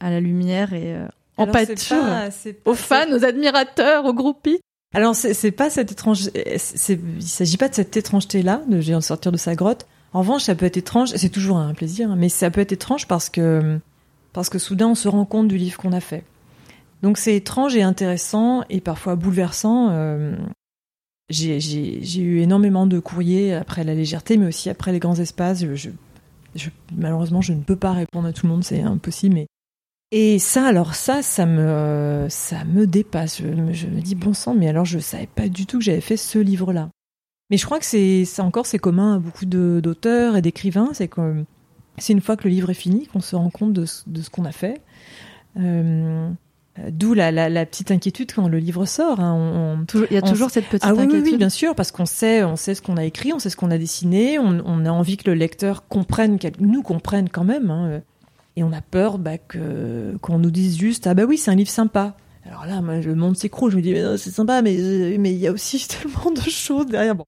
à 0.00 0.10
la 0.10 0.20
lumière 0.20 0.72
et 0.72 0.94
euh, 0.94 1.06
en 1.36 1.42
Alors, 1.44 1.52
pâture 1.52 1.96
pas- 2.00 2.28
aux 2.64 2.74
fans, 2.74 3.12
aux 3.12 3.24
admirateurs, 3.24 4.04
aux 4.04 4.14
groupies. 4.14 4.60
Alors 4.94 5.14
c'est 5.14 5.50
pas 5.50 5.68
cette 5.68 5.92
étrange, 5.92 6.30
il 6.34 7.22
s'agit 7.22 7.58
pas 7.58 7.68
de 7.68 7.74
cette 7.74 7.94
étrangeté 7.96 8.42
là 8.42 8.62
de 8.68 8.80
géant 8.80 9.02
sortir 9.02 9.32
de 9.32 9.36
sa 9.36 9.54
grotte. 9.54 9.86
En 10.14 10.20
revanche, 10.20 10.44
ça 10.44 10.54
peut 10.54 10.64
être 10.64 10.78
étrange, 10.78 11.10
c'est 11.14 11.28
toujours 11.28 11.58
un 11.58 11.74
plaisir, 11.74 12.10
hein, 12.10 12.16
mais 12.16 12.30
ça 12.30 12.50
peut 12.50 12.62
être 12.62 12.72
étrange 12.72 13.06
parce 13.06 13.28
que 13.28 13.78
parce 14.32 14.48
que 14.48 14.58
soudain 14.58 14.86
on 14.88 14.94
se 14.94 15.06
rend 15.08 15.26
compte 15.26 15.48
du 15.48 15.58
livre 15.58 15.76
qu'on 15.76 15.92
a 15.92 16.00
fait. 16.00 16.24
Donc 17.02 17.18
c'est 17.18 17.36
étrange 17.36 17.76
et 17.76 17.82
intéressant 17.82 18.64
et 18.70 18.80
parfois 18.80 19.16
bouleversant. 19.16 19.90
euh, 19.90 20.36
j'ai 21.30 22.20
eu 22.20 22.40
énormément 22.40 22.86
de 22.86 22.98
courriers 23.00 23.54
après 23.54 23.84
la 23.84 23.94
légèreté, 23.94 24.36
mais 24.36 24.46
aussi 24.46 24.70
après 24.70 24.92
les 24.92 24.98
grands 24.98 25.16
espaces. 25.16 25.64
Malheureusement, 26.96 27.42
je 27.42 27.52
ne 27.52 27.62
peux 27.62 27.76
pas 27.76 27.92
répondre 27.92 28.26
à 28.26 28.32
tout 28.32 28.46
le 28.46 28.52
monde, 28.52 28.64
c'est 28.64 28.80
impossible. 28.80 29.44
Et 30.10 30.38
ça, 30.38 30.66
alors 30.66 30.94
ça, 30.94 31.20
ça 31.22 31.44
me, 31.44 32.28
dépasse. 32.86 33.42
Je, 33.42 33.86
me- 33.86 34.00
dis 34.00 34.14
bon 34.14 34.32
sang, 34.32 34.54
mais 34.54 34.68
alors 34.68 34.86
je 34.86 34.98
savais 34.98 35.26
pas 35.26 35.48
du 35.48 35.66
tout 35.66 35.78
que 35.78 35.84
j'avais 35.84 36.00
fait 36.00 36.16
ce 36.16 36.38
livre-là. 36.38 36.88
Mais 37.50 37.58
je 37.58 37.64
crois 37.66 37.78
que 37.78 37.84
c'est, 37.84 38.24
encore 38.40 38.66
c'est 38.66 38.78
commun 38.78 39.16
à 39.16 39.18
beaucoup 39.18 39.44
d'auteurs 39.44 40.36
et 40.36 40.42
d'écrivains, 40.42 40.92
c'est 40.94 42.12
une 42.12 42.20
fois 42.20 42.36
que 42.36 42.44
le 42.44 42.50
livre 42.50 42.70
est 42.70 42.74
fini 42.74 43.06
qu'on 43.06 43.20
se 43.20 43.36
rend 43.36 43.50
compte 43.50 43.74
de 43.74 43.84
ce 43.84 44.30
qu'on 44.30 44.46
a 44.46 44.52
fait. 44.52 44.80
Euh, 45.58 46.30
D'où 46.90 47.14
la, 47.14 47.30
la, 47.32 47.48
la 47.48 47.66
petite 47.66 47.90
inquiétude 47.90 48.32
quand 48.32 48.48
le 48.48 48.58
livre 48.58 48.84
sort. 48.86 49.20
hein. 49.20 49.34
On- 49.34 49.80
on- 49.80 49.84
Toujours- 49.86 50.06
Il 50.10 50.14
y 50.14 50.18
a 50.18 50.22
On 50.24 50.30
toujours 50.30 50.50
cette 50.50 50.66
petite 50.66 50.84
ah 50.84 50.94
oui, 50.94 51.02
inquiétude. 51.02 51.24
oui, 51.32 51.36
bien 51.36 51.48
sûr, 51.48 51.74
parce 51.74 51.90
qu'on 51.90 52.06
sait, 52.06 52.44
on 52.44 52.56
sait 52.56 52.74
ce 52.74 52.82
qu'on 52.82 52.96
a 52.96 53.04
écrit, 53.04 53.32
on 53.32 53.38
sait 53.38 53.50
ce 53.50 53.56
qu'on 53.56 53.70
a 53.70 53.78
dessiné, 53.78 54.38
on, 54.38 54.84
a 54.86 54.90
envie 54.90 55.16
que 55.16 55.28
le 55.30 55.34
lecteur 55.36 55.88
comprenne, 55.88 56.38
nous 56.60 56.82
comprenne 56.82 57.28
quand 57.28 57.44
même, 57.44 57.70
hein, 57.70 57.86
euh, 57.88 58.00
et 58.56 58.62
on 58.64 58.72
a 58.72 58.80
peur 58.80 59.18
bah, 59.18 59.38
que 59.38 60.16
qu'on 60.20 60.38
nous 60.38 60.50
dise 60.50 60.78
juste 60.78 61.06
ah 61.06 61.14
bah 61.14 61.24
oui 61.28 61.38
c'est 61.38 61.50
un 61.50 61.54
livre 61.54 61.70
sympa. 61.70 62.16
Alors 62.44 62.64
là, 62.66 62.80
moi, 62.80 62.96
le 63.00 63.14
monde 63.14 63.36
s'écroule, 63.36 63.70
je 63.72 63.76
me 63.76 63.82
dis 63.82 63.92
mais 63.92 64.16
c'est 64.16 64.30
sympa, 64.30 64.62
mais 64.62 64.76
euh, 64.78 65.16
mais 65.18 65.32
il 65.32 65.38
y 65.38 65.46
a 65.46 65.52
aussi 65.52 65.86
tellement 65.88 66.30
de 66.30 66.40
choses 66.48 66.86
derrière. 66.86 67.14
Bon. 67.14 67.24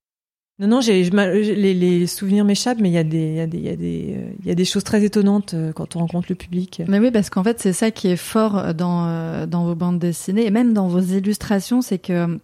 Non 0.61 0.67
non, 0.67 0.79
j'ai 0.79 1.03
les, 1.03 1.73
les 1.73 2.05
souvenirs 2.05 2.45
m'échappent, 2.45 2.77
mais 2.79 2.89
il 2.89 2.93
y 2.93 2.97
a 2.99 3.03
des 3.03 3.17
il 3.17 3.35
y 3.35 3.41
a 3.41 3.47
des 3.47 3.57
il 3.57 3.65
y 3.65 3.69
a 3.69 3.75
des 3.75 4.15
euh, 4.15 4.45
y 4.45 4.51
a 4.51 4.55
des 4.55 4.63
choses 4.63 4.83
très 4.83 5.03
étonnantes 5.03 5.55
euh, 5.55 5.73
quand 5.73 5.95
on 5.95 5.99
rencontre 5.99 6.27
le 6.29 6.35
public. 6.35 6.83
Mais 6.87 6.99
oui, 6.99 7.09
parce 7.09 7.31
qu'en 7.31 7.43
fait, 7.43 7.59
c'est 7.59 7.73
ça 7.73 7.89
qui 7.89 8.09
est 8.09 8.15
fort 8.15 8.75
dans, 8.75 9.07
euh, 9.07 9.47
dans 9.47 9.65
vos 9.65 9.73
bandes 9.73 9.97
dessinées 9.97 10.45
et 10.45 10.51
même 10.51 10.73
dans 10.73 10.87
vos 10.87 10.99
illustrations, 10.99 11.81
c'est 11.81 11.97
que 11.97 12.13
euh, 12.13 12.37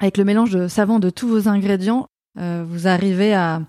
avec 0.00 0.18
le 0.18 0.24
mélange 0.24 0.50
de 0.50 0.68
savant 0.68 0.98
de 0.98 1.08
tous 1.08 1.28
vos 1.28 1.48
ingrédients, 1.48 2.08
euh, 2.38 2.62
vous 2.68 2.88
arrivez 2.88 3.32
à, 3.32 3.62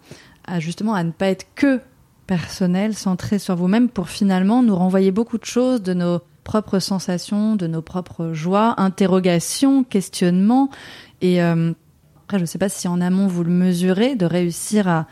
à 0.45 0.59
justement 0.59 0.95
à 0.95 1.03
ne 1.05 1.11
pas 1.11 1.27
être 1.27 1.45
que 1.55 1.79
personnel, 2.27 2.95
centré 2.95 3.39
sur 3.39 3.55
vous-même, 3.55 3.87
pour 3.87 4.09
finalement 4.09 4.63
nous 4.63 4.75
renvoyer 4.75 5.11
beaucoup 5.11 5.37
de 5.37 5.45
choses 5.45 5.81
de 5.81 5.93
nos 5.93 6.19
propres 6.43 6.79
sensations, 6.79 7.55
de 7.55 7.67
nos 7.67 7.81
propres 7.81 8.33
joies, 8.33 8.73
interrogations, 8.77 9.85
questionnements. 9.85 10.69
Et 11.21 11.41
euh, 11.41 11.71
je 12.37 12.43
ne 12.43 12.47
sais 12.47 12.57
pas 12.57 12.69
si 12.69 12.87
en 12.87 13.01
amont 13.01 13.27
vous 13.27 13.43
le 13.43 13.51
mesurez, 13.51 14.15
de 14.15 14.25
réussir 14.25 14.87
à, 14.87 15.05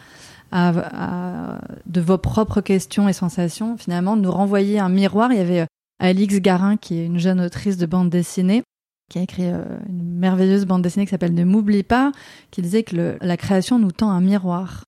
de 1.85 2.01
vos 2.01 2.17
propres 2.17 2.61
questions 2.61 3.07
et 3.07 3.13
sensations, 3.13 3.77
finalement, 3.77 4.15
nous 4.15 4.31
renvoyer 4.31 4.79
un 4.79 4.89
miroir. 4.89 5.31
Il 5.31 5.37
y 5.37 5.41
avait 5.41 5.61
euh, 5.61 5.65
Alix 5.99 6.39
Garin, 6.39 6.77
qui 6.77 6.99
est 6.99 7.05
une 7.05 7.19
jeune 7.19 7.39
autrice 7.39 7.77
de 7.77 7.85
bande 7.85 8.09
dessinée, 8.09 8.63
qui 9.09 9.19
a 9.19 9.21
écrit 9.21 9.45
euh, 9.45 9.63
une 9.87 10.17
merveilleuse 10.17 10.65
bande 10.65 10.81
dessinée 10.81 11.05
qui 11.05 11.11
s'appelle 11.11 11.33
Ne 11.33 11.45
m'oublie 11.45 11.83
pas, 11.83 12.11
qui 12.51 12.61
disait 12.61 12.83
que 12.83 13.17
la 13.21 13.37
création 13.37 13.79
nous 13.79 13.91
tend 13.91 14.09
un 14.09 14.21
miroir. 14.21 14.83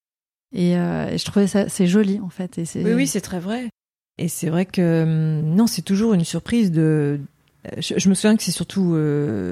Et, 0.56 0.78
euh, 0.78 1.10
et 1.10 1.18
je 1.18 1.26
trouvais 1.26 1.48
ça 1.48 1.68
c'est 1.68 1.88
joli 1.88 2.20
en 2.20 2.30
fait. 2.30 2.60
Oui, 2.76 2.94
oui, 2.94 3.08
c'est 3.08 3.22
très 3.22 3.40
vrai. 3.40 3.70
Et 4.20 4.28
c'est 4.28 4.50
vrai 4.50 4.66
que 4.66 5.04
hum, 5.04 5.56
non, 5.56 5.66
c'est 5.66 5.82
toujours 5.82 6.14
une 6.14 6.26
surprise 6.26 6.72
de. 6.72 7.20
Je, 7.78 8.10
me 8.10 8.14
souviens 8.14 8.36
que 8.36 8.44
c'est 8.44 8.52
surtout, 8.52 8.98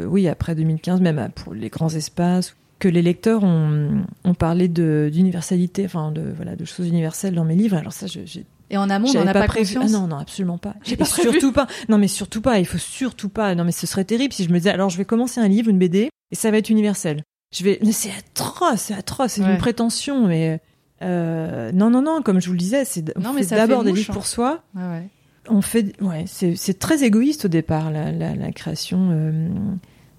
oui, 0.07 0.27
après 0.27 0.53
2015, 0.53 0.99
même 0.99 1.29
pour 1.34 1.53
les 1.53 1.69
grands 1.69 1.89
espaces, 1.89 2.57
que 2.82 2.89
les 2.89 3.01
lecteurs 3.01 3.43
ont, 3.43 4.03
ont 4.25 4.34
parlé 4.34 4.67
d'universalité, 4.67 5.86
enfin 5.86 6.11
de 6.11 6.34
voilà, 6.36 6.55
de 6.55 6.65
choses 6.65 6.88
universelles 6.88 7.36
dans 7.36 7.45
mes 7.45 7.55
livres. 7.55 7.77
Alors 7.77 7.93
ça, 7.93 8.07
j'ai 8.07 8.25
Et 8.69 8.77
en 8.77 8.89
amont, 8.89 9.07
on 9.09 9.13
n'en 9.13 9.27
a 9.27 9.34
pas, 9.34 9.45
prévu. 9.47 9.77
Ah 9.79 9.88
non, 9.88 10.07
non, 10.07 10.17
absolument 10.17 10.57
pas. 10.57 10.75
J'ai 10.84 10.97
pas 10.97 11.05
prévu. 11.05 11.29
surtout 11.32 11.51
pas. 11.51 11.67
Non, 11.89 11.97
mais 11.97 12.07
surtout 12.07 12.41
pas. 12.41 12.59
Il 12.59 12.65
faut 12.65 12.77
surtout 12.77 13.29
pas. 13.29 13.53
Non, 13.55 13.63
mais 13.63 13.71
ce 13.71 13.86
serait 13.88 14.03
terrible 14.05 14.34
si 14.34 14.43
je 14.43 14.49
me 14.49 14.57
disais, 14.57 14.71
alors 14.71 14.89
je 14.89 14.97
vais 14.97 15.05
commencer 15.05 15.39
un 15.39 15.47
livre, 15.47 15.69
une 15.69 15.77
BD, 15.77 16.09
et 16.32 16.36
ça 16.36 16.51
va 16.51 16.57
être 16.57 16.69
universel. 16.69 17.23
Je 17.55 17.63
vais. 17.63 17.79
Mais 17.84 17.91
c'est 17.91 18.11
atroce, 18.11 18.79
c'est 18.82 18.93
atroce, 18.93 19.34
c'est 19.34 19.43
Ouais. 19.43 19.51
une 19.51 19.57
prétention. 19.57 20.25
Mais 20.27 20.59
euh, 21.01 21.71
non, 21.73 21.89
non, 21.89 22.01
non. 22.01 22.21
Comme 22.23 22.41
je 22.41 22.47
vous 22.47 22.53
le 22.53 22.59
disais, 22.59 22.84
c'est. 22.86 23.03
D'abord 23.51 23.84
des 23.84 23.91
livres 23.91 24.11
hein. 24.11 24.13
pour 24.13 24.25
soi. 24.25 24.63
Ouais, 24.75 24.82
ouais. 24.84 25.07
On 25.49 25.61
fait. 25.61 25.93
Ouais, 26.01 26.23
c'est 26.27 26.55
c'est 26.55 26.79
très 26.79 27.03
égoïste 27.03 27.45
au 27.45 27.47
départ 27.49 27.91
la, 27.91 28.11
la, 28.11 28.36
la 28.36 28.51
création. 28.51 29.09
euh, 29.11 29.49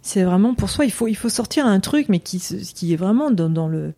c'est 0.02 0.24
vraiment 0.24 0.54
pour 0.54 0.68
soi. 0.68 0.84
Il 0.84 0.90
faut 0.92 1.08
il 1.08 1.14
faut 1.16 1.28
sortir 1.30 1.64
un 1.66 1.80
truc, 1.80 2.08
mais 2.08 2.18
qui 2.18 2.38
qui 2.38 2.92
est 2.92 2.96
vraiment 2.96 3.30
dans, 3.30 3.48
dans 3.48 3.68
le 3.68 3.94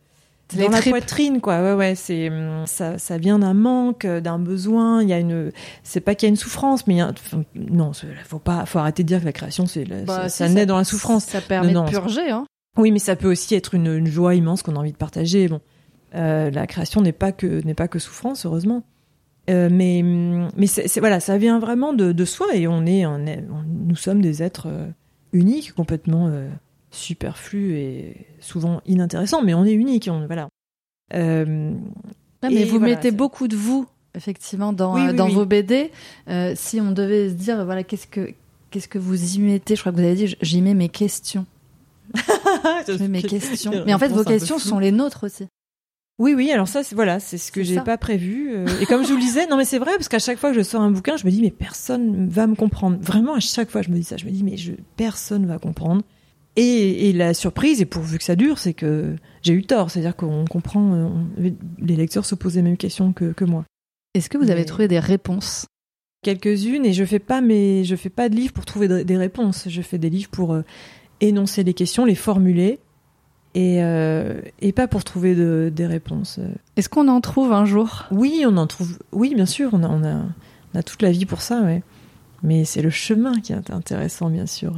dans 0.54 0.68
la 0.68 0.82
poitrine 0.82 1.40
quoi 1.40 1.62
ouais 1.62 1.72
ouais 1.72 1.94
c'est 1.94 2.28
hum, 2.28 2.64
ça 2.66 2.98
ça 2.98 3.16
vient 3.16 3.38
d'un 3.38 3.54
manque 3.54 4.04
euh, 4.04 4.20
d'un 4.20 4.38
besoin 4.38 5.02
il 5.02 5.08
y 5.08 5.12
a 5.14 5.18
une 5.18 5.50
c'est 5.82 6.00
pas 6.00 6.14
qu'il 6.14 6.26
y 6.26 6.28
a 6.28 6.30
une 6.30 6.36
souffrance 6.36 6.86
mais 6.86 6.94
il 6.94 6.96
y 6.98 7.00
a, 7.00 7.08
enfin, 7.08 7.42
non 7.56 7.92
faut 8.26 8.38
pas 8.38 8.66
faut 8.66 8.78
arrêter 8.78 9.02
de 9.02 9.08
dire 9.08 9.20
que 9.20 9.24
la 9.24 9.32
création 9.32 9.64
c'est 9.66 9.84
Bah, 10.04 10.04
ça, 10.06 10.28
si, 10.28 10.36
ça 10.36 10.48
naît 10.50 10.66
dans 10.66 10.76
la 10.76 10.84
souffrance 10.84 11.24
Ça 11.24 11.40
permet 11.40 11.72
Non, 11.72 11.80
non, 11.80 11.86
de 11.86 11.90
purger. 11.90 12.30
Hein. 12.30 12.44
oui 12.76 12.90
mais 12.92 12.98
ça 12.98 13.16
peut 13.16 13.30
aussi 13.30 13.54
être 13.54 13.74
une, 13.74 13.86
une 13.86 14.06
joie 14.06 14.34
immense 14.34 14.62
qu'on 14.62 14.76
a 14.76 14.78
envie 14.78 14.92
de 14.92 14.96
partager 14.98 15.48
bon 15.48 15.60
Euh, 16.14 16.50
la 16.50 16.66
création 16.66 17.00
n'est 17.00 17.12
pas 17.12 17.32
que 17.32 17.62
n'est 17.64 17.74
pas 17.74 17.88
que 17.88 17.98
souffrance 17.98 18.44
heureusement 18.44 18.84
Euh, 19.50 19.68
mais 19.72 20.02
hum, 20.02 20.48
mais 20.56 20.66
c'est- 20.66 21.00
voilà 21.00 21.20
ça 21.20 21.38
vient 21.38 21.58
vraiment 21.58 21.94
de, 21.94 22.12
de 22.12 22.24
soi 22.26 22.48
et 22.54 22.68
on 22.68 22.84
est, 22.84 23.06
on 23.06 23.26
est 23.26 23.42
on- 23.50 23.64
nous 23.88 23.96
sommes 23.96 24.20
des 24.20 24.42
êtres 24.42 24.68
euh, 24.68 24.86
uniques 25.34 25.72
complètement 25.74 26.28
euh, 26.28 26.48
superflus 26.90 27.76
et 27.76 28.26
souvent 28.40 28.80
inintéressants 28.86 29.42
mais 29.42 29.52
on 29.52 29.64
est 29.66 29.72
uniques 29.72 30.08
on, 30.10 30.24
voilà 30.26 30.48
Euh, 31.12 31.44
Non, 31.44 32.50
mais 32.50 32.64
vous 32.64 32.78
voilà, 32.78 32.94
mettez 32.96 33.10
beaucoup 33.10 33.46
de 33.48 33.56
vous, 33.56 33.86
effectivement, 34.14 34.72
dans, 34.72 34.94
Oui, 34.94 35.02
euh, 35.02 35.10
oui, 35.10 35.16
dans 35.16 35.26
oui. 35.26 35.34
vos 35.34 35.44
BD. 35.46 35.90
Euh, 36.28 36.52
si 36.56 36.80
on 36.80 36.92
devait 36.92 37.28
se 37.28 37.34
dire, 37.34 37.64
voilà, 37.64 37.82
qu'est-ce 37.84 38.06
que, 38.06 38.32
qu'est-ce 38.70 38.88
que 38.88 38.98
vous 38.98 39.36
y 39.36 39.38
mettez 39.40 39.76
Je 39.76 39.80
crois 39.80 39.92
que 39.92 39.96
vous 39.98 40.04
avez 40.04 40.14
dit, 40.14 40.36
j'y 40.40 40.60
mets 40.62 40.74
mes 40.74 40.88
questions. 40.88 41.46
Je 42.86 42.98
mets 42.98 43.08
mes 43.08 43.22
questions. 43.22 43.72
Mais 43.86 43.94
en 43.94 43.98
fait, 43.98 44.08
vos 44.08 44.24
questions 44.24 44.58
sont 44.58 44.78
les 44.78 44.92
nôtres 44.92 45.24
aussi. 45.24 45.46
Oui, 46.20 46.32
oui, 46.34 46.50
alors 46.52 46.68
ça, 46.68 46.84
c'est 46.84 46.94
voilà, 46.94 47.18
c'est 47.18 47.38
ce 47.38 47.50
que 47.50 47.62
j'ai 47.64 47.80
pas 47.80 47.98
prévu. 47.98 48.52
euh, 48.54 48.66
et 48.80 48.86
comme 48.86 49.02
je 49.02 49.08
vous 49.08 49.16
le 49.16 49.20
disais, 49.20 49.46
non 49.48 49.56
mais 49.56 49.64
c'est 49.64 49.78
vrai, 49.80 49.90
parce 49.96 50.08
qu'à 50.08 50.20
chaque 50.20 50.38
fois 50.38 50.50
que 50.50 50.56
je 50.56 50.62
sors 50.62 50.80
un 50.80 50.92
bouquin, 50.92 51.16
je 51.16 51.26
me 51.26 51.30
dis, 51.32 51.42
mais 51.42 51.50
personne 51.50 52.28
va 52.28 52.46
me 52.46 52.54
comprendre. 52.54 52.98
Vraiment, 53.00 53.34
à 53.34 53.40
chaque 53.40 53.68
fois, 53.70 53.82
je 53.82 53.90
me 53.90 53.96
dis 53.96 54.04
ça. 54.04 54.16
Je 54.16 54.24
me 54.24 54.30
dis, 54.30 54.44
mais 54.44 54.56
je, 54.56 54.72
personne 54.96 55.44
va 55.46 55.58
comprendre. 55.58 56.02
Et, 56.56 57.08
et 57.08 57.12
la 57.12 57.34
surprise, 57.34 57.80
et 57.80 57.84
pourvu 57.84 58.18
que 58.18 58.22
ça 58.24 58.36
dure, 58.36 58.58
c'est 58.60 58.74
que 58.74 59.16
j'ai 59.42 59.54
eu 59.54 59.64
tort. 59.64 59.90
C'est-à-dire 59.90 60.14
qu'on 60.14 60.44
comprend, 60.44 60.92
euh, 60.94 61.04
on- 61.06 61.26
les 61.80 61.96
lecteurs 61.96 62.24
se 62.24 62.36
posent 62.36 62.54
les 62.54 62.62
mêmes 62.62 62.76
questions 62.76 63.12
que, 63.12 63.32
que 63.32 63.44
moi. 63.44 63.64
Est-ce 64.14 64.28
que 64.30 64.38
vous 64.38 64.50
avez 64.52 64.60
Mais- 64.60 64.64
trouvé 64.66 64.86
des 64.86 65.00
réponses? 65.00 65.66
Quelques-unes 66.22 66.86
et 66.86 66.92
je 66.92 67.04
fais 67.04 67.18
pas 67.18 67.40
mes, 67.40 67.82
je 67.84 67.96
fais 67.96 68.08
pas 68.08 68.28
de 68.28 68.36
livres 68.36 68.52
pour 68.52 68.64
trouver 68.64 68.86
de- 68.86 69.02
des 69.02 69.16
réponses. 69.16 69.64
Je 69.68 69.82
fais 69.82 69.98
des 69.98 70.10
livres 70.10 70.30
pour 70.30 70.54
euh, 70.54 70.62
énoncer 71.20 71.64
les 71.64 71.74
questions, 71.74 72.04
les 72.04 72.14
formuler 72.14 72.78
et 73.54 73.82
euh, 73.82 74.40
et 74.60 74.72
pas 74.72 74.86
pour 74.88 75.04
trouver 75.04 75.34
de- 75.34 75.70
des 75.74 75.86
réponses. 75.86 76.38
Est-ce 76.76 76.88
qu'on 76.88 77.08
en 77.08 77.20
trouve 77.20 77.52
un 77.52 77.64
jour? 77.64 78.04
Oui, 78.10 78.44
on 78.46 78.56
en 78.56 78.66
trouve. 78.66 78.98
Oui, 79.12 79.34
bien 79.34 79.46
sûr, 79.46 79.70
on 79.72 79.82
a, 79.82 79.88
on 79.88 80.04
a, 80.04 80.22
on 80.74 80.78
a 80.78 80.82
toute 80.82 81.02
la 81.02 81.10
vie 81.10 81.26
pour 81.26 81.40
ça, 81.40 81.60
ouais. 81.60 81.82
Mais 82.42 82.64
c'est 82.64 82.82
le 82.82 82.90
chemin 82.90 83.40
qui 83.40 83.52
est 83.52 83.70
intéressant, 83.70 84.28
bien 84.28 84.46
sûr. 84.46 84.74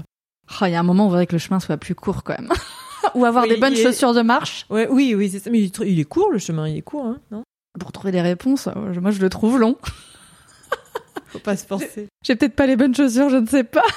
Oh, 0.60 0.66
Il 0.66 0.70
y 0.72 0.74
a 0.74 0.80
un 0.80 0.84
moment 0.84 1.04
où 1.04 1.06
on 1.06 1.10
voudrait 1.10 1.26
que 1.26 1.32
le 1.32 1.38
chemin 1.40 1.58
soit 1.58 1.76
plus 1.78 1.94
court 1.94 2.22
quand 2.22 2.38
même. 2.38 2.50
Ou 3.14 3.24
avoir 3.24 3.44
Oui, 3.44 3.50
des 3.50 3.56
bonnes 3.56 3.72
est- 3.72 3.82
chaussures 3.82 4.12
de 4.14 4.22
marche. 4.22 4.66
Ouais, 4.68 4.86
oui, 4.90 5.14
oui, 5.16 5.30
c'est 5.30 5.38
ça. 5.38 5.48
Mais 5.50 5.60
il 5.60 5.64
est, 5.66 5.74
tr- 5.76 5.86
il 5.86 5.98
est 5.98 6.04
court, 6.04 6.30
le 6.30 6.38
chemin, 6.38 6.68
il 6.68 6.76
est 6.76 6.82
court, 6.82 7.06
hein, 7.06 7.18
non? 7.30 7.42
Pour 7.80 7.92
trouver 7.92 8.10
des 8.12 8.20
réponses, 8.20 8.68
euh, 8.68 9.00
moi 9.00 9.10
je 9.10 9.20
le 9.20 9.28
trouve 9.30 9.58
long. 9.58 9.76
Faut 11.28 11.38
pas 11.38 11.56
se 11.56 11.66
forcer. 11.66 12.08
J'ai 12.24 12.36
peut-être 12.36 12.54
pas 12.56 12.66
les 12.66 12.76
bonnes 12.76 12.94
chaussures, 12.94 13.28
je 13.30 13.36
ne 13.36 13.46
sais 13.46 13.64
pas. 13.64 13.82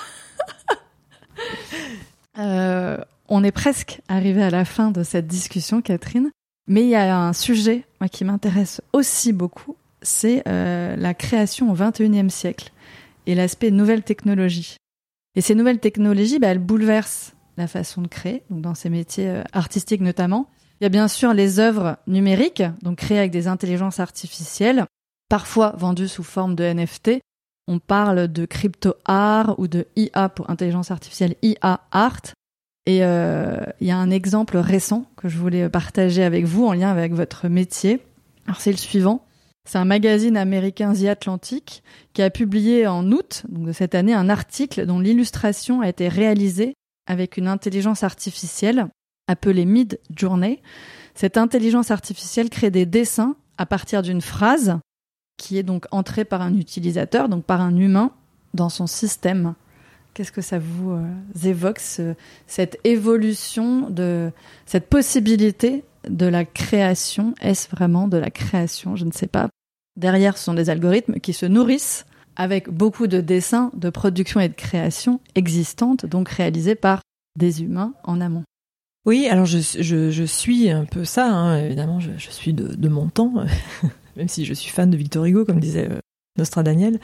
Euh, 2.37 2.97
on 3.29 3.43
est 3.43 3.51
presque 3.51 4.01
arrivé 4.07 4.43
à 4.43 4.49
la 4.49 4.65
fin 4.65 4.91
de 4.91 5.03
cette 5.03 5.27
discussion, 5.27 5.81
Catherine. 5.81 6.29
Mais 6.67 6.83
il 6.83 6.89
y 6.89 6.95
a 6.95 7.17
un 7.17 7.33
sujet 7.33 7.85
qui 8.11 8.25
m'intéresse 8.25 8.81
aussi 8.93 9.33
beaucoup, 9.33 9.75
c'est 10.01 10.43
euh, 10.47 10.95
la 10.95 11.13
création 11.13 11.71
au 11.71 11.73
XXIe 11.73 12.29
siècle 12.29 12.71
et 13.25 13.35
l'aspect 13.35 13.71
nouvelles 13.71 14.03
technologies. 14.03 14.77
Et 15.35 15.41
ces 15.41 15.55
nouvelles 15.55 15.79
technologies, 15.79 16.39
bah, 16.39 16.47
elles 16.47 16.59
bouleversent 16.59 17.33
la 17.57 17.67
façon 17.67 18.01
de 18.01 18.07
créer, 18.07 18.43
donc 18.49 18.61
dans 18.61 18.75
ces 18.75 18.89
métiers 18.89 19.29
euh, 19.29 19.43
artistiques 19.51 20.01
notamment. 20.01 20.47
Il 20.79 20.83
y 20.83 20.87
a 20.87 20.89
bien 20.89 21.07
sûr 21.07 21.33
les 21.33 21.59
œuvres 21.59 21.97
numériques, 22.07 22.63
donc 22.83 22.99
créées 22.99 23.19
avec 23.19 23.31
des 23.31 23.47
intelligences 23.47 23.99
artificielles, 23.99 24.85
parfois 25.27 25.73
vendues 25.75 26.07
sous 26.07 26.23
forme 26.23 26.55
de 26.55 26.63
NFT, 26.63 27.19
on 27.67 27.79
parle 27.79 28.27
de 28.27 28.45
crypto 28.45 28.95
art 29.05 29.59
ou 29.59 29.67
de 29.67 29.85
IA 29.95 30.29
pour 30.29 30.49
intelligence 30.49 30.89
artificielle 30.89 31.35
IA 31.41 31.81
art. 31.91 32.33
Et 32.89 33.03
euh, 33.03 33.55
il 33.81 33.85
y 33.85 33.91
a 33.91 33.97
un 33.97 34.09
exemple 34.09 34.57
récent 34.57 35.05
que 35.15 35.29
je 35.29 35.37
voulais 35.37 35.69
partager 35.69 36.23
avec 36.23 36.45
vous 36.45 36.65
en 36.65 36.73
lien 36.73 36.89
avec 36.89 37.13
votre 37.13 37.47
métier. 37.47 38.01
Alors 38.47 38.59
c'est 38.59 38.71
le 38.71 38.77
suivant. 38.77 39.23
C'est 39.69 39.77
un 39.77 39.85
magazine 39.85 40.35
américain 40.35 40.91
The 40.93 41.03
Atlantic 41.03 41.83
qui 42.13 42.23
a 42.23 42.31
publié 42.31 42.87
en 42.87 43.11
août 43.11 43.43
de 43.47 43.71
cette 43.73 43.93
année 43.93 44.15
un 44.15 44.27
article 44.27 44.87
dont 44.87 44.99
l'illustration 44.99 45.81
a 45.81 45.87
été 45.87 46.07
réalisée 46.07 46.73
avec 47.05 47.37
une 47.37 47.47
intelligence 47.47 48.03
artificielle 48.03 48.87
appelée 49.27 49.65
Mid 49.65 49.99
Journey. 50.15 50.59
Cette 51.13 51.37
intelligence 51.37 51.91
artificielle 51.91 52.49
crée 52.49 52.71
des 52.71 52.87
dessins 52.87 53.35
à 53.59 53.67
partir 53.67 54.01
d'une 54.01 54.21
phrase 54.21 54.79
qui 55.37 55.59
est 55.59 55.63
donc 55.63 55.85
entré 55.91 56.25
par 56.25 56.41
un 56.41 56.55
utilisateur, 56.55 57.29
donc 57.29 57.43
par 57.43 57.61
un 57.61 57.77
humain, 57.77 58.09
dans 58.55 58.69
son 58.69 58.87
système. 58.87 59.53
Qu'est-ce 60.19 60.33
que 60.33 60.41
ça 60.41 60.59
vous 60.59 60.91
euh, 60.91 61.05
évoque, 61.45 61.79
ce- 61.79 62.13
cette 62.45 62.77
évolution, 62.83 63.89
de 63.89 64.33
cette 64.65 64.87
possibilité 64.87 65.85
de 66.09 66.25
la 66.25 66.43
création? 66.43 67.33
Est-ce 67.39 67.69
vraiment 67.69 68.09
de 68.09 68.17
la 68.17 68.29
création? 68.29 68.97
Je 68.97 69.05
ne 69.05 69.13
sais 69.13 69.27
pas. 69.27 69.47
Derrière, 69.95 70.37
ce 70.37 70.43
sont 70.43 70.53
des 70.53 70.69
algorithmes 70.69 71.21
qui 71.21 71.31
se 71.31 71.45
nourrissent 71.45 72.05
avec 72.35 72.69
beaucoup 72.69 73.07
de 73.07 73.21
dessins, 73.21 73.71
de 73.77 73.89
production 73.89 74.41
et 74.41 74.49
de 74.49 74.55
création 74.55 75.21
existantes, 75.35 76.05
donc 76.05 76.27
réalisés 76.27 76.75
par 76.75 76.99
des 77.37 77.63
humains 77.63 77.93
en 78.03 78.19
amont. 78.19 78.43
Oui, 79.05 79.25
alors 79.29 79.45
je, 79.45 80.25
suis 80.25 80.69
un 80.69 80.83
peu 80.83 81.05
ça, 81.05 81.31
hein, 81.31 81.63
évidemment, 81.63 82.01
je, 82.01 82.11
suis 82.29 82.51
de, 82.51 82.75
de 82.75 82.89
mon 82.89 83.07
temps, 83.07 83.35
même 84.17 84.27
si 84.27 84.43
je 84.43 84.53
suis 84.53 84.69
fan 84.69 84.91
de 84.91 84.97
Victor 84.97 85.23
Hugo, 85.23 85.45
comme 85.45 85.61
disait 85.61 85.89
euh, 85.89 85.99
Nostra 86.37 86.61
Daniel. 86.61 86.99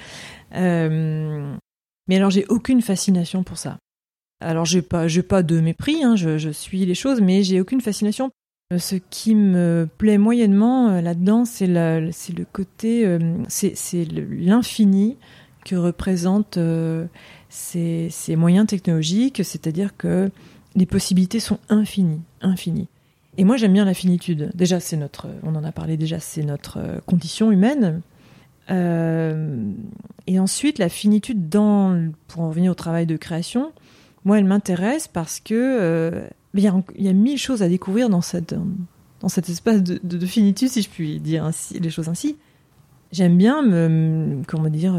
Euh, 0.53 1.55
mais 2.07 2.17
alors, 2.17 2.29
j'ai 2.29 2.45
aucune 2.47 2.81
fascination 2.81 3.43
pour 3.43 3.57
ça. 3.57 3.77
Alors, 4.41 4.65
j'ai 4.65 4.81
pas, 4.81 5.07
j'ai 5.07 5.23
pas 5.23 5.43
de 5.43 5.59
mépris, 5.59 6.03
hein, 6.03 6.15
je, 6.15 6.49
suis 6.51 6.85
les 6.85 6.95
choses, 6.95 7.21
mais 7.21 7.43
j'ai 7.43 7.61
aucune 7.61 7.81
fascination. 7.81 8.31
Euh, 8.73 8.79
Ce 8.79 8.95
qui 8.95 9.35
me 9.35 9.87
plaît 9.97 10.17
moyennement 10.17 10.89
euh, 10.89 11.01
là-dedans, 11.01 11.45
c'est 11.45 11.67
la- 11.67 12.11
c'est 12.11 12.33
le 12.37 12.45
côté, 12.45 13.05
euh, 13.05 13.19
c'est 13.47 13.75
c'est 13.75 14.05
l'infini 14.05 15.17
que 15.65 15.75
représentent 15.75 16.57
euh, 16.57 17.05
ces, 17.49 18.09
ces 18.11 18.35
moyens 18.35 18.67
technologiques, 18.67 19.43
c'est-à-dire 19.43 19.95
que 19.97 20.29
les 20.75 20.85
possibilités 20.85 21.39
sont 21.39 21.59
infinies, 21.69 22.21
infinies. 22.41 22.87
Et 23.37 23.43
moi, 23.43 23.57
j'aime 23.57 23.73
bien 23.73 23.85
la 23.85 23.93
finitude. 23.93 24.51
Déjà, 24.55 24.79
c'est 24.79 24.97
notre, 24.97 25.27
on 25.43 25.55
en 25.55 25.63
a 25.63 25.71
parlé 25.71 25.97
déjà, 25.97 26.19
c'est 26.19 26.43
notre 26.43 26.77
euh, 26.79 26.99
condition 27.05 27.51
humaine. 27.51 28.01
Euh, 28.71 29.71
et 30.27 30.39
ensuite, 30.39 30.79
la 30.79 30.89
finitude 30.89 31.49
pour 32.27 32.41
en 32.41 32.49
revenir 32.49 32.71
au 32.71 32.75
travail 32.75 33.05
de 33.05 33.17
création, 33.17 33.71
moi, 34.23 34.39
elle 34.39 34.45
m'intéresse 34.45 35.07
parce 35.07 35.39
que 35.39 35.53
euh, 35.53 36.27
il 36.55 36.61
y, 36.61 37.07
a, 37.07 37.13
mille 37.13 37.37
choses 37.37 37.61
à 37.61 37.69
découvrir 37.69 38.09
dans 38.09 38.21
cet 38.21 38.53
espace 39.49 39.83
de, 39.83 39.99
de- 40.03 40.17
de 40.17 40.25
finitude, 40.25 40.69
si 40.69 40.81
je 40.81 40.89
puis 40.89 41.19
dire 41.19 41.49
les 41.79 41.89
choses 41.89 42.09
ainsi. 42.09 42.37
J'aime 43.11 43.37
bien 43.37 43.61
me, 43.61 44.41
comment 44.47 44.67
dire, 44.67 44.95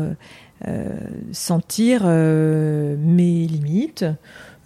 euh, 0.67 0.95
sentir 1.33 2.05
mes 2.07 3.47
limites, 3.47 4.05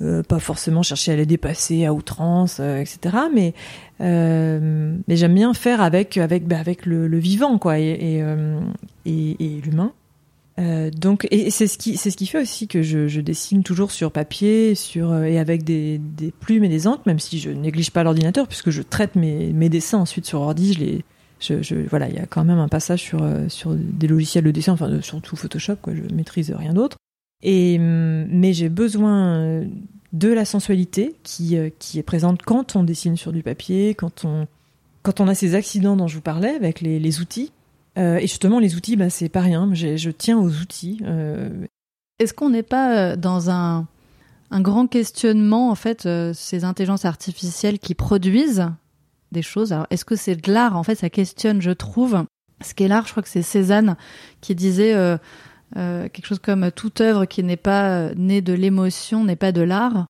euh, 0.03 0.23
pas 0.23 0.39
forcément 0.39 0.83
chercher 0.83 1.13
à 1.13 1.17
les 1.17 1.27
dépasser 1.27 1.85
à 1.87 1.93
outrance, 1.93 2.59
euh, 2.61 2.79
etc. 2.81 3.17
Mais 3.35 3.55
euh, 4.01 4.95
mais 5.09 5.17
j'aime 5.17 5.35
bien 5.35 5.55
faire 5.55 5.81
avec 5.81 6.17
avec 6.17 6.47
bah, 6.47 6.59
avec 6.59 6.87
le, 6.87 7.07
le 7.09 7.19
vivant 7.19 7.59
quoi 7.59 7.79
et 7.79 7.91
et, 8.01 8.23
euh, 8.23 8.59
et, 9.07 9.37
et 9.39 9.61
l'humain. 9.61 9.93
Euh, 10.59 10.91
donc 10.91 11.27
et 11.31 11.51
c'est 11.51 11.67
ce 11.67 11.79
qui 11.79 11.97
c'est 11.97 12.11
ce 12.11 12.17
qui 12.17 12.27
fait 12.27 12.41
aussi 12.43 12.67
que 12.69 12.83
je, 12.83 13.09
je 13.09 13.21
dessine 13.21 13.63
toujours 13.63 13.93
sur 13.93 14.11
papier, 14.13 14.75
sur 14.75 15.15
et 15.25 15.39
avec 15.39 15.65
des, 15.65 15.99
des 15.99 16.33
plumes 16.33 16.65
et 16.65 16.69
des 16.69 16.87
encres, 16.87 17.03
même 17.07 17.19
si 17.21 17.39
je 17.39 17.51
néglige 17.51 17.91
pas 17.93 18.03
l'ordinateur 18.03 18.47
puisque 18.49 18.71
je 18.71 18.83
traite 18.83 19.15
mes 19.17 19.53
mes 19.53 19.69
dessins 19.69 19.99
ensuite 19.99 20.27
sur 20.27 20.41
ordi, 20.41 20.75
je 20.75 20.79
les 20.81 21.05
je, 21.41 21.63
je- 21.63 21.77
voilà, 21.89 22.09
il 22.11 22.15
y 22.17 22.19
a 22.19 22.27
quand 22.27 22.45
même 22.45 22.59
un 22.59 22.69
passage 22.69 23.01
sur 23.01 23.23
sur 23.49 23.75
des 23.75 24.07
logiciels 24.09 24.45
de 24.45 24.51
dessin, 24.51 24.73
enfin 24.75 25.01
surtout 25.01 25.37
Photoshop, 25.37 25.77
quoi. 25.81 25.95
Je 25.95 26.15
maîtrise 26.15 26.51
rien 26.55 26.75
d'autre. 26.75 26.99
Hum, 27.45 28.27
mais 28.31 28.53
j'ai 28.53 28.69
besoin 28.69 29.39
euh, 29.39 29.65
de 30.13 30.29
la 30.29 30.45
sensualité 30.45 31.15
qui 31.23 31.57
euh, 31.57 31.71
qui 31.79 31.99
est 31.99 32.03
présente 32.03 32.43
quand 32.43 32.77
on 32.77 32.85
dessine 32.85 33.17
sur 33.17 33.33
du 33.33 33.43
papier, 33.43 33.95
quand 33.95 34.27
on 34.27 34.47
quand 35.03 35.21
on 35.21 35.29
a 35.29 35.35
ces 35.35 35.55
accidents 35.55 35.97
dont 35.97 36.07
je 36.07 36.17
vous 36.17 36.21
parlais 36.21 36.55
avec 36.55 36.83
les, 36.83 36.99
les 36.99 37.21
outils. 37.21 37.53
Euh, 37.97 38.19
et 38.19 38.27
justement, 38.27 38.59
les 38.59 38.77
outils, 38.77 38.97
bah, 38.97 39.09
c'est 39.09 39.31
pas 39.31 39.41
rien. 39.41 39.71
Je 39.73 40.11
tiens 40.11 40.39
aux 40.39 40.51
outils. 40.61 41.01
Est-ce 42.19 42.35
qu'on 42.35 42.51
n'est 42.51 42.63
pas 42.63 43.17
dans 43.17 43.49
un, 43.49 43.89
un 44.51 44.61
grand 44.61 44.87
questionnement, 44.87 45.71
en 45.71 45.75
fait, 45.75 46.07
ces 46.35 46.65
intelligences 46.65 47.07
artificielles 47.07 47.79
qui 47.79 47.95
produisent 47.95 48.67
des 49.33 49.41
choses? 49.41 49.73
Alors, 49.73 49.87
est-ce 49.89 50.05
que 50.05 50.17
c'est 50.17 50.37
de 50.37 50.53
l'art? 50.53 50.77
En 50.77 50.83
fait, 50.83 50.97
ça 50.97 51.09
questionne, 51.09 51.63
je 51.63 51.71
trouve. 51.71 52.27
Ce 52.61 52.75
qu'est 52.75 52.89
l'art, 52.89 53.07
je 53.07 53.13
crois 53.13 53.23
que 53.23 53.29
c'est 53.31 53.41
Cézanne 53.41 53.97
qui 54.43 54.55
disait 54.55 54.95
euh, 55.77 56.09
quelque 56.09 56.27
chose 56.27 56.39
comme 56.41 56.71
toute 56.73 57.01
œuvre 57.01 57.27
qui 57.27 57.43
n'est 57.43 57.57
pas 57.57 57.91
euh, 57.91 58.15
née 58.17 58.41
de 58.41 58.53
l'émotion 58.53 59.25
n'est 59.25 59.37
pas 59.37 59.53
de 59.53 59.63
l'art. 59.63 60.07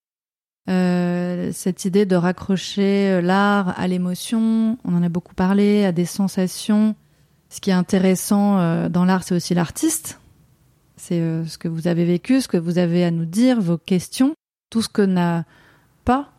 Euh, 0.68 1.50
cette 1.52 1.84
idée 1.84 2.06
de 2.06 2.16
raccrocher 2.16 3.20
l'art 3.22 3.78
à 3.78 3.88
l'émotion, 3.88 4.78
on 4.84 4.94
en 4.94 5.02
a 5.02 5.08
beaucoup 5.08 5.34
parlé, 5.34 5.84
à 5.84 5.92
des 5.92 6.04
sensations. 6.04 6.94
Ce 7.48 7.60
qui 7.60 7.70
est 7.70 7.74
intéressant 7.74 8.58
euh, 8.58 8.88
dans 8.88 9.04
l'art, 9.04 9.24
c'est 9.24 9.34
aussi 9.34 9.54
l'artiste. 9.54 10.20
C'est 10.96 11.20
ce 11.46 11.56
que 11.56 11.66
vous 11.66 11.88
avez 11.88 12.04
vécu, 12.04 12.40
ce 12.40 12.48
que 12.48 12.58
vous 12.58 12.78
avez 12.78 13.04
à 13.04 13.10
nous 13.10 13.24
dire, 13.24 13.60
vos 13.60 13.78
questions, 13.78 14.34
tout 14.68 14.82
ce 14.82 14.88
que 14.88 15.02
n'a 15.02 15.44
pas 16.04 16.30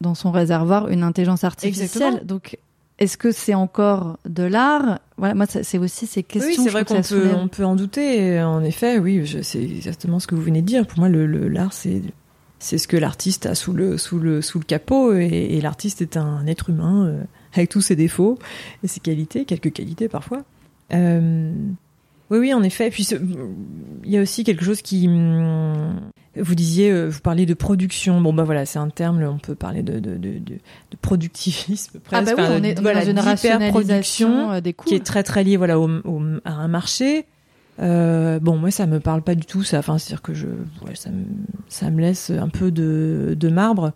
dans 0.00 0.14
son 0.14 0.30
réservoir 0.30 0.88
une 0.88 1.02
intelligence 1.02 1.42
artificielle. 1.42 1.84
Exactement. 1.84 2.24
Donc, 2.24 2.58
est-ce 2.98 3.16
que 3.16 3.30
c'est 3.32 3.54
encore 3.54 4.18
de 4.28 4.42
l'art? 4.44 4.98
Voilà, 5.16 5.34
moi, 5.34 5.46
c'est 5.46 5.78
aussi 5.78 6.06
ces 6.06 6.22
questions. 6.22 6.50
oui, 6.50 6.58
c'est 6.62 6.70
vrai 6.70 6.84
qu'on 6.84 7.02
peut, 7.02 7.30
on 7.34 7.48
peut 7.48 7.64
en 7.64 7.76
douter. 7.76 8.40
En 8.42 8.62
effet, 8.62 8.98
oui, 8.98 9.24
c'est 9.42 9.62
exactement 9.62 10.18
ce 10.20 10.26
que 10.26 10.34
vous 10.34 10.42
venez 10.42 10.62
de 10.62 10.66
dire. 10.66 10.86
Pour 10.86 10.98
moi, 10.98 11.08
le 11.08 11.26
le- 11.26 11.48
l'art, 11.48 11.72
c'est 11.72 12.02
c'est 12.60 12.78
ce 12.78 12.88
que 12.88 12.96
l'artiste 12.96 13.46
a 13.46 13.54
sous 13.54 13.72
le 13.72 13.98
sous 13.98 14.18
le 14.18 14.42
sous 14.42 14.58
le 14.58 14.64
capot, 14.64 15.12
et, 15.14 15.26
et 15.26 15.60
l'artiste 15.60 16.02
est 16.02 16.16
un 16.16 16.46
être 16.46 16.70
humain 16.70 17.06
euh, 17.06 17.22
avec 17.54 17.68
tous 17.70 17.80
ses 17.80 17.94
défauts 17.96 18.38
et 18.82 18.88
ses 18.88 19.00
qualités, 19.00 19.44
quelques 19.44 19.72
qualités 19.72 20.08
parfois. 20.08 20.42
Euh, 20.92 21.52
oui, 22.30 22.38
oui, 22.38 22.54
en 22.54 22.62
effet. 22.62 22.88
Et 22.88 22.90
puis 22.90 23.06
il 24.04 24.10
y 24.10 24.18
a 24.18 24.20
aussi 24.22 24.44
quelque 24.44 24.64
chose 24.64 24.82
qui 24.82 25.08
hum, 25.08 26.00
vous 26.36 26.54
disiez, 26.54 26.90
euh, 26.90 27.08
vous 27.08 27.20
parliez 27.20 27.46
de 27.46 27.54
production. 27.54 28.20
Bon, 28.20 28.32
bah 28.32 28.44
voilà, 28.44 28.64
c'est 28.66 28.78
un 28.78 28.90
terme. 28.90 29.22
On 29.22 29.38
peut 29.38 29.54
parler 29.54 29.82
de 29.82 29.98
de 29.98 30.16
de, 30.16 30.38
de, 30.38 30.58
productivisme 31.00 31.98
Ah 31.98 32.22
presque. 32.22 32.26
bah 32.26 32.32
oui, 32.36 32.42
enfin, 32.48 32.58
on 32.60 32.62
est, 32.62 32.80
voilà, 32.80 33.04
dans 33.04 33.10
une 33.10 33.18
rationalisation 33.18 34.50
euh, 34.52 34.60
des 34.60 34.72
coûts. 34.72 34.88
qui 34.88 34.94
est 34.94 35.04
très 35.04 35.22
très 35.22 35.42
lié 35.44 35.56
voilà 35.56 35.78
au, 35.80 35.88
au- 35.88 36.22
à 36.44 36.52
un 36.52 36.68
marché. 36.68 37.24
Euh, 37.80 38.38
bon, 38.40 38.56
moi 38.56 38.70
ça 38.72 38.86
me 38.86 38.98
parle 39.00 39.22
pas 39.22 39.34
du 39.34 39.46
tout. 39.46 39.62
Ça, 39.62 39.78
enfin, 39.78 39.98
c'est-à-dire 39.98 40.22
que 40.22 40.34
je, 40.34 40.46
ouais, 40.46 40.94
ça, 40.94 41.10
me, 41.10 41.24
ça 41.68 41.90
me 41.90 42.00
laisse 42.00 42.30
un 42.30 42.48
peu 42.48 42.70
de, 42.70 43.36
de 43.38 43.48
marbre. 43.48 43.92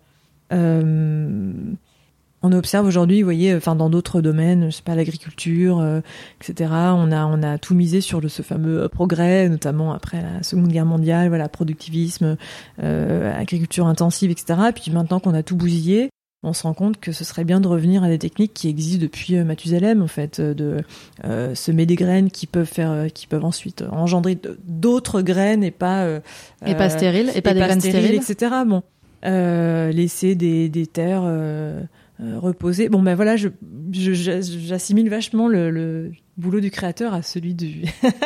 Euh, 0.52 1.52
on 2.42 2.52
observe 2.52 2.86
aujourd'hui, 2.86 3.22
vous 3.22 3.26
voyez, 3.26 3.54
enfin 3.54 3.74
dans 3.76 3.88
d'autres 3.88 4.20
domaines, 4.20 4.66
je 4.66 4.76
sais 4.76 4.82
pas 4.82 4.94
l'agriculture, 4.94 5.78
euh, 5.80 6.00
etc. 6.40 6.70
On 6.72 7.12
a 7.12 7.24
on 7.26 7.42
a 7.42 7.58
tout 7.58 7.74
misé 7.74 8.00
sur 8.00 8.20
le, 8.20 8.28
ce 8.28 8.42
fameux 8.42 8.88
progrès, 8.88 9.48
notamment 9.48 9.92
après 9.92 10.22
la 10.22 10.42
Seconde 10.42 10.68
Guerre 10.68 10.86
mondiale, 10.86 11.28
voilà, 11.28 11.48
productivisme, 11.48 12.36
euh, 12.82 13.40
agriculture 13.40 13.86
intensive, 13.86 14.30
etc. 14.30 14.58
puis 14.74 14.90
maintenant 14.90 15.20
qu'on 15.20 15.34
a 15.34 15.42
tout 15.42 15.56
bousillé, 15.56 16.10
on 16.42 16.52
se 16.52 16.64
rend 16.64 16.74
compte 16.74 16.98
que 16.98 17.12
ce 17.12 17.22
serait 17.22 17.44
bien 17.44 17.60
de 17.60 17.68
revenir 17.68 18.02
à 18.02 18.08
des 18.08 18.18
techniques 18.18 18.52
qui 18.52 18.68
existent 18.68 19.02
depuis 19.02 19.36
euh, 19.36 19.44
Mathusalem, 19.44 20.02
en 20.02 20.08
fait, 20.08 20.40
de 20.40 20.78
euh, 21.24 21.54
semer 21.54 21.86
des 21.86 21.94
graines 21.94 22.30
qui 22.32 22.48
peuvent 22.48 22.66
faire, 22.66 23.06
qui 23.12 23.28
peuvent 23.28 23.44
ensuite 23.44 23.84
engendrer 23.92 24.36
d'autres 24.64 25.22
graines 25.22 25.62
et 25.62 25.70
pas 25.70 26.18
et 26.66 26.74
pas 26.74 26.90
stériles 26.90 27.30
et 27.36 27.40
pas 27.40 27.54
des 27.54 27.60
graines 27.60 27.80
stériles, 27.80 28.14
etc. 28.16 28.52
Bon, 28.66 28.82
laisser 29.22 30.34
des 30.34 30.68
des 30.68 30.86
terres 30.88 31.22
euh, 32.22 32.38
reposer. 32.38 32.88
Bon 32.88 33.02
ben 33.02 33.14
voilà, 33.14 33.36
je, 33.36 33.48
j'assimile 33.90 35.08
vachement 35.08 35.48
le, 35.48 36.12
boulot 36.36 36.60
du 36.60 36.70
créateur 36.70 37.14
à 37.14 37.22
celui 37.22 37.54
du 37.54 37.82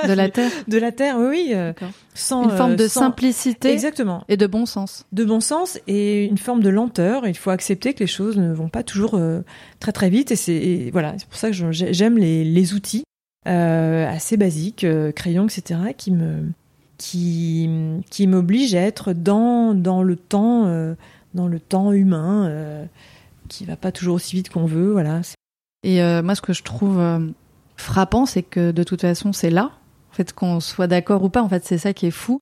de 0.06 0.12
la 0.12 0.28
terre. 0.30 0.50
de 0.68 0.76
la 0.76 0.92
terre, 0.92 1.16
oui. 1.18 1.52
Euh, 1.54 1.72
sans 2.14 2.44
une 2.44 2.56
forme 2.56 2.76
de 2.76 2.84
euh, 2.84 2.88
simplicité, 2.88 3.72
exactement, 3.72 4.24
et 4.28 4.36
de 4.36 4.46
bon 4.46 4.66
sens. 4.66 5.06
De 5.12 5.24
bon 5.24 5.40
sens 5.40 5.78
et 5.86 6.24
une 6.26 6.36
forme 6.36 6.62
de 6.62 6.68
lenteur. 6.68 7.26
Il 7.26 7.36
faut 7.36 7.50
accepter 7.50 7.94
que 7.94 8.00
les 8.00 8.06
choses 8.06 8.36
ne 8.36 8.52
vont 8.52 8.68
pas 8.68 8.82
toujours 8.82 9.18
très 9.80 9.92
très 9.92 10.10
vite 10.10 10.30
et 10.30 10.36
c'est 10.36 10.90
voilà, 10.92 11.14
c'est 11.16 11.28
pour 11.28 11.38
ça 11.38 11.50
que 11.50 11.72
j'aime 11.72 12.18
les, 12.18 12.44
les 12.44 12.74
outils 12.74 13.04
assez 13.44 14.36
basiques, 14.36 14.86
crayons, 15.14 15.46
etc., 15.46 15.80
qui 15.96 16.10
me 16.10 16.50
qui 16.98 17.70
qui 18.10 18.26
m'obligent 18.26 18.74
à 18.74 18.82
être 18.82 19.14
dans 19.14 19.74
dans 19.74 20.02
le 20.02 20.16
temps 20.16 20.64
dans 21.34 21.48
le 21.48 21.60
temps 21.60 21.92
humain 21.92 22.88
qui 23.46 23.64
va 23.64 23.76
pas 23.76 23.92
toujours 23.92 24.16
aussi 24.16 24.36
vite 24.36 24.50
qu'on 24.50 24.66
veut, 24.66 24.92
voilà. 24.92 25.20
Et 25.82 26.02
euh, 26.02 26.22
moi, 26.22 26.34
ce 26.34 26.42
que 26.42 26.52
je 26.52 26.62
trouve 26.62 26.98
euh, 26.98 27.20
frappant, 27.76 28.26
c'est 28.26 28.42
que 28.42 28.70
de 28.70 28.82
toute 28.82 29.02
façon, 29.02 29.32
c'est 29.32 29.50
là. 29.50 29.72
En 30.10 30.14
fait, 30.14 30.32
qu'on 30.32 30.60
soit 30.60 30.86
d'accord 30.86 31.22
ou 31.22 31.28
pas, 31.28 31.42
en 31.42 31.48
fait, 31.48 31.64
c'est 31.64 31.78
ça 31.78 31.92
qui 31.92 32.06
est 32.06 32.10
fou 32.10 32.40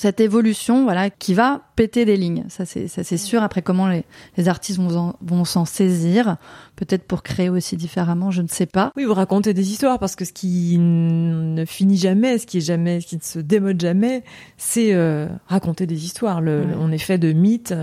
cette 0.00 0.20
évolution 0.20 0.84
voilà 0.84 1.10
qui 1.10 1.34
va 1.34 1.62
péter 1.76 2.04
des 2.04 2.16
lignes. 2.16 2.44
Ça 2.48 2.64
c'est 2.64 2.88
ça 2.88 3.04
c'est 3.04 3.16
sûr. 3.18 3.42
Après 3.42 3.62
comment 3.62 3.86
les, 3.86 4.04
les 4.36 4.48
artistes 4.48 4.80
vont 4.80 5.44
s'en 5.44 5.64
saisir? 5.64 6.36
Peut-être 6.76 7.04
pour 7.04 7.22
créer 7.22 7.50
aussi 7.50 7.76
différemment 7.76 8.30
je 8.30 8.42
ne 8.42 8.48
sais 8.48 8.66
pas. 8.66 8.92
Oui 8.96 9.04
vous 9.04 9.14
racontez 9.14 9.52
des 9.52 9.70
histoires 9.70 9.98
parce 9.98 10.16
que 10.16 10.24
ce 10.24 10.32
qui 10.32 10.78
ne 10.78 11.64
finit 11.66 11.98
jamais 11.98 12.38
ce 12.38 12.46
qui 12.46 12.58
est 12.58 12.62
jamais 12.62 13.00
ce 13.00 13.06
qui 13.08 13.16
ne 13.16 13.22
se 13.22 13.38
démode 13.38 13.80
jamais 13.80 14.24
c'est 14.56 14.94
euh, 14.94 15.28
raconter 15.46 15.86
des 15.86 16.04
histoires. 16.04 16.40
Le, 16.40 16.64
on 16.78 16.90
est 16.90 16.98
fait 16.98 17.18
de 17.18 17.32
mythes 17.32 17.74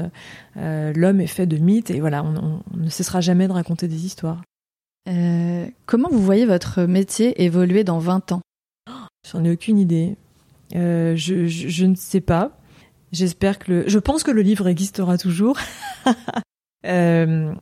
euh, 0.58 0.92
l'homme 0.96 1.22
est 1.22 1.28
fait 1.28 1.46
de 1.46 1.58
mythes 1.58 1.92
et 1.92 2.00
voilà 2.00 2.24
on, 2.24 2.62
on, 2.74 2.78
ne 2.78 2.90
cessera 2.90 3.22
jamais 3.22 3.48
de 3.48 3.54
raconter 3.54 3.88
des 3.88 4.06
histoires. 4.06 4.42
Euh, 5.08 5.68
comment 5.86 6.10
vous 6.12 6.22
voyez 6.22 6.46
votre 6.46 6.84
métier 6.84 7.44
évoluer 7.44 7.84
dans 7.84 8.00
20 8.00 8.32
ans? 8.34 8.42
J'en 9.32 9.44
ai 9.44 9.52
aucune 9.52 9.78
idée. 9.78 10.16
Euh, 10.76 11.16
je, 11.16 11.48
je, 11.48 11.68
je, 11.68 11.86
ne 11.86 11.96
sais 11.96 12.22
pas. 12.22 12.52
J'espère 13.12 13.60
que 13.60 13.72
le. 13.72 13.84
Je 13.88 14.00
pense 14.00 14.24
que 14.24 14.32
le 14.32 14.42
livre 14.42 14.68
existera 14.68 15.18
toujours. 15.18 15.58
euh... 16.86 17.54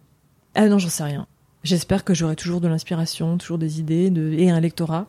Ah 0.55 0.67
non, 0.67 0.79
j'en 0.79 0.89
sais 0.89 1.03
rien. 1.03 1.27
J'espère 1.63 2.03
que 2.03 2.13
j'aurai 2.13 2.35
toujours 2.35 2.61
de 2.61 2.67
l'inspiration, 2.67 3.37
toujours 3.37 3.57
des 3.57 3.79
idées 3.79 4.09
de... 4.09 4.33
et 4.33 4.49
un 4.49 4.59
lectorat. 4.59 5.07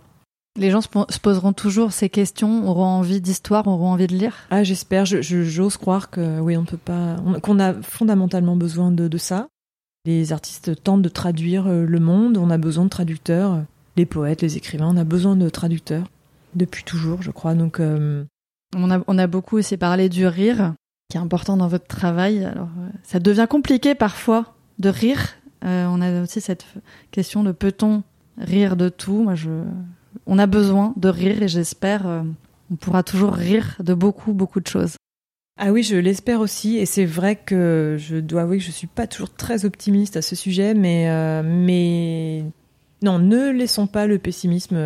Les 0.58 0.70
gens 0.70 0.80
se, 0.80 0.88
poseront 1.20 1.52
toujours 1.52 1.92
ces 1.92 2.08
questions, 2.08 2.66
auront 2.66 2.84
envie 2.84 3.20
d'histoire, 3.20 3.66
auront 3.66 3.90
envie 3.90 4.06
de 4.06 4.16
lire? 4.16 4.34
Ah, 4.50 4.64
j'espère. 4.64 5.04
J'ose 5.04 5.76
croire 5.76 6.08
que 6.08 6.40
oui, 6.40 6.56
on 6.56 6.64
peut 6.64 6.78
pas, 6.78 7.16
qu'on 7.42 7.60
a 7.60 7.74
fondamentalement 7.74 8.56
besoin 8.56 8.90
de, 8.90 9.06
de 9.06 9.18
ça. 9.18 9.48
Les 10.06 10.32
artistes 10.32 10.82
tentent 10.82 11.02
de 11.02 11.08
traduire 11.08 11.66
euh, 11.66 11.84
le 11.84 12.00
monde. 12.00 12.38
On 12.38 12.48
a 12.48 12.58
besoin 12.58 12.84
de 12.84 12.90
traducteurs. 12.90 13.64
Les 13.96 14.06
poètes, 14.06 14.40
les 14.40 14.56
écrivains, 14.56 14.88
on 14.88 14.96
a 14.96 15.04
besoin 15.04 15.36
de 15.36 15.48
traducteurs 15.48 16.04
depuis 16.54 16.84
toujours, 16.84 17.22
je 17.22 17.30
crois. 17.30 17.54
Donc, 17.54 17.80
euh, 17.80 18.24
on, 18.74 18.90
a, 18.90 19.02
on 19.06 19.18
a 19.18 19.26
beaucoup 19.26 19.56
aussi 19.56 19.76
parlé 19.76 20.08
du 20.08 20.26
rire, 20.26 20.74
qui 21.10 21.16
est 21.16 21.20
important 21.20 21.56
dans 21.56 21.68
votre 21.68 21.86
travail. 21.86 22.44
Alors, 22.44 22.68
euh, 22.78 22.88
ça 23.02 23.18
devient 23.18 23.46
compliqué 23.48 23.94
parfois 23.94 24.54
de 24.78 24.88
rire. 24.88 25.36
Euh, 25.64 25.86
on 25.88 26.00
a 26.00 26.22
aussi 26.22 26.40
cette 26.40 26.66
question 27.10 27.42
de 27.42 27.52
peut-on 27.52 28.02
rire 28.38 28.76
de 28.76 28.88
tout? 28.88 29.22
Moi, 29.22 29.34
je, 29.34 29.50
on 30.26 30.38
a 30.38 30.46
besoin 30.46 30.92
de 30.96 31.08
rire 31.08 31.42
et 31.42 31.48
j'espère 31.48 32.24
on 32.70 32.76
pourra 32.76 33.02
toujours 33.02 33.32
rire 33.32 33.76
de 33.80 33.94
beaucoup, 33.94 34.32
beaucoup 34.32 34.60
de 34.60 34.66
choses. 34.66 34.96
Ah 35.58 35.72
oui, 35.72 35.82
je 35.82 35.96
l'espère 35.96 36.40
aussi, 36.40 36.76
et 36.76 36.84
c'est 36.84 37.06
vrai 37.06 37.36
que 37.36 37.96
je 37.98 38.16
dois 38.16 38.42
avouer 38.42 38.58
que 38.58 38.64
je 38.64 38.70
suis 38.70 38.88
pas 38.88 39.06
toujours 39.06 39.32
très 39.32 39.64
optimiste 39.64 40.16
à 40.16 40.22
ce 40.22 40.36
sujet, 40.36 40.74
mais 40.74 41.42
mais 41.42 42.44
non, 43.02 43.18
ne 43.18 43.50
laissons 43.50 43.86
pas 43.86 44.06
le 44.06 44.18
pessimisme 44.18 44.76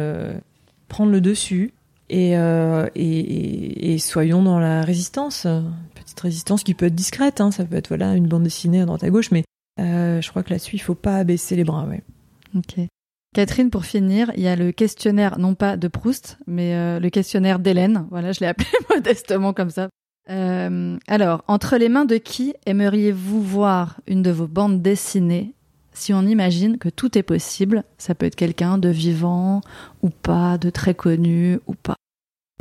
prendre 0.91 1.11
le 1.11 1.23
dessus 1.23 1.73
euh, 2.13 2.89
et, 2.95 3.99
soyons 3.99 4.43
dans 4.43 4.59
la 4.59 4.83
résistance. 4.83 5.47
Petite 5.95 6.21
résistance 6.21 6.63
qui 6.63 6.75
peut 6.75 6.87
être 6.87 6.95
discrète, 6.95 7.41
hein, 7.41 7.51
ça 7.51 7.65
peut 7.65 7.77
être 7.77 7.89
voilà 7.89 8.15
une 8.15 8.27
bande 8.27 8.43
dessinée 8.43 8.83
à 8.83 8.87
droite 8.87 9.05
à 9.05 9.11
gauche, 9.11 9.31
mais 9.31 9.45
euh, 9.81 10.21
je 10.21 10.29
crois 10.31 10.43
que 10.43 10.51
là-dessus 10.51 10.77
il 10.77 10.81
faut 10.81 10.95
pas 10.95 11.25
baisser 11.25 11.57
les 11.57 11.65
bras. 11.65 11.87
Ouais. 11.87 12.03
Ok. 12.57 12.87
Catherine, 13.33 13.71
pour 13.71 13.85
finir, 13.85 14.33
il 14.37 14.43
y 14.43 14.49
a 14.49 14.57
le 14.57 14.73
questionnaire, 14.73 15.39
non 15.39 15.55
pas 15.55 15.77
de 15.77 15.87
Proust, 15.87 16.39
mais 16.49 16.75
euh, 16.75 16.99
le 16.99 17.11
questionnaire 17.11 17.61
d'Hélène. 17.61 18.07
Voilà, 18.11 18.33
je 18.33 18.41
l'ai 18.41 18.47
appelé 18.47 18.69
modestement 18.95 19.53
comme 19.53 19.71
ça. 19.71 19.89
Alors, 20.29 21.43
entre 21.49 21.77
les 21.77 21.89
mains 21.89 22.05
de 22.05 22.17
qui 22.17 22.55
aimeriez-vous 22.65 23.43
voir 23.43 24.01
une 24.07 24.23
de 24.23 24.31
vos 24.31 24.47
bandes 24.47 24.81
dessinées 24.81 25.55
si 26.01 26.15
on 26.15 26.23
imagine 26.23 26.79
que 26.79 26.89
tout 26.89 27.19
est 27.19 27.23
possible, 27.23 27.85
ça 27.99 28.15
peut 28.15 28.27
être 28.27 28.37
quelqu'un 28.37 28.79
de 28.79 28.89
vivant 28.89 29.61
ou 30.03 30.09
pas, 30.09 30.57
de 30.57 30.71
très 30.71 30.95
connu 30.95 31.59
ou 31.67 31.75
pas. 31.75 31.97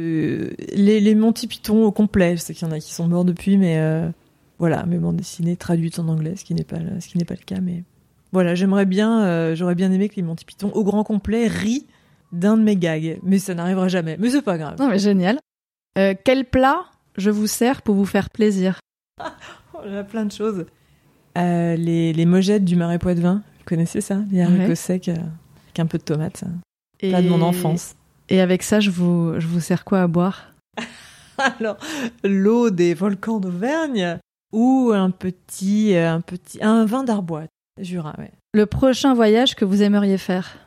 Euh, 0.01 0.51
les, 0.73 0.99
les 0.99 1.15
Monty 1.15 1.47
Python 1.47 1.85
au 1.85 1.91
complet, 1.91 2.35
je 2.35 2.41
sais 2.41 2.53
qu'il 2.53 2.67
y 2.67 2.71
en 2.71 2.73
a 2.73 2.79
qui 2.79 2.93
sont 2.93 3.07
morts 3.07 3.25
depuis, 3.25 3.57
mais 3.57 3.79
euh, 3.79 4.09
voilà, 4.57 4.85
mes 4.85 4.97
bandes 4.97 5.15
dessinées 5.15 5.55
traduites 5.55 5.99
en 5.99 6.07
anglais, 6.09 6.35
ce 6.35 6.43
qui 6.43 6.53
n'est 6.53 6.63
pas, 6.63 6.77
ce 6.99 7.07
qui 7.07 7.17
n'est 7.17 7.25
pas 7.25 7.35
le 7.35 7.45
cas, 7.45 7.61
mais 7.61 7.83
voilà, 8.31 8.55
j'aimerais 8.55 8.85
bien, 8.85 9.23
euh, 9.23 9.55
j'aurais 9.55 9.75
bien 9.75 9.91
aimé 9.91 10.09
que 10.09 10.15
les 10.15 10.21
Monty 10.21 10.45
Python 10.45 10.71
au 10.73 10.83
grand 10.83 11.03
complet 11.03 11.47
rient 11.47 11.87
d'un 12.31 12.57
de 12.57 12.63
mes 12.63 12.75
gags, 12.75 13.19
mais 13.23 13.39
ça 13.39 13.55
n'arrivera 13.55 13.87
jamais. 13.87 14.17
Mais 14.19 14.29
c'est 14.29 14.41
pas 14.41 14.57
grave. 14.57 14.75
Non 14.79 14.89
mais 14.89 14.99
génial. 14.99 15.39
quel 15.95 16.45
plat 16.45 16.85
je 17.17 17.31
vous 17.31 17.47
sers 17.47 17.81
pour 17.81 17.95
vous 17.95 18.05
faire 18.05 18.29
plaisir? 18.29 18.79
Oh, 19.75 19.85
Il 19.85 19.93
y 19.93 19.97
a 19.97 20.03
plein 20.03 20.25
de 20.25 20.31
choses. 20.31 20.65
Euh, 21.39 21.75
les, 21.75 22.13
les 22.13 22.25
mojettes 22.25 22.65
du 22.65 22.75
marais 22.75 22.99
Poitevin. 22.99 23.41
Vous 23.59 23.65
connaissez 23.65 24.01
ça? 24.01 24.19
Les 24.31 24.41
haricots 24.41 24.75
secs 24.75 25.09
euh, 25.09 25.13
avec 25.13 25.79
un 25.79 25.85
peu 25.85 25.97
de 25.97 26.03
tomate. 26.03 26.43
Et... 26.99 27.09
Plat 27.09 27.21
de 27.21 27.29
mon 27.29 27.41
enfance. 27.41 27.95
Et 28.29 28.41
avec 28.41 28.63
ça, 28.63 28.79
je 28.79 28.89
vous, 28.89 29.39
je 29.39 29.47
vous 29.47 29.59
sers 29.59 29.85
quoi 29.85 30.01
à 30.01 30.07
boire? 30.07 30.53
Alors, 31.37 31.77
l'eau 32.23 32.69
des 32.69 32.93
volcans 32.93 33.39
d'Auvergne 33.39 34.19
ou 34.51 34.91
un 34.93 35.09
petit, 35.09 35.95
euh, 35.95 36.13
un 36.13 36.21
petit, 36.21 36.61
un 36.61 36.85
vin 36.85 37.03
d'Arbois, 37.03 37.45
Jura, 37.79 38.13
ouais. 38.17 38.31
Le 38.53 38.65
prochain 38.65 39.13
voyage 39.13 39.55
que 39.55 39.63
vous 39.63 39.81
aimeriez 39.83 40.17
faire? 40.17 40.57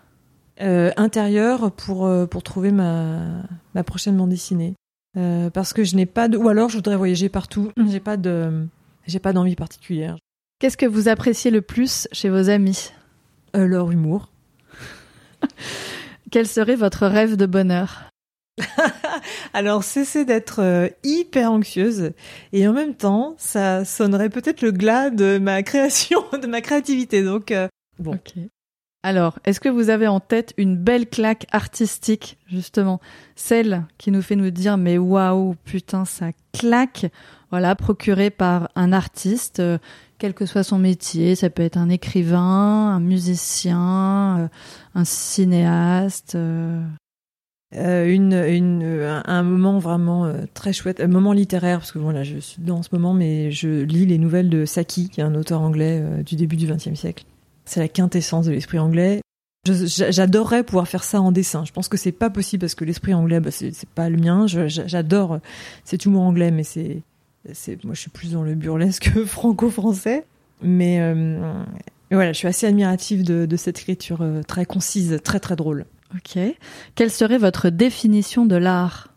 Euh, 0.60 0.92
Intérieur 0.96 1.72
pour, 1.72 2.10
pour 2.30 2.42
trouver 2.42 2.70
ma, 2.70 3.42
ma 3.74 3.84
prochaine 3.84 4.16
bande 4.16 4.30
dessinée. 4.30 4.74
Euh, 5.18 5.50
parce 5.50 5.72
que 5.72 5.84
je 5.84 5.94
n'ai 5.94 6.06
pas 6.06 6.28
de, 6.28 6.38
ou 6.38 6.48
alors 6.48 6.68
je 6.68 6.76
voudrais 6.76 6.96
voyager 6.96 7.28
partout. 7.28 7.70
J'ai 7.90 8.00
pas 8.00 8.16
de, 8.16 8.66
j'ai 9.06 9.18
pas 9.18 9.32
d'envie 9.32 9.56
particulière. 9.56 10.16
Qu'est-ce 10.62 10.76
que 10.76 10.86
vous 10.86 11.08
appréciez 11.08 11.50
le 11.50 11.60
plus 11.60 12.06
chez 12.12 12.28
vos 12.28 12.48
amis 12.48 12.92
euh, 13.56 13.66
Leur 13.66 13.90
humour. 13.90 14.30
Quel 16.30 16.46
serait 16.46 16.76
votre 16.76 17.08
rêve 17.08 17.34
de 17.36 17.46
bonheur 17.46 18.04
Alors, 19.54 19.82
cesser 19.82 20.24
d'être 20.24 20.62
euh, 20.62 20.88
hyper 21.02 21.50
anxieuse 21.50 22.12
et 22.52 22.68
en 22.68 22.72
même 22.72 22.94
temps, 22.94 23.34
ça 23.38 23.84
sonnerait 23.84 24.28
peut-être 24.28 24.62
le 24.62 24.70
glas 24.70 25.10
de 25.10 25.38
ma 25.38 25.62
création, 25.64 26.22
de 26.40 26.46
ma 26.46 26.60
créativité. 26.60 27.24
Donc, 27.24 27.50
euh, 27.50 27.66
bon. 27.98 28.16
Alors, 29.02 29.40
est-ce 29.44 29.58
que 29.58 29.68
vous 29.68 29.90
avez 29.90 30.06
en 30.06 30.20
tête 30.20 30.54
une 30.58 30.76
belle 30.76 31.08
claque 31.08 31.48
artistique, 31.50 32.38
justement, 32.46 33.00
celle 33.34 33.84
qui 33.98 34.12
nous 34.12 34.22
fait 34.22 34.36
nous 34.36 34.50
dire 34.50 34.76
mais 34.76 34.96
waouh, 34.96 35.56
putain, 35.64 36.04
ça 36.04 36.26
claque, 36.52 37.06
voilà, 37.50 37.74
procurée 37.74 38.30
par 38.30 38.70
un 38.76 38.92
artiste 38.92 39.60
quel 40.22 40.34
que 40.34 40.46
soit 40.46 40.62
son 40.62 40.78
métier. 40.78 41.34
Ça 41.34 41.50
peut 41.50 41.64
être 41.64 41.76
un 41.76 41.88
écrivain, 41.88 42.94
un 42.94 43.00
musicien, 43.00 44.38
euh, 44.38 44.48
un 44.94 45.04
cinéaste. 45.04 46.36
Euh. 46.36 46.80
Euh, 47.74 49.22
un 49.26 49.42
moment 49.42 49.80
vraiment 49.80 50.32
très 50.54 50.72
chouette, 50.72 51.00
un 51.00 51.08
moment 51.08 51.32
littéraire, 51.32 51.78
parce 51.78 51.90
que 51.90 51.98
je 52.22 52.38
suis 52.38 52.62
dans 52.62 52.84
ce 52.84 52.90
moment, 52.92 53.14
mais 53.14 53.50
je 53.50 53.82
lis 53.82 54.06
les 54.06 54.18
nouvelles 54.18 54.48
de 54.48 54.64
Saki, 54.64 55.08
qui 55.08 55.20
est 55.20 55.24
un 55.24 55.34
auteur 55.34 55.60
anglais 55.60 56.04
du 56.24 56.36
début 56.36 56.56
du 56.56 56.66
XXe 56.66 56.94
siècle. 56.94 57.24
C'est 57.64 57.80
la 57.80 57.88
quintessence 57.88 58.46
de 58.46 58.52
l'esprit 58.52 58.78
anglais. 58.78 59.22
J'adorerais 59.64 60.64
pouvoir 60.64 60.86
faire 60.86 61.02
ça 61.02 61.20
en 61.20 61.32
dessin. 61.32 61.64
Je 61.64 61.72
pense 61.72 61.88
que 61.88 61.96
c'est 61.96 62.12
pas 62.12 62.28
possible 62.30 62.60
parce 62.60 62.74
que 62.74 62.84
l'esprit 62.84 63.14
anglais, 63.14 63.40
bah, 63.40 63.50
c'est 63.50 63.72
pas 63.94 64.10
le 64.10 64.18
mien. 64.18 64.46
J'adore 64.46 65.40
cet 65.84 66.04
humour 66.04 66.22
anglais, 66.22 66.50
mais 66.50 66.64
c'est 66.64 67.02
moi 67.84 67.94
je 67.94 68.00
suis 68.00 68.10
plus 68.10 68.32
dans 68.32 68.42
le 68.42 68.54
burlesque 68.54 69.10
franco-français 69.26 70.24
mais 70.62 71.00
euh, 71.00 71.64
Et 72.10 72.14
voilà, 72.14 72.32
je 72.32 72.38
suis 72.38 72.48
assez 72.48 72.66
admirative 72.66 73.24
de, 73.24 73.46
de 73.46 73.56
cette 73.56 73.80
écriture 73.80 74.22
euh, 74.22 74.42
très 74.42 74.64
concise, 74.64 75.18
très 75.24 75.40
très 75.40 75.56
drôle. 75.56 75.86
Ok. 76.14 76.38
Quelle 76.94 77.10
serait 77.10 77.38
votre 77.38 77.70
définition 77.70 78.46
de 78.46 78.56
l'art? 78.56 79.08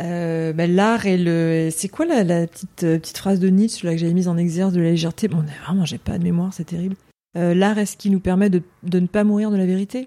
Euh, 0.00 0.52
ben, 0.52 0.74
l'art 0.74 1.06
et 1.06 1.16
le, 1.16 1.68
c'est 1.70 1.88
quoi 1.88 2.04
la, 2.04 2.24
la 2.24 2.48
petite 2.48 2.82
euh, 2.82 2.98
petite 2.98 3.18
phrase 3.18 3.38
de 3.38 3.48
Nietzsche 3.48 3.86
là 3.86 3.92
que 3.94 4.00
j'avais 4.00 4.12
mise 4.12 4.26
en 4.26 4.36
exergue 4.36 4.74
de 4.74 4.80
la 4.80 4.90
légèreté? 4.90 5.28
Bon, 5.28 5.44
vraiment, 5.64 5.84
j'ai 5.84 5.98
pas 5.98 6.18
de 6.18 6.24
mémoire, 6.24 6.52
c'est 6.52 6.64
terrible. 6.64 6.96
L'art 7.36 7.78
est 7.78 7.86
ce 7.86 7.96
qui 7.96 8.10
nous 8.10 8.20
permet 8.20 8.48
de, 8.48 8.62
de 8.84 9.00
ne 9.00 9.08
pas 9.08 9.24
mourir 9.24 9.50
de 9.50 9.56
la 9.56 9.66
vérité? 9.66 10.06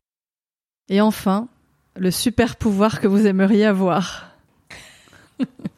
Et 0.87 1.01
enfin, 1.01 1.49
le 1.97 2.09
super 2.09 2.55
pouvoir 2.55 3.01
que 3.01 3.07
vous 3.07 3.27
aimeriez 3.27 3.65
avoir. 3.65 4.33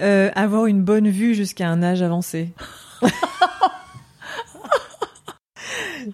Euh, 0.00 0.30
avoir 0.34 0.66
une 0.66 0.82
bonne 0.82 1.08
vue 1.08 1.34
jusqu'à 1.34 1.68
un 1.68 1.82
âge 1.82 2.02
avancé. 2.02 2.52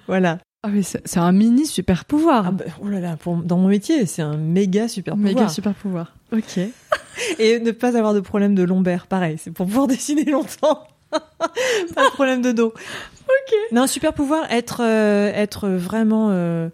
voilà. 0.06 0.38
Ah 0.62 0.68
oui, 0.70 0.84
c'est 0.84 1.18
un 1.18 1.32
mini 1.32 1.64
super 1.64 2.04
pouvoir. 2.04 2.48
Ah 2.48 2.50
bah, 2.50 2.64
oh 2.82 2.88
là 2.88 3.00
là, 3.00 3.16
pour, 3.16 3.36
dans 3.36 3.56
mon 3.56 3.68
métier, 3.68 4.04
c'est 4.04 4.20
un 4.20 4.36
méga 4.36 4.88
super 4.88 5.14
pouvoir. 5.14 5.32
Méga 5.32 5.48
super 5.48 5.74
pouvoir. 5.74 6.14
Ok. 6.32 6.58
Et 7.38 7.58
ne 7.60 7.70
pas 7.70 7.96
avoir 7.96 8.12
de 8.12 8.20
problème 8.20 8.54
de 8.54 8.62
lombaire, 8.62 9.06
pareil, 9.06 9.36
c'est 9.38 9.50
pour 9.50 9.66
pouvoir 9.66 9.86
dessiner 9.88 10.24
longtemps. 10.24 10.86
pas 11.10 12.04
de 12.04 12.12
problème 12.12 12.42
de 12.42 12.52
dos. 12.52 12.74
Ok. 12.74 13.54
Non, 13.72 13.86
super 13.86 14.12
pouvoir, 14.12 14.50
être 14.52 14.82
euh, 14.82 15.32
être 15.34 15.68
vraiment 15.68 16.28
euh, 16.30 16.68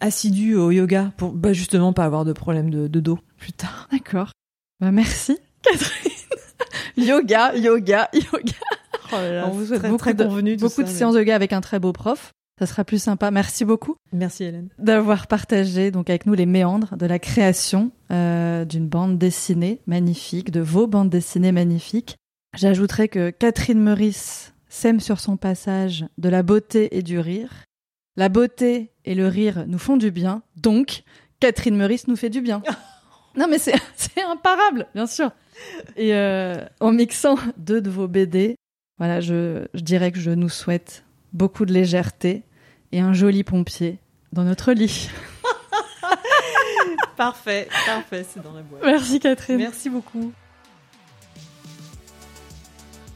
assidu 0.00 0.54
au 0.54 0.70
yoga 0.70 1.12
pour 1.18 1.32
bah, 1.32 1.52
justement 1.52 1.92
pas 1.92 2.04
avoir 2.04 2.24
de 2.24 2.32
problème 2.32 2.70
de, 2.70 2.88
de 2.88 3.00
dos 3.00 3.18
plus 3.38 3.52
tard. 3.52 3.88
D'accord. 3.92 4.30
Bah 4.80 4.92
merci, 4.92 5.38
Catherine. 5.62 6.12
Yoga, 6.96 7.54
yoga, 7.56 8.08
yoga. 8.14 9.44
On 9.46 9.50
vous 9.50 9.66
souhaite 9.66 9.80
Très, 9.80 9.88
beaucoup 9.88 9.98
très 10.00 10.14
de, 10.14 10.24
convenu, 10.24 10.56
beaucoup 10.56 10.82
de 10.82 10.88
séances 10.88 11.14
de 11.14 11.20
yoga 11.20 11.34
avec 11.34 11.52
un 11.52 11.60
très 11.60 11.78
beau 11.78 11.92
prof. 11.92 12.32
Ça 12.58 12.66
sera 12.66 12.84
plus 12.84 13.02
sympa. 13.02 13.30
Merci 13.30 13.64
beaucoup 13.66 13.96
Merci 14.12 14.44
Hélène. 14.44 14.68
d'avoir 14.78 15.26
partagé 15.26 15.90
donc 15.90 16.08
avec 16.08 16.24
nous 16.24 16.32
les 16.32 16.46
méandres 16.46 16.96
de 16.96 17.04
la 17.04 17.18
création 17.18 17.90
euh, 18.10 18.64
d'une 18.64 18.88
bande 18.88 19.18
dessinée 19.18 19.80
magnifique, 19.86 20.50
de 20.50 20.60
vos 20.60 20.86
bandes 20.86 21.10
dessinées 21.10 21.52
magnifiques. 21.52 22.16
J'ajouterai 22.56 23.08
que 23.08 23.28
Catherine 23.30 23.80
Meurice 23.80 24.54
sème 24.70 25.00
sur 25.00 25.20
son 25.20 25.36
passage 25.36 26.06
de 26.16 26.28
la 26.30 26.42
beauté 26.42 26.96
et 26.96 27.02
du 27.02 27.18
rire. 27.18 27.50
La 28.16 28.30
beauté 28.30 28.90
et 29.04 29.14
le 29.14 29.28
rire 29.28 29.64
nous 29.66 29.78
font 29.78 29.98
du 29.98 30.10
bien, 30.10 30.42
donc 30.56 31.02
Catherine 31.40 31.76
Meurice 31.76 32.08
nous 32.08 32.16
fait 32.16 32.30
du 32.30 32.40
bien. 32.40 32.62
non 33.36 33.46
mais 33.50 33.58
c'est 33.58 33.74
imparable, 34.26 34.86
bien 34.94 35.06
sûr. 35.06 35.30
Et 35.96 36.14
euh, 36.14 36.64
en 36.80 36.92
mixant 36.92 37.36
deux 37.56 37.80
de 37.80 37.90
vos 37.90 38.08
BD, 38.08 38.56
voilà, 38.98 39.20
je, 39.20 39.66
je 39.74 39.80
dirais 39.80 40.12
que 40.12 40.18
je 40.18 40.30
nous 40.30 40.48
souhaite 40.48 41.04
beaucoup 41.32 41.66
de 41.66 41.72
légèreté 41.72 42.42
et 42.92 43.00
un 43.00 43.12
joli 43.12 43.44
pompier 43.44 43.98
dans 44.32 44.44
notre 44.44 44.72
lit. 44.72 45.10
Parfait, 47.16 47.66
parfait, 47.86 48.26
c'est 48.28 48.42
dans 48.42 48.52
la 48.52 48.60
boîte. 48.60 48.82
Merci 48.84 49.20
Catherine. 49.20 49.56
Merci 49.56 49.88
beaucoup. 49.88 50.32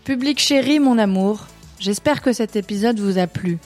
Public 0.05 0.39
chéri, 0.39 0.81
mon 0.81 0.99
amour, 0.99 1.47
j'espère 1.79 2.23
que 2.23 2.33
cet 2.33 2.57
épisode 2.57 2.99
vous 2.99 3.19
a 3.19 3.27
plu. 3.27 3.59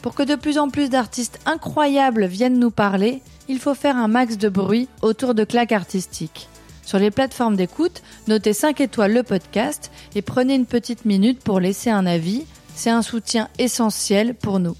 Pour 0.00 0.14
que 0.14 0.22
de 0.22 0.34
plus 0.34 0.58
en 0.58 0.70
plus 0.70 0.88
d'artistes 0.88 1.38
incroyables 1.44 2.24
viennent 2.24 2.58
nous 2.58 2.70
parler, 2.70 3.22
il 3.48 3.58
faut 3.58 3.74
faire 3.74 3.96
un 3.96 4.08
max 4.08 4.38
de 4.38 4.48
bruit 4.48 4.88
autour 5.02 5.34
de 5.34 5.44
claques 5.44 5.72
artistiques. 5.72 6.48
Sur 6.84 6.98
les 6.98 7.10
plateformes 7.10 7.56
d'écoute, 7.56 8.02
notez 8.28 8.52
5 8.52 8.80
étoiles 8.80 9.14
le 9.14 9.22
podcast 9.22 9.90
et 10.14 10.22
prenez 10.22 10.54
une 10.54 10.66
petite 10.66 11.04
minute 11.04 11.42
pour 11.42 11.60
laisser 11.60 11.90
un 11.90 12.06
avis, 12.06 12.44
c'est 12.74 12.90
un 12.90 13.02
soutien 13.02 13.48
essentiel 13.58 14.34
pour 14.34 14.58
nous. 14.58 14.76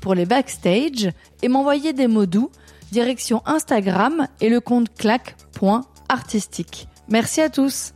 Pour 0.00 0.14
les 0.14 0.26
backstage 0.26 1.10
et 1.42 1.48
m'envoyer 1.48 1.92
des 1.92 2.08
mots 2.08 2.26
doux, 2.26 2.50
direction 2.90 3.42
Instagram 3.46 4.26
et 4.40 4.48
le 4.48 4.60
compte 4.60 4.94
claque.artistique. 4.94 6.88
Merci 7.08 7.40
à 7.40 7.48
tous 7.48 7.92